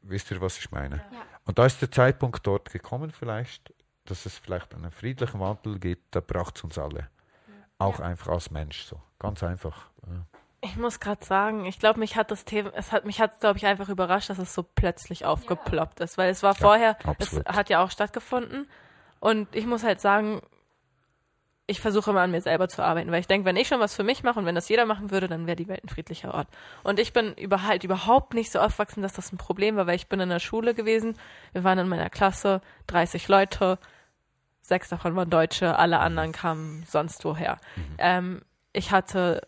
Wisst 0.09 0.31
ihr, 0.31 0.39
was 0.39 0.57
ich 0.57 0.71
meine? 0.71 0.97
Ja. 0.97 1.21
Und 1.45 1.59
da 1.59 1.65
ist 1.65 1.81
der 1.81 1.91
Zeitpunkt 1.91 2.45
dort 2.47 2.71
gekommen, 2.71 3.11
vielleicht, 3.11 3.73
dass 4.05 4.25
es 4.25 4.37
vielleicht 4.37 4.73
einen 4.73 4.91
friedlichen 4.91 5.39
Wandel 5.39 5.79
gibt, 5.79 6.15
da 6.15 6.21
braucht 6.21 6.57
es 6.57 6.63
uns 6.63 6.77
alle. 6.77 6.99
Ja. 6.99 7.53
Auch 7.79 7.99
einfach 7.99 8.29
als 8.29 8.49
Mensch 8.49 8.83
so. 8.83 9.01
Ganz 9.19 9.43
einfach. 9.43 9.89
Ja. 10.05 10.25
Ich 10.61 10.75
muss 10.75 10.99
gerade 10.99 11.23
sagen, 11.23 11.65
ich 11.65 11.79
glaube, 11.79 11.99
mich 11.99 12.15
hat 12.15 12.31
das 12.31 12.43
Thema, 12.43 12.71
es 12.73 12.91
hat 12.91 13.05
mich 13.05 13.21
hat, 13.21 13.39
glaube 13.39 13.57
ich, 13.57 13.65
einfach 13.67 13.89
überrascht, 13.89 14.29
dass 14.29 14.39
es 14.39 14.53
so 14.53 14.63
plötzlich 14.63 15.23
aufgeploppt 15.23 15.99
ist, 15.99 16.17
weil 16.17 16.31
es 16.31 16.41
war 16.41 16.55
vorher, 16.55 16.97
es 17.19 17.39
hat 17.45 17.69
ja 17.69 17.83
auch 17.83 17.91
stattgefunden. 17.91 18.67
Und 19.19 19.55
ich 19.55 19.65
muss 19.65 19.83
halt 19.83 20.01
sagen, 20.01 20.41
ich 21.67 21.81
versuche 21.81 22.11
immer 22.11 22.21
an 22.21 22.31
mir 22.31 22.41
selber 22.41 22.69
zu 22.69 22.81
arbeiten, 22.81 23.11
weil 23.11 23.19
ich 23.19 23.27
denke, 23.27 23.45
wenn 23.45 23.57
ich 23.57 23.67
schon 23.67 23.81
was 23.81 23.93
für 23.93 24.03
mich 24.03 24.23
mache 24.23 24.39
und 24.39 24.45
wenn 24.45 24.55
das 24.55 24.69
jeder 24.69 24.85
machen 24.85 25.11
würde, 25.11 25.27
dann 25.27 25.45
wäre 25.47 25.57
die 25.57 25.67
Welt 25.67 25.83
ein 25.83 25.89
friedlicher 25.89 26.33
Ort. 26.33 26.47
Und 26.83 26.97
ich 26.97 27.11
bin 27.11 27.33
über, 27.33 27.63
halt 27.63 27.83
überhaupt 27.83 28.33
nicht 28.33 28.51
so 28.51 28.59
aufgewachsen, 28.59 29.01
dass 29.01 29.13
das 29.13 29.33
ein 29.33 29.37
Problem 29.37 29.75
war, 29.75 29.85
weil 29.85 29.97
ich 29.97 30.07
bin 30.07 30.21
in 30.21 30.29
der 30.29 30.39
Schule 30.39 30.73
gewesen. 30.73 31.17
Wir 31.51 31.65
waren 31.65 31.77
in 31.77 31.89
meiner 31.89 32.09
Klasse 32.09 32.61
30 32.87 33.27
Leute, 33.27 33.79
sechs 34.61 34.87
davon 34.87 35.15
waren 35.17 35.29
Deutsche, 35.29 35.77
alle 35.77 35.99
anderen 35.99 36.31
kamen 36.31 36.83
sonst 36.87 37.25
woher. 37.25 37.57
Mhm. 37.75 37.95
Ähm, 37.97 38.41
ich 38.71 38.91
hatte 38.91 39.41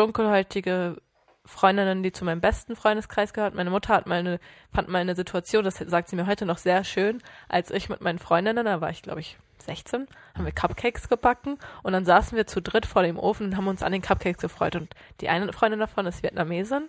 dunkelhäutige 0.00 0.96
Freundinnen, 1.44 2.02
die 2.02 2.12
zu 2.12 2.24
meinem 2.24 2.40
besten 2.40 2.74
Freundeskreis 2.74 3.34
gehört. 3.34 3.54
Meine 3.54 3.70
Mutter 3.70 3.94
hat 3.94 4.06
meine, 4.06 4.40
fand 4.72 4.88
meine 4.88 5.14
Situation, 5.14 5.62
das 5.62 5.76
sagt 5.76 6.08
sie 6.08 6.16
mir 6.16 6.26
heute 6.26 6.46
noch 6.46 6.58
sehr 6.58 6.84
schön, 6.84 7.22
als 7.48 7.70
ich 7.70 7.88
mit 7.88 8.00
meinen 8.00 8.18
Freundinnen, 8.18 8.64
da 8.64 8.80
war 8.80 8.90
ich 8.90 9.02
glaube 9.02 9.20
ich 9.20 9.38
16, 9.58 10.06
haben 10.34 10.44
wir 10.46 10.52
Cupcakes 10.52 11.08
gebacken 11.08 11.58
und 11.82 11.92
dann 11.92 12.06
saßen 12.06 12.34
wir 12.36 12.46
zu 12.46 12.62
dritt 12.62 12.86
vor 12.86 13.02
dem 13.02 13.18
Ofen 13.18 13.48
und 13.48 13.56
haben 13.58 13.68
uns 13.68 13.82
an 13.82 13.92
den 13.92 14.00
Cupcakes 14.00 14.40
gefreut. 14.40 14.74
Und 14.74 14.94
die 15.20 15.28
eine 15.28 15.52
Freundin 15.52 15.80
davon 15.80 16.06
ist 16.06 16.22
Vietnamesin, 16.22 16.88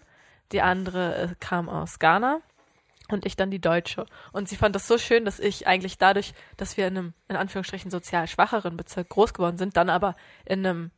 die 0.53 0.61
andere 0.61 1.15
äh, 1.15 1.27
kam 1.41 1.67
aus 1.67 1.99
Ghana 1.99 2.39
und 3.09 3.25
ich 3.25 3.35
dann 3.35 3.51
die 3.51 3.59
Deutsche. 3.59 4.05
Und 4.31 4.47
sie 4.47 4.55
fand 4.55 4.73
das 4.73 4.87
so 4.87 4.97
schön, 4.97 5.25
dass 5.25 5.39
ich 5.39 5.67
eigentlich 5.67 5.97
dadurch, 5.97 6.33
dass 6.55 6.77
wir 6.77 6.87
in 6.87 6.97
einem, 6.97 7.13
in 7.27 7.35
Anführungsstrichen, 7.35 7.91
sozial 7.91 8.27
schwacheren 8.27 8.77
Bezirk 8.77 9.09
groß 9.09 9.33
geworden 9.33 9.57
sind, 9.57 9.75
dann 9.75 9.89
aber 9.89 10.15
in 10.45 10.65
einem 10.65 10.91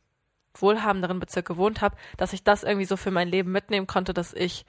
wohlhabenderen 0.54 1.20
Bezirk 1.20 1.46
gewohnt 1.46 1.80
habe, 1.80 1.96
dass 2.16 2.32
ich 2.32 2.44
das 2.44 2.62
irgendwie 2.62 2.86
so 2.86 2.96
für 2.96 3.10
mein 3.10 3.28
Leben 3.28 3.52
mitnehmen 3.52 3.86
konnte, 3.86 4.14
dass 4.14 4.32
ich 4.32 4.64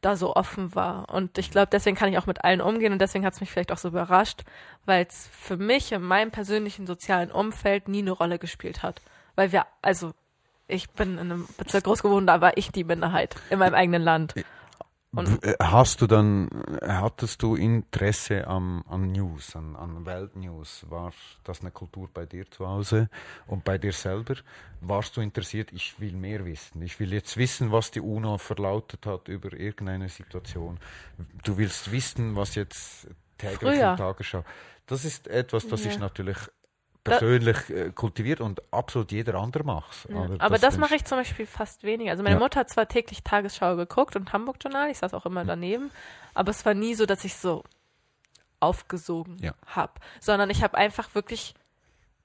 da 0.00 0.16
so 0.16 0.34
offen 0.34 0.74
war. 0.74 1.08
Und 1.12 1.38
ich 1.38 1.50
glaube, 1.50 1.68
deswegen 1.70 1.96
kann 1.96 2.10
ich 2.10 2.18
auch 2.18 2.26
mit 2.26 2.44
allen 2.44 2.60
umgehen 2.60 2.92
und 2.92 3.00
deswegen 3.00 3.24
hat 3.24 3.34
es 3.34 3.40
mich 3.40 3.50
vielleicht 3.50 3.72
auch 3.72 3.78
so 3.78 3.88
überrascht, 3.88 4.42
weil 4.86 5.06
es 5.06 5.28
für 5.32 5.56
mich 5.56 5.92
in 5.92 6.02
meinem 6.02 6.30
persönlichen 6.30 6.86
sozialen 6.86 7.30
Umfeld 7.30 7.88
nie 7.88 8.00
eine 8.00 8.12
Rolle 8.12 8.38
gespielt 8.38 8.82
hat. 8.82 9.02
Weil 9.34 9.52
wir, 9.52 9.66
also 9.82 10.12
ich 10.68 10.90
bin 10.90 11.14
in 11.14 11.32
einem 11.32 11.48
Bezirk 11.58 11.84
groß 11.84 12.02
geworden, 12.02 12.26
da 12.26 12.40
war 12.40 12.56
ich 12.56 12.70
die 12.72 12.84
Minderheit 12.84 13.36
in 13.50 13.58
meinem 13.58 13.74
eigenen 13.74 14.02
Land. 14.02 14.34
Und 15.12 15.44
äh, 15.44 15.56
Hast 15.60 16.00
du 16.00 16.06
dann, 16.06 16.48
hattest 16.82 17.42
du 17.42 17.56
Interesse 17.56 18.46
am, 18.46 18.84
an 18.88 19.10
News, 19.10 19.56
an, 19.56 19.74
an 19.74 20.06
Weltnews? 20.06 20.86
War 20.88 21.12
das 21.42 21.62
eine 21.62 21.72
Kultur 21.72 22.08
bei 22.12 22.26
dir 22.26 22.48
zu 22.48 22.68
Hause 22.68 23.08
und 23.48 23.64
bei 23.64 23.76
dir 23.76 23.92
selber? 23.92 24.36
Warst 24.80 25.16
du 25.16 25.20
interessiert, 25.20 25.72
ich 25.72 25.98
will 25.98 26.12
mehr 26.12 26.44
wissen, 26.44 26.80
ich 26.82 27.00
will 27.00 27.12
jetzt 27.12 27.36
wissen, 27.36 27.72
was 27.72 27.90
die 27.90 28.00
UNO 28.00 28.38
verlautet 28.38 29.04
hat 29.06 29.26
über 29.28 29.52
irgendeine 29.52 30.08
Situation. 30.08 30.78
Du 31.42 31.58
willst 31.58 31.90
wissen, 31.90 32.36
was 32.36 32.54
jetzt 32.54 33.08
täglich 33.36 33.58
Früher. 33.58 33.90
im 33.90 33.96
Tagesschau. 33.96 34.44
Das 34.86 35.04
ist 35.04 35.26
etwas, 35.26 35.66
das 35.66 35.84
ja. 35.84 35.90
ich 35.90 35.98
natürlich 35.98 36.38
persönlich 37.04 37.70
äh, 37.70 37.90
kultiviert 37.90 38.40
und 38.40 38.62
absolut 38.72 39.12
jeder 39.12 39.34
andere 39.36 39.64
macht 39.64 40.08
ja. 40.08 40.28
Aber 40.38 40.56
das, 40.56 40.60
das 40.60 40.78
mache 40.78 40.94
ich 40.94 41.04
zum 41.04 41.18
Beispiel 41.18 41.46
fast 41.46 41.82
weniger. 41.82 42.10
Also 42.10 42.22
meine 42.22 42.36
ja. 42.36 42.40
Mutter 42.40 42.60
hat 42.60 42.70
zwar 42.70 42.88
täglich 42.88 43.22
Tagesschau 43.22 43.76
geguckt 43.76 44.16
und 44.16 44.32
Hamburg-Journal, 44.32 44.90
ich 44.90 44.98
saß 44.98 45.14
auch 45.14 45.26
immer 45.26 45.44
daneben, 45.44 45.90
aber 46.34 46.50
es 46.50 46.64
war 46.66 46.74
nie 46.74 46.94
so, 46.94 47.06
dass 47.06 47.24
ich 47.24 47.36
so 47.36 47.64
aufgesogen 48.60 49.38
ja. 49.40 49.54
habe, 49.66 49.94
sondern 50.20 50.50
ich 50.50 50.62
habe 50.62 50.76
einfach 50.76 51.14
wirklich 51.14 51.54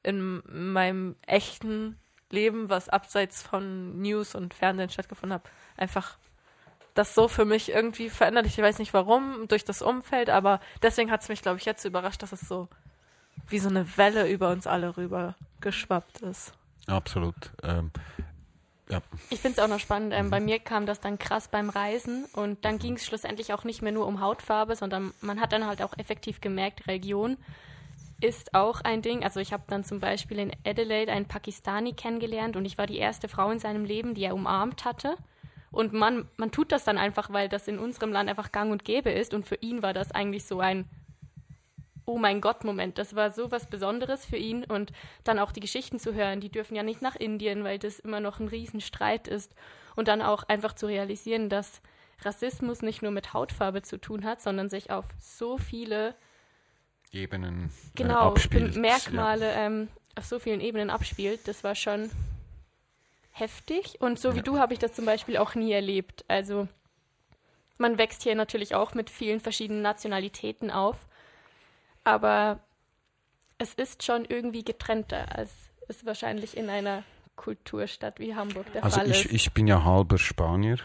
in 0.04 0.44
meinem 0.48 1.16
echten 1.26 1.98
Leben, 2.30 2.70
was 2.70 2.90
abseits 2.90 3.42
von 3.42 4.02
News 4.02 4.36
und 4.36 4.54
Fernsehen 4.54 4.90
stattgefunden 4.90 5.36
hat, 5.36 5.50
einfach 5.78 6.18
das 6.94 7.14
so 7.14 7.28
für 7.28 7.46
mich 7.46 7.72
irgendwie 7.72 8.10
verändert. 8.10 8.46
Ich 8.46 8.58
weiß 8.58 8.80
nicht 8.80 8.94
warum, 8.94 9.48
durch 9.48 9.66
das 9.66 9.82
Umfeld, 9.82 10.30
aber 10.30 10.60
deswegen 10.82 11.12
hat 11.12 11.22
es 11.22 11.30
mich, 11.30 11.42
glaube 11.42 11.60
ich, 11.60 11.66
jetzt 11.66 11.84
überrascht, 11.86 12.24
dass 12.24 12.32
es 12.32 12.42
so 12.42 12.70
wie 13.50 13.60
so 13.60 13.70
eine 13.70 13.98
Welle 13.98 14.30
über 14.30 14.50
uns 14.50 14.68
alle 14.68 14.98
rüber 14.98 15.36
geschwappt 15.62 16.22
ist. 16.22 16.54
Absolut. 16.88 17.36
Ähm, 17.64 17.92
ja. 18.90 19.02
Ich 19.30 19.40
finde 19.40 19.60
es 19.60 19.64
auch 19.64 19.68
noch 19.68 19.80
spannend. 19.80 20.14
Ähm, 20.14 20.30
bei 20.30 20.40
mir 20.40 20.60
kam 20.60 20.86
das 20.86 21.00
dann 21.00 21.18
krass 21.18 21.48
beim 21.48 21.70
Reisen 21.70 22.26
und 22.34 22.64
dann 22.66 22.78
ging 22.78 22.96
es 22.96 23.06
schlussendlich 23.06 23.54
auch 23.54 23.64
nicht 23.64 23.82
mehr 23.82 23.92
nur 23.92 24.06
um 24.06 24.22
Hautfarbe, 24.22 24.76
sondern 24.76 25.14
man 25.22 25.42
hat 25.42 25.54
dann 25.54 25.66
halt 25.66 25.82
auch 25.82 25.98
effektiv 25.98 26.42
gemerkt, 26.42 26.88
Religion 26.88 27.38
ist 28.22 28.54
auch 28.54 28.82
ein 28.82 29.02
Ding. 29.02 29.24
Also 29.24 29.40
ich 29.40 29.54
habe 29.54 29.64
dann 29.68 29.84
zum 29.84 30.00
Beispiel 30.00 30.40
in 30.40 30.52
Adelaide 30.66 31.12
einen 31.12 31.28
Pakistani 31.28 31.94
kennengelernt 31.94 32.56
und 32.56 32.66
ich 32.66 32.78
war 32.78 32.88
die 32.88 32.98
erste 32.98 33.28
Frau 33.28 33.50
in 33.52 33.60
seinem 33.60 33.86
Leben, 33.86 34.14
die 34.14 34.24
er 34.24 34.36
umarmt 34.36 34.86
hatte. 34.86 35.18
Und 35.72 35.92
man, 35.92 36.30
man 36.38 36.52
tut 36.52 36.72
das 36.72 36.86
dann 36.86 36.98
einfach, 36.98 37.34
weil 37.34 37.50
das 37.50 37.68
in 37.68 37.80
unserem 37.80 38.14
Land 38.14 38.30
einfach 38.30 38.54
gang 38.54 38.72
und 38.72 38.86
gäbe 38.86 39.10
ist. 39.10 39.34
Und 39.34 39.46
für 39.46 39.56
ihn 39.56 39.84
war 39.84 39.94
das 39.94 40.12
eigentlich 40.12 40.46
so 40.46 40.62
ein 40.62 40.88
oh 42.06 42.18
mein 42.18 42.42
Gott 42.42 42.64
Moment. 42.64 42.98
Das 42.98 43.16
war 43.16 43.32
so 43.32 43.52
was 43.52 43.68
Besonderes 43.68 44.26
für 44.26 44.38
ihn 44.38 44.64
und 44.64 44.92
dann 45.24 45.40
auch 45.40 45.52
die 45.52 45.60
Geschichten 45.60 46.00
zu 46.00 46.14
hören. 46.14 46.40
Die 46.40 46.50
dürfen 46.50 46.76
ja 46.76 46.84
nicht 46.84 47.02
nach 47.02 47.16
Indien, 47.16 47.64
weil 47.64 47.80
das 47.80 48.00
immer 48.00 48.20
noch 48.20 48.40
ein 48.40 48.48
Riesenstreit 48.48 49.28
ist. 49.28 49.54
Und 49.96 50.08
dann 50.08 50.22
auch 50.22 50.44
einfach 50.44 50.74
zu 50.74 50.88
realisieren, 50.88 51.50
dass 51.50 51.82
Rassismus 52.22 52.82
nicht 52.82 53.02
nur 53.02 53.12
mit 53.12 53.34
Hautfarbe 53.34 53.82
zu 53.82 53.98
tun 53.98 54.26
hat, 54.26 54.42
sondern 54.42 54.70
sich 54.70 54.92
auf 54.92 55.06
so 55.20 55.58
viele 55.58 56.16
Ebenen 57.12 57.66
äh, 57.66 57.70
genau, 57.96 58.30
abspielt. 58.30 58.76
Merkmale 58.76 59.46
ja. 59.46 59.66
ähm, 59.66 59.88
auf 60.16 60.26
so 60.26 60.40
vielen 60.40 60.62
Ebenen 60.62 60.90
abspielt. 60.90 61.48
Das 61.48 61.64
war 61.64 61.76
schon 61.76 62.10
heftig. 63.32 64.00
Und 64.00 64.20
so 64.20 64.34
wie 64.34 64.38
ja. 64.38 64.44
du 64.44 64.58
habe 64.60 64.74
ich 64.74 64.80
das 64.80 64.94
zum 64.94 65.06
Beispiel 65.06 65.38
auch 65.38 65.56
nie 65.56 65.72
erlebt. 65.72 66.26
Also 66.28 66.68
man 67.78 67.98
wächst 67.98 68.24
hier 68.24 68.36
natürlich 68.36 68.76
auch 68.76 68.94
mit 68.94 69.10
vielen 69.10 69.40
verschiedenen 69.40 69.82
Nationalitäten 69.82 70.72
auf 70.72 71.08
aber 72.06 72.60
es 73.58 73.74
ist 73.74 74.04
schon 74.04 74.24
irgendwie 74.24 74.64
getrennter, 74.64 75.36
als 75.38 75.52
es 75.88 76.06
wahrscheinlich 76.06 76.56
in 76.56 76.70
einer 76.70 77.04
Kulturstadt 77.36 78.20
wie 78.20 78.36
Hamburg 78.36 78.72
der 78.74 78.84
also 78.84 79.00
Fall 79.00 79.12
ich, 79.12 79.26
ist. 79.26 79.34
Ich 79.34 79.54
bin 79.54 79.68
ja 79.68 79.84
halber 79.84 80.18
Spanier 80.18 80.78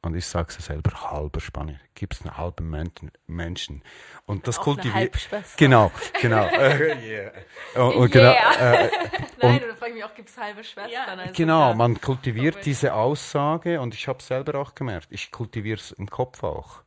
und 0.00 0.16
ich 0.16 0.26
sage 0.26 0.48
es 0.56 0.64
selber, 0.64 1.10
halber 1.10 1.40
Spanier. 1.40 1.78
Gibt 1.94 2.14
es 2.14 2.22
einen 2.22 2.36
halben 2.36 2.90
Menschen? 3.26 3.82
Und 4.26 4.48
das 4.48 4.58
kultiviert. 4.58 5.28
Genau, 5.56 5.92
genau. 6.20 6.46
äh, 6.52 7.32
yeah. 7.74 7.84
und, 7.84 8.10
genau 8.10 8.32
äh, 8.32 8.90
Nein, 9.42 9.62
und, 9.62 9.78
frage 9.78 9.94
mich 9.94 10.04
auch, 10.04 10.14
gibt 10.14 10.28
es 10.28 10.38
halbe 10.38 10.64
Schwestern? 10.64 10.90
Ja. 10.90 11.04
Also 11.04 11.34
genau, 11.34 11.74
man 11.74 12.00
kultiviert 12.00 12.64
diese 12.64 12.94
Aussage 12.94 13.80
und 13.80 13.94
ich 13.94 14.08
habe 14.08 14.22
selber 14.22 14.58
auch 14.58 14.74
gemerkt, 14.74 15.08
ich 15.10 15.30
kultiviere 15.30 15.78
es 15.78 15.92
im 15.92 16.08
Kopf 16.08 16.42
auch. 16.42 16.82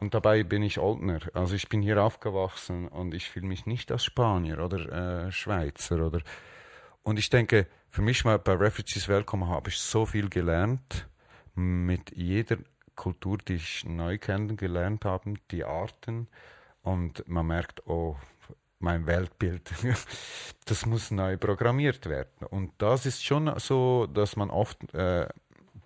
Und 0.00 0.14
dabei 0.14 0.42
bin 0.42 0.62
ich 0.62 0.78
Oldner. 0.78 1.20
Also 1.34 1.54
ich 1.54 1.68
bin 1.68 1.80
hier 1.80 2.02
aufgewachsen 2.02 2.88
und 2.88 3.14
ich 3.14 3.30
fühle 3.30 3.46
mich 3.46 3.66
nicht 3.66 3.92
als 3.92 4.04
Spanier 4.04 4.58
oder 4.58 5.26
äh, 5.26 5.32
Schweizer 5.32 6.04
oder. 6.04 6.20
Und 7.02 7.18
ich 7.18 7.30
denke, 7.30 7.66
für 7.88 8.02
mich 8.02 8.24
mal 8.24 8.38
bei 8.38 8.54
Refugees 8.54 9.08
Welcome 9.08 9.48
habe 9.48 9.70
ich 9.70 9.78
so 9.78 10.04
viel 10.04 10.28
gelernt 10.28 11.06
mit 11.54 12.14
jeder 12.16 12.56
Kultur, 12.96 13.38
die 13.38 13.54
ich 13.54 13.84
neu 13.84 14.18
kennengelernt 14.18 15.04
habe, 15.04 15.34
die 15.50 15.64
Arten. 15.64 16.28
Und 16.82 17.26
man 17.28 17.46
merkt, 17.46 17.86
oh, 17.86 18.16
mein 18.78 19.06
Weltbild, 19.06 19.70
das 20.66 20.86
muss 20.86 21.10
neu 21.10 21.36
programmiert 21.36 22.06
werden. 22.06 22.46
Und 22.50 22.72
das 22.78 23.06
ist 23.06 23.24
schon 23.24 23.52
so, 23.58 24.06
dass 24.06 24.36
man 24.36 24.50
oft 24.50 24.92
äh, 24.92 25.28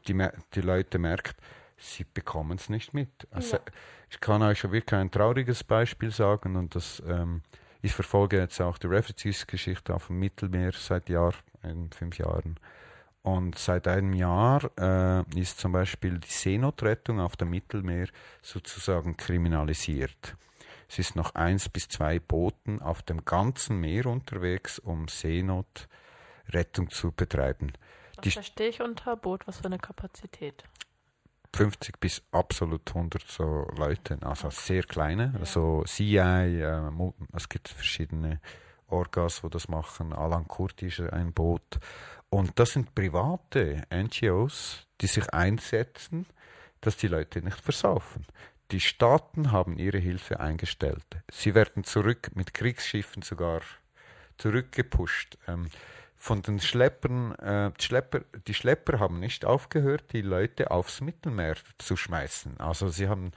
die, 0.06 0.28
die 0.54 0.60
Leute 0.60 0.98
merkt, 0.98 1.36
sie 1.78 2.04
bekommen 2.04 2.58
es 2.58 2.68
nicht 2.68 2.94
mit. 2.94 3.28
Also, 3.30 3.56
ja. 3.56 3.62
Ich 4.10 4.20
kann 4.20 4.42
euch 4.42 4.62
wirklich 4.64 4.98
ein 4.98 5.10
trauriges 5.10 5.64
Beispiel 5.64 6.10
sagen 6.10 6.56
und 6.56 6.74
das, 6.74 7.02
ähm, 7.06 7.42
ich 7.82 7.92
verfolge 7.92 8.38
jetzt 8.38 8.60
auch 8.60 8.78
die 8.78 8.88
Refugees-Geschichte 8.88 9.94
auf 9.94 10.08
dem 10.08 10.18
Mittelmeer 10.18 10.72
seit 10.72 11.08
Jahr, 11.08 11.34
in 11.62 11.90
fünf 11.92 12.18
Jahren. 12.18 12.58
Und 13.22 13.58
seit 13.58 13.86
einem 13.88 14.12
Jahr 14.14 14.70
äh, 14.78 15.38
ist 15.38 15.58
zum 15.58 15.72
Beispiel 15.72 16.18
die 16.18 16.30
Seenotrettung 16.30 17.20
auf 17.20 17.36
dem 17.36 17.50
Mittelmeer 17.50 18.08
sozusagen 18.42 19.16
kriminalisiert. 19.16 20.36
Es 20.88 20.98
ist 20.98 21.16
noch 21.16 21.34
eins 21.34 21.68
bis 21.68 21.88
zwei 21.88 22.18
Booten 22.18 22.80
auf 22.80 23.02
dem 23.02 23.24
ganzen 23.24 23.78
Meer 23.80 24.06
unterwegs, 24.06 24.78
um 24.78 25.06
Seenotrettung 25.08 26.88
zu 26.88 27.12
betreiben. 27.12 27.72
Was 28.16 28.22
die 28.22 28.30
verstehe 28.30 28.68
ich 28.68 28.80
unter 28.80 29.16
Boot? 29.16 29.46
Was 29.46 29.58
für 29.58 29.66
eine 29.66 29.78
Kapazität? 29.78 30.64
50 31.58 31.98
bis 31.98 32.22
absolut 32.30 32.88
100 32.88 33.20
so 33.26 33.66
Leute, 33.76 34.16
also 34.22 34.48
sehr 34.50 34.84
kleine, 34.84 35.32
ja. 35.34 35.40
also 35.40 35.82
CI, 35.86 36.16
äh, 36.16 36.90
es 37.34 37.48
gibt 37.48 37.68
verschiedene 37.68 38.40
Orgas, 38.86 39.42
wo 39.42 39.48
das 39.48 39.66
machen. 39.68 40.12
Alan 40.12 40.46
Kurti 40.46 40.86
ist 40.86 41.00
ein 41.00 41.32
Boot. 41.32 41.80
Und 42.30 42.58
das 42.60 42.70
sind 42.74 42.94
private 42.94 43.82
NGOs, 43.92 44.86
die 45.00 45.08
sich 45.08 45.28
einsetzen, 45.34 46.26
dass 46.80 46.96
die 46.96 47.08
Leute 47.08 47.42
nicht 47.42 47.60
versaufen. 47.60 48.24
Die 48.70 48.80
Staaten 48.80 49.50
haben 49.50 49.78
ihre 49.78 49.98
Hilfe 49.98 50.38
eingestellt. 50.38 51.06
Sie 51.28 51.56
werden 51.56 51.82
zurück 51.82 52.30
mit 52.34 52.54
Kriegsschiffen 52.54 53.22
sogar 53.22 53.62
zurückgepusht. 54.36 55.38
Ähm, 55.48 55.70
von 56.18 56.42
den 56.42 56.60
Schleppern, 56.60 57.34
äh, 57.36 57.70
die, 57.78 57.84
Schlepper, 57.84 58.20
die 58.46 58.54
Schlepper 58.54 58.98
haben 58.98 59.20
nicht 59.20 59.44
aufgehört, 59.44 60.12
die 60.12 60.20
Leute 60.20 60.70
aufs 60.72 61.00
Mittelmeer 61.00 61.54
zu 61.78 61.96
schmeißen. 61.96 62.58
Also 62.58 62.88
sie 62.88 63.08
haben 63.08 63.30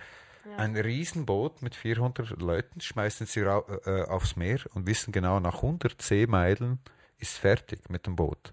ja. 0.46 0.58
ein 0.58 0.76
Riesenboot 0.76 1.62
mit 1.62 1.76
400 1.76 2.42
Leuten, 2.42 2.82
schmeißen 2.82 3.28
sie 3.28 3.42
äh, 3.42 4.04
aufs 4.08 4.36
Meer 4.36 4.60
und 4.74 4.88
wissen 4.88 5.12
genau, 5.12 5.40
nach 5.40 5.58
100 5.58 6.02
Seemeilen 6.02 6.80
ist 7.20 7.38
fertig 7.38 7.88
mit 7.90 8.08
dem 8.08 8.16
Boot. 8.16 8.52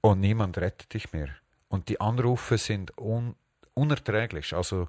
Und 0.00 0.20
niemand 0.20 0.56
rettet 0.56 0.94
dich 0.94 1.12
mehr. 1.12 1.28
Und 1.68 1.90
die 1.90 2.00
Anrufe 2.00 2.56
sind 2.56 2.96
un 2.98 3.36
unerträglich. 3.74 4.54
Also 4.54 4.88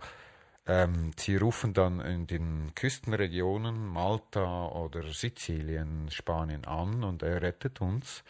ähm, 0.66 1.12
sie 1.18 1.36
rufen 1.36 1.74
dann 1.74 2.00
in 2.00 2.28
den 2.28 2.74
Küstenregionen 2.76 3.88
Malta 3.88 4.68
oder 4.68 5.04
Sizilien, 5.12 6.10
Spanien 6.10 6.66
an 6.66 7.04
und 7.04 7.22
er 7.24 7.42
rettet 7.42 7.82
uns. 7.82 8.24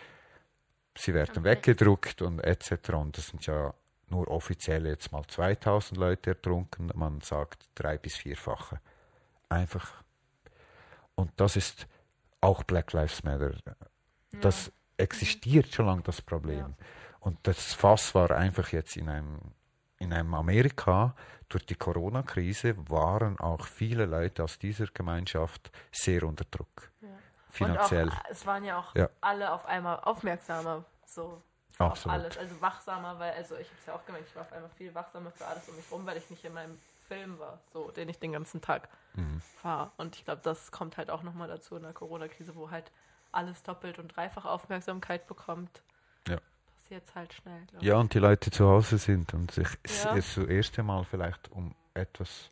Sie 0.97 1.13
werden 1.13 1.39
okay. 1.39 1.43
weggedruckt 1.43 2.21
und 2.21 2.39
etc. 2.39 2.89
Und 2.93 3.17
das 3.17 3.27
sind 3.27 3.45
ja 3.45 3.73
nur 4.09 4.27
offiziell 4.29 4.85
jetzt 4.85 5.11
mal 5.11 5.23
2000 5.27 5.97
Leute 5.99 6.31
ertrunken. 6.31 6.91
Man 6.95 7.21
sagt 7.21 7.65
drei 7.75 7.97
bis 7.97 8.15
vierfache. 8.15 8.79
Einfach. 9.49 10.03
Und 11.15 11.31
das 11.37 11.55
ist 11.55 11.87
auch 12.41 12.63
Black 12.63 12.93
Lives 12.93 13.23
Matter. 13.23 13.55
Das 14.41 14.67
ja. 14.67 14.71
existiert 14.97 15.73
schon 15.73 15.85
lange, 15.85 16.01
das 16.01 16.21
Problem. 16.21 16.59
Ja. 16.59 16.75
Und 17.19 17.39
das 17.43 17.73
Fass 17.73 18.13
war 18.15 18.31
einfach 18.31 18.69
jetzt 18.71 18.97
in 18.97 19.07
einem, 19.07 19.39
in 20.03 20.13
einem 20.13 20.33
Amerika, 20.33 21.15
durch 21.49 21.65
die 21.65 21.75
Corona-Krise 21.75 22.75
waren 22.89 23.39
auch 23.39 23.65
viele 23.65 24.05
Leute 24.05 24.43
aus 24.43 24.59
dieser 24.59 24.87
Gemeinschaft 24.87 25.71
sehr 25.91 26.23
unter 26.23 26.45
Druck. 26.45 26.91
Ja. 27.01 27.07
Finanziell. 27.49 28.09
Auch, 28.09 28.29
es 28.29 28.45
waren 28.45 28.63
ja 28.63 28.79
auch 28.79 28.95
ja. 28.95 29.09
alle 29.21 29.51
auf 29.51 29.65
einmal 29.65 29.99
aufmerksamer 30.01 30.83
so 31.05 31.41
Absolut. 31.77 32.17
auf 32.17 32.23
alles. 32.23 32.37
Also 32.37 32.61
wachsamer, 32.61 33.19
weil, 33.19 33.33
also 33.33 33.55
ich 33.55 33.67
habe 33.67 33.79
es 33.79 33.85
ja 33.85 33.93
auch 33.93 34.05
gemerkt, 34.05 34.27
ich 34.29 34.35
war 34.35 34.43
auf 34.43 34.53
einmal 34.53 34.71
viel 34.71 34.93
wachsamer 34.93 35.31
für 35.31 35.45
alles 35.45 35.69
um 35.69 35.75
mich 35.75 35.91
rum, 35.91 36.05
weil 36.05 36.17
ich 36.17 36.29
nicht 36.29 36.43
in 36.43 36.53
meinem 36.53 36.77
Film 37.07 37.37
war, 37.39 37.59
so, 37.71 37.91
den 37.91 38.09
ich 38.09 38.19
den 38.19 38.31
ganzen 38.31 38.61
Tag 38.61 38.89
mhm. 39.13 39.41
fahre. 39.57 39.91
Und 39.97 40.15
ich 40.15 40.25
glaube, 40.25 40.41
das 40.43 40.71
kommt 40.71 40.97
halt 40.97 41.11
auch 41.11 41.23
nochmal 41.23 41.47
dazu 41.47 41.75
in 41.75 41.83
der 41.83 41.93
Corona-Krise, 41.93 42.55
wo 42.55 42.71
halt 42.71 42.91
alles 43.31 43.63
doppelt 43.63 43.99
und 43.99 44.15
dreifach 44.15 44.45
Aufmerksamkeit 44.45 45.27
bekommt 45.27 45.83
jetzt 46.93 47.13
halt 47.15 47.33
schnell. 47.33 47.61
Ja, 47.81 47.97
und 47.97 48.13
die 48.13 48.19
Leute 48.19 48.51
zu 48.51 48.67
Hause 48.67 48.97
sind 48.97 49.33
und 49.33 49.51
sich 49.51 49.67
ja. 50.03 50.15
das 50.15 50.37
erste 50.37 50.83
Mal 50.83 51.03
vielleicht 51.03 51.51
um 51.51 51.75
etwas 51.93 52.49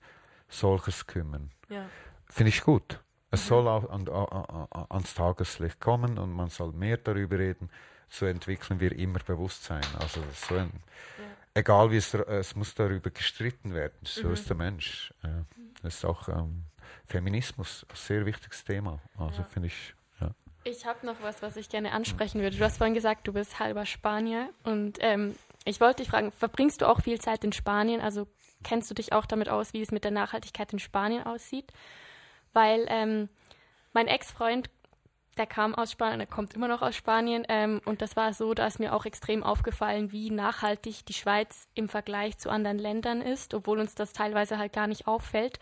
solches 0.50 1.08
kümmern. 1.08 1.52
Ja. 1.70 1.86
Finde 2.26 2.50
ich 2.50 2.62
gut. 2.62 3.00
Es 3.30 3.46
mhm. 3.46 3.48
soll 3.48 3.68
auch 3.68 3.90
an, 3.90 4.08
an, 4.10 4.86
ans 4.90 5.14
Tageslicht 5.14 5.80
kommen 5.80 6.18
und 6.18 6.34
man 6.34 6.50
soll 6.50 6.74
mehr 6.74 6.98
darüber 6.98 7.40
reden. 7.40 7.70
So 8.10 8.26
entwickeln 8.26 8.80
wir 8.82 8.92
immer 8.92 9.20
Bewusstsein. 9.20 9.86
Also 10.00 10.22
so 10.34 10.56
ein, 10.56 10.72
ja. 11.18 11.24
egal 11.54 11.92
wie 11.92 11.98
es, 11.98 12.14
es 12.14 12.56
muss 12.56 12.76
darüber 12.76 13.10
gestritten 13.10 13.74
werden. 13.74 13.98
So 14.04 14.28
mhm. 14.28 14.34
ist 14.34 14.50
der 14.50 14.58
Mensch. 14.58 15.14
Das 15.82 15.96
ist 15.96 16.06
auch 16.06 16.28
ähm, 16.28 16.66
Feminismus 17.06 17.86
ein 17.90 17.96
sehr 17.96 18.26
wichtiges 18.26 18.66
Thema. 18.66 19.00
Also 19.18 19.44
finde 19.44 19.68
ich 19.68 19.94
ich 20.64 20.86
habe 20.86 21.06
noch 21.06 21.22
was, 21.22 21.42
was 21.42 21.58
ich 21.58 21.70
gerne 21.70 21.92
ansprechen 21.92 22.42
würde. 22.42 22.58
Du 22.58 22.64
hast 22.64 22.78
vorhin 22.78 22.94
gesagt, 22.94 23.28
du 23.28 23.34
bist 23.34 23.60
halber 23.60 23.86
Spanier 23.86 24.50
und 24.64 24.98
ähm, 25.00 25.36
ich 25.66 25.80
wollte 25.82 26.04
dich 26.04 26.10
fragen, 26.10 26.32
verbringst 26.32 26.82
du 26.82 26.88
auch 26.88 27.02
viel 27.02 27.20
Zeit 27.20 27.44
in 27.44 27.52
Spanien? 27.52 28.02
Also 28.02 28.28
kennst 28.64 28.90
du 28.90 28.94
dich 28.94 29.14
auch 29.14 29.26
damit 29.26 29.50
aus, 29.50 29.74
wie 29.74 29.82
es 29.82 29.92
mit 29.92 30.04
der 30.04 30.12
Nachhaltigkeit 30.12 30.72
in 30.74 30.80
Spanien 30.80 31.26
aussieht? 31.26 31.72
Weil 32.54 32.86
ähm, 32.90 33.30
mein 33.94 34.08
Ex-Freund, 34.08 34.70
der 35.38 35.48
kam 35.48 35.74
aus 35.74 35.92
Spanien, 35.92 36.20
der 36.20 36.28
kommt 36.28 36.54
immer 36.54 36.68
noch 36.68 36.82
aus 36.82 36.96
Spanien 36.96 37.46
ähm, 37.48 37.82
und 37.86 38.02
das 38.02 38.16
war 38.16 38.34
so, 38.34 38.54
da 38.54 38.68
ist 38.68 38.80
mir 38.80 38.94
auch 38.94 39.06
extrem 39.06 39.44
aufgefallen, 39.44 40.12
wie 40.12 40.30
nachhaltig 40.30 41.06
die 41.06 41.14
Schweiz 41.14 41.68
im 41.74 41.90
Vergleich 41.90 42.38
zu 42.38 42.50
anderen 42.50 42.78
Ländern 42.78 43.22
ist, 43.22 43.54
obwohl 43.54 43.80
uns 43.80 43.96
das 43.96 44.14
teilweise 44.14 44.58
halt 44.58 44.74
gar 44.74 44.88
nicht 44.88 45.08
auffällt. 45.08 45.60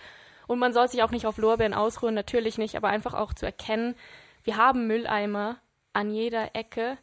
Und 0.48 0.58
man 0.58 0.74
soll 0.74 0.90
sich 0.90 1.04
auch 1.04 1.12
nicht 1.12 1.28
auf 1.28 1.38
Lorbeeren 1.38 1.76
ausruhen, 1.76 2.16
natürlich 2.16 2.58
nicht, 2.58 2.76
aber 2.76 2.88
einfach 2.88 3.14
auch 3.14 3.34
zu 3.34 3.46
erkennen, 3.46 3.96
wir 4.44 4.58
haben 4.58 4.88
Mülleimer 4.88 5.58
an 5.94 6.12
jeder 6.12 6.56
Ecke 6.56 6.98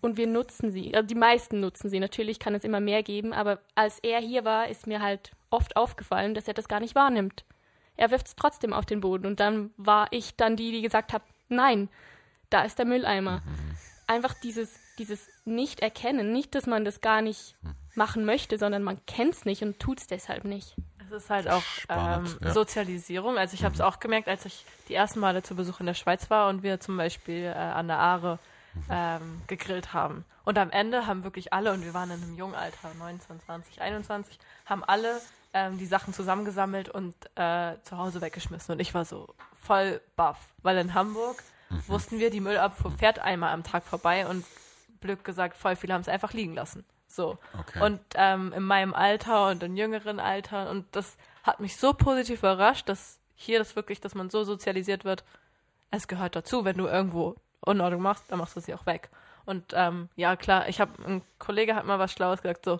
und 0.00 0.16
wir 0.16 0.26
nutzen 0.26 0.70
sie. 0.70 0.94
Also 0.94 1.06
die 1.06 1.14
meisten 1.14 1.60
nutzen 1.60 1.88
sie. 1.88 2.00
Natürlich 2.00 2.38
kann 2.38 2.54
es 2.54 2.64
immer 2.64 2.80
mehr 2.80 3.02
geben, 3.02 3.32
aber 3.32 3.60
als 3.74 3.98
er 4.00 4.20
hier 4.20 4.44
war, 4.44 4.68
ist 4.68 4.86
mir 4.86 5.02
halt 5.02 5.32
oft 5.50 5.76
aufgefallen, 5.76 6.34
dass 6.34 6.48
er 6.48 6.54
das 6.54 6.68
gar 6.68 6.80
nicht 6.80 6.94
wahrnimmt. 6.94 7.44
Er 7.96 8.10
wirft 8.10 8.28
es 8.28 8.36
trotzdem 8.36 8.72
auf 8.72 8.86
den 8.86 9.00
Boden 9.00 9.26
und 9.26 9.40
dann 9.40 9.70
war 9.76 10.06
ich 10.12 10.36
dann 10.36 10.56
die, 10.56 10.70
die 10.70 10.82
gesagt 10.82 11.12
hat, 11.12 11.22
nein, 11.48 11.88
da 12.50 12.62
ist 12.62 12.78
der 12.78 12.86
Mülleimer. 12.86 13.42
Mhm. 13.44 13.76
Einfach 14.06 14.34
dieses, 14.34 14.78
dieses 14.98 15.28
Nicht-Erkennen, 15.44 16.32
nicht, 16.32 16.54
dass 16.54 16.66
man 16.66 16.84
das 16.84 17.00
gar 17.00 17.22
nicht 17.22 17.56
mhm. 17.62 17.74
machen 17.94 18.24
möchte, 18.24 18.56
sondern 18.56 18.82
man 18.82 19.04
kennt 19.06 19.34
es 19.34 19.44
nicht 19.44 19.62
und 19.62 19.80
tut 19.80 20.00
es 20.00 20.06
deshalb 20.06 20.44
nicht. 20.44 20.76
Es 21.10 21.24
ist 21.24 21.30
halt 21.30 21.48
auch 21.48 21.62
ähm, 21.88 22.26
ja. 22.42 22.52
Sozialisierung. 22.52 23.38
Also 23.38 23.54
ich 23.54 23.64
habe 23.64 23.72
es 23.72 23.80
mhm. 23.80 23.86
auch 23.86 23.98
gemerkt, 23.98 24.28
als 24.28 24.44
ich 24.44 24.64
die 24.88 24.94
ersten 24.94 25.20
Male 25.20 25.42
zu 25.42 25.54
Besuch 25.54 25.80
in 25.80 25.86
der 25.86 25.94
Schweiz 25.94 26.28
war 26.30 26.48
und 26.48 26.62
wir 26.62 26.80
zum 26.80 26.96
Beispiel 26.96 27.44
äh, 27.44 27.52
an 27.54 27.88
der 27.88 27.98
Aare 27.98 28.38
mhm. 28.74 28.82
ähm, 28.90 29.42
gegrillt 29.46 29.92
haben. 29.94 30.24
Und 30.44 30.58
am 30.58 30.70
Ende 30.70 31.06
haben 31.06 31.24
wirklich 31.24 31.52
alle, 31.52 31.72
und 31.72 31.84
wir 31.84 31.94
waren 31.94 32.10
in 32.10 32.22
einem 32.22 32.36
jungen 32.36 32.54
Alter, 32.54 32.92
19, 32.98 33.40
20, 33.40 33.80
21, 33.80 34.38
haben 34.66 34.84
alle 34.84 35.20
ähm, 35.54 35.78
die 35.78 35.86
Sachen 35.86 36.12
zusammengesammelt 36.12 36.88
und 36.88 37.14
äh, 37.36 37.74
zu 37.82 37.96
Hause 37.98 38.20
weggeschmissen. 38.20 38.72
Und 38.72 38.80
ich 38.80 38.94
war 38.94 39.04
so 39.04 39.34
voll 39.62 40.00
baff, 40.16 40.38
weil 40.62 40.78
in 40.78 40.94
Hamburg 40.94 41.42
mhm. 41.70 41.82
wussten 41.88 42.18
wir, 42.18 42.30
die 42.30 42.40
Müllabfuhr 42.40 42.92
fährt 42.92 43.18
einmal 43.18 43.52
am 43.52 43.62
Tag 43.62 43.84
vorbei 43.84 44.26
und 44.26 44.44
Glück 45.00 45.24
gesagt, 45.24 45.56
voll 45.56 45.76
viele 45.76 45.94
haben 45.94 46.00
es 46.00 46.08
einfach 46.08 46.32
liegen 46.32 46.54
lassen. 46.54 46.84
So. 47.08 47.38
Okay. 47.58 47.82
Und 47.84 48.00
ähm, 48.14 48.52
in 48.52 48.62
meinem 48.62 48.94
Alter 48.94 49.48
und 49.48 49.62
in 49.62 49.76
jüngeren 49.76 50.20
Alter. 50.20 50.70
Und 50.70 50.84
das 50.92 51.16
hat 51.42 51.58
mich 51.58 51.76
so 51.76 51.92
positiv 51.94 52.40
überrascht, 52.40 52.88
dass 52.88 53.18
hier 53.34 53.58
das 53.58 53.74
wirklich, 53.76 54.00
dass 54.00 54.14
man 54.14 54.30
so 54.30 54.44
sozialisiert 54.44 55.04
wird. 55.04 55.24
Es 55.90 56.06
gehört 56.06 56.36
dazu, 56.36 56.64
wenn 56.64 56.76
du 56.76 56.86
irgendwo 56.86 57.36
Unordnung 57.60 58.02
machst, 58.02 58.24
dann 58.28 58.38
machst 58.38 58.56
du 58.56 58.60
sie 58.60 58.74
auch 58.74 58.84
weg. 58.86 59.08
Und 59.46 59.72
ähm, 59.74 60.10
ja, 60.16 60.36
klar, 60.36 60.68
ich 60.68 60.80
habe, 60.80 60.92
ein 61.06 61.22
Kollege 61.38 61.74
hat 61.74 61.86
mal 61.86 61.98
was 61.98 62.12
Schlaues 62.12 62.42
gesagt, 62.42 62.66
so, 62.66 62.78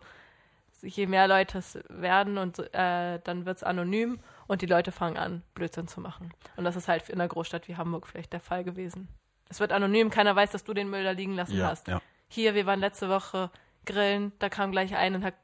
je 0.82 1.06
mehr 1.06 1.26
Leute 1.26 1.58
es 1.58 1.78
werden 1.88 2.36
und 2.36 2.58
äh, 2.74 3.18
dann 3.24 3.46
wird 3.46 3.56
es 3.56 3.62
anonym 3.64 4.20
und 4.46 4.60
die 4.60 4.66
Leute 4.66 4.92
fangen 4.92 5.16
an, 5.16 5.42
Blödsinn 5.54 5.88
zu 5.88 6.00
machen. 6.00 6.32
Und 6.56 6.64
das 6.64 6.76
ist 6.76 6.86
halt 6.88 7.08
in 7.08 7.14
einer 7.20 7.28
Großstadt 7.28 7.66
wie 7.68 7.76
Hamburg 7.76 8.06
vielleicht 8.06 8.32
der 8.34 8.40
Fall 8.40 8.64
gewesen. 8.64 9.08
Es 9.48 9.60
wird 9.60 9.72
anonym, 9.72 10.10
keiner 10.10 10.36
weiß, 10.36 10.50
dass 10.50 10.64
du 10.64 10.74
den 10.74 10.90
Müll 10.90 11.02
da 11.04 11.12
liegen 11.12 11.34
lassen 11.34 11.56
Ja, 11.56 11.68
hast. 11.68 11.88
ja. 11.88 12.02
Hier, 12.28 12.54
wir 12.54 12.66
waren 12.66 12.80
letzte 12.80 13.08
Woche 13.08 13.50
grillen, 13.88 14.30
da 14.38 14.48
kam 14.48 14.70
gleich 14.70 14.94
ein 14.94 15.16
und 15.16 15.24
hat, 15.24 15.34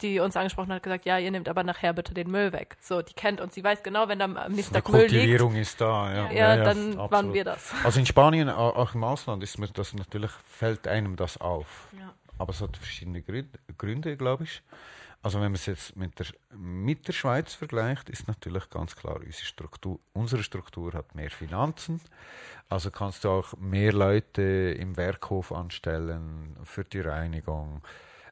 die 0.00 0.20
uns 0.20 0.36
angesprochen 0.36 0.72
hat, 0.72 0.82
gesagt, 0.84 1.04
ja, 1.06 1.18
ihr 1.18 1.30
nehmt 1.32 1.48
aber 1.48 1.64
nachher 1.64 1.92
bitte 1.92 2.14
den 2.14 2.30
Müll 2.30 2.52
weg. 2.52 2.76
So, 2.80 3.02
die 3.02 3.14
kennt 3.14 3.40
uns, 3.40 3.54
sie 3.54 3.64
weiß 3.64 3.82
genau, 3.82 4.06
wenn 4.08 4.20
da 4.20 4.26
am 4.26 4.52
nächsten 4.52 4.74
Tag 4.74 4.88
Müll 4.88 5.00
liegt, 5.02 5.12
Kultivierung 5.12 5.56
ist 5.56 5.80
da. 5.80 6.14
Ja, 6.30 6.30
ja, 6.30 6.56
dann 6.64 6.96
waren 6.96 7.00
absolut. 7.10 7.34
wir 7.34 7.44
das. 7.44 7.74
Also 7.84 7.98
in 7.98 8.06
Spanien, 8.06 8.48
au- 8.48 8.70
auch 8.76 8.94
im 8.94 9.02
Ausland, 9.02 9.42
ist 9.42 9.58
mir 9.58 9.66
das 9.68 9.92
natürlich, 9.94 10.30
fällt 10.30 10.86
einem 10.86 11.16
das 11.16 11.40
auf. 11.40 11.88
Ja. 11.98 12.12
Aber 12.38 12.50
es 12.52 12.60
hat 12.60 12.76
verschiedene 12.76 13.22
Gründe, 13.22 13.58
Gründe 13.76 14.16
glaube 14.16 14.44
ich. 14.44 14.62
Also 15.24 15.38
wenn 15.38 15.46
man 15.46 15.54
es 15.54 15.64
jetzt 15.64 15.96
mit 15.96 16.18
der, 16.18 16.26
mit 16.54 17.08
der 17.08 17.14
Schweiz 17.14 17.54
vergleicht, 17.54 18.10
ist 18.10 18.28
natürlich 18.28 18.68
ganz 18.68 18.94
klar, 18.94 19.16
unsere 19.16 19.46
Struktur, 19.46 19.98
unsere 20.12 20.42
Struktur 20.42 20.92
hat 20.92 21.14
mehr 21.14 21.30
Finanzen. 21.30 21.98
Also 22.68 22.90
kannst 22.90 23.24
du 23.24 23.30
auch 23.30 23.56
mehr 23.56 23.94
Leute 23.94 24.42
im 24.78 24.98
Werkhof 24.98 25.50
anstellen 25.50 26.58
für 26.64 26.84
die 26.84 27.00
Reinigung. 27.00 27.80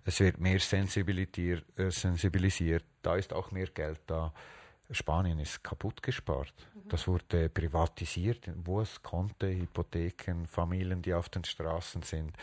Es 0.05 0.21
wird 0.21 0.39
mehr 0.39 0.61
sensibilisiert, 0.61 1.65
äh, 1.79 1.91
sensibilisiert. 1.91 2.85
Da 3.01 3.17
ist 3.17 3.33
auch 3.33 3.53
mehr 3.53 3.69
Geld 3.69 4.01
da. 4.07 4.31
Spanien 4.91 5.39
ist 5.39 5.65
kaputt 5.65 6.03
gespart. 6.03 6.53
Das 6.91 7.09
wurde 7.09 7.49
privatisiert, 7.49 8.51
wo 8.65 8.83
es 8.83 9.03
konnte, 9.03 9.47
Hypotheken, 9.49 10.47
Familien, 10.47 11.01
die 11.01 11.15
auf 11.15 11.31
den 11.31 11.45
Straßen 11.45 12.03
sind. 12.03 12.37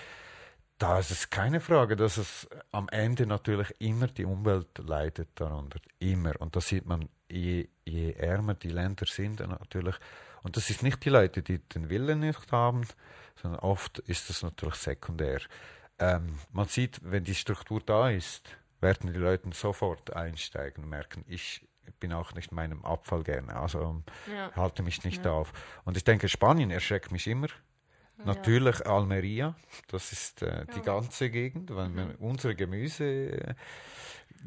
Da 0.80 0.98
ist 0.98 1.12
es 1.12 1.30
keine 1.30 1.60
Frage, 1.60 1.98
dass 1.98 2.16
es 2.18 2.48
am 2.72 2.88
Ende 2.90 3.26
natürlich 3.28 3.70
immer 3.80 4.08
die 4.08 4.24
Umwelt 4.24 4.78
leidet 4.78 5.30
darunter. 5.36 5.80
Immer. 6.00 6.40
Und 6.40 6.56
das 6.56 6.70
sieht 6.70 6.86
man, 6.86 7.10
je, 7.30 7.68
je 7.86 8.14
ärmer 8.14 8.54
die 8.54 8.70
Länder 8.70 9.06
sind, 9.06 9.42
dann 9.42 9.50
natürlich. 9.50 9.96
Und 10.42 10.56
das 10.56 10.70
ist 10.70 10.82
nicht 10.82 11.04
die 11.04 11.10
Leute, 11.10 11.44
die 11.44 11.60
den 11.60 11.90
Willen 11.90 12.22
nicht 12.22 12.52
haben, 12.54 12.88
sondern 13.36 13.60
oft 13.60 14.00
ist 14.00 14.30
das 14.30 14.42
natürlich 14.42 14.76
sekundär. 14.76 15.42
Ähm, 16.00 16.40
man 16.54 16.68
sieht, 16.68 17.02
wenn 17.04 17.26
die 17.26 17.36
Struktur 17.36 17.82
da 17.86 18.10
ist, 18.10 18.58
werden 18.80 19.12
die 19.12 19.20
Leute 19.20 19.50
sofort 19.54 20.16
einsteigen 20.16 20.86
und 20.86 20.90
merken, 20.90 21.26
ich 21.28 21.68
bin 22.00 22.14
auch 22.14 22.34
nicht 22.34 22.54
meinem 22.54 22.86
Abfall 22.86 23.24
gerne, 23.24 23.54
also 23.56 23.82
ähm, 23.82 24.04
Ja. 24.34 24.56
halte 24.56 24.84
mich 24.84 25.04
nicht 25.04 25.28
auf. 25.28 25.52
Und 25.84 25.98
ich 25.98 26.06
denke, 26.06 26.30
Spanien 26.30 26.72
erschreckt 26.72 27.12
mich 27.12 27.28
immer. 27.28 27.48
Natürlich 28.26 28.86
Almeria, 28.86 29.56
das 29.88 30.12
ist 30.12 30.42
äh, 30.42 30.66
die 30.76 30.82
ganze 30.82 31.30
Gegend, 31.30 31.74
weil 31.74 31.96
wir 31.96 32.16
unsere 32.20 32.56
Gemüse, 32.56 33.06
äh, 33.06 33.54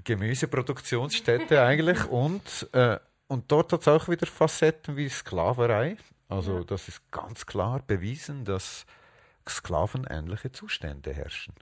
Gemüseproduktionsstätte 0.04 1.62
eigentlich 1.64 2.04
und, 2.06 2.68
äh, 2.72 2.98
und 3.28 3.50
dort 3.50 3.72
hat 3.72 3.80
es 3.80 3.88
auch 3.88 4.08
wieder 4.08 4.26
Facetten 4.26 4.96
wie 4.96 5.08
Sklaverei. 5.08 5.96
Also 6.28 6.64
das 6.64 6.88
ist 6.88 7.10
ganz 7.10 7.46
klar 7.46 7.82
bewiesen, 7.86 8.44
dass 8.44 8.86
sklavenähnliche 9.48 10.52
Zustände 10.52 11.12
herrschen. 11.12 11.54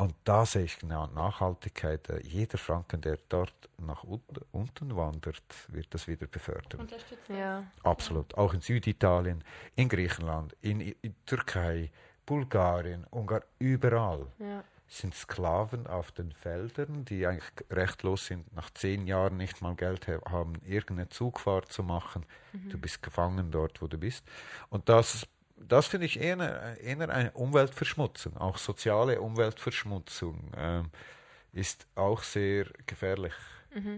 Und 0.00 0.14
da 0.24 0.46
sehe 0.46 0.62
ich 0.62 0.78
genau 0.78 1.08
Nachhaltigkeit. 1.08 2.08
Jeder 2.22 2.56
Franken, 2.56 3.00
der 3.00 3.18
dort 3.28 3.52
nach 3.78 4.04
unten, 4.04 4.94
wandert, 4.96 5.42
wird 5.68 5.92
das 5.92 6.06
wieder 6.06 6.28
befördern. 6.28 6.80
Unterstützen. 6.82 7.36
Ja. 7.36 7.64
Absolut. 7.82 8.36
Auch 8.38 8.54
in 8.54 8.60
Süditalien, 8.60 9.42
in 9.74 9.88
Griechenland, 9.88 10.54
in, 10.60 10.80
in 10.80 11.14
Türkei, 11.26 11.90
Bulgarien, 12.26 13.06
Ungarn, 13.10 13.42
überall 13.58 14.26
Ja. 14.38 14.62
sind 14.86 15.14
Sklaven 15.16 15.88
auf 15.88 16.12
den 16.12 16.30
Feldern, 16.30 17.04
die 17.04 17.26
eigentlich 17.26 17.50
rechtlos 17.68 18.26
sind, 18.26 18.54
nach 18.54 18.70
zehn 18.70 19.04
Jahren 19.06 19.36
nicht 19.36 19.60
mal 19.62 19.74
Geld 19.74 20.06
ha- 20.06 20.20
haben, 20.30 20.52
irgendeine 20.64 21.08
Zugfahrt 21.08 21.72
zu 21.72 21.82
machen. 21.82 22.24
Du 22.70 22.78
bist 22.78 23.02
gefangen 23.02 23.50
dort, 23.50 23.82
wo 23.82 23.88
du 23.88 23.98
bist. 23.98 24.24
Und 24.70 24.88
das, 24.88 25.26
das 25.60 25.86
finde 25.86 26.06
ich 26.06 26.20
eher, 26.20 26.34
eine- 26.34 26.78
eher 26.80 27.08
eine 27.10 27.30
Umweltverschmutzung, 27.32 28.36
auch 28.36 28.58
soziale 28.58 29.20
Umweltverschmutzung 29.20 30.52
ähm, 30.56 30.90
ist 31.52 31.86
auch 31.94 32.22
sehr 32.22 32.66
gefährlich, 32.86 33.32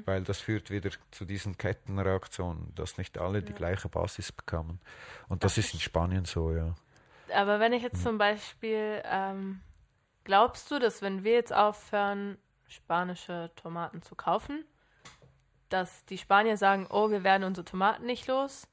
weil 0.07 0.25
das 0.25 0.41
führt 0.41 0.71
wieder 0.71 0.91
zu 1.11 1.25
diesen 1.25 1.57
Kettenreaktionen, 1.57 2.75
dass 2.75 2.99
nicht 2.99 3.19
alle 3.19 3.43
die 3.43 3.53
gleiche 3.53 3.89
Basis 3.89 4.33
bekommen. 4.33 4.81
Und 5.29 5.45
das 5.45 5.59
ist 5.59 5.73
in 5.75 5.81
Spanien 5.81 6.25
so, 6.25 6.53
ja. 6.53 6.75
Aber 7.35 7.61
wenn 7.61 7.73
ich 7.73 7.83
jetzt 7.83 8.03
zum 8.03 8.19
Beispiel, 8.19 9.01
ähm, 9.05 9.61
glaubst 10.25 10.71
du, 10.71 10.79
dass 10.81 11.03
wenn 11.03 11.23
wir 11.25 11.33
jetzt 11.35 11.53
aufhören, 11.53 12.37
spanische 12.69 13.51
Tomaten 13.57 14.03
zu 14.03 14.15
kaufen, 14.17 14.65
dass 15.69 16.05
die 16.07 16.19
Spanier 16.19 16.57
sagen, 16.57 16.87
oh, 16.91 17.11
wir 17.11 17.23
werden 17.23 17.45
unsere 17.45 17.65
Tomaten 17.65 18.05
nicht 18.07 18.27
los, 18.27 18.67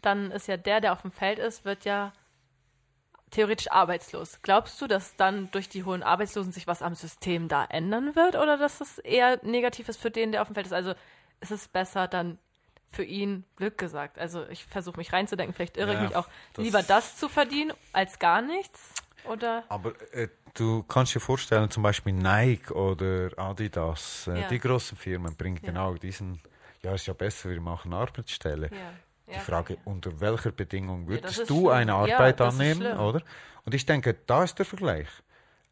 dann 0.00 0.30
ist 0.32 0.48
ja 0.48 0.56
der, 0.56 0.80
der 0.80 0.92
auf 0.92 1.02
dem 1.02 1.12
Feld 1.12 1.38
ist, 1.38 1.64
wird 1.64 1.84
ja 1.84 2.12
theoretisch 3.32 3.70
arbeitslos. 3.72 4.38
Glaubst 4.42 4.80
du, 4.80 4.86
dass 4.86 5.16
dann 5.16 5.50
durch 5.50 5.68
die 5.68 5.82
hohen 5.84 6.02
Arbeitslosen 6.04 6.52
sich 6.52 6.66
was 6.68 6.80
am 6.82 6.94
System 6.94 7.48
da 7.48 7.64
ändern 7.64 8.14
wird 8.14 8.36
oder 8.36 8.56
dass 8.56 8.80
es 8.80 8.98
eher 8.98 9.40
negativ 9.44 9.88
ist 9.88 10.00
für 10.00 10.10
den, 10.12 10.30
der 10.30 10.42
auf 10.42 10.48
dem 10.48 10.54
Feld 10.54 10.66
ist? 10.66 10.72
Also 10.72 10.94
ist 11.40 11.50
es 11.50 11.66
besser 11.66 12.06
dann 12.06 12.38
für 12.90 13.02
ihn 13.04 13.44
Glück 13.56 13.78
gesagt? 13.78 14.18
Also 14.18 14.46
ich 14.48 14.64
versuche 14.66 14.98
mich 14.98 15.12
reinzudenken, 15.12 15.54
vielleicht 15.54 15.76
irre 15.76 15.90
ich 15.94 15.96
Ja, 15.98 16.02
mich 16.04 16.16
auch, 16.16 16.28
das- 16.52 16.64
lieber 16.64 16.82
das 16.82 17.16
zu 17.16 17.28
verdienen 17.28 17.72
als 17.92 18.18
gar 18.20 18.42
nichts? 18.42 18.94
Oder? 19.24 19.64
Aber 19.68 19.92
äh, 20.12 20.28
du 20.54 20.82
kannst 20.82 21.14
dir 21.14 21.20
vorstellen, 21.20 21.70
zum 21.70 21.82
Beispiel 21.84 22.12
Nike 22.12 22.72
oder 22.72 23.30
Adidas, 23.38 24.26
äh, 24.26 24.42
Ja. 24.42 24.48
die 24.48 24.58
großen 24.58 24.96
Firmen 24.98 25.36
bringen 25.36 25.58
Ja. 25.62 25.68
genau 25.70 25.94
diesen, 25.94 26.40
ja, 26.82 26.92
ist 26.94 27.06
ja 27.06 27.14
besser, 27.14 27.48
wir 27.50 27.60
machen 27.60 27.92
Arbeitsstelle. 27.94 28.68
Ja. 29.32 29.38
Die 29.38 29.44
Frage, 29.44 29.78
unter 29.84 30.20
welcher 30.20 30.52
Bedingung 30.52 31.08
würdest 31.08 31.40
ist 31.40 31.50
du 31.50 31.70
eine 31.70 31.92
Ja, 31.92 31.98
Arbeit 31.98 32.40
ist 32.40 32.46
annehmen, 32.46 32.98
oder? 32.98 33.22
Und 33.64 33.74
ich 33.74 33.86
denke, 33.86 34.14
da 34.26 34.44
ist 34.44 34.58
der 34.58 34.66
Vergleich. 34.66 35.08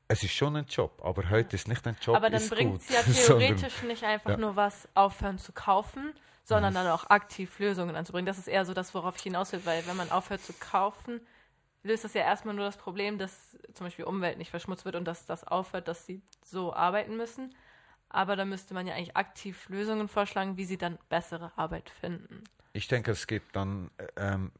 Es 0.09 0.23
ist 0.24 0.32
schon 0.32 0.57
ein 0.57 0.65
Job, 0.66 1.01
aber 1.05 1.28
heute 1.31 1.55
ist 1.55 1.69
nicht 1.69 1.87
ein 1.87 1.97
Job, 2.03 2.16
Aber 2.16 2.31
dann 2.31 2.49
bringt 2.49 2.81
es 2.82 2.89
ja 2.89 3.03
sondern- 3.07 3.39
theoretisch 3.57 3.82
nicht 3.82 4.03
einfach 4.05 4.31
Ja. 4.31 4.37
nur 4.37 4.57
was 4.57 4.89
aufhören 4.95 5.39
zu 5.39 5.53
kaufen, 5.53 6.12
sondern 6.45 6.74
dann 6.74 6.89
auch 6.89 7.09
aktiv 7.11 7.59
Lösungen 7.61 7.95
anzubringen. 7.95 8.27
Das 8.27 8.39
ist 8.39 8.49
eher 8.49 8.65
so 8.65 8.74
das, 8.74 8.93
worauf 8.95 9.16
ich 9.16 9.23
hinaus 9.23 9.53
will, 9.53 9.61
weil 9.65 9.87
wenn 9.87 9.97
man 9.97 10.11
aufhört 10.11 10.41
zu 10.43 10.53
kaufen, 10.55 11.20
löst 11.85 12.03
das 12.05 12.15
ja 12.15 12.23
erstmal 12.23 12.55
nur 12.55 12.65
das 12.65 12.77
Problem, 12.77 13.19
dass 13.19 13.57
zum 13.73 13.87
Beispiel 13.87 14.05
Umwelt 14.05 14.37
nicht 14.39 14.51
verschmutzt 14.51 14.85
wird 14.85 14.97
und 14.97 15.05
dass 15.07 15.27
das 15.27 15.45
aufhört, 15.45 15.87
dass 15.87 16.07
sie 16.07 16.23
so 16.45 16.73
arbeiten 16.74 17.16
müssen. 17.16 17.55
Aber 18.11 18.37
da 18.37 18.45
müsste 18.45 18.74
man 18.74 18.87
ja 18.87 18.95
eigentlich 18.95 19.16
aktiv 19.16 19.69
Lösungen 19.69 20.09
vorschlagen, 20.09 20.57
wie 20.57 20.65
sie 20.65 20.77
dann 20.77 20.99
bessere 21.09 21.53
Arbeit 21.57 21.91
finden. 21.91 22.43
Ich 22.73 22.89
denke, 22.89 23.12
es 23.12 23.27
gibt 23.27 23.57
dann, 23.57 23.91
äh, 23.99 24.35
ähm, 24.35 24.53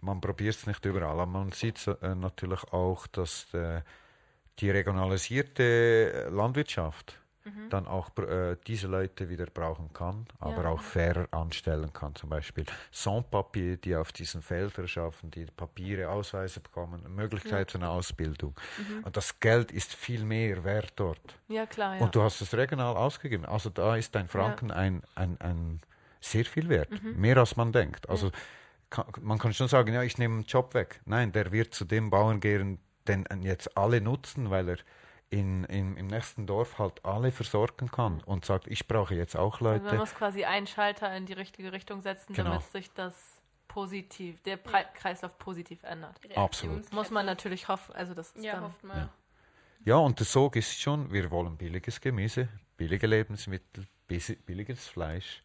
man 0.00 0.20
probiert 0.20 0.56
es 0.56 0.66
nicht 0.66 0.84
überall, 0.84 1.12
aber 1.12 1.26
man 1.26 1.52
sieht 1.52 1.86
äh, 1.86 2.14
natürlich 2.14 2.64
auch, 2.72 3.06
dass 3.06 3.52
äh, 3.54 3.82
die 4.58 4.70
regionalisierte 4.70 5.62
äh, 5.62 6.28
Landwirtschaft 7.44 7.72
dann 7.72 7.86
auch 7.86 8.10
äh, 8.18 8.56
diese 8.66 8.86
Leute 8.86 9.28
wieder 9.28 9.46
brauchen 9.46 9.92
kann, 9.92 10.26
aber 10.38 10.64
Ja. 10.64 10.68
auch 10.70 10.80
fairer 10.80 11.26
anstellen 11.30 11.92
kann. 11.92 12.14
Zum 12.14 12.28
Beispiel 12.30 12.64
Sans-Papier, 12.90 13.76
die 13.76 13.96
auf 13.96 14.12
diesen 14.12 14.42
Feldern 14.42 14.88
schaffen, 14.88 15.30
die 15.30 15.46
Papiere, 15.46 16.08
Ausweise 16.10 16.60
bekommen, 16.60 17.02
Möglichkeit 17.14 17.70
zu 17.70 17.78
einer 17.78 17.90
Ausbildung. 17.90 18.54
Und 19.04 19.16
das 19.16 19.40
Geld 19.40 19.72
ist 19.72 19.94
viel 19.94 20.24
mehr 20.24 20.64
wert 20.64 20.92
dort. 20.96 21.38
Ja, 21.48 21.66
klar, 21.66 21.96
ja. 21.96 22.02
Und 22.02 22.14
du 22.14 22.22
hast 22.22 22.40
es 22.40 22.54
regional 22.54 22.96
ausgegeben. 22.96 23.44
Also 23.46 23.70
da 23.70 23.96
ist 23.96 24.14
dein 24.14 24.28
Franken 24.28 24.70
ein, 24.70 25.02
ein, 25.14 25.40
ein 25.40 25.80
sehr 26.20 26.44
viel 26.44 26.68
wert. 26.68 26.90
Mhm. 26.90 27.20
Mehr 27.20 27.38
als 27.38 27.56
man 27.56 27.72
denkt. 27.72 28.08
Also 28.08 28.30
kann, 28.90 29.06
man 29.20 29.38
kann 29.38 29.54
schon 29.54 29.68
sagen, 29.68 29.94
ja, 29.94 30.02
ich 30.02 30.18
nehme 30.18 30.34
einen 30.34 30.44
Job 30.44 30.74
weg. 30.74 31.00
Nein, 31.04 31.32
der 31.32 31.52
wird 31.52 31.74
zu 31.74 31.84
dem 31.84 32.10
Bauern 32.10 32.40
gehen, 32.40 32.80
den 33.08 33.24
jetzt 33.42 33.76
alle 33.76 34.00
nutzen, 34.00 34.50
weil 34.50 34.68
er 34.68 34.76
in, 35.30 35.64
in, 35.64 35.96
im 35.96 36.08
nächsten 36.08 36.46
Dorf 36.46 36.78
halt 36.78 37.04
alle 37.04 37.30
versorgen 37.30 37.90
kann 37.90 38.20
und 38.24 38.44
sagt, 38.44 38.66
ich 38.66 38.86
brauche 38.88 39.14
jetzt 39.14 39.36
auch 39.36 39.60
also 39.60 39.64
man 39.64 39.84
Leute. 39.84 39.96
muss 39.98 40.14
quasi 40.14 40.44
einen 40.44 40.66
Schalter 40.66 41.14
in 41.16 41.24
die 41.26 41.32
richtige 41.34 41.72
Richtung 41.72 42.00
setzen, 42.00 42.34
Genau. 42.34 42.50
damit 42.50 42.64
sich 42.64 42.92
das 42.92 43.40
positiv, 43.68 44.42
der 44.42 44.56
Pre 44.56 44.84
Kreislauf 44.94 45.38
positiv 45.38 45.84
ändert. 45.84 46.20
Absolut. 46.34 46.92
Muss 46.92 47.10
man 47.10 47.26
natürlich 47.26 47.68
hoffen, 47.68 47.94
also 47.94 48.12
das 48.14 48.32
ist 48.32 48.44
Ja, 48.44 48.54
dann, 48.54 48.64
hofft 48.64 48.82
mal. 48.82 48.96
Ja. 48.98 49.08
Ja, 49.84 49.96
und 49.96 50.18
der 50.18 50.26
Sog 50.26 50.56
ist 50.56 50.78
schon, 50.80 51.10
wir 51.12 51.30
wollen 51.30 51.56
billiges 51.56 52.00
Gemüse, 52.00 52.48
billige 52.76 53.06
Lebensmittel, 53.06 53.86
billiges 54.44 54.88
Fleisch. 54.88 55.42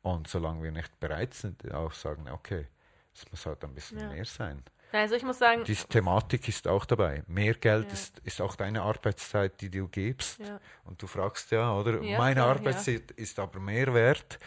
Und 0.00 0.26
solange 0.26 0.64
wir 0.64 0.72
nicht 0.72 0.98
bereit 0.98 1.34
sind, 1.34 1.72
auch 1.72 1.92
sagen, 1.92 2.28
okay, 2.28 2.66
es 3.14 3.30
muss 3.30 3.46
halt 3.46 3.62
ein 3.62 3.74
bisschen 3.74 3.98
Ja. 4.00 4.08
mehr 4.08 4.24
sein. 4.24 4.64
Also 4.92 5.14
ich 5.14 5.22
muss 5.22 5.38
sagen, 5.38 5.64
Diese 5.64 5.86
Thematik 5.88 6.48
ist 6.48 6.68
auch 6.68 6.84
dabei. 6.84 7.22
Mehr 7.26 7.54
Geld 7.54 7.86
Ja. 7.86 7.92
ist, 7.92 8.18
ist 8.20 8.40
auch 8.40 8.56
deine 8.56 8.82
Arbeitszeit, 8.82 9.60
die 9.60 9.70
du 9.70 9.88
gibst. 9.88 10.38
ja, 10.40 10.60
Und 10.84 11.00
du 11.02 11.06
fragst 11.06 11.50
ja, 11.50 11.72
oder? 11.74 12.02
Ja, 12.02 12.18
Meine 12.18 12.44
Arbeitszeit 12.44 13.10
ist 13.12 13.38
aber 13.38 13.58
mehr 13.60 13.92
wert. 13.94 14.38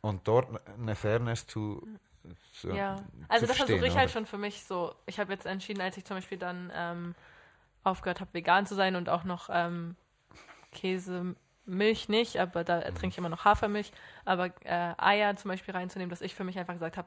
Und 0.00 0.26
dort 0.26 0.48
eine 0.78 0.94
Fairness 0.96 1.46
zu, 1.46 1.86
zu, 2.54 2.70
ja. 2.70 2.96
Also 3.28 3.46
das 3.46 3.56
versuche 3.56 3.86
ich 3.86 3.96
halt 3.96 4.10
schon 4.10 4.26
für 4.26 4.38
mich 4.38 4.64
so. 4.64 4.94
Ich 5.06 5.20
habe 5.20 5.32
jetzt 5.32 5.46
entschieden, 5.46 5.80
als 5.80 5.96
ich 5.96 6.04
zum 6.04 6.16
Beispiel 6.16 6.38
dann 6.38 6.72
ähm, 6.74 7.14
aufgehört 7.84 8.20
habe, 8.20 8.32
vegan 8.34 8.66
zu 8.66 8.74
sein 8.74 8.96
und 8.96 9.08
auch 9.08 9.24
noch 9.24 9.48
ähm, 9.52 9.94
Käse 10.72 11.36
Milch 11.64 12.08
nicht, 12.08 12.38
aber 12.38 12.64
da 12.64 12.80
trinke 12.80 13.08
ich 13.08 13.18
immer 13.18 13.28
noch 13.28 13.44
Hafermilch. 13.44 13.92
Aber 14.24 14.46
äh, 14.64 14.94
Eier 14.98 15.36
zum 15.36 15.50
Beispiel 15.50 15.74
reinzunehmen, 15.74 16.10
dass 16.10 16.20
ich 16.20 16.34
für 16.34 16.42
mich 16.44 16.58
einfach 16.58 16.74
gesagt 16.74 16.96
habe, 16.96 17.06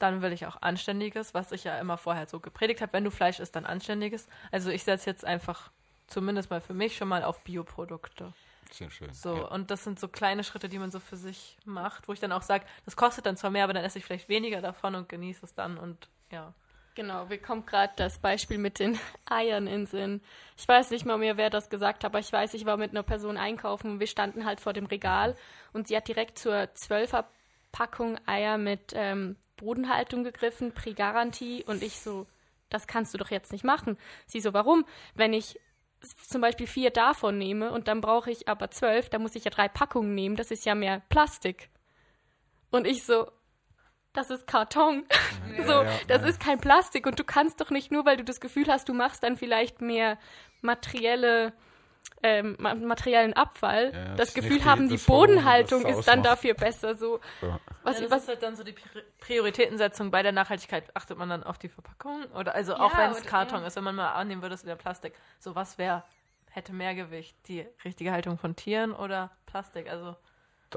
dann 0.00 0.22
will 0.22 0.32
ich 0.32 0.46
auch 0.46 0.60
Anständiges, 0.60 1.34
was 1.34 1.52
ich 1.52 1.64
ja 1.64 1.78
immer 1.78 1.96
vorher 1.96 2.26
so 2.26 2.40
gepredigt 2.40 2.80
habe. 2.80 2.92
Wenn 2.92 3.04
du 3.04 3.10
Fleisch 3.10 3.38
isst, 3.38 3.54
dann 3.54 3.66
Anständiges. 3.66 4.26
Also 4.50 4.70
ich 4.70 4.82
setze 4.82 5.08
jetzt 5.08 5.24
einfach 5.24 5.70
zumindest 6.06 6.50
mal 6.50 6.60
für 6.60 6.74
mich 6.74 6.96
schon 6.96 7.08
mal 7.08 7.22
auf 7.22 7.42
Bioprodukte. 7.44 8.32
Sehr 8.70 8.90
schön. 8.90 9.12
So, 9.12 9.36
ja. 9.36 9.44
und 9.46 9.70
das 9.70 9.84
sind 9.84 9.98
so 9.98 10.08
kleine 10.08 10.44
Schritte, 10.44 10.68
die 10.68 10.78
man 10.78 10.90
so 10.90 11.00
für 11.00 11.16
sich 11.16 11.56
macht, 11.64 12.08
wo 12.08 12.12
ich 12.12 12.20
dann 12.20 12.32
auch 12.32 12.42
sage, 12.42 12.64
das 12.84 12.96
kostet 12.96 13.26
dann 13.26 13.36
zwar 13.36 13.50
mehr, 13.50 13.64
aber 13.64 13.72
dann 13.72 13.84
esse 13.84 13.98
ich 13.98 14.04
vielleicht 14.04 14.28
weniger 14.28 14.60
davon 14.60 14.94
und 14.94 15.08
genieße 15.08 15.44
es 15.44 15.54
dann 15.54 15.76
und 15.76 16.08
ja. 16.30 16.54
Genau, 16.94 17.26
mir 17.26 17.38
kommt 17.38 17.66
gerade 17.66 17.92
das 17.96 18.18
Beispiel 18.18 18.58
mit 18.58 18.78
den 18.78 18.98
Eiern 19.26 19.66
in 19.66 19.86
Sinn. 19.86 20.20
Ich 20.56 20.66
weiß 20.66 20.90
nicht 20.90 21.04
mal 21.04 21.18
mehr, 21.18 21.36
wer 21.36 21.50
das 21.50 21.70
gesagt 21.70 22.04
hat, 22.04 22.10
aber 22.10 22.18
ich 22.18 22.32
weiß, 22.32 22.54
ich 22.54 22.64
war 22.64 22.76
mit 22.76 22.90
einer 22.90 23.02
Person 23.02 23.36
einkaufen 23.36 23.92
und 23.92 24.00
wir 24.00 24.06
standen 24.06 24.44
halt 24.44 24.60
vor 24.60 24.72
dem 24.72 24.86
Regal 24.86 25.36
und 25.72 25.88
sie 25.88 25.96
hat 25.96 26.08
direkt 26.08 26.38
zur 26.38 26.72
Zwölferpackung 26.74 28.18
Eier 28.26 28.58
mit 28.58 28.92
ähm, 28.94 29.36
Bodenhaltung 29.60 30.24
gegriffen, 30.24 30.72
Pre-Garantie 30.72 31.64
und 31.64 31.82
ich 31.82 32.00
so, 32.00 32.26
das 32.70 32.86
kannst 32.86 33.14
du 33.14 33.18
doch 33.18 33.30
jetzt 33.30 33.52
nicht 33.52 33.64
machen. 33.64 33.98
Sie 34.26 34.40
so, 34.40 34.52
warum? 34.52 34.84
Wenn 35.14 35.32
ich 35.32 35.60
zum 36.26 36.40
Beispiel 36.40 36.66
vier 36.66 36.90
davon 36.90 37.36
nehme 37.36 37.72
und 37.72 37.88
dann 37.88 38.00
brauche 38.00 38.30
ich 38.30 38.48
aber 38.48 38.70
zwölf, 38.70 39.10
dann 39.10 39.22
muss 39.22 39.34
ich 39.36 39.44
ja 39.44 39.50
drei 39.50 39.68
Packungen 39.68 40.14
nehmen, 40.14 40.36
das 40.36 40.50
ist 40.50 40.64
ja 40.64 40.74
mehr 40.74 41.02
Plastik. 41.10 41.68
Und 42.70 42.86
ich 42.86 43.04
so, 43.04 43.30
das 44.12 44.30
ist 44.30 44.46
Karton. 44.46 45.04
Ja, 45.58 45.64
so, 45.66 45.72
ja, 45.72 46.00
das 46.08 46.22
ja. 46.22 46.28
ist 46.28 46.40
kein 46.40 46.58
Plastik 46.58 47.06
und 47.06 47.18
du 47.18 47.24
kannst 47.24 47.60
doch 47.60 47.70
nicht 47.70 47.92
nur, 47.92 48.06
weil 48.06 48.16
du 48.16 48.24
das 48.24 48.40
Gefühl 48.40 48.68
hast, 48.68 48.88
du 48.88 48.94
machst 48.94 49.22
dann 49.22 49.36
vielleicht 49.36 49.82
mehr 49.82 50.18
materielle 50.62 51.52
ähm, 52.22 52.56
materiellen 52.58 53.32
Abfall, 53.32 53.92
ja, 53.94 54.14
das 54.14 54.34
Gefühl 54.34 54.64
haben, 54.64 54.88
die, 54.88 54.98
Bodenhaltung 54.98 55.86
ist 55.86 56.06
dann 56.06 56.22
dafür 56.22 56.54
besser. 56.54 56.94
So, 56.94 57.20
ja. 57.40 57.58
was, 57.82 57.96
ja, 57.96 58.02
das 58.02 58.10
was 58.10 58.22
ist 58.22 58.28
halt 58.28 58.42
dann 58.42 58.56
so 58.56 58.62
die 58.62 58.74
Prioritätensetzung 59.20 60.10
bei 60.10 60.22
der 60.22 60.32
Nachhaltigkeit. 60.32 60.84
Achtet 60.94 61.16
man 61.16 61.28
dann 61.28 61.42
auf 61.42 61.58
die 61.58 61.68
Verpackung? 61.68 62.24
Oder 62.34 62.54
also 62.54 62.74
auch 62.74 62.96
wenn 62.96 63.10
es 63.10 63.22
Karton 63.22 63.64
ist, 63.64 63.76
wenn 63.76 63.84
man 63.84 63.96
mal 63.96 64.12
annehmen 64.12 64.42
würde, 64.42 64.54
es 64.54 64.64
wäre 64.64 64.76
Plastik. 64.76 65.14
So, 65.38 65.54
was 65.54 65.78
wäre, 65.78 66.04
hätte 66.50 66.72
mehr 66.72 66.94
Gewicht? 66.94 67.36
Die 67.48 67.66
richtige 67.84 68.12
Haltung 68.12 68.36
von 68.38 68.54
Tieren 68.54 68.92
oder 68.92 69.30
Plastik? 69.46 69.88
Also 69.88 70.16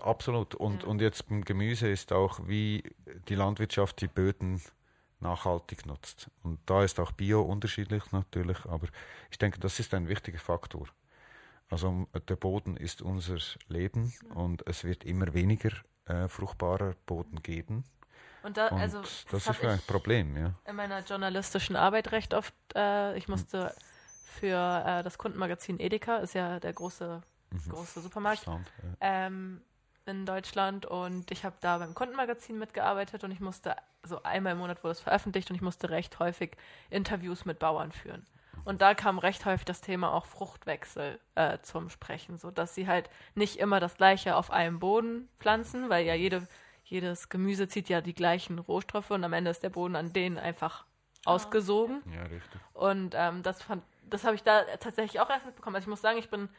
Absolut. 0.01 0.55
Und, 0.55 0.83
und 0.83 1.01
jetzt 1.01 1.29
beim 1.29 1.43
Gemüse 1.43 1.87
ist 1.87 2.13
auch, 2.13 2.39
wie 2.47 2.83
die 3.27 3.35
Landwirtschaft 3.35 4.01
die 4.01 4.07
Böden 4.07 4.61
nachhaltig 5.19 5.85
nutzt. 5.85 6.29
Und 6.41 6.59
da 6.65 6.83
ist 6.83 6.99
auch 6.99 7.11
Bio 7.11 7.41
unterschiedlich 7.41 8.11
natürlich, 8.11 8.65
aber 8.65 8.87
ich 9.31 9.37
denke, 9.37 9.59
das 9.59 9.79
ist 9.79 9.93
ein 9.93 10.07
wichtiger 10.07 10.39
Faktor. 10.39 10.87
Also 11.73 12.07
der 12.29 12.35
Boden 12.35 12.77
ist 12.77 13.01
unser 13.01 13.39
Leben 13.67 14.13
und 14.35 14.61
es 14.67 14.83
wird 14.83 15.03
immer 15.03 15.33
weniger 15.33 15.71
äh, 16.05 16.27
fruchtbarer 16.27 16.93
Boden 17.07 17.41
geben. 17.41 17.83
Und, 18.43 18.57
da, 18.57 18.67
also, 18.67 19.01
das, 19.01 19.25
das 19.31 19.47
ist 19.47 19.65
ein 19.65 19.79
Problem, 19.87 20.37
ja. 20.37 20.53
In 20.67 20.75
meiner 20.75 20.99
journalistischen 20.99 21.75
Arbeit 21.75 22.11
recht 22.11 22.35
oft, 22.35 22.53
äh, 22.75 23.17
ich 23.17 23.27
musste 23.27 23.73
für 24.25 24.83
äh, 24.85 25.01
das 25.01 25.17
Kundenmagazin 25.17 25.79
Edeka, 25.79 26.17
ist 26.17 26.35
ja 26.35 26.59
der 26.59 26.73
große, 26.73 27.23
mhm. 27.49 27.69
große 27.69 28.01
Supermarkt, 28.01 28.45
ja. 28.45 28.59
ähm, 29.01 29.61
in 30.05 30.27
Deutschland 30.27 30.85
und 30.85 31.31
ich 31.31 31.43
habe 31.43 31.55
da 31.59 31.79
beim 31.79 31.95
Kundenmagazin 31.95 32.59
mitgearbeitet 32.59 33.23
und 33.23 33.31
ich 33.31 33.39
musste, 33.39 33.75
so 34.03 34.21
einmal 34.21 34.51
im 34.51 34.59
Monat 34.59 34.83
wurde 34.83 34.91
es 34.91 34.99
veröffentlicht 34.99 35.49
und 35.49 35.55
ich 35.55 35.63
musste 35.63 35.89
recht 35.89 36.19
häufig 36.19 36.55
Interviews 36.91 37.45
mit 37.45 37.57
Bauern 37.57 37.91
führen. 37.91 38.27
Und 38.65 38.81
da 38.81 38.93
kam 38.93 39.19
recht 39.19 39.45
häufig 39.45 39.65
das 39.65 39.81
Thema 39.81 40.13
auch 40.13 40.25
Fruchtwechsel 40.25 41.19
äh, 41.35 41.57
zum 41.61 41.89
Sprechen, 41.89 42.37
so 42.37 42.51
dass 42.51 42.75
sie 42.75 42.87
halt 42.87 43.09
nicht 43.35 43.57
immer 43.57 43.79
das 43.79 43.97
Gleiche 43.97 44.35
auf 44.35 44.51
einem 44.51 44.79
Boden 44.79 45.27
pflanzen, 45.39 45.89
weil 45.89 46.05
ja 46.05 46.13
jede, 46.13 46.47
jedes 46.83 47.29
Gemüse 47.29 47.67
zieht 47.67 47.89
ja 47.89 48.01
die 48.01 48.13
gleichen 48.13 48.59
Rohstoffe 48.59 49.11
und 49.11 49.23
am 49.23 49.33
Ende 49.33 49.51
ist 49.51 49.63
der 49.63 49.69
Boden 49.69 49.95
an 49.95 50.13
denen 50.13 50.37
einfach 50.37 50.85
ausgesogen. 51.25 52.01
Ja, 52.13 52.23
richtig. 52.23 52.61
Und 52.73 53.13
ähm, 53.17 53.43
das 53.43 53.61
fand, 53.61 53.83
das 54.09 54.23
habe 54.23 54.35
ich 54.35 54.43
da 54.43 54.63
tatsächlich 54.79 55.19
auch 55.19 55.29
erst 55.29 55.45
mitbekommen. 55.45 55.75
Also 55.75 55.85
ich 55.85 55.89
muss 55.89 56.01
sagen, 56.01 56.17
ich 56.17 56.29
bin 56.29 56.49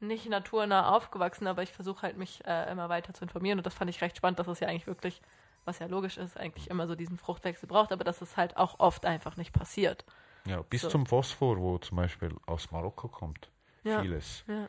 nicht 0.00 0.28
naturnah 0.28 0.94
aufgewachsen, 0.94 1.46
aber 1.46 1.62
ich 1.62 1.72
versuche 1.72 2.02
halt 2.02 2.16
mich 2.16 2.44
äh, 2.46 2.70
immer 2.70 2.88
weiter 2.88 3.12
zu 3.12 3.24
informieren 3.24 3.58
und 3.58 3.66
das 3.66 3.74
fand 3.74 3.90
ich 3.90 4.00
recht 4.00 4.16
spannend, 4.16 4.38
dass 4.38 4.48
es 4.48 4.60
ja 4.60 4.68
eigentlich 4.68 4.86
wirklich, 4.86 5.20
was 5.66 5.78
ja 5.78 5.86
logisch 5.86 6.16
ist, 6.16 6.38
eigentlich 6.38 6.70
immer 6.70 6.86
so 6.86 6.94
diesen 6.94 7.18
Fruchtwechsel 7.18 7.68
braucht, 7.68 7.92
aber 7.92 8.04
dass 8.04 8.22
es 8.22 8.36
halt 8.36 8.56
auch 8.56 8.80
oft 8.80 9.04
einfach 9.04 9.36
nicht 9.36 9.52
passiert. 9.52 10.06
Ja, 10.46 10.62
bis 10.62 10.82
so. 10.82 10.88
zum 10.88 11.06
Phosphor, 11.06 11.58
wo 11.58 11.78
zum 11.78 11.96
Beispiel 11.96 12.34
aus 12.46 12.70
Marokko 12.70 13.08
kommt. 13.08 13.50
Ja. 13.84 14.02
Vieles. 14.02 14.44
Ja. 14.46 14.68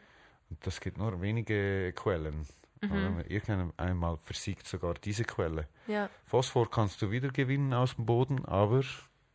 Und 0.49 0.65
das 0.65 0.79
gibt 0.79 0.97
nur 0.97 1.21
wenige 1.21 1.93
Quellen. 1.93 2.45
Mhm. 2.81 3.23
Irgendwann 3.27 3.73
einmal 3.77 4.17
versiegt 4.17 4.67
sogar 4.67 4.95
diese 4.95 5.23
Quelle. 5.23 5.67
Ja. 5.87 6.09
Phosphor 6.25 6.69
kannst 6.69 7.01
du 7.01 7.11
wieder 7.11 7.29
gewinnen 7.29 7.73
aus 7.73 7.95
dem 7.95 8.05
Boden, 8.05 8.43
aber 8.45 8.81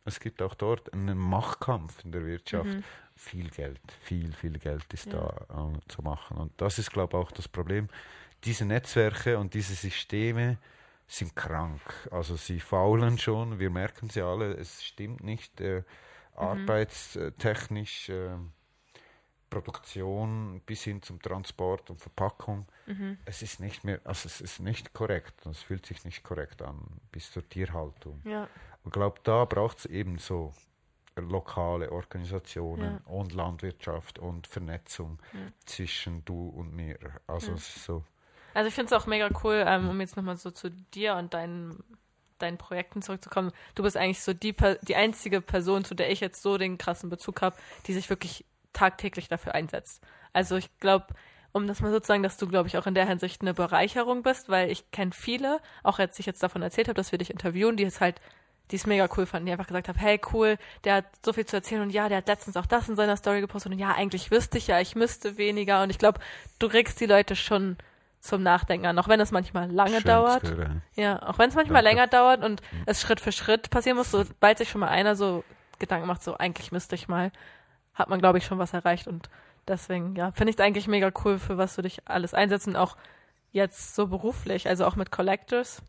es 0.05 0.19
gibt 0.19 0.41
auch 0.41 0.53
dort 0.53 0.93
einen 0.93 1.17
Machtkampf 1.17 2.03
in 2.03 2.11
der 2.11 2.25
Wirtschaft. 2.25 2.65
Mhm. 2.65 2.83
Viel 3.15 3.49
Geld, 3.49 3.81
viel, 4.01 4.31
viel 4.33 4.59
Geld 4.59 4.93
ist 4.93 5.07
ja. 5.07 5.13
da 5.47 5.71
äh, 5.73 5.79
zu 5.87 6.01
machen. 6.01 6.37
Und 6.37 6.51
das 6.57 6.77
ist, 6.77 6.91
glaube 6.91 7.17
ich, 7.17 7.23
auch 7.23 7.31
das 7.31 7.47
Problem. 7.47 7.87
Diese 8.43 8.65
Netzwerke 8.65 9.39
und 9.39 9.53
diese 9.53 9.73
Systeme 9.73 10.57
sind 11.07 11.35
krank. 11.35 11.81
Also 12.11 12.35
sie 12.35 12.59
faulen 12.59 13.17
schon, 13.17 13.59
wir 13.59 13.69
merken 13.69 14.09
sie 14.09 14.21
alle, 14.21 14.53
es 14.53 14.83
stimmt 14.83 15.23
nicht. 15.23 15.59
Äh. 15.61 15.83
Arbeitstechnisch, 16.37 18.09
äh, 18.09 18.37
Produktion 19.49 20.61
bis 20.65 20.83
hin 20.83 21.01
zum 21.01 21.21
Transport 21.21 21.89
und 21.89 22.01
Verpackung. 22.01 22.65
Mhm. 22.85 23.17
Es 23.25 23.41
ist 23.41 23.59
nicht 23.59 23.83
mehr, 23.83 24.01
also 24.03 24.27
es 24.27 24.41
ist 24.41 24.59
nicht 24.59 24.93
korrekt, 24.93 25.45
es 25.45 25.61
fühlt 25.63 25.85
sich 25.85 26.03
nicht 26.03 26.23
korrekt 26.23 26.61
an, 26.61 26.79
bis 27.11 27.31
zur 27.31 27.47
Tierhaltung. 27.47 28.21
Ja. 28.25 28.43
Und 28.83 28.87
ich 28.87 28.91
glaube, 28.91 29.19
da 29.23 29.45
braucht 29.45 29.79
es 29.79 29.85
eben 29.85 30.17
so 30.17 30.53
lokale 31.15 31.91
Organisationen 31.91 33.01
ja. 33.05 33.11
und 33.11 33.33
Landwirtschaft 33.33 34.19
und 34.19 34.47
Vernetzung 34.47 35.19
ja. 35.33 35.39
zwischen 35.65 36.23
du 36.25 36.49
und 36.49 36.73
mir. 36.73 36.99
Also 37.25 37.55
so. 37.55 38.03
Also 38.53 38.67
ich 38.67 38.73
finde 38.73 38.93
es 38.93 39.01
auch 39.01 39.07
mega 39.07 39.29
cool, 39.43 39.63
ähm, 39.65 39.89
um 39.89 39.99
jetzt 40.01 40.17
nochmal 40.17 40.37
so 40.37 40.51
zu 40.51 40.69
dir 40.69 41.15
und 41.15 41.33
deinen 41.33 41.83
deinen 42.37 42.57
Projekten 42.57 43.01
zurückzukommen, 43.01 43.51
du 43.75 43.83
bist 43.83 43.97
eigentlich 43.97 44.21
so 44.21 44.33
die, 44.33 44.55
die 44.81 44.95
einzige 44.95 45.41
Person, 45.41 45.85
zu 45.85 45.95
der 45.95 46.11
ich 46.11 46.19
jetzt 46.19 46.41
so 46.41 46.57
den 46.57 46.77
krassen 46.77 47.09
Bezug 47.09 47.41
habe, 47.41 47.55
die 47.87 47.93
sich 47.93 48.09
wirklich 48.09 48.45
tagtäglich 48.73 49.27
dafür 49.27 49.55
einsetzt. 49.55 50.03
Also 50.33 50.55
ich 50.55 50.69
glaube, 50.79 51.07
um 51.51 51.67
das 51.67 51.81
mal 51.81 51.91
sozusagen, 51.91 52.23
dass 52.23 52.37
du, 52.37 52.47
glaube 52.47 52.67
ich, 52.67 52.77
auch 52.77 52.87
in 52.87 52.93
der 52.93 53.07
Hinsicht 53.07 53.41
eine 53.41 53.53
Bereicherung 53.53 54.23
bist, 54.23 54.49
weil 54.49 54.69
ich 54.69 54.91
kenne 54.91 55.11
viele, 55.11 55.59
auch 55.83 55.99
als 55.99 56.19
ich 56.19 56.25
jetzt 56.25 56.43
davon 56.43 56.61
erzählt 56.61 56.87
habe, 56.87 56.95
dass 56.95 57.11
wir 57.11 57.19
dich 57.19 57.31
interviewen, 57.31 57.77
die 57.77 57.83
es 57.83 57.99
halt, 57.99 58.21
die 58.69 58.75
es 58.75 58.85
mega 58.85 59.07
cool 59.17 59.25
fanden, 59.25 59.47
die 59.47 59.51
einfach 59.51 59.67
gesagt 59.67 59.87
haben, 59.87 59.97
hey 59.97 60.19
cool, 60.33 60.57
der 60.83 60.95
hat 60.95 61.05
so 61.25 61.33
viel 61.33 61.45
zu 61.45 61.55
erzählen 61.55 61.81
und 61.81 61.89
ja, 61.89 62.09
der 62.09 62.19
hat 62.19 62.27
letztens 62.27 62.57
auch 62.57 62.65
das 62.65 62.89
in 62.89 62.95
seiner 62.95 63.17
Story 63.17 63.41
gepostet 63.41 63.71
und 63.71 63.79
ja, 63.79 63.93
eigentlich 63.93 64.29
wüsste 64.29 64.57
ich 64.57 64.67
ja, 64.67 64.79
ich 64.79 64.95
müsste 64.95 65.37
weniger 65.37 65.81
und 65.83 65.89
ich 65.89 65.97
glaube, 65.97 66.19
du 66.59 66.67
regst 66.67 66.99
die 66.99 67.05
Leute 67.05 67.35
schon 67.35 67.77
zum 68.19 68.43
Nachdenken 68.43 68.87
an, 68.87 68.99
auch 68.99 69.07
wenn 69.07 69.19
es 69.19 69.31
manchmal 69.31 69.71
lange 69.71 69.97
Schön 69.97 70.03
dauert. 70.03 70.41
Gehört, 70.41 70.71
ja. 70.95 71.21
auch 71.23 71.37
wenn 71.37 71.49
es 71.49 71.55
manchmal 71.55 71.83
Danke. 71.83 71.95
länger 71.95 72.07
dauert 72.07 72.43
und 72.43 72.61
mhm. 72.61 72.83
es 72.85 73.01
Schritt 73.01 73.19
für 73.19 73.31
Schritt 73.31 73.69
passieren 73.69 73.97
muss, 73.97 74.11
sobald 74.11 74.57
sich 74.57 74.69
schon 74.69 74.81
mal 74.81 74.89
einer 74.89 75.15
so 75.15 75.43
Gedanken 75.79 76.07
macht, 76.07 76.23
so 76.23 76.37
eigentlich 76.37 76.71
müsste 76.71 76.95
ich 76.95 77.07
mal, 77.07 77.31
hat 77.93 78.09
man, 78.09 78.19
glaube 78.19 78.37
ich, 78.37 78.45
schon 78.45 78.59
was 78.59 78.73
erreicht 78.73 79.07
und 79.07 79.29
deswegen, 79.67 80.15
ja, 80.15 80.31
finde 80.31 80.49
ich 80.49 80.57
es 80.57 80.63
eigentlich 80.63 80.87
mega 80.87 81.11
cool, 81.23 81.39
für 81.39 81.57
was 81.57 81.75
du 81.75 81.81
dich 81.81 82.01
alles 82.05 82.33
einsetzt 82.33 82.67
und 82.67 82.75
auch 82.75 82.97
jetzt 83.51 83.95
so 83.95 84.07
beruflich, 84.07 84.67
also 84.67 84.85
auch 84.85 84.95
mit 84.95 85.11
Collectors. 85.11 85.81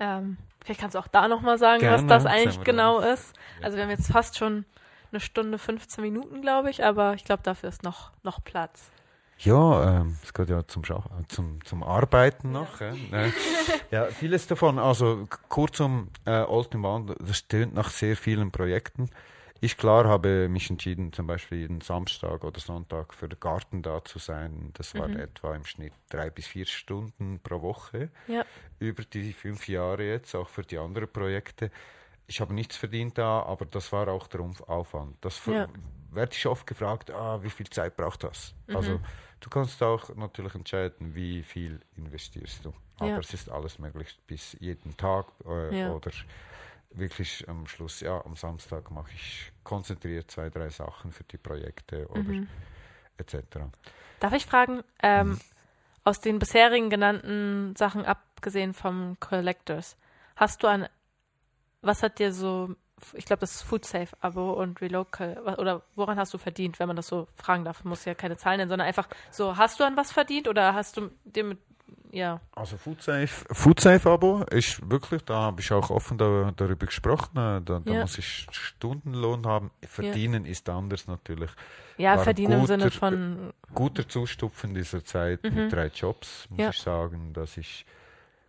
Ähm, 0.00 0.36
vielleicht 0.64 0.80
kannst 0.80 0.94
du 0.94 0.98
auch 0.98 1.08
da 1.08 1.28
nochmal 1.28 1.58
sagen, 1.58 1.80
Gerne, 1.80 1.96
was 1.96 2.06
das 2.06 2.26
eigentlich 2.26 2.62
genau 2.64 3.00
ist. 3.00 3.34
Also 3.62 3.76
wir 3.76 3.84
haben 3.84 3.90
jetzt 3.90 4.10
fast 4.10 4.36
schon 4.38 4.64
eine 5.12 5.20
Stunde 5.20 5.58
15 5.58 6.02
Minuten, 6.02 6.40
glaube 6.40 6.70
ich, 6.70 6.84
aber 6.84 7.14
ich 7.14 7.24
glaube, 7.24 7.42
dafür 7.42 7.68
ist 7.68 7.82
noch, 7.82 8.10
noch 8.22 8.42
Platz. 8.42 8.90
Ja, 9.38 10.00
ähm, 10.00 10.16
es 10.22 10.32
geht 10.32 10.48
ja 10.48 10.66
zum, 10.66 10.84
Schach 10.84 11.06
zum, 11.28 11.64
zum 11.64 11.82
Arbeiten 11.82 12.52
noch. 12.52 12.80
Ja. 12.80 12.94
Äh, 13.12 13.32
ja, 13.90 14.04
vieles 14.06 14.46
davon. 14.46 14.78
Also 14.78 15.26
kurzum, 15.48 16.08
äh, 16.24 16.42
Old 16.42 16.74
in 16.74 16.84
One, 16.84 17.14
das 17.18 17.38
stöhnt 17.38 17.74
nach 17.74 17.90
sehr 17.90 18.16
vielen 18.16 18.50
Projekten. 18.50 19.10
Ich 19.60 19.78
klar 19.78 20.04
habe 20.04 20.48
mich 20.48 20.68
entschieden, 20.68 21.12
zum 21.12 21.26
Beispiel 21.26 21.58
jeden 21.58 21.80
Samstag 21.80 22.44
oder 22.44 22.60
Sonntag 22.60 23.14
für 23.14 23.28
den 23.28 23.40
Garten 23.40 23.80
da 23.80 24.04
zu 24.04 24.18
sein. 24.18 24.70
Das 24.74 24.94
waren 24.94 25.12
mhm. 25.12 25.20
etwa 25.20 25.54
im 25.54 25.64
Schnitt 25.64 25.94
drei 26.10 26.28
bis 26.28 26.46
vier 26.46 26.66
Stunden 26.66 27.40
pro 27.42 27.62
Woche. 27.62 28.10
Ja. 28.26 28.44
Über 28.78 29.04
die 29.04 29.32
fünf 29.32 29.66
Jahre 29.66 30.04
jetzt, 30.04 30.34
auch 30.34 30.50
für 30.50 30.62
die 30.62 30.76
anderen 30.76 31.10
Projekte. 31.10 31.70
Ich 32.26 32.40
habe 32.42 32.52
nichts 32.52 32.76
verdient 32.76 33.16
da, 33.16 33.42
aber 33.42 33.64
das 33.64 33.90
war 33.92 34.08
auch 34.08 34.26
der 34.26 34.40
Aufwand. 34.40 35.16
Das 35.22 35.44
ja. 35.46 35.66
Werde 36.14 36.32
ich 36.32 36.46
oft 36.46 36.66
gefragt, 36.66 37.10
ah, 37.10 37.42
wie 37.42 37.50
viel 37.50 37.68
Zeit 37.68 37.96
braucht 37.96 38.24
das? 38.24 38.54
Mhm. 38.66 38.76
Also 38.76 39.00
Du 39.44 39.50
kannst 39.50 39.82
auch 39.82 40.08
natürlich 40.14 40.54
entscheiden, 40.54 41.14
wie 41.14 41.42
viel 41.42 41.78
investierst 41.98 42.64
du. 42.64 42.72
Aber 42.96 43.10
ja. 43.10 43.18
es 43.18 43.34
ist 43.34 43.50
alles 43.50 43.78
möglich 43.78 44.18
bis 44.26 44.56
jeden 44.58 44.96
Tag 44.96 45.26
äh, 45.46 45.80
ja. 45.80 45.90
oder 45.90 46.10
wirklich 46.92 47.46
am 47.46 47.66
Schluss, 47.66 48.00
ja, 48.00 48.24
am 48.24 48.36
Samstag 48.36 48.90
mache 48.90 49.10
ich 49.14 49.52
konzentriert 49.62 50.30
zwei, 50.30 50.48
drei 50.48 50.70
Sachen 50.70 51.12
für 51.12 51.24
die 51.24 51.36
Projekte 51.36 52.08
oder 52.08 52.22
mhm. 52.22 52.48
etc. 53.18 53.36
Darf 54.18 54.32
ich 54.32 54.46
fragen, 54.46 54.82
ähm, 55.02 55.32
mhm. 55.32 55.40
aus 56.04 56.20
den 56.20 56.38
bisherigen 56.38 56.88
genannten 56.88 57.76
Sachen 57.76 58.06
abgesehen 58.06 58.72
vom 58.72 59.18
Collectors, 59.20 59.98
hast 60.36 60.62
du 60.62 60.68
ein, 60.68 60.88
was 61.82 62.02
hat 62.02 62.18
dir 62.18 62.32
so, 62.32 62.74
ich 63.14 63.24
glaube, 63.24 63.40
das 63.40 63.56
ist 63.56 63.62
Food 63.62 63.84
Safe 63.84 64.08
Abo 64.20 64.52
und 64.52 64.80
Relocal, 64.80 65.38
oder 65.58 65.82
woran 65.94 66.18
hast 66.18 66.32
du 66.34 66.38
verdient, 66.38 66.78
wenn 66.78 66.86
man 66.86 66.96
das 66.96 67.06
so 67.06 67.26
fragen 67.36 67.64
darf? 67.64 67.84
Muss 67.84 68.04
ja 68.04 68.14
keine 68.14 68.36
Zahlen 68.36 68.58
nennen, 68.58 68.68
sondern 68.68 68.86
einfach 68.86 69.08
so, 69.30 69.56
hast 69.56 69.80
du 69.80 69.84
an 69.84 69.96
was 69.96 70.12
verdient 70.12 70.48
oder 70.48 70.74
hast 70.74 70.96
du 70.96 71.10
dir 71.24 71.44
mit 71.44 71.58
ja. 72.14 72.40
Also 72.52 72.76
Foodsafe, 72.76 73.44
Foodsafe 73.52 74.08
Abo 74.08 74.44
ist 74.44 74.88
wirklich, 74.88 75.22
da 75.24 75.34
habe 75.34 75.60
ich 75.60 75.72
auch 75.72 75.90
offen 75.90 76.16
da, 76.16 76.52
darüber 76.56 76.86
gesprochen, 76.86 77.32
äh, 77.32 77.60
da, 77.60 77.80
da 77.84 77.90
ja. 77.90 78.00
muss 78.02 78.18
ich 78.18 78.46
Stundenlohn 78.52 79.44
haben. 79.46 79.72
Verdienen 79.82 80.44
ja. 80.44 80.52
ist 80.52 80.68
anders 80.68 81.08
natürlich. 81.08 81.50
Ja, 81.96 82.16
War 82.16 82.22
verdienen 82.22 82.60
guter, 82.60 82.74
im 82.74 82.80
Sinne 82.80 82.90
von 82.92 83.52
guter 83.74 84.08
Zustupfen 84.08 84.74
dieser 84.74 85.04
Zeit 85.04 85.42
mhm. 85.42 85.54
mit 85.54 85.72
drei 85.72 85.88
Jobs, 85.88 86.46
muss 86.50 86.60
ja. 86.60 86.70
ich 86.70 86.78
sagen, 86.78 87.32
dass 87.32 87.56
ich 87.56 87.84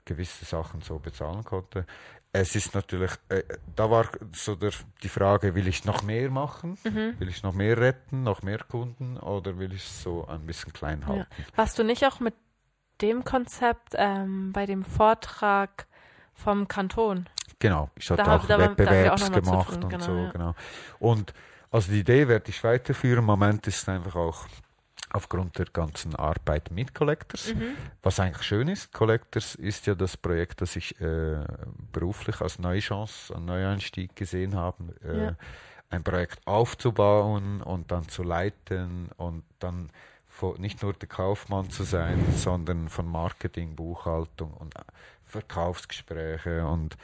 gewisse 0.06 0.46
Sachen 0.46 0.82
so 0.82 1.00
bezahlen 1.00 1.44
konnte. 1.44 1.88
Es 2.38 2.56
ist 2.56 2.76
natürlich, 2.76 3.12
äh, 3.30 3.44
da 3.76 3.90
war 3.90 4.10
so 4.34 4.56
der, 4.56 4.72
die 5.02 5.10
Frage, 5.10 5.56
will 5.56 5.68
ich 5.68 5.86
noch 5.86 6.03
mehr 6.03 6.30
machen? 6.30 6.78
Mhm. 6.84 7.18
Will 7.18 7.30
ich 7.30 7.44
noch 7.44 7.53
mehr 7.53 7.78
retten, 7.78 8.24
noch 8.24 8.41
mehr 8.41 8.60
Kunden 8.60 9.18
oder 9.18 9.57
will 9.57 9.72
ich 9.72 9.86
es 9.86 10.03
so 10.03 10.28
ein 10.28 10.45
bisschen 10.45 10.74
klein 10.74 11.07
halten? 11.07 11.28
Warst 11.56 11.80
du 11.80 11.84
nicht 11.84 12.06
auch 12.06 12.20
mit 12.20 12.34
dem 13.02 13.24
Konzept 13.24 13.94
ähm, 13.95 14.52
bei 14.52 14.66
dem 14.66 14.84
Vortrag 14.84 15.88
vom 16.34 16.68
Kanton. 16.68 17.28
Genau, 17.60 17.90
ich 17.95 18.10
hatte 18.10 18.24
da, 18.24 18.36
auch 18.36 18.45
da, 18.45 18.60
Wettbewerbs 18.60 19.32
da 19.32 19.40
gemacht 19.40 19.74
tun, 19.74 19.84
und 19.84 19.90
genau, 19.90 20.06
so, 20.06 20.18
ja. 20.18 20.32
genau. 20.32 20.56
Und 20.99 21.34
also 21.72 21.91
die 21.91 21.99
Idee 21.99 22.28
werde 22.28 22.49
ich 22.49 22.64
weiterführen. 22.64 23.20
Im 23.20 23.26
Moment 23.26 23.66
ist 23.68 23.84
es 23.84 23.90
einfach 23.90 24.16
auch 24.16 24.45
aufgrund 25.16 25.58
der 25.58 25.66
ganzen 25.68 26.14
Arbeit 26.16 26.72
mit 26.72 26.94
Collectors, 26.94 27.54
mhm. 27.54 27.76
was 28.04 28.20
eigentlich 28.20 28.44
schön 28.44 28.68
ist. 28.68 28.92
Collectors 28.92 29.56
ist 29.56 29.88
ja 29.88 29.96
das 29.96 30.18
Projekt, 30.18 30.62
das 30.62 30.76
ich 30.76 31.00
äh, 31.00 31.44
beruflich 31.94 32.42
als 32.42 32.60
neue 32.60 32.80
Chance, 32.80 33.34
einen 33.34 33.46
Neueinstieg 33.46 34.16
gesehen 34.16 34.56
habe. 34.56 34.84
Äh, 35.04 35.26
ja. 35.26 35.36
Ein 35.90 36.04
Projekt 36.04 36.46
aufzubauen 36.46 37.62
und 37.62 37.92
dann 37.92 38.10
zu 38.10 38.24
leiten 38.24 39.10
und 39.18 39.44
dann 39.60 39.90
von, 40.28 40.60
nicht 40.60 40.82
nur 40.82 40.94
der 40.94 41.08
Kaufmann 41.08 41.70
zu 41.70 41.84
sein, 41.84 42.22
sondern 42.36 42.90
von 42.90 43.08
Marketing, 43.08 43.76
Buchhaltung 43.76 44.52
und 44.52 44.74
Verkaufsgespräche 45.24 46.66
und 46.66 46.98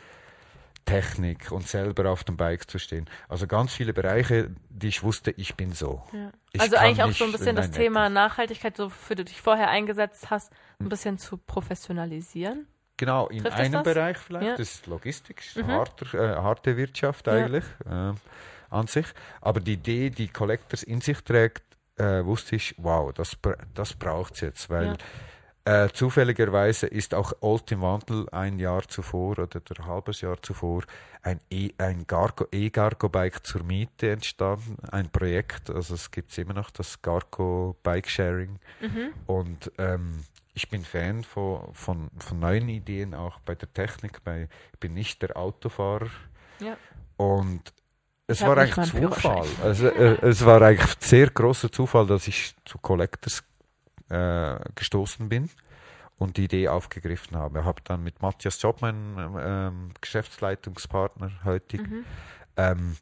Technik 0.85 1.51
und 1.51 1.67
selber 1.67 2.09
auf 2.09 2.23
dem 2.23 2.37
Bike 2.37 2.69
zu 2.69 2.79
stehen. 2.79 3.09
Also 3.29 3.47
ganz 3.47 3.73
viele 3.73 3.93
Bereiche, 3.93 4.51
die 4.69 4.87
ich 4.87 5.03
wusste, 5.03 5.31
ich 5.31 5.55
bin 5.55 5.73
so. 5.73 6.03
Ja. 6.11 6.31
Ich 6.51 6.61
also 6.61 6.75
eigentlich 6.77 7.03
auch 7.03 7.11
so 7.11 7.25
ein 7.25 7.31
bisschen 7.31 7.55
das 7.55 7.71
Thema 7.71 8.09
Nachhaltigkeit, 8.09 8.75
so 8.75 8.89
für 8.89 9.15
du 9.15 9.23
dich 9.23 9.41
vorher 9.41 9.69
eingesetzt 9.69 10.29
hast, 10.29 10.51
ein 10.79 10.85
hm. 10.85 10.89
bisschen 10.89 11.17
zu 11.17 11.37
professionalisieren. 11.37 12.67
Genau, 12.97 13.27
in 13.29 13.43
Trifft 13.43 13.57
einem 13.57 13.83
Bereich 13.83 14.17
vielleicht, 14.17 14.45
ja. 14.45 14.51
das 14.57 14.75
ist 14.75 14.85
Logistik, 14.85 15.41
mhm. 15.55 15.67
harte, 15.67 16.05
äh, 16.15 16.35
harte 16.35 16.77
Wirtschaft 16.77 17.27
eigentlich 17.27 17.63
ja. 17.85 18.11
äh, 18.11 18.13
an 18.69 18.85
sich. 18.85 19.07
Aber 19.39 19.59
die 19.59 19.73
Idee, 19.73 20.11
die 20.11 20.27
Collectors 20.27 20.83
in 20.83 21.01
sich 21.01 21.19
trägt, 21.21 21.63
äh, 21.97 22.23
wusste 22.23 22.57
ich, 22.57 22.75
wow, 22.77 23.11
das, 23.11 23.37
das 23.73 23.93
braucht 23.93 24.35
es 24.35 24.41
jetzt, 24.41 24.69
weil. 24.69 24.97
Äh, 25.65 25.89
zufälligerweise 25.89 26.87
ist 26.87 27.13
auch 27.13 27.33
Old 27.41 27.79
Wandel 27.79 28.27
ein 28.31 28.59
Jahr 28.59 28.87
zuvor 28.87 29.39
oder 29.39 29.61
ein 29.77 29.85
halbes 29.85 30.21
Jahr 30.21 30.41
zuvor 30.41 30.83
ein 31.23 31.39
E- 31.51 31.71
E-Gargo-Bike 31.77 33.45
zur 33.45 33.63
Miete 33.63 34.11
entstanden, 34.11 34.77
ein 34.91 35.09
Projekt, 35.09 35.69
also 35.69 35.93
es 35.93 36.09
gibt 36.09 36.35
immer 36.37 36.53
noch 36.53 36.71
das 36.71 37.01
Gargo 37.01 37.75
Bike 37.83 38.09
Sharing 38.09 38.59
mhm. 38.81 39.13
und 39.27 39.71
ähm, 39.77 40.23
ich 40.53 40.69
bin 40.69 40.83
Fan 40.83 41.23
von, 41.23 41.73
von, 41.73 42.09
von 42.17 42.39
neuen 42.39 42.67
Ideen, 42.69 43.13
auch 43.13 43.39
bei 43.39 43.55
der 43.55 43.71
Technik. 43.71 44.23
Bei, 44.23 44.49
ich 44.73 44.79
bin 44.79 44.93
nicht 44.93 45.21
der 45.21 45.37
Autofahrer. 45.37 46.09
Ja. 46.59 46.75
Und 47.17 47.73
es 48.27 48.41
war 48.41 48.57
eigentlich 48.57 48.91
Zufall. 48.91 49.47
Also, 49.63 49.87
äh, 49.87 50.17
es 50.27 50.45
war 50.45 50.61
eigentlich 50.61 50.95
sehr 50.99 51.29
großer 51.29 51.71
Zufall, 51.71 52.07
dass 52.07 52.27
ich 52.27 52.53
zu 52.65 52.77
Collectors 52.77 53.43
äh, 54.11 54.59
gestoßen 54.75 55.29
bin 55.29 55.49
und 56.17 56.37
die 56.37 56.45
Idee 56.45 56.67
aufgegriffen 56.67 57.37
habe. 57.37 57.59
Ich 57.59 57.65
habe 57.65 57.81
dann 57.83 58.03
mit 58.03 58.21
Matthias 58.21 58.61
Job, 58.61 58.81
meinem 58.81 59.37
ähm, 59.39 59.91
Geschäftsleitungspartner 59.99 61.31
heutig, 61.43 61.81
mhm. 61.81 62.05
ähm, 62.57 62.97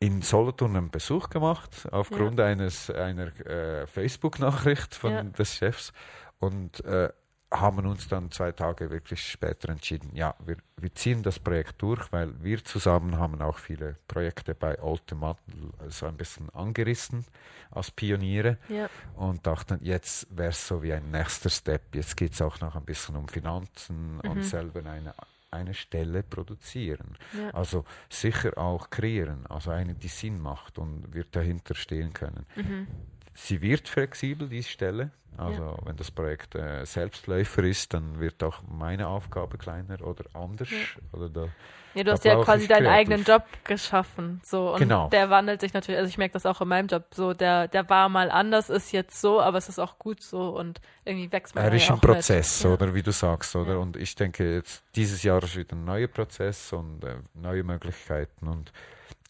in 0.00 0.20
Solothurn 0.20 0.76
einen 0.76 0.90
Besuch 0.90 1.30
gemacht, 1.30 1.86
aufgrund 1.92 2.40
ja. 2.40 2.46
eines, 2.46 2.90
einer 2.90 3.28
äh, 3.46 3.86
Facebook-Nachricht 3.86 4.96
von 4.96 5.12
ja. 5.12 5.22
des 5.22 5.54
Chefs. 5.54 5.92
Und 6.40 6.84
äh, 6.84 7.10
haben 7.52 7.86
uns 7.86 8.08
dann 8.08 8.30
zwei 8.30 8.52
Tage 8.52 8.90
wirklich 8.90 9.22
später 9.28 9.68
entschieden, 9.68 10.10
ja, 10.14 10.34
wir, 10.44 10.56
wir 10.76 10.94
ziehen 10.94 11.22
das 11.22 11.38
Projekt 11.38 11.80
durch, 11.82 12.10
weil 12.12 12.32
wir 12.42 12.64
zusammen 12.64 13.18
haben 13.18 13.40
auch 13.42 13.58
viele 13.58 13.96
Projekte 14.08 14.54
bei 14.54 14.76
Mantel 15.14 15.72
so 15.88 16.06
ein 16.06 16.16
bisschen 16.16 16.50
angerissen 16.50 17.24
als 17.70 17.90
Pioniere 17.90 18.58
ja. 18.68 18.88
und 19.16 19.46
dachten, 19.46 19.78
jetzt 19.82 20.26
wäre 20.36 20.50
es 20.50 20.66
so 20.66 20.82
wie 20.82 20.92
ein 20.92 21.10
nächster 21.10 21.50
Step. 21.50 21.94
Jetzt 21.94 22.16
geht 22.16 22.32
es 22.32 22.42
auch 22.42 22.60
noch 22.60 22.76
ein 22.76 22.84
bisschen 22.84 23.16
um 23.16 23.28
Finanzen 23.28 24.16
mhm. 24.16 24.30
und 24.30 24.42
selber 24.44 24.84
eine, 24.90 25.14
eine 25.50 25.74
Stelle 25.74 26.22
produzieren. 26.22 27.16
Ja. 27.38 27.50
Also 27.50 27.84
sicher 28.08 28.56
auch 28.56 28.90
kreieren, 28.90 29.46
also 29.46 29.70
eine, 29.70 29.94
die 29.94 30.08
Sinn 30.08 30.40
macht 30.40 30.78
und 30.78 31.14
wir 31.14 31.24
dahinter 31.24 31.74
stehen 31.74 32.12
können. 32.12 32.46
Mhm. 32.56 32.86
Sie 33.34 33.62
wird 33.62 33.88
flexibel, 33.88 34.48
diese 34.48 34.68
Stelle 34.68 35.10
also 35.38 35.62
ja. 35.62 35.76
wenn 35.84 35.96
das 35.96 36.10
Projekt 36.10 36.54
äh, 36.54 36.84
Selbstläufer 36.84 37.62
ist, 37.64 37.94
dann 37.94 38.20
wird 38.20 38.42
auch 38.42 38.62
meine 38.68 39.08
Aufgabe 39.08 39.56
kleiner 39.56 40.00
oder 40.02 40.24
anders. 40.34 40.70
Ja. 40.70 40.78
Oder 41.12 41.28
da, 41.30 41.48
ja, 41.94 42.04
du 42.04 42.12
hast 42.12 42.24
ja 42.24 42.42
quasi 42.42 42.68
deinen 42.68 42.86
eigenen 42.86 43.24
Job 43.24 43.44
geschaffen. 43.64 44.40
So, 44.44 44.72
und 44.72 44.80
genau. 44.80 45.08
der 45.08 45.30
wandelt 45.30 45.60
sich 45.62 45.72
natürlich, 45.72 45.98
also 45.98 46.08
ich 46.08 46.18
merke 46.18 46.34
das 46.34 46.44
auch 46.44 46.60
in 46.60 46.68
meinem 46.68 46.86
Job, 46.86 47.04
so 47.14 47.32
der, 47.32 47.68
der 47.68 47.88
war 47.88 48.08
mal 48.08 48.30
anders, 48.30 48.68
ist 48.68 48.92
jetzt 48.92 49.20
so, 49.20 49.40
aber 49.40 49.58
es 49.58 49.68
ist 49.68 49.78
auch 49.78 49.98
gut 49.98 50.22
so 50.22 50.50
und 50.50 50.80
irgendwie 51.04 51.32
wächst 51.32 51.54
man. 51.54 51.64
Er 51.64 51.72
ist 51.72 51.90
ein 51.90 52.00
Prozess, 52.00 52.64
mit. 52.64 52.72
oder 52.74 52.94
wie 52.94 53.02
du 53.02 53.12
sagst, 53.12 53.56
oder? 53.56 53.80
Und 53.80 53.96
ich 53.96 54.14
denke, 54.14 54.54
jetzt 54.56 54.84
dieses 54.94 55.22
Jahr 55.22 55.42
ist 55.42 55.56
wieder 55.56 55.74
ein 55.74 55.84
neuer 55.84 56.08
Prozess 56.08 56.72
und 56.74 57.04
äh, 57.04 57.16
neue 57.34 57.64
Möglichkeiten. 57.64 58.48
Und 58.48 58.70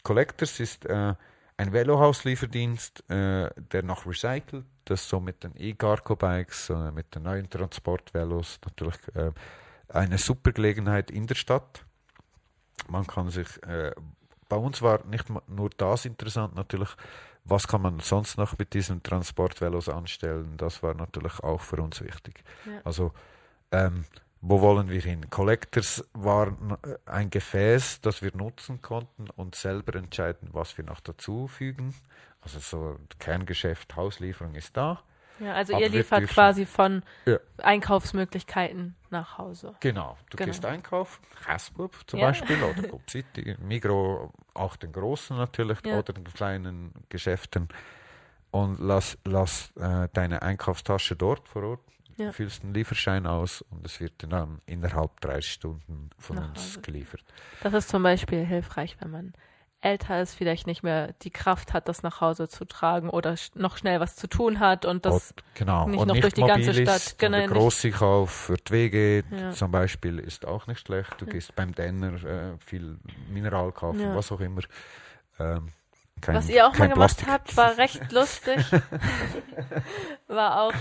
Collectors 0.03 0.59
ist 0.59 0.85
äh, 0.87 1.15
ein 1.57 1.73
Velohauslieferdienst, 1.73 3.09
äh, 3.11 3.51
der 3.57 3.83
noch 3.83 4.07
recycelt, 4.07 4.65
das 4.85 5.09
so 5.09 5.21
mit 5.21 5.45
den 5.45 5.53
E-Cargo-Bikes, 5.57 6.71
äh, 6.71 6.91
mit 6.91 7.15
den 7.15 7.25
neuen 7.25 7.49
Transportvelos 7.49 8.59
natürlich 8.65 8.97
äh, 9.15 9.33
eine 9.89 10.19
super 10.19 10.53
Gelegenheit 10.53 11.11
in 11.11 11.27
der 11.27 11.35
Stadt. 11.35 11.85
Man 12.89 13.07
kann 13.07 13.31
sich, 13.31 13.63
äh, 13.65 13.93
bei 14.49 14.57
uns 14.57 14.83
war 14.83 15.05
nicht 15.07 15.27
nur 15.49 15.71
das 15.77 16.05
interessant, 16.05 16.55
natürlich, 16.55 16.91
was 17.45 17.67
kann 17.67 17.83
man 17.83 18.01
sonst 18.01 18.39
noch 18.39 18.57
mit 18.59 18.73
diesen 18.75 19.03
Transportvelos 19.03 19.89
anstellen, 19.89 20.57
das 20.57 20.83
war 20.83 20.95
natürlich 20.95 21.41
auch 21.41 21.61
für 21.61 21.83
uns 21.83 22.01
wichtig. 22.01 22.43
Ja. 22.67 22.81
Also 22.85 23.13
ähm, 23.71 24.05
wo 24.43 24.61
wollen 24.61 24.91
wir 24.91 25.01
hin? 25.01 25.31
Collectors 25.31 26.05
waren 26.13 26.77
äh, 26.83 26.97
ein 27.07 27.31
Gefäß, 27.31 28.01
das 28.01 28.23
wir 28.23 28.37
nutzen 28.37 28.83
konnten 28.83 29.31
und 29.37 29.55
selber 29.55 29.95
entscheiden, 29.95 30.49
was 30.53 30.77
wir 30.77 30.85
noch 30.85 31.01
dazufügen. 31.01 31.95
Also 32.41 32.59
so 32.59 32.99
Kerngeschäft, 33.21 33.95
Hauslieferung 33.95 34.57
ist 34.57 34.77
da. 34.77 35.01
Ja, 35.39 35.55
also 35.55 35.79
ihr 35.79 35.89
liefert 35.89 36.27
quasi 36.29 36.67
von 36.67 37.03
ja. 37.25 37.39
Einkaufsmöglichkeiten 37.59 38.97
nach 39.11 39.39
Hause. 39.39 39.75
Genau, 39.81 40.17
du 40.31 40.37
genau. 40.37 40.47
gehst 40.47 40.65
einkaufen, 40.65 41.25
Käsbub 41.45 41.97
zum 42.07 42.19
ja. 42.21 42.27
Beispiel 42.27 42.63
oder 42.63 42.83
Coop 42.89 43.09
City, 43.09 43.57
Migro, 43.61 44.33
auch 44.55 44.77
den 44.77 44.93
großen 44.93 45.37
natürlich 45.37 45.79
ja. 45.87 45.99
oder 45.99 46.13
den 46.13 46.25
kleinen 46.25 46.93
Geschäften 47.09 47.69
und 48.51 48.79
lass, 48.81 49.19
lass 49.25 49.73
äh, 49.77 50.09
deine 50.13 50.43
Einkaufstasche 50.43 51.17
dort 51.17 51.49
vor 51.49 51.63
Ort 51.63 51.92
ja. 52.17 52.33
füllst 52.33 52.63
einen 52.63 52.75
Lieferschein 52.75 53.27
aus 53.27 53.63
und 53.63 53.85
es 53.87 54.01
wird 54.01 54.13
dann 54.29 54.61
innerhalb 54.67 55.21
drei 55.21 55.41
Stunden 55.41 56.11
von 56.19 56.37
Nach 56.37 56.49
uns 56.49 56.61
Hause. 56.61 56.81
geliefert. 56.81 57.25
Das 57.63 57.75
ist 57.75 57.89
zum 57.89 58.03
Beispiel 58.03 58.45
hilfreich, 58.45 58.97
wenn 59.01 59.11
man 59.11 59.33
älter 59.83 60.23
ist, 60.23 60.35
vielleicht 60.35 60.67
nicht 60.67 60.83
mehr 60.83 61.13
die 61.23 61.31
Kraft 61.31 61.73
hat, 61.73 61.89
das 61.89 62.03
nach 62.03 62.21
Hause 62.21 62.49
zu 62.49 62.65
tragen 62.65 63.11
oder 63.11 63.35
noch 63.55 63.77
schnell 63.77 64.01
was 64.01 64.17
zu 64.17 64.29
tun 64.29 64.61
hat 64.61 64.85
und 64.85 65.05
das 65.05 65.33
und, 65.33 65.45
genau. 65.55 65.89
nicht 65.89 65.99
und 65.99 66.07
noch 66.07 66.15
nicht 66.15 66.23
durch 66.23 66.35
die 66.35 66.43
ganze 66.43 66.73
Stadt. 66.73 67.17
Genau, 67.19 67.39
der 67.39 67.49
Grosseinkauf 67.49 68.31
für 68.31 68.57
die 68.57 68.73
Wege 68.73 69.25
ja. 69.31 69.51
zum 69.51 69.71
Beispiel 69.71 70.19
ist 70.19 70.47
auch 70.47 70.67
nicht 70.69 70.87
schlecht. 70.87 71.21
Du 71.21 71.27
ja. 71.27 71.33
gehst 71.33 71.55
beim 71.57 71.75
Denner 71.75 72.23
äh, 72.23 72.57
viel 72.65 72.99
Mineral 73.29 73.73
kaufen, 73.73 74.01
ja. 74.01 74.15
was 74.15 74.31
auch 74.31 74.41
immer. 74.41 74.63
Ähm, 75.39 75.73
kein, 76.23 76.35
Was 76.37 76.49
ihr 76.49 76.67
auch 76.67 76.79
mal 76.79 76.89
gemacht 76.89 77.19
Plastik. 77.19 77.29
habt, 77.29 77.57
war 77.57 77.77
recht 77.77 78.13
lustig. 78.13 78.65
war 80.29 80.63
auch 80.63 80.73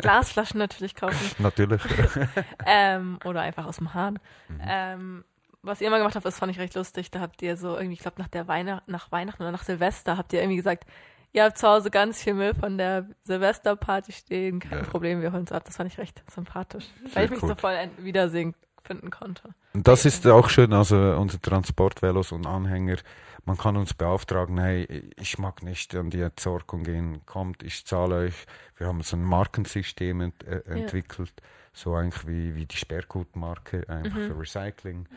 Glasflaschen 0.00 0.58
natürlich 0.58 0.94
kaufen. 0.94 1.30
Natürlich. 1.38 1.80
ähm, 2.66 3.18
oder 3.24 3.40
einfach 3.40 3.64
aus 3.64 3.76
dem 3.76 3.94
Hahn. 3.94 4.18
Mhm. 4.48 4.60
Ähm, 4.66 5.24
was 5.62 5.80
ihr 5.80 5.90
mal 5.90 5.98
gemacht 5.98 6.16
habt, 6.16 6.26
das 6.26 6.38
fand 6.38 6.52
ich 6.52 6.58
recht 6.58 6.74
lustig. 6.74 7.10
Da 7.10 7.20
habt 7.20 7.40
ihr 7.42 7.56
so 7.56 7.76
irgendwie, 7.76 7.94
ich 7.94 8.00
glaube 8.00 8.20
nach 8.20 8.28
der 8.28 8.48
Weihnacht, 8.48 8.88
nach 8.88 9.12
Weihnachten 9.12 9.42
oder 9.42 9.52
nach 9.52 9.62
Silvester 9.62 10.16
habt 10.16 10.32
ihr 10.32 10.40
irgendwie 10.40 10.56
gesagt, 10.56 10.84
ihr 11.32 11.44
habt 11.44 11.58
zu 11.58 11.68
Hause 11.68 11.90
ganz 11.90 12.22
viel 12.22 12.34
Müll 12.34 12.54
von 12.54 12.76
der 12.76 13.06
Silvesterparty 13.24 14.12
stehen, 14.12 14.60
kein 14.60 14.78
ja. 14.78 14.84
Problem, 14.84 15.22
wir 15.22 15.32
holen 15.32 15.44
es 15.44 15.52
ab. 15.52 15.64
Das 15.64 15.76
fand 15.76 15.92
ich 15.92 15.98
recht 15.98 16.22
sympathisch, 16.30 16.86
weil 17.14 17.26
ich 17.26 17.30
mich 17.30 17.40
so 17.40 17.54
voll 17.54 17.76
wiedersehen 17.98 18.54
finden 18.90 19.10
konnte. 19.10 19.54
Das 19.72 20.04
ist 20.04 20.26
auch 20.26 20.48
schön, 20.48 20.72
also 20.72 20.96
unsere 20.96 21.40
Transportvelos 21.40 22.32
und 22.32 22.44
Anhänger, 22.46 22.96
man 23.44 23.56
kann 23.56 23.76
uns 23.76 23.94
beauftragen, 23.94 24.58
hey, 24.58 25.12
ich 25.16 25.38
mag 25.38 25.62
nicht 25.62 25.94
an 25.94 26.10
die 26.10 26.20
Entsorgung 26.20 26.82
gehen, 26.82 27.24
kommt, 27.24 27.62
ich 27.62 27.86
zahle 27.86 28.16
euch. 28.16 28.46
Wir 28.76 28.88
haben 28.88 29.00
so 29.02 29.16
ein 29.16 29.24
Markensystem 29.24 30.20
ent 30.20 30.44
äh, 30.44 30.62
entwickelt, 30.66 31.32
ja. 31.36 31.46
so 31.72 31.94
eigentlich 31.94 32.26
wie, 32.26 32.54
wie 32.54 32.66
die 32.66 32.76
Sperrgutmarke, 32.76 33.88
einfach 33.88 34.18
mhm. 34.18 34.26
für 34.26 34.38
Recycling. 34.40 35.08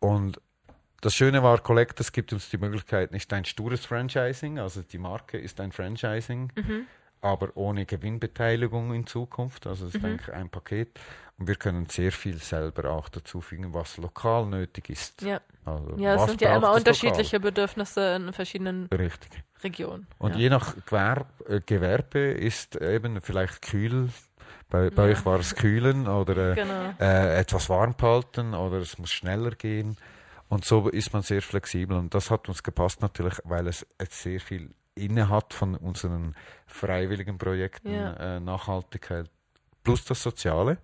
Und 0.00 0.40
das 1.00 1.14
Schöne 1.14 1.42
war, 1.42 1.58
Collectors 1.58 2.12
gibt 2.12 2.32
uns 2.32 2.50
die 2.50 2.58
Möglichkeit, 2.58 3.12
nicht 3.12 3.32
ein 3.32 3.44
stures 3.44 3.86
Franchising, 3.86 4.58
also 4.58 4.82
die 4.82 4.98
Marke 4.98 5.38
ist 5.38 5.60
ein 5.60 5.72
Franchising, 5.72 6.52
mhm. 6.56 6.86
Aber 7.24 7.56
ohne 7.56 7.86
Gewinnbeteiligung 7.86 8.92
in 8.94 9.06
Zukunft. 9.06 9.66
Also 9.66 9.86
ist 9.86 9.98
mhm. 9.98 10.04
eigentlich 10.04 10.32
ein 10.32 10.50
Paket. 10.50 10.98
Und 11.38 11.48
wir 11.48 11.56
können 11.56 11.86
sehr 11.86 12.12
viel 12.12 12.38
selber 12.38 12.90
auch 12.90 13.08
dazu 13.08 13.40
fügen, 13.40 13.74
was 13.74 13.96
lokal 13.96 14.46
nötig 14.46 14.90
ist. 14.90 15.22
Ja, 15.22 15.40
also, 15.64 15.96
ja 15.96 16.14
es 16.14 16.26
sind 16.26 16.40
ja 16.40 16.56
immer 16.56 16.72
unterschiedliche 16.72 17.36
lokal? 17.36 17.50
Bedürfnisse 17.50 18.14
in 18.14 18.32
verschiedenen 18.32 18.86
Richtig. 18.86 19.42
Regionen. 19.64 20.06
Und 20.18 20.34
ja. 20.34 20.38
je 20.38 20.50
nach 20.50 20.76
Gewerb, 20.86 21.26
äh, 21.48 21.60
Gewerbe 21.64 22.20
ist 22.20 22.76
eben 22.76 23.20
vielleicht 23.20 23.62
kühl 23.62 24.10
bei, 24.70 24.90
bei 24.90 25.06
ja. 25.06 25.12
euch 25.12 25.24
war 25.24 25.40
es 25.40 25.54
kühlen 25.54 26.06
oder 26.06 26.52
äh, 26.52 26.54
genau. 26.54 26.94
äh, 27.00 27.38
etwas 27.38 27.68
warm 27.68 27.94
halten 28.00 28.54
oder 28.54 28.78
es 28.78 28.98
muss 28.98 29.12
schneller 29.12 29.52
gehen. 29.52 29.96
Und 30.48 30.64
so 30.64 30.88
ist 30.88 31.12
man 31.12 31.22
sehr 31.22 31.42
flexibel 31.42 31.96
und 31.96 32.14
das 32.14 32.30
hat 32.30 32.48
uns 32.48 32.62
gepasst 32.62 33.00
natürlich, 33.00 33.38
weil 33.44 33.66
es 33.66 33.86
sehr 34.10 34.40
viel 34.40 34.74
inne 34.94 35.28
hat 35.28 35.54
von 35.54 35.74
unseren 35.74 36.34
freiwilligen 36.66 37.38
Projekten, 37.38 37.92
ja. 37.92 38.36
äh, 38.36 38.40
Nachhaltigkeit 38.40 39.30
plus 39.84 40.04
das 40.04 40.22
Soziale. 40.22 40.78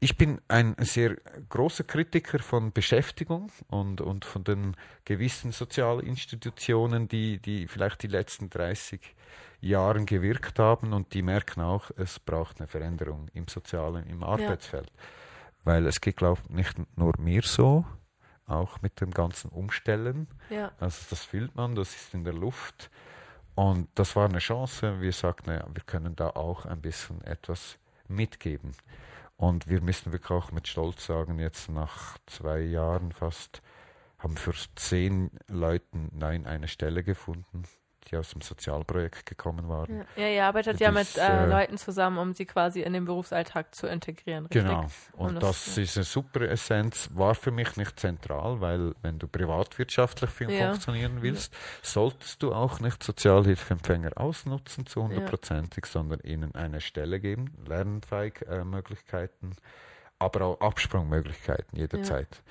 Ich 0.00 0.16
bin 0.16 0.40
ein 0.48 0.76
sehr 0.78 1.16
großer 1.48 1.84
Kritiker 1.84 2.38
von 2.38 2.72
Beschäftigung 2.72 3.50
und, 3.68 4.00
und 4.00 4.24
von 4.24 4.44
den 4.44 4.76
gewissen 5.04 5.50
Sozialinstitutionen, 5.50 7.08
die, 7.08 7.38
die 7.38 7.66
vielleicht 7.66 8.02
die 8.02 8.08
letzten 8.08 8.50
30 8.50 9.00
Jahren 9.60 10.04
gewirkt 10.04 10.58
haben 10.58 10.92
und 10.92 11.14
die 11.14 11.22
merken 11.22 11.62
auch, 11.62 11.90
es 11.96 12.20
braucht 12.20 12.60
eine 12.60 12.68
Veränderung 12.68 13.28
im 13.32 13.48
sozialen, 13.48 14.06
im 14.06 14.22
Arbeitsfeld. 14.22 14.92
Ja. 14.94 15.02
Weil 15.64 15.86
es 15.86 16.02
geht, 16.02 16.18
glaube 16.18 16.42
ich, 16.44 16.50
nicht 16.50 16.98
nur 16.98 17.14
mir 17.18 17.42
so, 17.42 17.86
auch 18.46 18.82
mit 18.82 19.00
dem 19.00 19.10
ganzen 19.10 19.50
Umstellen. 19.50 20.28
Ja. 20.50 20.72
Also 20.78 21.06
das 21.08 21.24
fühlt 21.24 21.54
man, 21.54 21.74
das 21.74 21.94
ist 21.94 22.12
in 22.12 22.24
der 22.24 22.34
Luft. 22.34 22.90
Und 23.54 23.88
das 23.94 24.16
war 24.16 24.28
eine 24.28 24.38
Chance. 24.38 25.00
Wir 25.00 25.12
sagten, 25.12 25.50
naja, 25.50 25.66
wir 25.72 25.82
können 25.84 26.16
da 26.16 26.30
auch 26.30 26.66
ein 26.66 26.80
bisschen 26.80 27.22
etwas 27.22 27.78
mitgeben. 28.08 28.72
Und 29.36 29.68
wir 29.68 29.80
müssen 29.80 30.12
wirklich 30.12 30.30
auch 30.30 30.52
mit 30.52 30.68
Stolz 30.68 31.06
sagen, 31.06 31.38
jetzt 31.38 31.68
nach 31.68 32.18
zwei 32.26 32.60
Jahren 32.60 33.12
fast 33.12 33.62
haben 34.18 34.36
für 34.36 34.54
zehn 34.74 35.30
Leuten 35.48 36.10
nein 36.12 36.46
eine 36.46 36.68
Stelle 36.68 37.02
gefunden 37.04 37.64
die 38.10 38.16
aus 38.16 38.30
dem 38.30 38.40
Sozialprojekt 38.40 39.26
gekommen 39.26 39.68
waren. 39.68 40.04
Ja, 40.16 40.28
ihr 40.28 40.44
arbeitet 40.44 40.80
ja 40.80 40.90
mit 40.90 41.16
äh, 41.16 41.44
äh, 41.44 41.46
Leuten 41.46 41.78
zusammen, 41.78 42.18
um 42.18 42.34
sie 42.34 42.44
quasi 42.44 42.82
in 42.82 42.92
den 42.92 43.04
Berufsalltag 43.04 43.74
zu 43.74 43.86
integrieren. 43.86 44.46
Richtig? 44.46 44.62
Genau. 44.62 44.86
Und 45.12 45.34
um 45.34 45.40
das, 45.40 45.64
das 45.64 45.78
ist 45.78 45.96
eine 45.96 46.04
super 46.04 46.42
Essenz, 46.42 47.10
war 47.14 47.34
für 47.34 47.50
mich 47.50 47.76
nicht 47.76 47.98
zentral, 47.98 48.60
weil 48.60 48.94
wenn 49.02 49.18
du 49.18 49.28
privatwirtschaftlich 49.28 50.30
ja. 50.50 50.68
funktionieren 50.68 51.22
willst, 51.22 51.52
ja. 51.52 51.58
solltest 51.82 52.42
du 52.42 52.52
auch 52.52 52.80
nicht 52.80 53.02
Sozialhilfeempfänger 53.02 54.12
ausnutzen 54.16 54.86
zu 54.86 55.02
hundertprozentig, 55.04 55.86
sondern 55.86 56.20
ihnen 56.20 56.54
eine 56.54 56.80
Stelle 56.80 57.20
geben, 57.20 57.52
Lernfähigmöglichkeiten, 57.66 59.52
äh, 59.52 59.54
aber 60.18 60.46
auch 60.46 60.60
Absprungmöglichkeiten 60.60 61.78
jederzeit. 61.78 62.42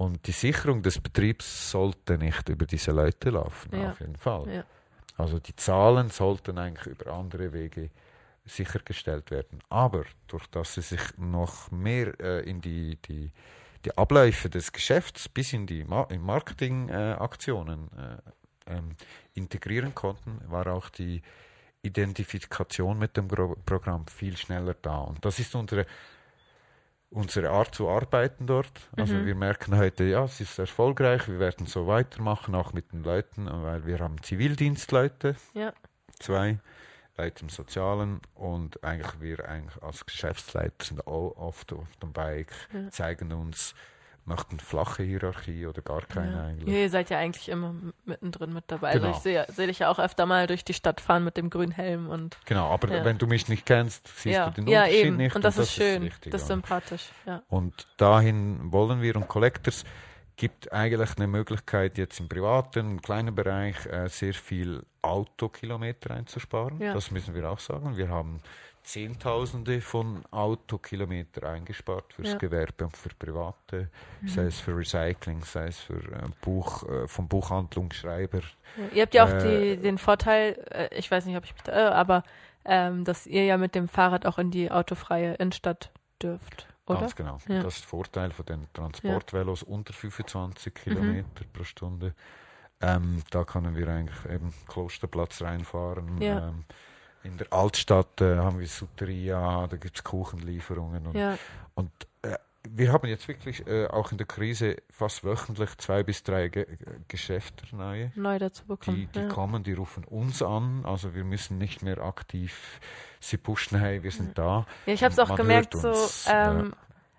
Und 0.00 0.26
die 0.26 0.32
Sicherung 0.32 0.82
des 0.82 0.98
Betriebs 0.98 1.70
sollte 1.70 2.16
nicht 2.16 2.48
über 2.48 2.64
diese 2.64 2.90
Leute 2.90 3.28
laufen, 3.30 3.74
auf 3.84 4.00
jeden 4.00 4.16
Fall. 4.16 4.64
Also 5.20 5.38
die 5.38 5.54
Zahlen 5.56 6.10
sollten 6.10 6.58
eigentlich 6.58 6.86
über 6.86 7.12
andere 7.12 7.52
Wege 7.52 7.90
sichergestellt 8.44 9.30
werden. 9.30 9.60
Aber 9.68 10.04
durch 10.26 10.46
dass 10.48 10.74
sie 10.74 10.82
sich 10.82 11.00
noch 11.18 11.70
mehr 11.70 12.18
äh, 12.20 12.48
in 12.48 12.60
die, 12.60 12.96
die, 12.96 13.30
die 13.84 13.96
Abläufe 13.96 14.48
des 14.48 14.72
Geschäfts 14.72 15.28
bis 15.28 15.52
in 15.52 15.66
die 15.66 15.84
Ma 15.84 16.04
in 16.04 16.22
Marketingaktionen 16.22 17.90
äh, 17.96 18.74
ähm, 18.74 18.96
integrieren 19.34 19.94
konnten, 19.94 20.40
war 20.48 20.66
auch 20.68 20.88
die 20.88 21.22
Identifikation 21.82 22.98
mit 22.98 23.16
dem 23.16 23.28
Programm 23.28 24.06
viel 24.06 24.36
schneller 24.36 24.74
da. 24.80 24.98
Und 24.98 25.24
das 25.24 25.38
ist 25.38 25.54
unsere 25.54 25.86
unsere 27.10 27.50
Art 27.50 27.74
zu 27.74 27.88
arbeiten 27.88 28.46
dort. 28.46 28.88
Also 28.96 29.14
mhm. 29.14 29.26
wir 29.26 29.34
merken 29.34 29.76
heute, 29.76 30.04
ja, 30.04 30.24
es 30.24 30.40
ist 30.40 30.58
erfolgreich, 30.58 31.28
wir 31.28 31.40
werden 31.40 31.66
so 31.66 31.86
weitermachen, 31.86 32.54
auch 32.54 32.72
mit 32.72 32.92
den 32.92 33.02
Leuten, 33.02 33.48
weil 33.50 33.84
wir 33.84 33.98
haben 33.98 34.22
Zivildienstleute, 34.22 35.36
ja. 35.52 35.72
zwei, 36.18 36.58
Leute 37.18 37.42
im 37.42 37.48
Sozialen 37.48 38.20
und 38.34 38.82
eigentlich 38.82 39.20
wir 39.20 39.46
eigentlich 39.48 39.82
als 39.82 40.06
Geschäftsleiter 40.06 40.84
sind 40.84 41.06
auch 41.06 41.36
oft 41.36 41.72
auf 41.72 41.96
dem 41.96 42.12
Bike, 42.12 42.52
ja. 42.72 42.90
zeigen 42.90 43.32
uns, 43.32 43.74
macht 44.30 44.50
eine 44.50 44.60
flache 44.60 45.02
Hierarchie 45.02 45.66
oder 45.66 45.82
gar 45.82 46.02
keine 46.02 46.32
ja. 46.32 46.44
eigentlich. 46.44 46.68
Ja, 46.68 46.80
ihr 46.82 46.88
seid 46.88 47.10
ja 47.10 47.18
eigentlich 47.18 47.48
immer 47.48 47.74
mittendrin 48.04 48.52
mit 48.54 48.64
dabei. 48.68 48.88
Also 48.88 49.00
genau. 49.00 49.08
Also 49.08 49.18
ich 49.18 49.22
sehe 49.22 49.46
seh 49.52 49.66
dich 49.66 49.80
ja 49.80 49.90
auch 49.90 49.98
öfter 49.98 50.24
mal 50.24 50.46
durch 50.46 50.64
die 50.64 50.72
Stadt 50.72 51.00
fahren 51.00 51.24
mit 51.24 51.36
dem 51.36 51.50
grünen 51.50 51.72
Helm 51.72 52.08
und. 52.08 52.38
Genau, 52.46 52.70
aber 52.70 52.88
ja. 52.88 53.04
wenn 53.04 53.18
du 53.18 53.26
mich 53.26 53.48
nicht 53.48 53.66
kennst, 53.66 54.06
siehst 54.06 54.36
ja. 54.36 54.48
du 54.48 54.62
den 54.62 54.68
ja, 54.68 54.82
Unterschied 54.82 55.04
eben. 55.04 55.16
nicht. 55.16 55.36
Und 55.36 55.44
das, 55.44 55.56
und 55.56 55.62
das 55.62 55.68
ist 55.68 55.74
schön, 55.74 56.02
wichtig, 56.04 56.32
das 56.32 56.42
ist 56.42 56.48
sympathisch. 56.48 57.08
Und 57.48 57.88
dahin 57.96 58.72
wollen 58.72 59.02
wir 59.02 59.16
und 59.16 59.28
Collectors 59.28 59.84
gibt 60.36 60.72
eigentlich 60.72 61.16
eine 61.16 61.26
Möglichkeit, 61.26 61.98
jetzt 61.98 62.18
im 62.20 62.28
privaten, 62.28 62.92
im 62.92 63.02
kleinen 63.02 63.34
Bereich 63.34 63.84
äh, 63.86 64.08
sehr 64.08 64.32
viel 64.32 64.86
Autokilometer 65.02 66.14
einzusparen. 66.14 66.78
Das 66.78 67.10
müssen 67.10 67.34
wir 67.34 67.50
auch 67.50 67.58
sagen. 67.58 67.96
Wir 67.96 68.08
haben 68.08 68.40
Zehntausende 68.82 69.80
von 69.80 70.24
Autokilometer 70.30 71.48
eingespart 71.48 72.12
fürs 72.12 72.30
ja. 72.30 72.38
Gewerbe 72.38 72.84
und 72.84 72.96
für 72.96 73.10
Private, 73.10 73.90
mhm. 74.20 74.28
sei 74.28 74.42
es 74.44 74.60
für 74.60 74.76
Recycling, 74.76 75.42
sei 75.44 75.66
es 75.66 75.78
für 75.78 75.94
äh, 75.94 76.28
Buch, 76.40 76.88
äh, 76.88 77.06
vom 77.06 77.28
Buchhandlungsschreiber. 77.28 78.40
Ja, 78.76 78.84
ihr 78.94 79.02
habt 79.02 79.14
ja 79.14 79.24
auch 79.24 79.44
äh, 79.44 79.76
die, 79.76 79.82
den 79.82 79.98
Vorteil, 79.98 80.64
äh, 80.70 80.88
ich 80.96 81.10
weiß 81.10 81.26
nicht, 81.26 81.36
ob 81.36 81.44
ich 81.44 81.52
mich 81.52 81.62
da 81.62 81.72
irre, 81.72 81.94
aber 81.94 82.22
ähm, 82.64 83.04
dass 83.04 83.26
ihr 83.26 83.44
ja 83.44 83.56
mit 83.56 83.74
dem 83.74 83.88
Fahrrad 83.88 84.26
auch 84.26 84.38
in 84.38 84.50
die 84.50 84.70
autofreie 84.70 85.34
Innenstadt 85.34 85.90
dürft. 86.22 86.66
Oder? 86.86 87.00
Ganz 87.00 87.16
genau. 87.16 87.38
Ja. 87.48 87.62
Das 87.62 87.74
ist 87.76 87.84
der 87.84 87.88
Vorteil 87.88 88.30
von 88.32 88.46
den 88.46 88.66
Transportvelos 88.72 89.62
unter 89.62 89.92
25 89.92 90.74
Kilometer 90.74 91.44
mhm. 91.44 91.52
pro 91.52 91.64
Stunde. 91.64 92.14
Ähm, 92.80 93.22
da 93.30 93.44
können 93.44 93.76
wir 93.76 93.88
eigentlich 93.88 94.24
eben 94.32 94.52
Klosterplatz 94.66 95.42
reinfahren. 95.42 96.18
Ähm, 96.20 96.64
in 97.22 97.36
der 97.38 97.52
Altstadt 97.52 98.20
äh, 98.20 98.36
haben 98.36 98.60
wir 98.60 98.66
Suteria, 98.66 99.66
da 99.66 99.76
gibt 99.76 99.96
es 99.96 100.04
Kuchenlieferungen. 100.04 101.06
Und, 101.06 101.16
ja. 101.16 101.38
und 101.74 101.90
äh, 102.22 102.36
wir 102.68 102.92
haben 102.92 103.08
jetzt 103.08 103.28
wirklich 103.28 103.66
äh, 103.66 103.86
auch 103.86 104.12
in 104.12 104.18
der 104.18 104.26
Krise 104.26 104.76
fast 104.90 105.24
wöchentlich 105.24 105.76
zwei 105.78 106.02
bis 106.02 106.22
drei 106.22 106.48
Ge 106.48 106.66
Geschäfte 107.08 107.64
neue. 107.74 108.12
Neu 108.14 108.38
dazu 108.38 108.64
bekommen. 108.66 108.96
Die, 108.96 109.06
die 109.06 109.20
ja. 109.20 109.28
kommen, 109.28 109.62
die 109.62 109.72
rufen 109.72 110.04
uns 110.04 110.42
an. 110.42 110.84
Also 110.84 111.14
wir 111.14 111.24
müssen 111.24 111.58
nicht 111.58 111.82
mehr 111.82 111.98
aktiv 111.98 112.80
sie 113.20 113.36
pushen, 113.36 113.78
hey, 113.78 114.02
wir 114.02 114.10
sind 114.10 114.36
da. 114.36 114.66
Ja, 114.86 114.94
ich 114.94 115.04
habe 115.04 115.12
es 115.12 115.18
auch 115.18 115.36
gemerkt, 115.36 115.74
so 115.74 115.92
ähm, 116.26 116.72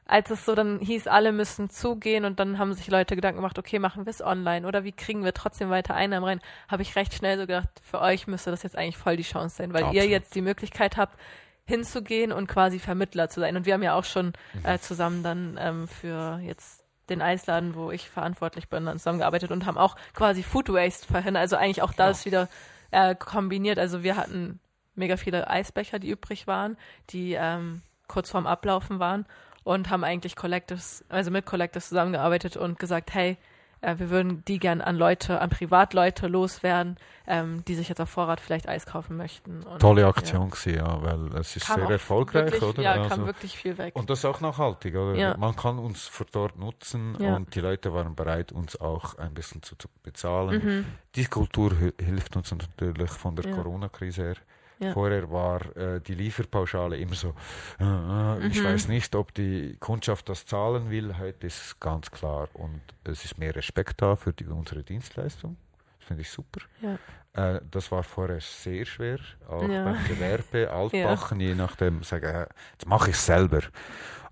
als 0.05 0.29
es 0.29 0.45
so 0.45 0.55
dann 0.55 0.79
hieß, 0.79 1.07
alle 1.07 1.31
müssen 1.31 1.69
zugehen 1.69 2.25
und 2.25 2.39
dann 2.39 2.57
haben 2.57 2.73
sich 2.73 2.87
Leute 2.87 3.15
Gedanken 3.15 3.37
gemacht, 3.37 3.57
okay, 3.57 3.79
machen 3.79 4.05
wir 4.05 4.09
es 4.09 4.21
online 4.21 4.67
oder 4.67 4.83
wie 4.83 4.91
kriegen 4.91 5.23
wir 5.23 5.33
trotzdem 5.33 5.69
weiter 5.69 5.95
Einnahmen 5.95 6.25
rein, 6.25 6.41
habe 6.67 6.81
ich 6.81 6.95
recht 6.95 7.13
schnell 7.13 7.37
so 7.37 7.47
gedacht, 7.47 7.69
für 7.81 8.01
euch 8.01 8.27
müsste 8.27 8.51
das 8.51 8.63
jetzt 8.63 8.77
eigentlich 8.77 8.97
voll 8.97 9.15
die 9.15 9.23
Chance 9.23 9.55
sein, 9.55 9.73
weil 9.73 9.83
Absolut. 9.83 10.03
ihr 10.03 10.09
jetzt 10.09 10.35
die 10.35 10.41
Möglichkeit 10.41 10.97
habt, 10.97 11.17
hinzugehen 11.65 12.31
und 12.31 12.47
quasi 12.47 12.79
Vermittler 12.79 13.29
zu 13.29 13.39
sein. 13.39 13.55
Und 13.55 13.65
wir 13.65 13.73
haben 13.73 13.83
ja 13.83 13.93
auch 13.93 14.03
schon 14.03 14.33
mhm. 14.53 14.65
äh, 14.65 14.79
zusammen 14.79 15.23
dann 15.23 15.57
ähm, 15.59 15.87
für 15.87 16.39
jetzt 16.43 16.83
den 17.09 17.21
Eisladen, 17.21 17.75
wo 17.75 17.91
ich 17.91 18.09
verantwortlich 18.09 18.67
bin, 18.69 18.85
dann 18.85 18.97
zusammengearbeitet 18.97 19.51
und 19.51 19.65
haben 19.65 19.77
auch 19.77 19.95
quasi 20.13 20.43
Food 20.43 20.69
Waste 20.69 21.07
verhindert. 21.07 21.41
Also 21.41 21.55
eigentlich 21.55 21.81
auch 21.81 21.93
das 21.93 22.23
genau. 22.23 22.43
wieder 22.43 22.49
äh, 22.91 23.15
kombiniert. 23.15 23.79
Also 23.79 24.03
wir 24.03 24.17
hatten 24.17 24.59
mega 24.95 25.17
viele 25.17 25.49
Eisbecher, 25.49 25.99
die 25.99 26.09
übrig 26.09 26.47
waren, 26.47 26.77
die 27.11 27.33
ähm, 27.33 27.81
kurz 28.07 28.29
vorm 28.29 28.47
Ablaufen 28.47 28.99
waren 28.99 29.25
und 29.63 29.89
haben 29.89 30.03
eigentlich 30.03 30.35
Collectives, 30.35 31.03
also 31.09 31.31
mit 31.31 31.45
Collectives 31.45 31.89
zusammengearbeitet 31.89 32.57
und 32.57 32.79
gesagt, 32.79 33.13
hey, 33.13 33.37
äh, 33.81 33.97
wir 33.97 34.09
würden 34.09 34.43
die 34.45 34.59
gern 34.59 34.81
an 34.81 34.95
Leute, 34.95 35.41
an 35.41 35.49
Privatleute 35.49 36.27
loswerden, 36.27 36.97
ähm, 37.27 37.65
die 37.65 37.75
sich 37.75 37.89
jetzt 37.89 37.99
auf 37.99 38.09
Vorrat 38.09 38.39
vielleicht 38.39 38.67
Eis 38.67 38.85
kaufen 38.85 39.17
möchten. 39.17 39.63
Und, 39.63 39.79
Tolle 39.79 40.05
Aktion 40.05 40.43
ja. 40.43 40.47
Gewesen, 40.47 40.75
ja, 40.75 41.01
weil 41.01 41.39
es 41.39 41.55
ist 41.55 41.65
kam 41.65 41.81
sehr 41.81 41.89
erfolgreich, 41.89 42.45
wirklich, 42.45 42.63
oder? 42.63 42.83
Ja, 42.83 42.93
also, 42.93 43.09
kam 43.09 43.25
wirklich 43.25 43.57
viel 43.57 43.77
weg. 43.77 43.95
Und 43.95 44.09
das 44.09 44.19
ist 44.19 44.25
auch 44.25 44.39
nachhaltig, 44.39 44.95
oder? 44.95 45.15
Ja. 45.15 45.35
Man 45.37 45.55
kann 45.55 45.79
uns 45.79 46.07
für 46.07 46.25
dort 46.31 46.57
nutzen 46.57 47.17
ja. 47.19 47.35
und 47.35 47.53
die 47.55 47.59
Leute 47.59 47.93
waren 47.93 48.15
bereit, 48.15 48.51
uns 48.51 48.79
auch 48.79 49.17
ein 49.17 49.33
bisschen 49.33 49.63
zu, 49.63 49.75
zu 49.75 49.87
bezahlen. 50.03 50.63
Mhm. 50.63 50.85
Die 51.15 51.25
Kultur 51.25 51.73
hilft 51.99 52.35
uns 52.35 52.51
natürlich 52.51 53.11
von 53.11 53.35
der 53.35 53.51
Corona-Krise 53.51 54.23
her. 54.23 54.35
Ja. 54.81 54.93
Vorher 54.93 55.29
war 55.29 55.75
äh, 55.77 56.01
die 56.01 56.15
Lieferpauschale 56.15 56.97
immer 56.97 57.13
so, 57.13 57.35
äh, 57.79 57.83
äh, 57.83 58.47
ich 58.47 58.59
mhm. 58.59 58.65
weiß 58.65 58.87
nicht, 58.87 59.15
ob 59.15 59.31
die 59.31 59.77
Kundschaft 59.79 60.27
das 60.27 60.47
zahlen 60.47 60.89
will. 60.89 61.19
Heute 61.19 61.45
ist 61.45 61.63
es 61.63 61.79
ganz 61.79 62.09
klar 62.09 62.49
und 62.53 62.81
es 63.03 63.23
ist 63.23 63.37
mehr 63.37 63.55
Respekt 63.55 64.01
da 64.01 64.15
für 64.15 64.33
die, 64.33 64.45
unsere 64.47 64.83
Dienstleistung. 64.83 65.55
Das 65.99 66.07
finde 66.07 66.23
ich 66.23 66.31
super. 66.31 66.61
Ja. 66.81 66.97
Äh, 67.33 67.61
das 67.69 67.91
war 67.91 68.01
vorher 68.01 68.41
sehr 68.41 68.85
schwer, 68.85 69.19
auch 69.47 69.69
ja. 69.69 69.83
beim 69.83 70.03
Gewerbe, 70.07 70.71
Altbachen, 70.73 71.39
je 71.39 71.53
nachdem, 71.53 72.01
sagen, 72.01 72.25
äh, 72.25 72.47
jetzt 72.73 72.87
mache 72.87 73.11
ich 73.11 73.15
es 73.15 73.25
selber. 73.25 73.61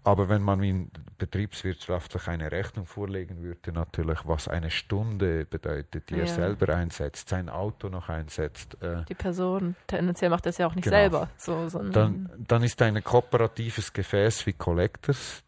Aber 0.09 0.27
wenn 0.27 0.41
man 0.41 0.63
in 0.63 0.89
betriebswirtschaftlich 1.19 2.27
eine 2.27 2.51
Rechnung 2.51 2.87
vorlegen 2.87 3.43
würde, 3.43 3.71
natürlich, 3.71 4.17
was 4.25 4.47
eine 4.47 4.71
Stunde 4.71 5.45
bedeutet, 5.45 6.09
die 6.09 6.15
ja. 6.15 6.21
er 6.21 6.27
selber 6.27 6.75
einsetzt, 6.75 7.29
sein 7.29 7.47
Auto 7.47 7.89
noch 7.89 8.09
einsetzt. 8.09 8.75
Äh, 8.81 9.05
die 9.07 9.13
Person 9.13 9.75
tendenziell 9.85 10.31
macht 10.31 10.47
das 10.47 10.57
ja 10.57 10.65
auch 10.65 10.73
nicht 10.73 10.85
genau. 10.85 10.97
selber. 10.97 11.29
So, 11.37 11.69
dann, 11.91 12.27
dann 12.39 12.63
ist 12.63 12.81
ein 12.81 13.03
kooperatives 13.03 13.93
Gefäß 13.93 14.47
wie 14.47 14.53
Collectors, 14.53 15.43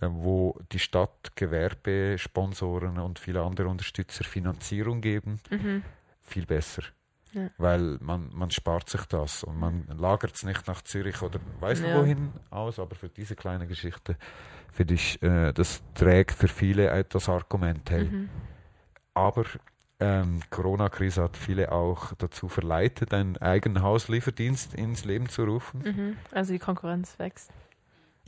äh, 0.00 0.08
wo 0.10 0.60
die 0.70 0.80
Stadt, 0.80 1.34
Gewerbe, 1.34 2.18
Sponsoren 2.18 2.98
und 2.98 3.18
viele 3.18 3.40
andere 3.40 3.68
Unterstützer 3.68 4.24
Finanzierung 4.24 5.00
geben, 5.00 5.40
mhm. 5.48 5.82
viel 6.20 6.44
besser. 6.44 6.82
Ja. 7.34 7.50
Weil 7.58 7.98
man, 8.00 8.30
man 8.32 8.50
spart 8.50 8.88
sich 8.88 9.04
das 9.06 9.44
und 9.44 9.58
man 9.58 9.86
lagert 9.98 10.34
es 10.34 10.44
nicht 10.44 10.66
nach 10.66 10.82
Zürich 10.82 11.20
oder 11.22 11.40
weiß 11.60 11.80
ja. 11.80 11.98
wohin 11.98 12.32
aus, 12.50 12.78
aber 12.78 12.94
für 12.94 13.08
diese 13.08 13.36
kleine 13.36 13.66
Geschichte 13.66 14.16
finde 14.72 14.94
ich, 14.94 15.22
äh, 15.22 15.52
das 15.52 15.82
trägt 15.94 16.32
für 16.32 16.48
viele 16.48 16.88
etwas 16.90 17.28
Argument. 17.28 17.90
Hey. 17.90 18.04
Mhm. 18.04 18.28
Aber 19.14 19.44
ähm, 20.00 20.40
Corona-Krise 20.50 21.22
hat 21.22 21.36
viele 21.36 21.70
auch 21.70 22.12
dazu 22.18 22.48
verleitet, 22.48 23.14
einen 23.14 23.36
eigenen 23.38 23.82
Hauslieferdienst 23.82 24.74
ins 24.74 25.04
Leben 25.04 25.28
zu 25.28 25.44
rufen. 25.44 25.82
Mhm. 25.84 26.16
Also 26.32 26.52
die 26.52 26.58
Konkurrenz 26.58 27.18
wächst. 27.18 27.50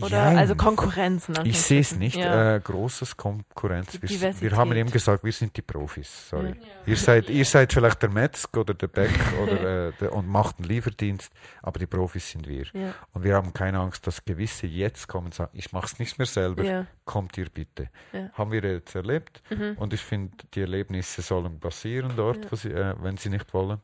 Oder 0.00 0.32
ja, 0.32 0.38
also 0.38 0.54
Konkurrenz. 0.54 1.30
Ich 1.44 1.60
sehe 1.60 1.80
es 1.80 1.96
nicht 1.96 2.16
ja. 2.16 2.56
äh, 2.56 2.60
großes 2.60 3.16
Konkurrenz. 3.16 3.98
Wir, 4.02 4.40
wir, 4.40 4.56
haben 4.56 4.72
eben 4.72 4.90
gesagt, 4.90 5.24
wir 5.24 5.32
sind 5.32 5.56
die 5.56 5.62
Profis. 5.62 6.28
Sorry. 6.28 6.48
Ja. 6.48 6.54
Ihr, 6.86 6.96
seid, 6.96 7.30
ihr 7.30 7.44
seid 7.46 7.72
vielleicht 7.72 8.02
der 8.02 8.10
Metzg 8.10 8.54
oder 8.56 8.74
der 8.74 8.88
Beck 8.88 9.18
oder, 9.42 9.88
äh, 9.88 9.92
der, 9.98 10.12
und 10.12 10.28
macht 10.28 10.58
einen 10.58 10.68
Lieferdienst, 10.68 11.32
aber 11.62 11.78
die 11.78 11.86
Profis 11.86 12.30
sind 12.30 12.46
wir. 12.46 12.66
Und 13.12 13.24
wir 13.24 13.34
haben 13.34 13.54
keine 13.54 13.78
Angst, 13.78 14.06
dass 14.06 14.24
gewisse 14.24 14.66
jetzt 14.66 15.08
kommen 15.08 15.26
und 15.26 15.34
sagen, 15.34 15.52
ich 15.54 15.72
mache 15.72 15.86
es 15.86 15.98
nicht 15.98 16.18
mehr 16.18 16.26
selber, 16.26 16.86
kommt 17.06 17.38
ihr 17.38 17.48
bitte. 17.48 17.88
Haben 18.34 18.52
wir 18.52 18.62
jetzt 18.62 18.94
erlebt 18.94 19.42
mhm. 19.50 19.76
und 19.78 19.94
ich 19.94 20.00
finde, 20.00 20.36
die 20.52 20.60
Erlebnisse 20.60 21.22
sollen 21.22 21.58
passieren 21.58 22.12
dort, 22.16 22.46
sie, 22.58 22.70
äh, 22.70 22.94
wenn 23.00 23.16
sie 23.16 23.30
nicht 23.30 23.52
wollen. 23.54 23.80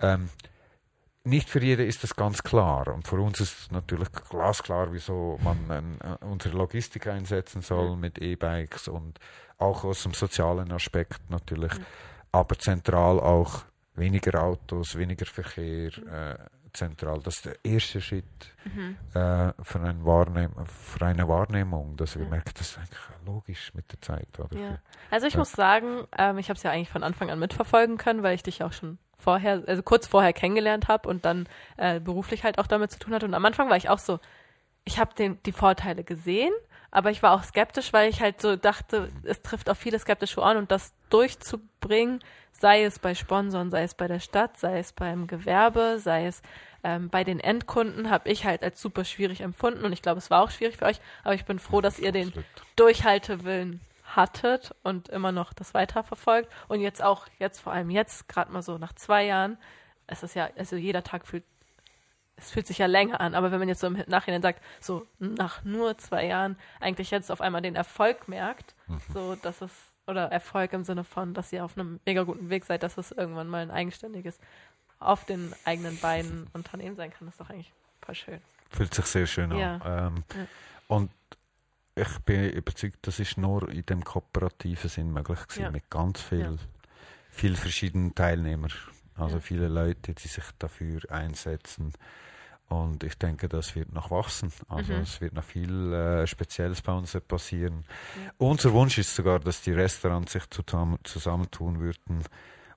Ähm, 0.00 0.28
nicht 1.24 1.48
für 1.50 1.62
jede 1.62 1.84
ist 1.84 2.02
das 2.02 2.16
ganz 2.16 2.42
klar. 2.42 2.88
Und 2.88 3.06
für 3.06 3.20
uns 3.20 3.40
ist 3.40 3.72
natürlich 3.72 4.08
glasklar, 4.30 4.92
wieso 4.92 5.38
man 5.42 5.98
äh, 6.00 6.24
unsere 6.24 6.56
Logistik 6.56 7.06
einsetzen 7.06 7.62
soll 7.62 7.96
mit 7.96 8.18
E-Bikes 8.18 8.88
und 8.88 9.18
auch 9.58 9.84
aus 9.84 10.02
dem 10.04 10.14
sozialen 10.14 10.72
Aspekt 10.72 11.30
natürlich. 11.30 11.72
Mhm. 11.74 11.84
Aber 12.32 12.58
zentral 12.58 13.20
auch 13.20 13.64
weniger 13.94 14.42
Autos, 14.42 14.96
weniger 14.96 15.26
Verkehr. 15.26 15.90
Äh, 15.98 16.36
zentral. 16.72 17.20
Das 17.22 17.36
ist 17.36 17.46
der 17.46 17.56
erste 17.64 18.00
Schritt 18.00 18.24
mhm. 18.64 18.96
äh, 19.14 19.52
für, 19.62 19.80
ein 19.80 20.02
für, 20.04 21.06
eine 21.06 21.28
Wahrnehmung, 21.28 21.96
dass 21.96 22.16
wir 22.16 22.24
ja. 22.24 22.30
merken, 22.30 22.52
das 22.56 22.70
ist 22.70 22.78
eigentlich 22.78 22.98
logisch 23.26 23.72
mit 23.74 23.90
der 23.92 24.00
Zeit. 24.00 24.28
Ja. 24.52 24.78
Also 25.10 25.26
ich 25.26 25.34
ja. 25.34 25.38
muss 25.38 25.52
sagen, 25.52 26.06
ähm, 26.16 26.38
ich 26.38 26.48
habe 26.48 26.56
es 26.56 26.62
ja 26.62 26.70
eigentlich 26.70 26.90
von 26.90 27.02
Anfang 27.02 27.30
an 27.30 27.38
mitverfolgen 27.38 27.96
können, 27.96 28.22
weil 28.22 28.34
ich 28.34 28.42
dich 28.42 28.62
auch 28.62 28.72
schon 28.72 28.98
vorher, 29.18 29.62
also 29.66 29.82
kurz 29.82 30.06
vorher 30.06 30.32
kennengelernt 30.32 30.88
habe 30.88 31.08
und 31.08 31.24
dann 31.24 31.48
äh, 31.76 32.00
beruflich 32.00 32.44
halt 32.44 32.58
auch 32.58 32.66
damit 32.66 32.90
zu 32.92 32.98
tun 32.98 33.14
hatte. 33.14 33.26
Und 33.26 33.34
am 33.34 33.44
Anfang 33.44 33.68
war 33.68 33.76
ich 33.76 33.88
auch 33.88 33.98
so, 33.98 34.20
ich 34.84 34.98
habe 34.98 35.12
die 35.44 35.52
Vorteile 35.52 36.04
gesehen, 36.04 36.52
aber 36.90 37.10
ich 37.10 37.22
war 37.22 37.32
auch 37.32 37.42
skeptisch, 37.42 37.92
weil 37.92 38.08
ich 38.08 38.22
halt 38.22 38.40
so 38.40 38.56
dachte, 38.56 39.10
es 39.24 39.42
trifft 39.42 39.68
auf 39.68 39.76
viele 39.76 39.98
skeptische 39.98 40.40
Ohren. 40.40 40.56
Und 40.56 40.70
das 40.70 40.94
durchzubringen, 41.10 42.20
sei 42.52 42.84
es 42.84 42.98
bei 42.98 43.14
Sponsoren, 43.14 43.70
sei 43.70 43.82
es 43.82 43.94
bei 43.94 44.08
der 44.08 44.20
Stadt, 44.20 44.56
sei 44.56 44.78
es 44.78 44.92
beim 44.92 45.26
Gewerbe, 45.26 45.98
sei 45.98 46.26
es 46.26 46.40
ähm, 46.82 47.10
bei 47.10 47.24
den 47.24 47.40
Endkunden, 47.40 48.08
habe 48.08 48.30
ich 48.30 48.46
halt 48.46 48.62
als 48.62 48.80
super 48.80 49.04
schwierig 49.04 49.42
empfunden. 49.42 49.84
Und 49.84 49.92
ich 49.92 50.00
glaube, 50.00 50.18
es 50.18 50.30
war 50.30 50.42
auch 50.42 50.50
schwierig 50.50 50.78
für 50.78 50.86
euch, 50.86 51.00
aber 51.24 51.34
ich 51.34 51.44
bin 51.44 51.58
froh, 51.58 51.82
dass 51.82 51.98
ihr 51.98 52.12
den 52.12 52.32
Durchhaltewillen 52.76 53.80
hattet 54.16 54.74
und 54.82 55.08
immer 55.08 55.32
noch 55.32 55.52
das 55.52 55.74
weiterverfolgt 55.74 56.50
und 56.68 56.80
jetzt 56.80 57.02
auch, 57.02 57.26
jetzt 57.38 57.60
vor 57.60 57.72
allem 57.72 57.90
jetzt, 57.90 58.28
gerade 58.28 58.52
mal 58.52 58.62
so 58.62 58.78
nach 58.78 58.92
zwei 58.94 59.24
Jahren, 59.24 59.58
es 60.06 60.22
ist 60.22 60.34
ja, 60.34 60.48
also 60.56 60.76
jeder 60.76 61.02
Tag 61.02 61.26
fühlt, 61.26 61.44
es 62.36 62.50
fühlt 62.50 62.66
sich 62.66 62.78
ja 62.78 62.86
länger 62.86 63.20
an, 63.20 63.34
aber 63.34 63.50
wenn 63.50 63.58
man 63.58 63.68
jetzt 63.68 63.80
so 63.80 63.88
im 63.88 64.02
Nachhinein 64.06 64.42
sagt, 64.42 64.62
so 64.80 65.06
nach 65.18 65.64
nur 65.64 65.98
zwei 65.98 66.26
Jahren 66.26 66.56
eigentlich 66.80 67.10
jetzt 67.10 67.30
auf 67.30 67.40
einmal 67.40 67.62
den 67.62 67.74
Erfolg 67.74 68.28
merkt, 68.28 68.74
mhm. 68.86 69.00
so 69.12 69.34
dass 69.36 69.60
es, 69.60 69.70
oder 70.06 70.30
Erfolg 70.32 70.72
im 70.72 70.84
Sinne 70.84 71.04
von, 71.04 71.34
dass 71.34 71.52
ihr 71.52 71.64
auf 71.64 71.76
einem 71.76 72.00
mega 72.06 72.22
guten 72.22 72.48
Weg 72.48 72.64
seid, 72.64 72.82
dass 72.82 72.96
es 72.96 73.12
irgendwann 73.12 73.48
mal 73.48 73.62
ein 73.62 73.70
eigenständiges, 73.70 74.38
auf 75.00 75.24
den 75.24 75.54
eigenen 75.64 75.98
Beinen 75.98 76.48
Unternehmen 76.54 76.96
sein 76.96 77.12
kann, 77.12 77.28
ist 77.28 77.40
doch 77.40 77.50
eigentlich 77.50 77.72
voll 78.00 78.14
schön. 78.14 78.40
Fühlt 78.70 78.94
sich 78.94 79.04
sehr 79.06 79.26
schön 79.26 79.52
ja. 79.56 79.76
an. 79.76 80.16
Ähm, 80.16 80.24
ja. 80.34 80.46
Und 80.88 81.10
ich 81.98 82.18
bin 82.20 82.50
überzeugt, 82.50 82.98
das 83.02 83.20
ist 83.20 83.38
nur 83.38 83.68
in 83.68 83.84
dem 83.86 84.04
kooperativen 84.04 84.88
Sinn 84.88 85.12
möglich 85.12 85.46
gewesen, 85.46 85.62
ja. 85.62 85.70
mit 85.70 85.90
ganz 85.90 86.20
viel, 86.20 86.40
ja. 86.40 86.56
viel 87.30 87.56
verschiedenen 87.56 88.14
Teilnehmern. 88.14 88.72
Also 89.16 89.36
ja. 89.36 89.40
viele 89.40 89.68
Leute, 89.68 90.14
die 90.14 90.28
sich 90.28 90.44
dafür 90.58 91.00
einsetzen. 91.10 91.92
Und 92.68 93.02
ich 93.02 93.16
denke, 93.16 93.48
das 93.48 93.74
wird 93.74 93.92
noch 93.92 94.10
wachsen. 94.10 94.52
Also 94.68 94.92
mhm. 94.92 95.00
es 95.00 95.20
wird 95.20 95.32
noch 95.32 95.44
viel 95.44 95.92
äh, 95.92 96.26
Spezielles 96.26 96.82
bei 96.82 96.92
uns 96.92 97.16
passieren. 97.26 97.84
Unser 98.36 98.72
Wunsch 98.72 98.98
ist 98.98 99.14
sogar, 99.14 99.40
dass 99.40 99.62
die 99.62 99.72
Restaurants 99.72 100.32
sich 100.32 100.48
zusammen, 100.50 100.98
zusammentun 101.02 101.80
würden 101.80 102.24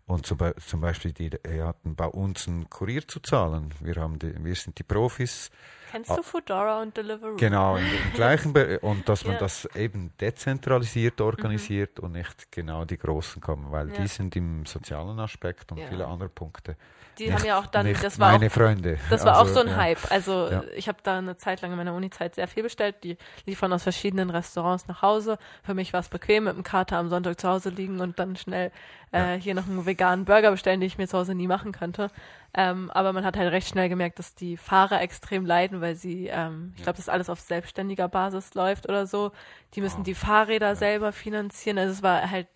und 0.08 0.26
zum, 0.26 0.38
zum 0.66 0.82
Beispiel 0.82 1.14
die, 1.14 1.30
die 1.30 1.62
hatten 1.62 1.96
bei 1.96 2.08
uns 2.08 2.48
einen 2.48 2.70
Kurier 2.70 3.08
zu 3.08 3.20
zahlen. 3.20 3.74
Wir, 3.80 3.96
haben 3.96 4.20
die, 4.20 4.34
wir 4.44 4.56
sind 4.56 4.78
die 4.80 4.84
Profis 4.84 5.52
Kennst 5.92 6.10
du 6.10 6.24
Foodora 6.24 6.82
und 6.82 6.96
Deliveroo? 6.96 7.36
Genau, 7.36 7.76
in 7.76 7.84
dem 7.84 8.14
gleichen 8.14 8.54
Be 8.54 8.80
und 8.82 9.10
dass 9.10 9.26
man 9.26 9.34
ja. 9.34 9.40
das 9.40 9.66
eben 9.76 10.14
dezentralisiert 10.22 11.20
organisiert 11.20 11.98
mhm. 11.98 12.06
und 12.06 12.12
nicht 12.14 12.50
genau 12.50 12.86
die 12.86 12.98
Großen 12.98 13.42
kommen, 13.42 13.72
weil 13.72 13.90
ja. 13.90 13.96
die 13.96 14.08
sind 14.08 14.36
im 14.38 14.66
sozialen 14.66 15.20
Aspekt 15.20 15.70
und 15.74 15.80
ja. 15.80 15.88
viele 15.88 16.08
andere 16.08 16.30
Punkte. 16.30 16.78
Die 17.22 17.30
nicht, 17.30 17.38
haben 17.38 17.46
ja 17.46 17.60
auch 17.60 17.68
dann, 17.68 17.94
das 18.02 18.20
war 18.20 18.32
meine 18.32 18.48
auch, 18.48 18.52
Freunde. 18.52 18.98
Das 19.10 19.24
war 19.24 19.38
also, 19.38 19.52
auch 19.52 19.56
so 19.56 19.62
ein 19.62 19.76
Hype. 19.76 20.00
Also 20.10 20.50
ich 20.76 20.88
habe 20.88 20.98
da 21.04 21.20
eine 21.20 21.38
Zeit 21.38 21.62
lang 21.62 21.72
in 21.72 21.78
meiner 21.78 21.94
Uni-Zeit 21.94 22.36
sehr 22.36 22.48
viel 22.48 22.64
bestellt. 22.64 22.96
Die 23.04 23.18
liefern 23.46 23.72
aus 23.74 23.84
verschiedenen 23.84 24.30
Restaurants 24.32 24.88
nach 24.88 25.02
Hause. 25.02 25.38
Für 25.64 25.74
mich 25.74 25.94
war 25.94 26.00
es 26.00 26.10
bequem, 26.10 26.46
mit 26.46 26.56
dem 26.56 26.64
Kater 26.64 26.98
am 26.98 27.10
Sonntag 27.10 27.40
zu 27.40 27.48
Hause 27.48 27.70
liegen 27.70 28.00
und 28.00 28.18
dann 28.18 28.36
schnell 28.36 28.72
äh, 29.12 29.36
hier 29.36 29.54
noch 29.54 29.68
einen 29.68 29.86
veganen 29.86 30.26
Burger 30.26 30.52
bestellen, 30.52 30.80
den 30.80 30.88
ich 30.88 30.98
mir 30.98 31.08
zu 31.08 31.18
Hause 31.18 31.36
nie 31.36 31.48
machen 31.48 31.72
könnte. 31.72 32.10
Ähm, 32.54 32.90
aber 32.92 33.14
man 33.14 33.24
hat 33.24 33.38
halt 33.38 33.52
recht 33.52 33.68
schnell 33.68 33.90
gemerkt, 33.90 34.20
dass 34.20 34.36
die 34.36 34.58
Fahrer 34.58 35.02
extrem 35.02 35.46
leiden, 35.46 35.82
weil 35.82 35.96
sie, 35.96 36.28
ähm, 36.28 36.74
ich 36.76 36.84
glaube, 36.84 36.98
das 36.98 37.10
alles 37.10 37.30
auf 37.30 37.40
selbstständiger 37.40 38.08
Basis 38.08 38.54
läuft 38.56 38.90
oder 38.90 39.06
so. 39.06 39.32
Die 39.76 39.82
müssen 39.82 40.04
die 40.04 40.16
Fahrräder 40.16 40.70
ja. 40.70 40.76
selber 40.76 41.12
finanzieren. 41.12 41.78
Also 41.78 41.94
es 41.94 42.04
war 42.04 42.30
halt 42.30 42.48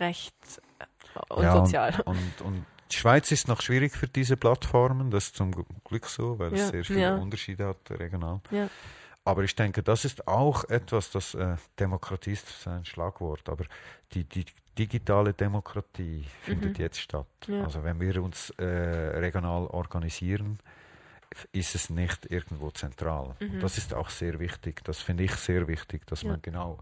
recht 0.00 0.34
äh, 0.78 1.34
unsozial. 1.34 1.92
Ja, 1.92 2.02
und, 2.04 2.16
und, 2.16 2.46
und, 2.46 2.66
die 2.90 2.96
Schweiz 2.96 3.30
ist 3.32 3.48
noch 3.48 3.60
schwierig 3.60 3.92
für 3.92 4.08
diese 4.08 4.36
Plattformen, 4.36 5.10
das 5.10 5.26
ist 5.26 5.36
zum 5.36 5.52
Glück 5.84 6.06
so, 6.06 6.38
weil 6.38 6.56
ja. 6.56 6.64
es 6.64 6.68
sehr 6.70 6.84
viele 6.84 7.18
Unterschiede 7.18 7.66
hat 7.66 7.90
regional. 7.90 8.40
Aber 9.24 9.44
ich 9.44 9.54
denke, 9.54 9.82
das 9.82 10.06
ist 10.06 10.26
auch 10.26 10.64
etwas, 10.70 11.10
das 11.10 11.34
äh, 11.34 11.56
Demokratie 11.78 12.32
ist 12.32 12.66
ein 12.66 12.86
Schlagwort, 12.86 13.46
aber 13.50 13.64
die, 14.12 14.24
die 14.24 14.46
digitale 14.78 15.34
Demokratie 15.34 16.24
findet 16.42 16.78
mhm. 16.78 16.82
jetzt 16.82 17.00
statt. 17.00 17.26
Ja. 17.46 17.64
Also 17.64 17.84
wenn 17.84 18.00
wir 18.00 18.22
uns 18.22 18.50
äh, 18.58 18.64
regional 18.64 19.66
organisieren, 19.66 20.60
ist 21.52 21.74
es 21.74 21.90
nicht 21.90 22.30
irgendwo 22.30 22.70
zentral. 22.70 23.36
Mhm. 23.40 23.54
Und 23.54 23.62
das 23.62 23.76
ist 23.76 23.92
auch 23.92 24.08
sehr 24.08 24.38
wichtig. 24.38 24.82
Das 24.84 25.02
finde 25.02 25.24
ich 25.24 25.32
sehr 25.32 25.68
wichtig, 25.68 26.06
dass 26.06 26.22
ja. 26.22 26.30
man 26.30 26.42
genau 26.42 26.78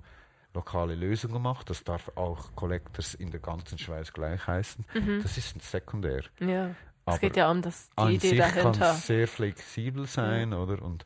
lokale 0.57 0.95
Lösungen 0.95 1.41
macht. 1.41 1.71
Das 1.71 1.85
darf 1.85 2.11
auch 2.17 2.55
Collectors 2.57 3.15
in 3.15 3.31
der 3.31 3.41
ganzen 3.41 3.79
Schweiz 3.79 4.13
gleich 4.13 4.47
heißen. 4.47 4.85
Mhm. 4.95 5.23
Das 5.23 5.39
ist 5.39 5.61
sekundär. 5.63 6.23
Ja. 6.41 6.75
es 7.07 7.21
geht 7.21 7.37
ja 7.37 7.51
um 7.51 7.63
das, 7.63 7.91
die 7.99 8.15
Idee 8.15 8.29
sich 8.31 8.39
dahinter. 8.39 8.73
kann 8.73 8.97
sehr 8.97 9.29
flexibel 9.29 10.07
sein, 10.07 10.53
ja. 10.53 10.59
oder? 10.59 10.83
Und 10.83 11.05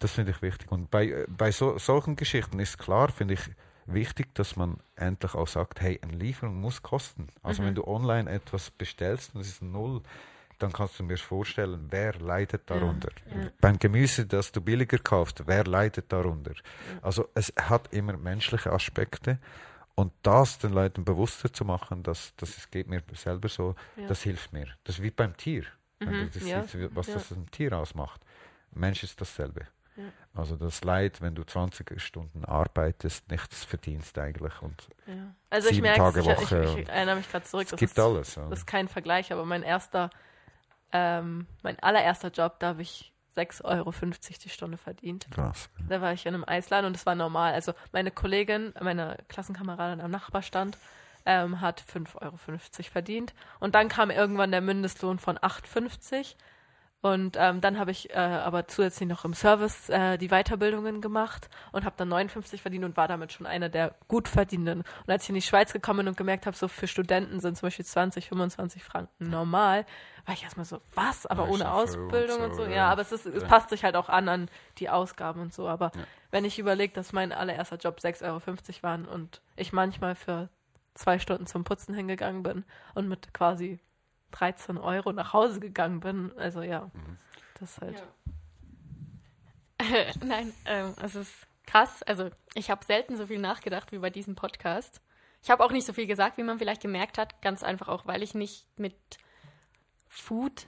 das 0.00 0.12
finde 0.12 0.32
ich 0.32 0.42
wichtig. 0.42 0.70
Und 0.70 0.90
bei, 0.90 1.24
bei 1.28 1.50
so, 1.50 1.78
solchen 1.78 2.16
Geschichten 2.16 2.58
ist 2.58 2.78
klar, 2.78 3.08
finde 3.10 3.34
ich, 3.34 3.50
wichtig, 3.86 4.34
dass 4.34 4.56
man 4.56 4.78
endlich 4.96 5.34
auch 5.34 5.48
sagt, 5.48 5.80
hey, 5.80 5.98
eine 6.02 6.12
Lieferung 6.12 6.60
muss 6.60 6.82
kosten. 6.82 7.28
Also 7.42 7.62
mhm. 7.62 7.66
wenn 7.66 7.74
du 7.76 7.86
online 7.86 8.30
etwas 8.30 8.70
bestellst 8.70 9.34
und 9.34 9.40
es 9.40 9.48
ist 9.48 9.62
null, 9.62 10.02
dann 10.62 10.72
kannst 10.72 10.98
du 10.98 11.04
mir 11.04 11.18
vorstellen, 11.18 11.88
wer 11.90 12.14
leidet 12.14 12.70
darunter. 12.70 13.10
Ja, 13.30 13.42
ja. 13.42 13.50
Beim 13.60 13.78
Gemüse, 13.78 14.26
das 14.26 14.52
du 14.52 14.60
billiger 14.60 14.98
kaufst, 14.98 15.46
wer 15.46 15.64
leidet 15.64 16.12
darunter? 16.12 16.52
Also 17.00 17.28
es 17.34 17.52
hat 17.56 17.92
immer 17.92 18.16
menschliche 18.16 18.72
Aspekte 18.72 19.38
und 19.94 20.12
das 20.22 20.58
den 20.58 20.72
Leuten 20.72 21.04
bewusster 21.04 21.52
zu 21.52 21.64
machen, 21.64 22.02
dass, 22.02 22.34
dass 22.36 22.56
es 22.56 22.70
geht 22.70 22.88
mir 22.88 23.02
selber 23.14 23.48
so, 23.48 23.74
das 24.08 24.22
hilft 24.22 24.52
mir. 24.52 24.68
Das 24.84 24.96
ist 24.96 25.02
wie 25.02 25.10
beim 25.10 25.36
Tier. 25.36 25.64
Mhm, 26.00 26.30
das 26.32 26.42
sieht, 26.72 26.94
was 26.94 27.06
das 27.06 27.30
ein 27.30 27.50
Tier 27.50 27.72
ausmacht. 27.76 28.20
Mensch 28.72 29.02
ist 29.02 29.20
dasselbe. 29.20 29.66
Also 30.34 30.56
das 30.56 30.82
Leid, 30.82 31.20
wenn 31.20 31.34
du 31.34 31.44
20 31.44 32.00
Stunden 32.00 32.44
arbeitest, 32.46 33.30
nichts 33.30 33.64
verdienst 33.64 34.18
eigentlich 34.18 34.62
und 34.62 34.88
ja. 35.06 35.34
also 35.50 35.68
sieben 35.68 35.76
ich 35.76 35.82
merke, 35.82 35.98
Tage 35.98 36.24
Woche. 36.24 36.64
Ich, 36.64 36.70
ich, 36.70 36.76
ich 36.78 36.88
erinnere 36.88 37.16
mich 37.16 37.30
gerade 37.30 37.44
zurück. 37.44 37.68
Es 37.70 37.78
gibt 37.78 37.98
alles. 37.98 38.34
Das 38.34 38.60
ist 38.60 38.66
kein 38.66 38.88
Vergleich, 38.88 39.30
aber 39.30 39.44
mein 39.44 39.62
erster, 39.62 40.08
ähm, 40.92 41.46
mein 41.62 41.78
allererster 41.80 42.30
Job, 42.30 42.56
da 42.58 42.68
habe 42.68 42.82
ich 42.82 43.12
6,50 43.36 43.64
Euro 43.64 43.92
die 44.44 44.48
Stunde 44.48 44.76
verdient. 44.76 45.26
Krass. 45.30 45.70
Da 45.88 46.00
war 46.00 46.12
ich 46.12 46.26
in 46.26 46.34
einem 46.34 46.44
Eisladen 46.46 46.86
und 46.86 46.94
das 46.94 47.06
war 47.06 47.14
normal. 47.14 47.54
Also 47.54 47.72
meine 47.92 48.10
Kollegin, 48.10 48.74
meine 48.80 49.16
Klassenkameradin 49.28 50.00
am 50.00 50.10
Nachbarstand, 50.10 50.76
ähm, 51.24 51.60
hat 51.60 51.82
5,50 51.82 52.22
Euro 52.22 52.36
verdient. 52.36 53.32
Und 53.60 53.74
dann 53.74 53.88
kam 53.88 54.10
irgendwann 54.10 54.50
der 54.50 54.60
Mindestlohn 54.60 55.18
von 55.18 55.38
8,50 55.38 56.34
und 57.02 57.36
ähm, 57.36 57.60
dann 57.60 57.80
habe 57.80 57.90
ich 57.90 58.10
äh, 58.10 58.14
aber 58.16 58.68
zusätzlich 58.68 59.08
noch 59.08 59.24
im 59.24 59.34
Service 59.34 59.88
äh, 59.88 60.18
die 60.18 60.28
Weiterbildungen 60.28 61.00
gemacht 61.00 61.50
und 61.72 61.84
habe 61.84 61.96
dann 61.98 62.08
59 62.08 62.62
verdient 62.62 62.84
und 62.84 62.96
war 62.96 63.08
damit 63.08 63.32
schon 63.32 63.44
einer 63.44 63.68
der 63.68 63.96
gut 64.06 64.28
verdienenden. 64.28 64.84
Und 65.04 65.10
als 65.10 65.24
ich 65.24 65.28
in 65.30 65.34
die 65.34 65.42
Schweiz 65.42 65.72
gekommen 65.72 65.98
bin 65.98 66.08
und 66.08 66.16
gemerkt 66.16 66.46
habe, 66.46 66.56
so 66.56 66.68
für 66.68 66.86
Studenten 66.86 67.40
sind 67.40 67.58
zum 67.58 67.66
Beispiel 67.66 67.84
20, 67.84 68.28
25 68.28 68.84
Franken 68.84 69.30
normal, 69.30 69.84
war 70.26 70.34
ich 70.34 70.44
erstmal 70.44 70.64
so, 70.64 70.80
was? 70.94 71.26
Aber 71.26 71.46
ja, 71.46 71.50
ohne 71.50 71.72
Ausbildung 71.72 72.40
und 72.40 72.54
so. 72.54 72.62
Und 72.62 72.68
so. 72.68 72.72
Ja, 72.72 72.88
aber 72.88 73.02
es, 73.02 73.10
ist, 73.10 73.26
es 73.26 73.42
passt 73.42 73.70
sich 73.70 73.82
halt 73.82 73.96
auch 73.96 74.08
an 74.08 74.28
an 74.28 74.48
die 74.78 74.88
Ausgaben 74.88 75.40
und 75.40 75.52
so. 75.52 75.66
Aber 75.66 75.90
ja. 75.96 76.02
wenn 76.30 76.44
ich 76.44 76.60
überlege, 76.60 76.94
dass 76.94 77.12
mein 77.12 77.32
allererster 77.32 77.78
Job 77.78 77.98
6,50 77.98 78.24
Euro 78.26 78.40
waren 78.82 79.06
und 79.06 79.42
ich 79.56 79.72
manchmal 79.72 80.14
für 80.14 80.50
zwei 80.94 81.18
Stunden 81.18 81.46
zum 81.46 81.64
Putzen 81.64 81.96
hingegangen 81.96 82.44
bin 82.44 82.64
und 82.94 83.08
mit 83.08 83.34
quasi 83.34 83.80
13 84.32 84.78
Euro 84.78 85.12
nach 85.12 85.32
Hause 85.32 85.60
gegangen 85.60 86.00
bin. 86.00 86.32
Also 86.36 86.62
ja, 86.62 86.90
mhm. 86.92 87.18
das 87.60 87.80
halt. 87.80 88.02
Ja. 89.80 90.04
Nein, 90.24 90.52
ähm, 90.64 90.94
es 91.02 91.14
ist 91.14 91.32
krass. 91.66 92.02
Also 92.02 92.30
ich 92.54 92.70
habe 92.70 92.84
selten 92.84 93.16
so 93.16 93.26
viel 93.26 93.38
nachgedacht 93.38 93.92
wie 93.92 93.98
bei 93.98 94.10
diesem 94.10 94.34
Podcast. 94.34 95.00
Ich 95.42 95.50
habe 95.50 95.64
auch 95.64 95.72
nicht 95.72 95.86
so 95.86 95.92
viel 95.92 96.06
gesagt, 96.06 96.38
wie 96.38 96.42
man 96.42 96.58
vielleicht 96.58 96.82
gemerkt 96.82 97.18
hat. 97.18 97.42
Ganz 97.42 97.62
einfach 97.62 97.88
auch, 97.88 98.06
weil 98.06 98.22
ich 98.22 98.34
nicht 98.34 98.66
mit 98.76 98.94
Food 100.08 100.66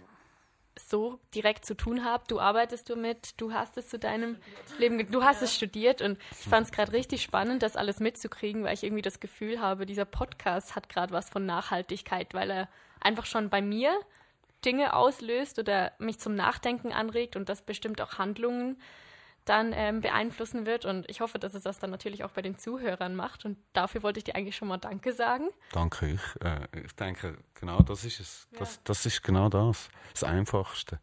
so 0.78 1.20
direkt 1.34 1.64
zu 1.64 1.76
tun 1.76 2.04
habe. 2.04 2.24
Du 2.28 2.40
arbeitest 2.40 2.90
damit, 2.90 3.40
du 3.40 3.52
hast 3.52 3.76
es 3.76 3.88
zu 3.88 3.98
deinem 3.98 4.38
Leben, 4.78 5.10
du 5.10 5.22
hast 5.22 5.40
ja. 5.40 5.44
es 5.44 5.54
studiert 5.54 6.02
und 6.02 6.18
ich 6.32 6.48
fand 6.48 6.66
es 6.66 6.72
gerade 6.72 6.92
richtig 6.92 7.22
spannend, 7.22 7.62
das 7.62 7.76
alles 7.76 8.00
mitzukriegen, 8.00 8.64
weil 8.64 8.74
ich 8.74 8.84
irgendwie 8.84 9.02
das 9.02 9.20
Gefühl 9.20 9.60
habe, 9.60 9.86
dieser 9.86 10.04
Podcast 10.04 10.74
hat 10.74 10.88
gerade 10.88 11.12
was 11.12 11.28
von 11.28 11.46
Nachhaltigkeit, 11.46 12.34
weil 12.34 12.50
er 12.50 12.68
einfach 13.00 13.26
schon 13.26 13.50
bei 13.50 13.62
mir 13.62 13.98
Dinge 14.64 14.94
auslöst 14.94 15.58
oder 15.58 15.92
mich 15.98 16.18
zum 16.18 16.34
Nachdenken 16.34 16.92
anregt 16.92 17.36
und 17.36 17.48
das 17.48 17.62
bestimmt 17.62 18.00
auch 18.00 18.18
Handlungen 18.18 18.78
dann 19.44 19.72
ähm, 19.74 20.00
beeinflussen 20.00 20.66
wird. 20.66 20.84
Und 20.84 21.08
ich 21.08 21.20
hoffe, 21.20 21.38
dass 21.38 21.54
es 21.54 21.62
das 21.62 21.78
dann 21.78 21.90
natürlich 21.90 22.24
auch 22.24 22.30
bei 22.30 22.42
den 22.42 22.58
Zuhörern 22.58 23.14
macht. 23.14 23.44
Und 23.44 23.58
dafür 23.72 24.02
wollte 24.02 24.18
ich 24.18 24.24
dir 24.24 24.36
eigentlich 24.36 24.56
schon 24.56 24.68
mal 24.68 24.78
Danke 24.78 25.12
sagen. 25.12 25.48
Danke, 25.72 26.06
ich, 26.08 26.44
äh, 26.44 26.66
ich 26.84 26.94
denke, 26.94 27.38
genau 27.54 27.80
das 27.80 28.04
ist 28.04 28.20
es. 28.20 28.48
Ja. 28.52 28.60
Das, 28.60 28.82
das 28.84 29.06
ist 29.06 29.22
genau 29.22 29.48
das. 29.48 29.88
Das 30.12 30.24
Einfachste. 30.24 31.00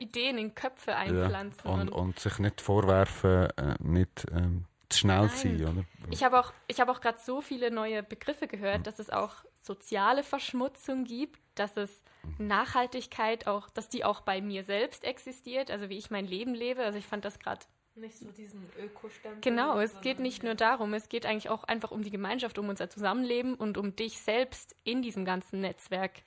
Ideen 0.00 0.38
in 0.38 0.54
Köpfe 0.54 0.96
einpflanzen. 0.96 1.62
Ja, 1.64 1.74
und, 1.74 1.80
und, 1.82 1.88
und, 1.90 2.18
sich 2.18 2.38
nicht 2.38 2.60
vorwerfen, 2.60 3.50
äh, 3.56 3.76
nicht 3.78 4.26
ähm, 4.32 4.64
zu 4.88 4.98
schnell 5.00 5.26
Nein. 5.26 5.28
sein. 5.28 5.62
Oder? 5.62 5.84
Ich 6.10 6.24
habe 6.24 6.40
auch, 6.40 6.52
hab 6.72 6.88
auch 6.88 7.00
gerade 7.00 7.18
so 7.24 7.40
viele 7.40 7.70
neue 7.70 8.02
Begriffe 8.02 8.48
gehört, 8.48 8.80
mhm. 8.80 8.82
dass 8.84 8.98
es 8.98 9.10
auch 9.10 9.44
soziale 9.60 10.22
Verschmutzung 10.22 11.04
gibt, 11.04 11.40
dass 11.54 11.76
es 11.76 12.02
Nachhaltigkeit 12.38 13.46
auch, 13.46 13.70
dass 13.70 13.88
die 13.88 14.04
auch 14.04 14.20
bei 14.20 14.40
mir 14.40 14.64
selbst 14.64 15.04
existiert, 15.04 15.70
also 15.70 15.88
wie 15.88 15.98
ich 15.98 16.10
mein 16.10 16.26
Leben 16.26 16.54
lebe. 16.54 16.82
Also 16.82 16.98
ich 16.98 17.06
fand 17.06 17.24
das 17.24 17.38
gerade 17.38 17.60
nicht 17.96 18.18
so 18.18 18.30
diesen 18.30 18.62
Ökostempel. 18.78 19.40
Genau, 19.40 19.78
es 19.80 20.00
geht 20.02 20.20
nicht 20.20 20.42
nur 20.42 20.54
darum, 20.54 20.92
es 20.92 21.08
geht 21.08 21.24
eigentlich 21.24 21.48
auch 21.48 21.64
einfach 21.64 21.90
um 21.90 22.02
die 22.02 22.10
Gemeinschaft, 22.10 22.58
um 22.58 22.68
unser 22.68 22.90
Zusammenleben 22.90 23.54
und 23.54 23.78
um 23.78 23.96
dich 23.96 24.20
selbst 24.20 24.76
in 24.84 25.00
diesem 25.00 25.24
ganzen 25.24 25.60
Netzwerk. 25.60 26.22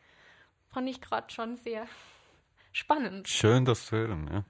Fand 0.69 0.89
ich 0.89 0.99
gerade 0.99 1.31
schon 1.31 1.57
sehr 1.57 1.87
spannend. 2.71 3.27
Schön, 3.27 3.65
das 3.65 3.85
zu 3.85 3.97
hören, 3.97 4.29
ja. 4.31 4.43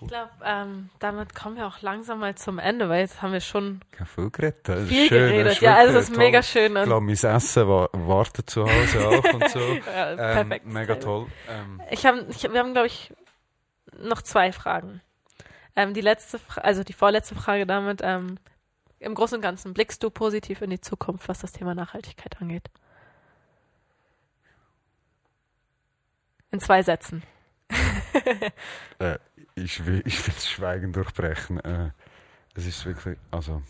Cool. 0.00 0.06
Ich 0.06 0.08
glaube, 0.08 0.30
ähm, 0.44 0.90
damit 0.98 1.34
kommen 1.34 1.56
wir 1.56 1.66
auch 1.66 1.82
langsam 1.82 2.20
mal 2.20 2.34
zum 2.34 2.58
Ende, 2.58 2.88
weil 2.88 3.00
jetzt 3.00 3.20
haben 3.20 3.32
wir 3.32 3.40
schon 3.40 3.80
ja, 3.98 4.04
viel 4.06 4.30
geredet. 4.30 4.68
Das 4.68 4.88
viel 4.88 5.08
schön, 5.08 5.30
geredet. 5.30 5.60
Ja, 5.60 5.76
also 5.76 5.98
es 5.98 6.04
ist 6.04 6.14
toll. 6.14 6.24
mega 6.24 6.42
schön. 6.42 6.76
Ich 6.76 6.84
glaube, 6.84 7.04
mein 7.04 7.14
Essen 7.14 7.68
war, 7.68 7.90
wartet 7.92 8.48
zu 8.48 8.64
Hause 8.64 9.08
auch 9.08 9.34
und 9.34 9.48
so. 9.50 9.60
ja, 9.60 10.16
perfekt. 10.16 10.66
Ähm, 10.66 10.72
mega 10.72 10.94
toll. 10.94 11.26
Ähm. 11.48 11.82
Ich 11.90 12.06
hab, 12.06 12.14
ich, 12.30 12.42
wir 12.42 12.58
haben, 12.58 12.72
glaube 12.72 12.86
ich, 12.86 13.12
noch 13.98 14.22
zwei 14.22 14.52
Fragen. 14.52 15.02
Ähm, 15.76 15.92
die 15.92 16.00
letzte, 16.00 16.40
also 16.56 16.82
die 16.82 16.92
vorletzte 16.92 17.34
Frage 17.34 17.66
damit. 17.66 18.00
Ähm, 18.02 18.38
Im 18.98 19.14
Großen 19.14 19.36
und 19.36 19.42
Ganzen 19.42 19.74
blickst 19.74 20.02
du 20.02 20.10
positiv 20.10 20.62
in 20.62 20.70
die 20.70 20.80
Zukunft, 20.80 21.28
was 21.28 21.40
das 21.40 21.52
Thema 21.52 21.74
Nachhaltigkeit 21.74 22.40
angeht? 22.40 22.70
In 26.52 26.60
zwei 26.60 26.82
Sätzen. 26.82 27.22
äh, 28.98 29.18
ich 29.60 29.86
will, 29.86 30.02
ich 30.04 30.26
will 30.26 30.34
das 30.34 30.48
Schweigen 30.48 30.92
durchbrechen. 30.92 31.60
Äh, 31.60 31.90
es 32.54 32.66
ist 32.66 32.84
wirklich, 32.84 33.18
also 33.30 33.62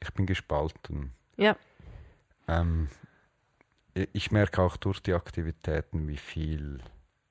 ich 0.00 0.12
bin 0.12 0.26
gespalten. 0.26 1.12
Ja. 1.36 1.56
Ähm, 2.48 2.88
ich 4.12 4.30
merke 4.30 4.62
auch 4.62 4.76
durch 4.76 5.00
die 5.00 5.14
Aktivitäten, 5.14 6.08
wie 6.08 6.16
viel 6.16 6.80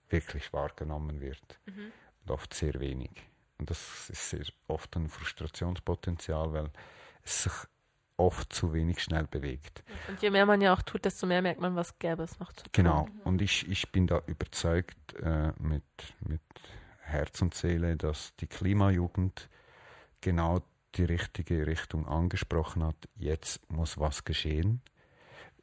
wirklich 0.10 0.53
wahrgenommen 0.53 1.19
wird 1.19 1.60
mhm. 1.65 1.91
und 2.22 2.31
oft 2.31 2.53
sehr 2.53 2.80
wenig. 2.80 3.11
Und 3.57 3.69
das 3.69 4.10
ist 4.10 4.30
sehr 4.30 4.45
oft 4.68 4.95
ein 4.95 5.10
Frustrationspotenzial, 5.10 6.53
weil 6.53 6.72
es 7.23 7.44
sich 7.44 7.53
oft 8.18 8.53
zu 8.53 8.73
wenig 8.73 9.02
schnell 9.02 9.26
bewegt. 9.27 9.84
Und 10.07 10.22
je 10.22 10.30
mehr 10.30 10.45
man 10.45 10.61
ja 10.61 10.73
auch 10.73 10.81
tut, 10.81 11.03
desto 11.06 11.26
mehr 11.26 11.41
merkt 11.41 11.60
man, 11.60 11.76
was 11.76 11.98
gäbe 11.99 12.23
es 12.23 12.40
noch 12.40 12.53
zu 12.53 12.64
tun. 12.64 12.72
Genau. 12.72 13.07
Und 13.23 13.41
ich, 13.41 13.68
ich 13.69 13.91
bin 13.91 14.07
da 14.07 14.22
überzeugt 14.27 15.14
äh, 15.15 15.52
mit, 15.60 15.84
mit 16.19 16.41
Herz 17.04 17.42
und 17.42 17.54
Seele, 17.54 17.96
dass 17.98 18.36
die 18.38 18.48
Klimajugend 18.48 19.50
genau 20.22 20.62
die 20.96 21.04
richtige 21.04 21.68
Richtung 21.68 22.08
angesprochen 22.08 22.84
hat. 22.84 22.96
Jetzt 23.16 23.60
muss 23.72 24.00
was 24.00 24.24
geschehen. 24.24 24.82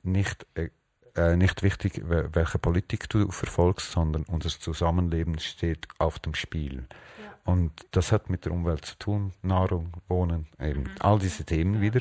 Nicht, 0.02 0.46
äh, 0.54 0.70
äh 1.14 1.36
nicht 1.36 1.62
wichtig, 1.62 2.02
welche 2.04 2.58
Politik 2.58 3.08
du 3.08 3.30
verfolgst, 3.30 3.92
sondern 3.92 4.24
unser 4.24 4.50
Zusammenleben 4.50 5.38
steht 5.38 5.86
auf 5.98 6.18
dem 6.18 6.34
Spiel. 6.34 6.86
Ja. 7.22 7.52
Und 7.52 7.72
das 7.92 8.12
hat 8.12 8.28
mit 8.28 8.44
der 8.44 8.52
Umwelt 8.52 8.84
zu 8.84 8.98
tun, 8.98 9.32
Nahrung, 9.42 9.92
Wohnen, 10.08 10.46
eben 10.60 10.82
mhm. 10.82 10.90
all 11.00 11.18
diese 11.18 11.44
Themen 11.44 11.76
ja. 11.76 11.80
wieder. 11.80 12.00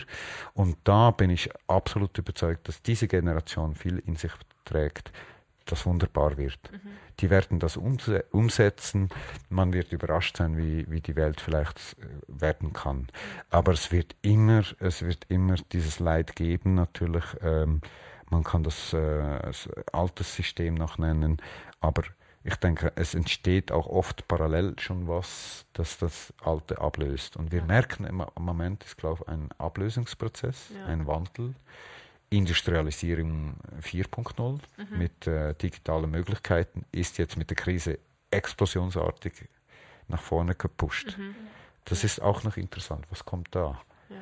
Und 0.53 0.77
da 0.83 1.11
bin 1.11 1.29
ich 1.29 1.49
absolut 1.67 2.17
überzeugt, 2.17 2.67
dass 2.67 2.81
diese 2.81 3.07
Generation 3.07 3.75
viel 3.75 3.99
in 3.99 4.15
sich 4.15 4.31
trägt, 4.65 5.11
das 5.71 5.85
wunderbar 5.85 6.37
wird. 6.37 6.59
Mhm. 6.71 6.79
Die 7.19 7.29
werden 7.29 7.59
das 7.59 7.77
umsetzen. 7.77 9.09
Man 9.49 9.73
wird 9.73 9.91
überrascht 9.91 10.37
sein, 10.37 10.57
wie, 10.57 10.89
wie 10.89 11.01
die 11.01 11.15
Welt 11.15 11.41
vielleicht 11.41 11.77
äh, 11.99 12.05
werden 12.27 12.73
kann. 12.73 13.07
Aber 13.49 13.73
es 13.73 13.91
wird 13.91 14.15
immer, 14.21 14.63
es 14.79 15.01
wird 15.01 15.25
immer 15.29 15.55
dieses 15.71 15.99
Leid 15.99 16.35
geben, 16.35 16.75
natürlich. 16.75 17.25
Ähm, 17.41 17.81
man 18.29 18.43
kann 18.43 18.63
das, 18.63 18.93
äh, 18.93 19.39
das 19.41 19.69
altes 19.91 20.35
System 20.35 20.75
noch 20.75 20.97
nennen, 20.97 21.37
aber 21.81 22.03
ich 22.43 22.55
denke, 22.55 22.93
es 22.95 23.15
entsteht 23.15 23.71
auch 23.71 23.87
oft 23.87 24.27
parallel 24.27 24.79
schon 24.79 25.07
was, 25.07 25.65
das 25.73 25.97
das 25.97 26.33
Alte 26.41 26.79
ablöst. 26.79 27.35
Und 27.35 27.51
wir 27.51 27.63
merken 27.63 28.05
im 28.05 28.23
Moment 28.39 28.83
ist, 28.85 28.97
glaube 28.97 29.23
ich, 29.23 29.27
ein 29.27 29.49
Ablösungsprozess, 29.57 30.69
ja. 30.73 30.85
ein 30.85 31.05
Wandel. 31.05 31.53
Industrialisierung 32.29 33.55
4.0 33.81 34.59
mhm. 34.77 34.97
mit 34.97 35.27
äh, 35.27 35.55
digitalen 35.55 36.11
Möglichkeiten 36.11 36.85
ist 36.91 37.17
jetzt 37.17 37.37
mit 37.37 37.49
der 37.49 37.57
Krise 37.57 37.99
explosionsartig 38.31 39.33
nach 40.07 40.21
vorne 40.21 40.55
gepusht. 40.55 41.17
Mhm. 41.17 41.35
Das 41.85 42.03
ist 42.03 42.21
auch 42.21 42.43
noch 42.43 42.57
interessant. 42.57 43.05
Was 43.09 43.25
kommt 43.25 43.47
da? 43.51 43.81
Ja. 44.09 44.15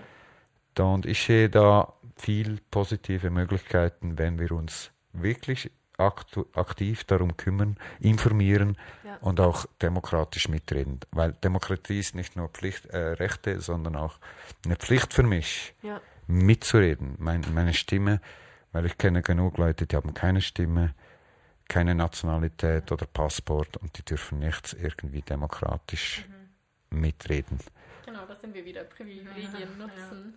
da? 0.74 0.84
Und 0.86 1.06
ich 1.06 1.22
sehe 1.22 1.50
da 1.50 1.94
viel 2.16 2.62
positive 2.72 3.30
Möglichkeiten, 3.30 4.18
wenn 4.18 4.40
wir 4.40 4.52
uns 4.54 4.92
wirklich 5.12 5.72
aktiv 5.98 7.04
darum 7.06 7.36
kümmern, 7.38 7.76
informieren 8.00 8.78
ja. 9.04 9.18
und 9.18 9.40
auch 9.40 9.66
demokratisch 9.82 10.48
mitreden. 10.48 11.00
Weil 11.12 11.34
Demokratie 11.34 12.00
ist 12.00 12.14
nicht 12.14 12.36
nur 12.36 12.50
Pflicht, 12.50 12.86
äh, 12.86 12.98
Rechte, 12.98 13.60
sondern 13.62 13.96
auch 13.96 14.20
eine 14.64 14.76
Pflicht 14.76 15.14
für 15.14 15.24
mich. 15.24 15.74
Ja 15.82 16.00
mitzureden. 16.28 17.16
Mein, 17.20 17.44
meine 17.54 17.74
Stimme, 17.74 18.22
weil 18.72 18.86
ich 18.86 18.98
kenne 18.98 19.22
genug 19.22 19.58
Leute, 19.58 19.88
die 19.88 19.96
haben 19.96 20.14
keine 20.14 20.42
Stimme, 20.42 20.94
keine 21.68 21.96
Nationalität 21.96 22.92
oder 22.92 23.06
Passport 23.06 23.78
und 23.78 23.98
die 23.98 24.04
dürfen 24.04 24.40
nichts 24.40 24.74
irgendwie 24.74 25.22
demokratisch 25.22 26.26
mhm. 26.92 27.02
mitreden. 27.02 27.60
Genau, 28.06 28.26
da 28.26 28.36
sind 28.36 28.54
wir 28.54 28.64
wieder. 28.64 28.84
Privilegien 28.84 29.78
nutzen. 29.78 30.36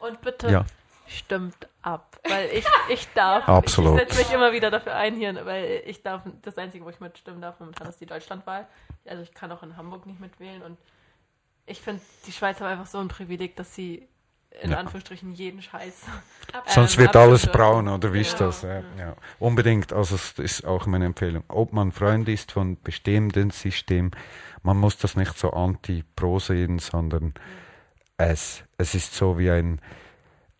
Ja. 0.00 0.06
Und 0.08 0.20
bitte 0.20 0.50
ja. 0.50 0.66
stimmt 1.06 1.68
ab, 1.82 2.20
weil 2.28 2.50
ich, 2.50 2.66
ich 2.88 3.08
darf, 3.14 3.48
Absolut. 3.48 4.00
ich, 4.00 4.08
setze 4.08 4.18
mich 4.18 4.32
immer 4.32 4.52
wieder 4.52 4.70
dafür 4.70 4.96
ein 4.96 5.14
hier, 5.14 5.46
weil 5.46 5.82
ich 5.86 6.02
darf, 6.02 6.22
das 6.42 6.58
Einzige, 6.58 6.84
wo 6.84 6.90
ich 6.90 7.00
mitstimmen 7.00 7.40
darf 7.40 7.60
momentan 7.60 7.88
ist 7.88 8.00
die 8.00 8.06
Deutschlandwahl. 8.06 8.66
Also 9.06 9.22
ich 9.22 9.32
kann 9.32 9.52
auch 9.52 9.62
in 9.62 9.76
Hamburg 9.76 10.06
nicht 10.06 10.20
mitwählen 10.20 10.62
und 10.62 10.78
ich 11.66 11.80
finde, 11.80 12.02
die 12.26 12.32
Schweiz 12.32 12.60
haben 12.60 12.66
einfach 12.66 12.86
so 12.86 12.98
ein 12.98 13.08
Privileg, 13.08 13.56
dass 13.56 13.74
sie 13.74 14.06
in 14.62 14.70
ja. 14.70 14.78
Anführungsstrichen 14.78 15.34
jeden 15.34 15.62
Scheiß. 15.62 16.04
Sonst 16.66 16.98
wird 16.98 17.16
alles 17.16 17.46
braun, 17.46 17.88
oder 17.88 18.12
wie 18.12 18.20
ist 18.20 18.38
genau. 18.38 18.50
das? 18.50 18.62
Ja, 18.62 18.82
ja. 18.98 19.16
Unbedingt, 19.38 19.92
also 19.92 20.16
das 20.16 20.38
ist 20.38 20.64
auch 20.64 20.86
meine 20.86 21.06
Empfehlung. 21.06 21.44
Ob 21.48 21.72
man 21.72 21.92
Freund 21.92 22.28
ist 22.28 22.52
von 22.52 22.80
bestimmten 22.82 23.50
System, 23.50 24.10
man 24.62 24.76
muss 24.78 24.96
das 24.96 25.16
nicht 25.16 25.36
so 25.38 25.50
anti-pro 25.50 26.38
sehen, 26.38 26.78
sondern 26.78 27.34
es, 28.16 28.62
es 28.78 28.94
ist 28.94 29.14
so 29.14 29.38
wie 29.38 29.50
ein, 29.50 29.80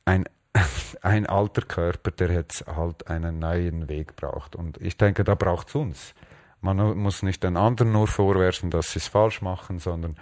ein, 0.05 0.25
ein 1.03 1.27
alter 1.27 1.63
Körper, 1.63 2.11
der 2.11 2.31
jetzt 2.31 2.67
halt 2.67 3.09
einen 3.09 3.39
neuen 3.39 3.89
Weg 3.89 4.17
braucht. 4.17 4.57
Und 4.57 4.79
ich 4.79 4.97
denke, 4.97 5.25
da 5.25 5.35
braucht 5.35 5.69
es 5.69 5.75
uns. 5.75 6.15
Man 6.61 6.99
muss 6.99 7.23
nicht 7.23 7.45
den 7.45 7.57
anderen 7.57 7.93
nur 7.93 8.09
vorwerfen, 8.09 8.71
dass 8.71 8.93
sie 8.93 8.99
es 8.99 9.09
falsch 9.09 9.43
machen, 9.43 9.79
sondern 9.79 10.17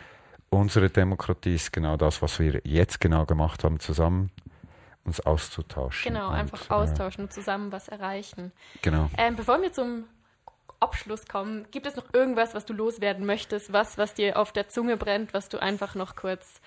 unsere 0.52 0.90
Demokratie 0.90 1.54
ist 1.54 1.72
genau 1.72 1.96
das, 1.96 2.20
was 2.20 2.38
wir 2.38 2.60
jetzt 2.64 3.00
genau 3.00 3.24
gemacht 3.24 3.64
haben, 3.64 3.80
zusammen 3.80 4.30
uns 5.04 5.18
auszutauschen. 5.20 6.12
Genau, 6.12 6.28
und, 6.28 6.34
einfach 6.34 6.70
äh, 6.70 6.74
austauschen 6.74 7.24
und 7.24 7.32
zusammen 7.32 7.72
was 7.72 7.88
erreichen. 7.88 8.52
Genau. 8.82 9.10
Ähm, 9.16 9.34
bevor 9.34 9.60
wir 9.62 9.72
zum 9.72 10.04
Abschluss 10.78 11.26
kommen, 11.26 11.66
gibt 11.70 11.86
es 11.86 11.96
noch 11.96 12.12
irgendwas, 12.12 12.54
was 12.54 12.66
du 12.66 12.74
loswerden 12.74 13.24
möchtest, 13.24 13.72
was, 13.72 13.98
was 13.98 14.14
dir 14.14 14.38
auf 14.38 14.52
der 14.52 14.68
Zunge 14.68 14.96
brennt, 14.96 15.32
was 15.32 15.48
du 15.48 15.60
einfach 15.60 15.94
noch 15.94 16.16
kurz 16.16 16.60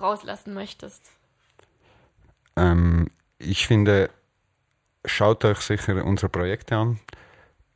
rauslassen 0.00 0.52
möchtest? 0.52 1.10
Ähm, 2.56 3.10
ich 3.38 3.66
finde, 3.66 4.10
schaut 5.04 5.44
euch 5.44 5.60
sicher 5.60 6.04
unsere 6.04 6.28
Projekte 6.28 6.76
an, 6.76 7.00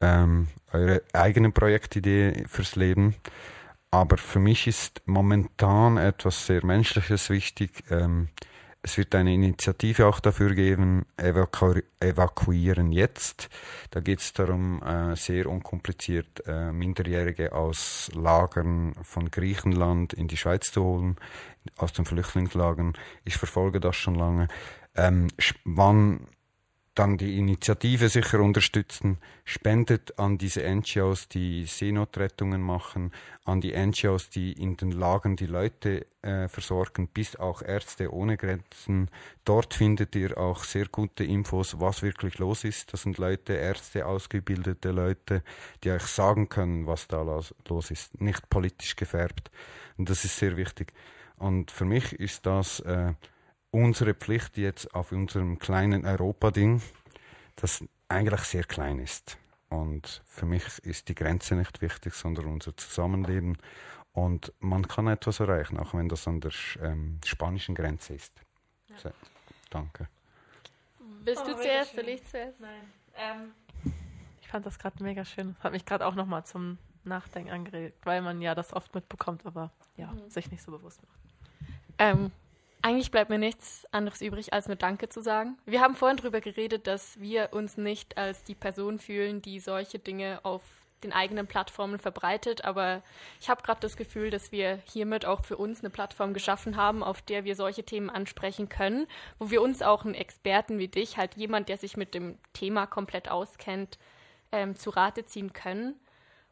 ähm, 0.00 0.48
eure 0.72 1.02
eigene 1.12 1.50
Projektidee 1.50 2.44
fürs 2.46 2.76
Leben. 2.76 3.16
Aber 3.94 4.16
für 4.16 4.40
mich 4.40 4.66
ist 4.66 5.02
momentan 5.06 5.98
etwas 5.98 6.46
sehr 6.46 6.66
Menschliches 6.66 7.30
wichtig. 7.30 7.84
Ähm, 7.90 8.26
es 8.82 8.98
wird 8.98 9.14
eine 9.14 9.32
Initiative 9.32 10.08
auch 10.08 10.18
dafür 10.18 10.52
geben, 10.56 11.06
Evaku 11.16 11.80
Evakuieren 12.00 12.90
jetzt. 12.90 13.48
Da 13.92 14.00
geht 14.00 14.18
es 14.18 14.32
darum, 14.32 14.82
äh, 14.82 15.14
sehr 15.14 15.46
unkompliziert 15.46 16.42
äh, 16.44 16.72
Minderjährige 16.72 17.52
aus 17.52 18.10
Lagern 18.16 18.94
von 19.02 19.30
Griechenland 19.30 20.12
in 20.12 20.26
die 20.26 20.36
Schweiz 20.36 20.72
zu 20.72 20.82
holen, 20.82 21.16
aus 21.76 21.92
den 21.92 22.04
Flüchtlingslagern. 22.04 22.94
Ich 23.24 23.36
verfolge 23.36 23.78
das 23.78 23.94
schon 23.94 24.16
lange. 24.16 24.48
Ähm, 24.96 25.28
wann 25.64 26.26
dann 26.94 27.18
die 27.18 27.38
Initiative 27.38 28.08
sicher 28.08 28.40
unterstützen, 28.40 29.18
spendet 29.44 30.18
an 30.18 30.38
diese 30.38 30.62
NGOs, 30.62 31.28
die 31.28 31.66
Seenotrettungen 31.66 32.62
machen, 32.62 33.12
an 33.44 33.60
die 33.60 33.76
NGOs, 33.76 34.30
die 34.30 34.52
in 34.52 34.76
den 34.76 34.92
Lagern 34.92 35.34
die 35.34 35.46
Leute 35.46 36.06
äh, 36.22 36.48
versorgen, 36.48 37.08
bis 37.08 37.34
auch 37.36 37.62
Ärzte 37.62 38.12
ohne 38.12 38.36
Grenzen. 38.36 39.10
Dort 39.44 39.74
findet 39.74 40.14
ihr 40.14 40.38
auch 40.38 40.62
sehr 40.62 40.86
gute 40.86 41.24
Infos, 41.24 41.80
was 41.80 42.02
wirklich 42.02 42.38
los 42.38 42.62
ist. 42.62 42.92
Das 42.92 43.02
sind 43.02 43.18
Leute, 43.18 43.54
Ärzte, 43.54 44.06
ausgebildete 44.06 44.92
Leute, 44.92 45.42
die 45.82 45.90
euch 45.90 46.06
sagen 46.06 46.48
können, 46.48 46.86
was 46.86 47.08
da 47.08 47.22
los 47.22 47.90
ist, 47.90 48.20
nicht 48.20 48.48
politisch 48.48 48.94
gefärbt. 48.94 49.50
Und 49.96 50.10
das 50.10 50.24
ist 50.24 50.36
sehr 50.36 50.56
wichtig. 50.56 50.92
Und 51.36 51.72
für 51.72 51.84
mich 51.84 52.12
ist 52.12 52.46
das 52.46 52.80
äh, 52.80 53.14
unsere 53.74 54.14
Pflicht 54.14 54.56
jetzt 54.56 54.94
auf 54.94 55.10
unserem 55.10 55.58
kleinen 55.58 56.06
Europa-Ding, 56.06 56.80
das 57.56 57.84
eigentlich 58.06 58.42
sehr 58.42 58.62
klein 58.62 59.00
ist. 59.00 59.36
Und 59.68 60.22
für 60.24 60.46
mich 60.46 60.78
ist 60.84 61.08
die 61.08 61.16
Grenze 61.16 61.56
nicht 61.56 61.82
wichtig, 61.82 62.14
sondern 62.14 62.46
unser 62.46 62.76
Zusammenleben. 62.76 63.58
Und 64.12 64.52
man 64.60 64.86
kann 64.86 65.08
etwas 65.08 65.40
erreichen, 65.40 65.76
auch 65.76 65.92
wenn 65.92 66.08
das 66.08 66.28
an 66.28 66.40
der 66.40 66.52
ähm, 66.80 67.18
spanischen 67.24 67.74
Grenze 67.74 68.14
ist. 68.14 68.32
Ja. 68.90 68.96
So, 68.96 69.10
danke. 69.70 70.08
Bist 71.24 71.42
oh, 71.44 71.48
du 71.48 71.56
zuerst? 71.56 71.96
Will 71.96 72.08
ich 72.10 72.24
zuerst? 72.26 72.60
Nein. 72.60 72.92
Ähm, 73.16 73.92
ich 74.40 74.46
fand 74.46 74.64
das 74.66 74.78
gerade 74.78 75.02
mega 75.02 75.24
schön. 75.24 75.54
Das 75.54 75.64
hat 75.64 75.72
mich 75.72 75.84
gerade 75.84 76.06
auch 76.06 76.14
nochmal 76.14 76.44
zum 76.44 76.78
Nachdenken 77.02 77.50
angeregt, 77.50 77.98
weil 78.04 78.22
man 78.22 78.40
ja 78.40 78.54
das 78.54 78.72
oft 78.72 78.94
mitbekommt, 78.94 79.44
aber 79.44 79.72
ja, 79.96 80.12
mhm. 80.12 80.30
sich 80.30 80.48
nicht 80.52 80.62
so 80.62 80.70
bewusst 80.70 81.02
macht. 81.02 81.18
Ähm, 81.98 82.30
eigentlich 82.84 83.10
bleibt 83.10 83.30
mir 83.30 83.38
nichts 83.38 83.86
anderes 83.92 84.20
übrig, 84.20 84.52
als 84.52 84.66
nur 84.66 84.76
Danke 84.76 85.08
zu 85.08 85.22
sagen. 85.22 85.56
Wir 85.64 85.80
haben 85.80 85.94
vorhin 85.94 86.18
darüber 86.18 86.42
geredet, 86.42 86.86
dass 86.86 87.18
wir 87.18 87.48
uns 87.52 87.78
nicht 87.78 88.18
als 88.18 88.44
die 88.44 88.54
Person 88.54 88.98
fühlen, 88.98 89.40
die 89.40 89.58
solche 89.58 89.98
Dinge 89.98 90.40
auf 90.42 90.60
den 91.02 91.12
eigenen 91.12 91.46
Plattformen 91.46 91.98
verbreitet, 91.98 92.64
aber 92.64 93.02
ich 93.40 93.48
habe 93.48 93.62
gerade 93.62 93.80
das 93.80 93.96
Gefühl, 93.96 94.30
dass 94.30 94.52
wir 94.52 94.80
hiermit 94.84 95.24
auch 95.24 95.44
für 95.44 95.56
uns 95.56 95.80
eine 95.80 95.90
Plattform 95.90 96.34
geschaffen 96.34 96.76
haben, 96.76 97.02
auf 97.02 97.22
der 97.22 97.44
wir 97.44 97.56
solche 97.56 97.84
Themen 97.84 98.10
ansprechen 98.10 98.68
können, 98.68 99.06
wo 99.38 99.50
wir 99.50 99.62
uns 99.62 99.80
auch 99.82 100.04
einen 100.04 100.14
Experten 100.14 100.78
wie 100.78 100.88
dich, 100.88 101.16
halt 101.16 101.36
jemand, 101.36 101.70
der 101.70 101.78
sich 101.78 101.96
mit 101.96 102.14
dem 102.14 102.38
Thema 102.52 102.86
komplett 102.86 103.30
auskennt, 103.30 103.98
ähm, 104.52 104.76
zu 104.76 104.90
Rate 104.90 105.24
ziehen 105.24 105.54
können 105.54 105.94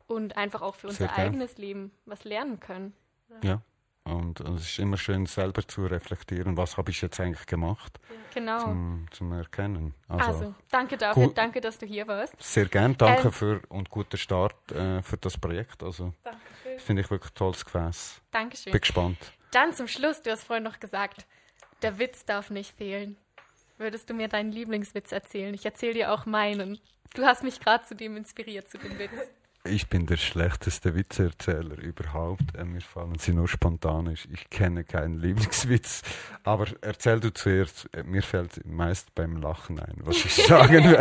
und 0.06 0.36
einfach 0.38 0.62
auch 0.62 0.76
für 0.76 0.88
unser 0.88 1.14
eigenes 1.14 1.58
Leben 1.58 1.90
was 2.06 2.24
lernen 2.24 2.58
können. 2.58 2.94
Ja. 3.42 3.62
Und, 4.04 4.40
es 4.40 4.62
ist 4.62 4.78
immer 4.80 4.96
schön, 4.96 5.26
selber 5.26 5.66
zu 5.66 5.86
reflektieren, 5.86 6.56
was 6.56 6.76
habe 6.76 6.90
ich 6.90 7.00
jetzt 7.02 7.20
eigentlich 7.20 7.46
gemacht. 7.46 8.00
Genau. 8.34 8.58
Zum, 8.58 9.06
zum 9.12 9.32
Erkennen. 9.32 9.94
Also, 10.08 10.24
also 10.24 10.54
danke 10.70 10.96
dafür, 10.96 11.32
danke, 11.32 11.60
dass 11.60 11.78
du 11.78 11.86
hier 11.86 12.08
warst. 12.08 12.34
Sehr 12.42 12.66
gern, 12.66 12.96
danke 12.98 13.28
ähm, 13.28 13.32
für 13.32 13.62
und 13.68 13.90
guter 13.90 14.16
Start 14.16 14.72
äh, 14.72 15.02
für 15.02 15.18
das 15.18 15.38
Projekt. 15.38 15.82
Also, 15.82 16.12
finde 16.78 17.02
ich 17.02 17.10
wirklich 17.10 17.30
ein 17.30 17.36
tolles 17.36 17.64
Gefäß. 17.64 18.20
Dankeschön. 18.32 18.72
Bin 18.72 18.80
gespannt. 18.80 19.18
Dann 19.52 19.72
zum 19.72 19.86
Schluss, 19.86 20.20
du 20.22 20.30
hast 20.30 20.44
vorhin 20.44 20.64
noch 20.64 20.80
gesagt, 20.80 21.26
der 21.82 21.98
Witz 21.98 22.24
darf 22.24 22.50
nicht 22.50 22.74
fehlen. 22.74 23.16
Würdest 23.78 24.10
du 24.10 24.14
mir 24.14 24.28
deinen 24.28 24.50
Lieblingswitz 24.50 25.12
erzählen? 25.12 25.54
Ich 25.54 25.64
erzähle 25.64 25.94
dir 25.94 26.12
auch 26.12 26.26
meinen. 26.26 26.78
Du 27.14 27.24
hast 27.24 27.42
mich 27.42 27.60
gerade 27.60 27.84
zu 27.84 27.94
dem 27.94 28.16
inspiriert, 28.16 28.68
zu 28.68 28.78
dem 28.78 28.98
Witz. 28.98 29.10
Ich 29.64 29.88
bin 29.88 30.06
der 30.06 30.16
schlechteste 30.16 30.96
Witzerzähler 30.96 31.78
überhaupt. 31.78 32.56
Äh, 32.56 32.64
mir 32.64 32.80
fallen 32.80 33.18
sie 33.20 33.32
nur 33.32 33.46
spontan. 33.46 34.08
Ich 34.08 34.50
kenne 34.50 34.82
keinen 34.82 35.20
Lieblingswitz. 35.20 36.02
Aber 36.42 36.66
erzähl 36.80 37.20
du 37.20 37.32
zuerst. 37.32 37.88
Äh, 37.94 38.02
mir 38.02 38.24
fällt 38.24 38.66
meist 38.66 39.14
beim 39.14 39.36
Lachen 39.36 39.78
ein, 39.78 39.94
was 39.98 40.16
ich 40.16 40.34
sagen 40.46 40.84
will. 40.84 40.96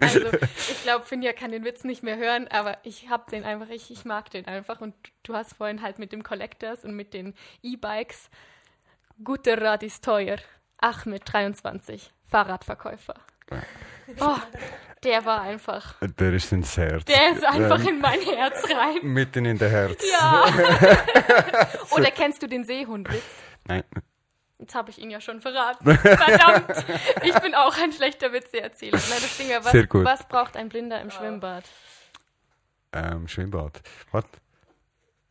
also, 0.00 0.20
ich 0.20 0.82
glaube, 0.84 1.04
Finja 1.04 1.32
kann 1.32 1.50
den 1.50 1.64
Witz 1.64 1.82
nicht 1.82 2.04
mehr 2.04 2.16
hören, 2.16 2.46
aber 2.46 2.78
ich 2.84 3.08
habe 3.08 3.28
den 3.28 3.42
einfach, 3.42 3.70
ich, 3.70 3.90
ich 3.90 4.04
mag 4.04 4.30
den 4.30 4.46
einfach. 4.46 4.80
Und 4.80 4.94
du 5.24 5.34
hast 5.34 5.54
vorhin 5.54 5.82
halt 5.82 5.98
mit 5.98 6.12
dem 6.12 6.22
Collectors 6.22 6.84
und 6.84 6.94
mit 6.94 7.12
den 7.12 7.34
E-Bikes. 7.62 8.30
Guter 9.24 9.60
Rad 9.60 9.82
ist 9.82 10.04
teuer. 10.04 10.36
Achmed 10.78 11.22
23, 11.24 12.12
Fahrradverkäufer. 12.24 13.14
Oh, 14.20 14.36
der 15.02 15.24
war 15.24 15.42
einfach. 15.42 15.94
Der 16.00 16.32
ist 16.32 16.52
ins 16.52 16.76
Herz. 16.76 17.04
Der 17.04 17.32
ist 17.32 17.44
einfach 17.44 17.80
ähm, 17.80 17.88
in 17.88 18.00
mein 18.00 18.20
Herz 18.20 18.64
rein. 18.70 18.98
Mitten 19.02 19.44
in 19.44 19.58
der 19.58 19.68
Herz. 19.68 20.02
Ja. 20.12 20.46
Oder 21.90 22.10
kennst 22.10 22.42
du 22.42 22.46
den 22.46 22.64
Seehundwitz? 22.64 23.24
Nein. 23.66 23.84
Jetzt 24.58 24.74
habe 24.74 24.90
ich 24.90 24.98
ihn 24.98 25.10
ja 25.10 25.20
schon 25.20 25.40
verraten. 25.40 25.98
Verdammt. 25.98 26.84
Ich 27.22 27.34
bin 27.40 27.54
auch 27.54 27.76
ein 27.76 27.92
schlechter 27.92 28.32
Witzeerzähler. 28.32 28.98
Nein, 28.98 29.18
das 29.20 29.36
Ding, 29.36 29.48
was, 29.60 29.72
Sehr 29.72 29.86
gut. 29.86 30.04
was 30.04 30.26
braucht 30.26 30.56
ein 30.56 30.68
Blinder 30.70 31.00
im 31.00 31.10
Schwimmbad? 31.10 31.64
Ähm, 32.92 33.28
Schwimmbad. 33.28 33.82
Was? 34.12 34.24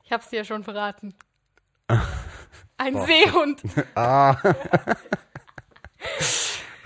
Ich 0.04 0.12
habe 0.12 0.22
es 0.24 0.30
dir 0.30 0.38
ja 0.38 0.44
schon 0.44 0.64
verraten. 0.64 1.16
Ein 2.78 3.06
Seehund. 3.06 3.62
ah. 3.96 4.36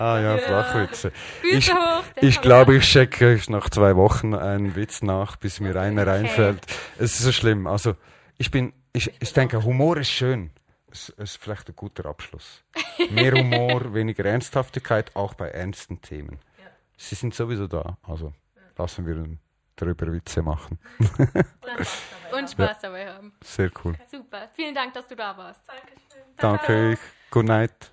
Ah 0.00 0.18
ja, 0.18 0.38
Flachwitze. 0.38 1.12
Ich, 1.52 1.70
ich 2.22 2.40
glaube, 2.40 2.76
ich 2.76 2.84
checke 2.84 3.26
euch 3.26 3.50
nach 3.50 3.68
zwei 3.68 3.96
Wochen 3.96 4.34
einen 4.34 4.74
Witz 4.74 5.02
nach, 5.02 5.36
bis 5.36 5.60
mir 5.60 5.76
einer 5.76 6.02
okay. 6.02 6.20
einfällt. 6.20 6.64
Es 6.96 7.12
ist 7.12 7.18
so 7.18 7.32
schlimm. 7.32 7.66
Also 7.66 7.96
ich 8.38 8.50
bin, 8.50 8.72
ich, 8.94 9.12
ich 9.20 9.32
denke, 9.34 9.62
Humor 9.62 9.98
ist 9.98 10.10
schön. 10.10 10.52
Es, 10.90 11.10
ist 11.10 11.36
vielleicht 11.36 11.68
ein 11.68 11.76
guter 11.76 12.06
Abschluss. 12.06 12.64
Mehr 13.10 13.32
Humor, 13.32 13.92
weniger 13.94 14.24
Ernsthaftigkeit, 14.24 15.14
auch 15.14 15.34
bei 15.34 15.48
ernsten 15.50 16.00
Themen. 16.00 16.38
Sie 16.96 17.14
sind 17.14 17.34
sowieso 17.34 17.66
da. 17.66 17.98
Also 18.02 18.32
lassen 18.78 19.06
wir 19.06 19.22
darüber 19.76 20.10
Witze 20.14 20.40
machen. 20.40 20.78
Und 22.32 22.48
Spaß 22.50 22.80
dabei 22.80 23.06
haben. 23.12 23.34
Sehr 23.44 23.70
cool. 23.84 23.94
Super. 24.10 24.48
Vielen 24.54 24.74
Dank, 24.74 24.94
dass 24.94 25.06
du 25.06 25.14
da 25.14 25.36
warst. 25.36 25.60
Dankeschön. 25.68 26.36
Danke. 26.38 26.98
Good 27.30 27.44
night. 27.44 27.90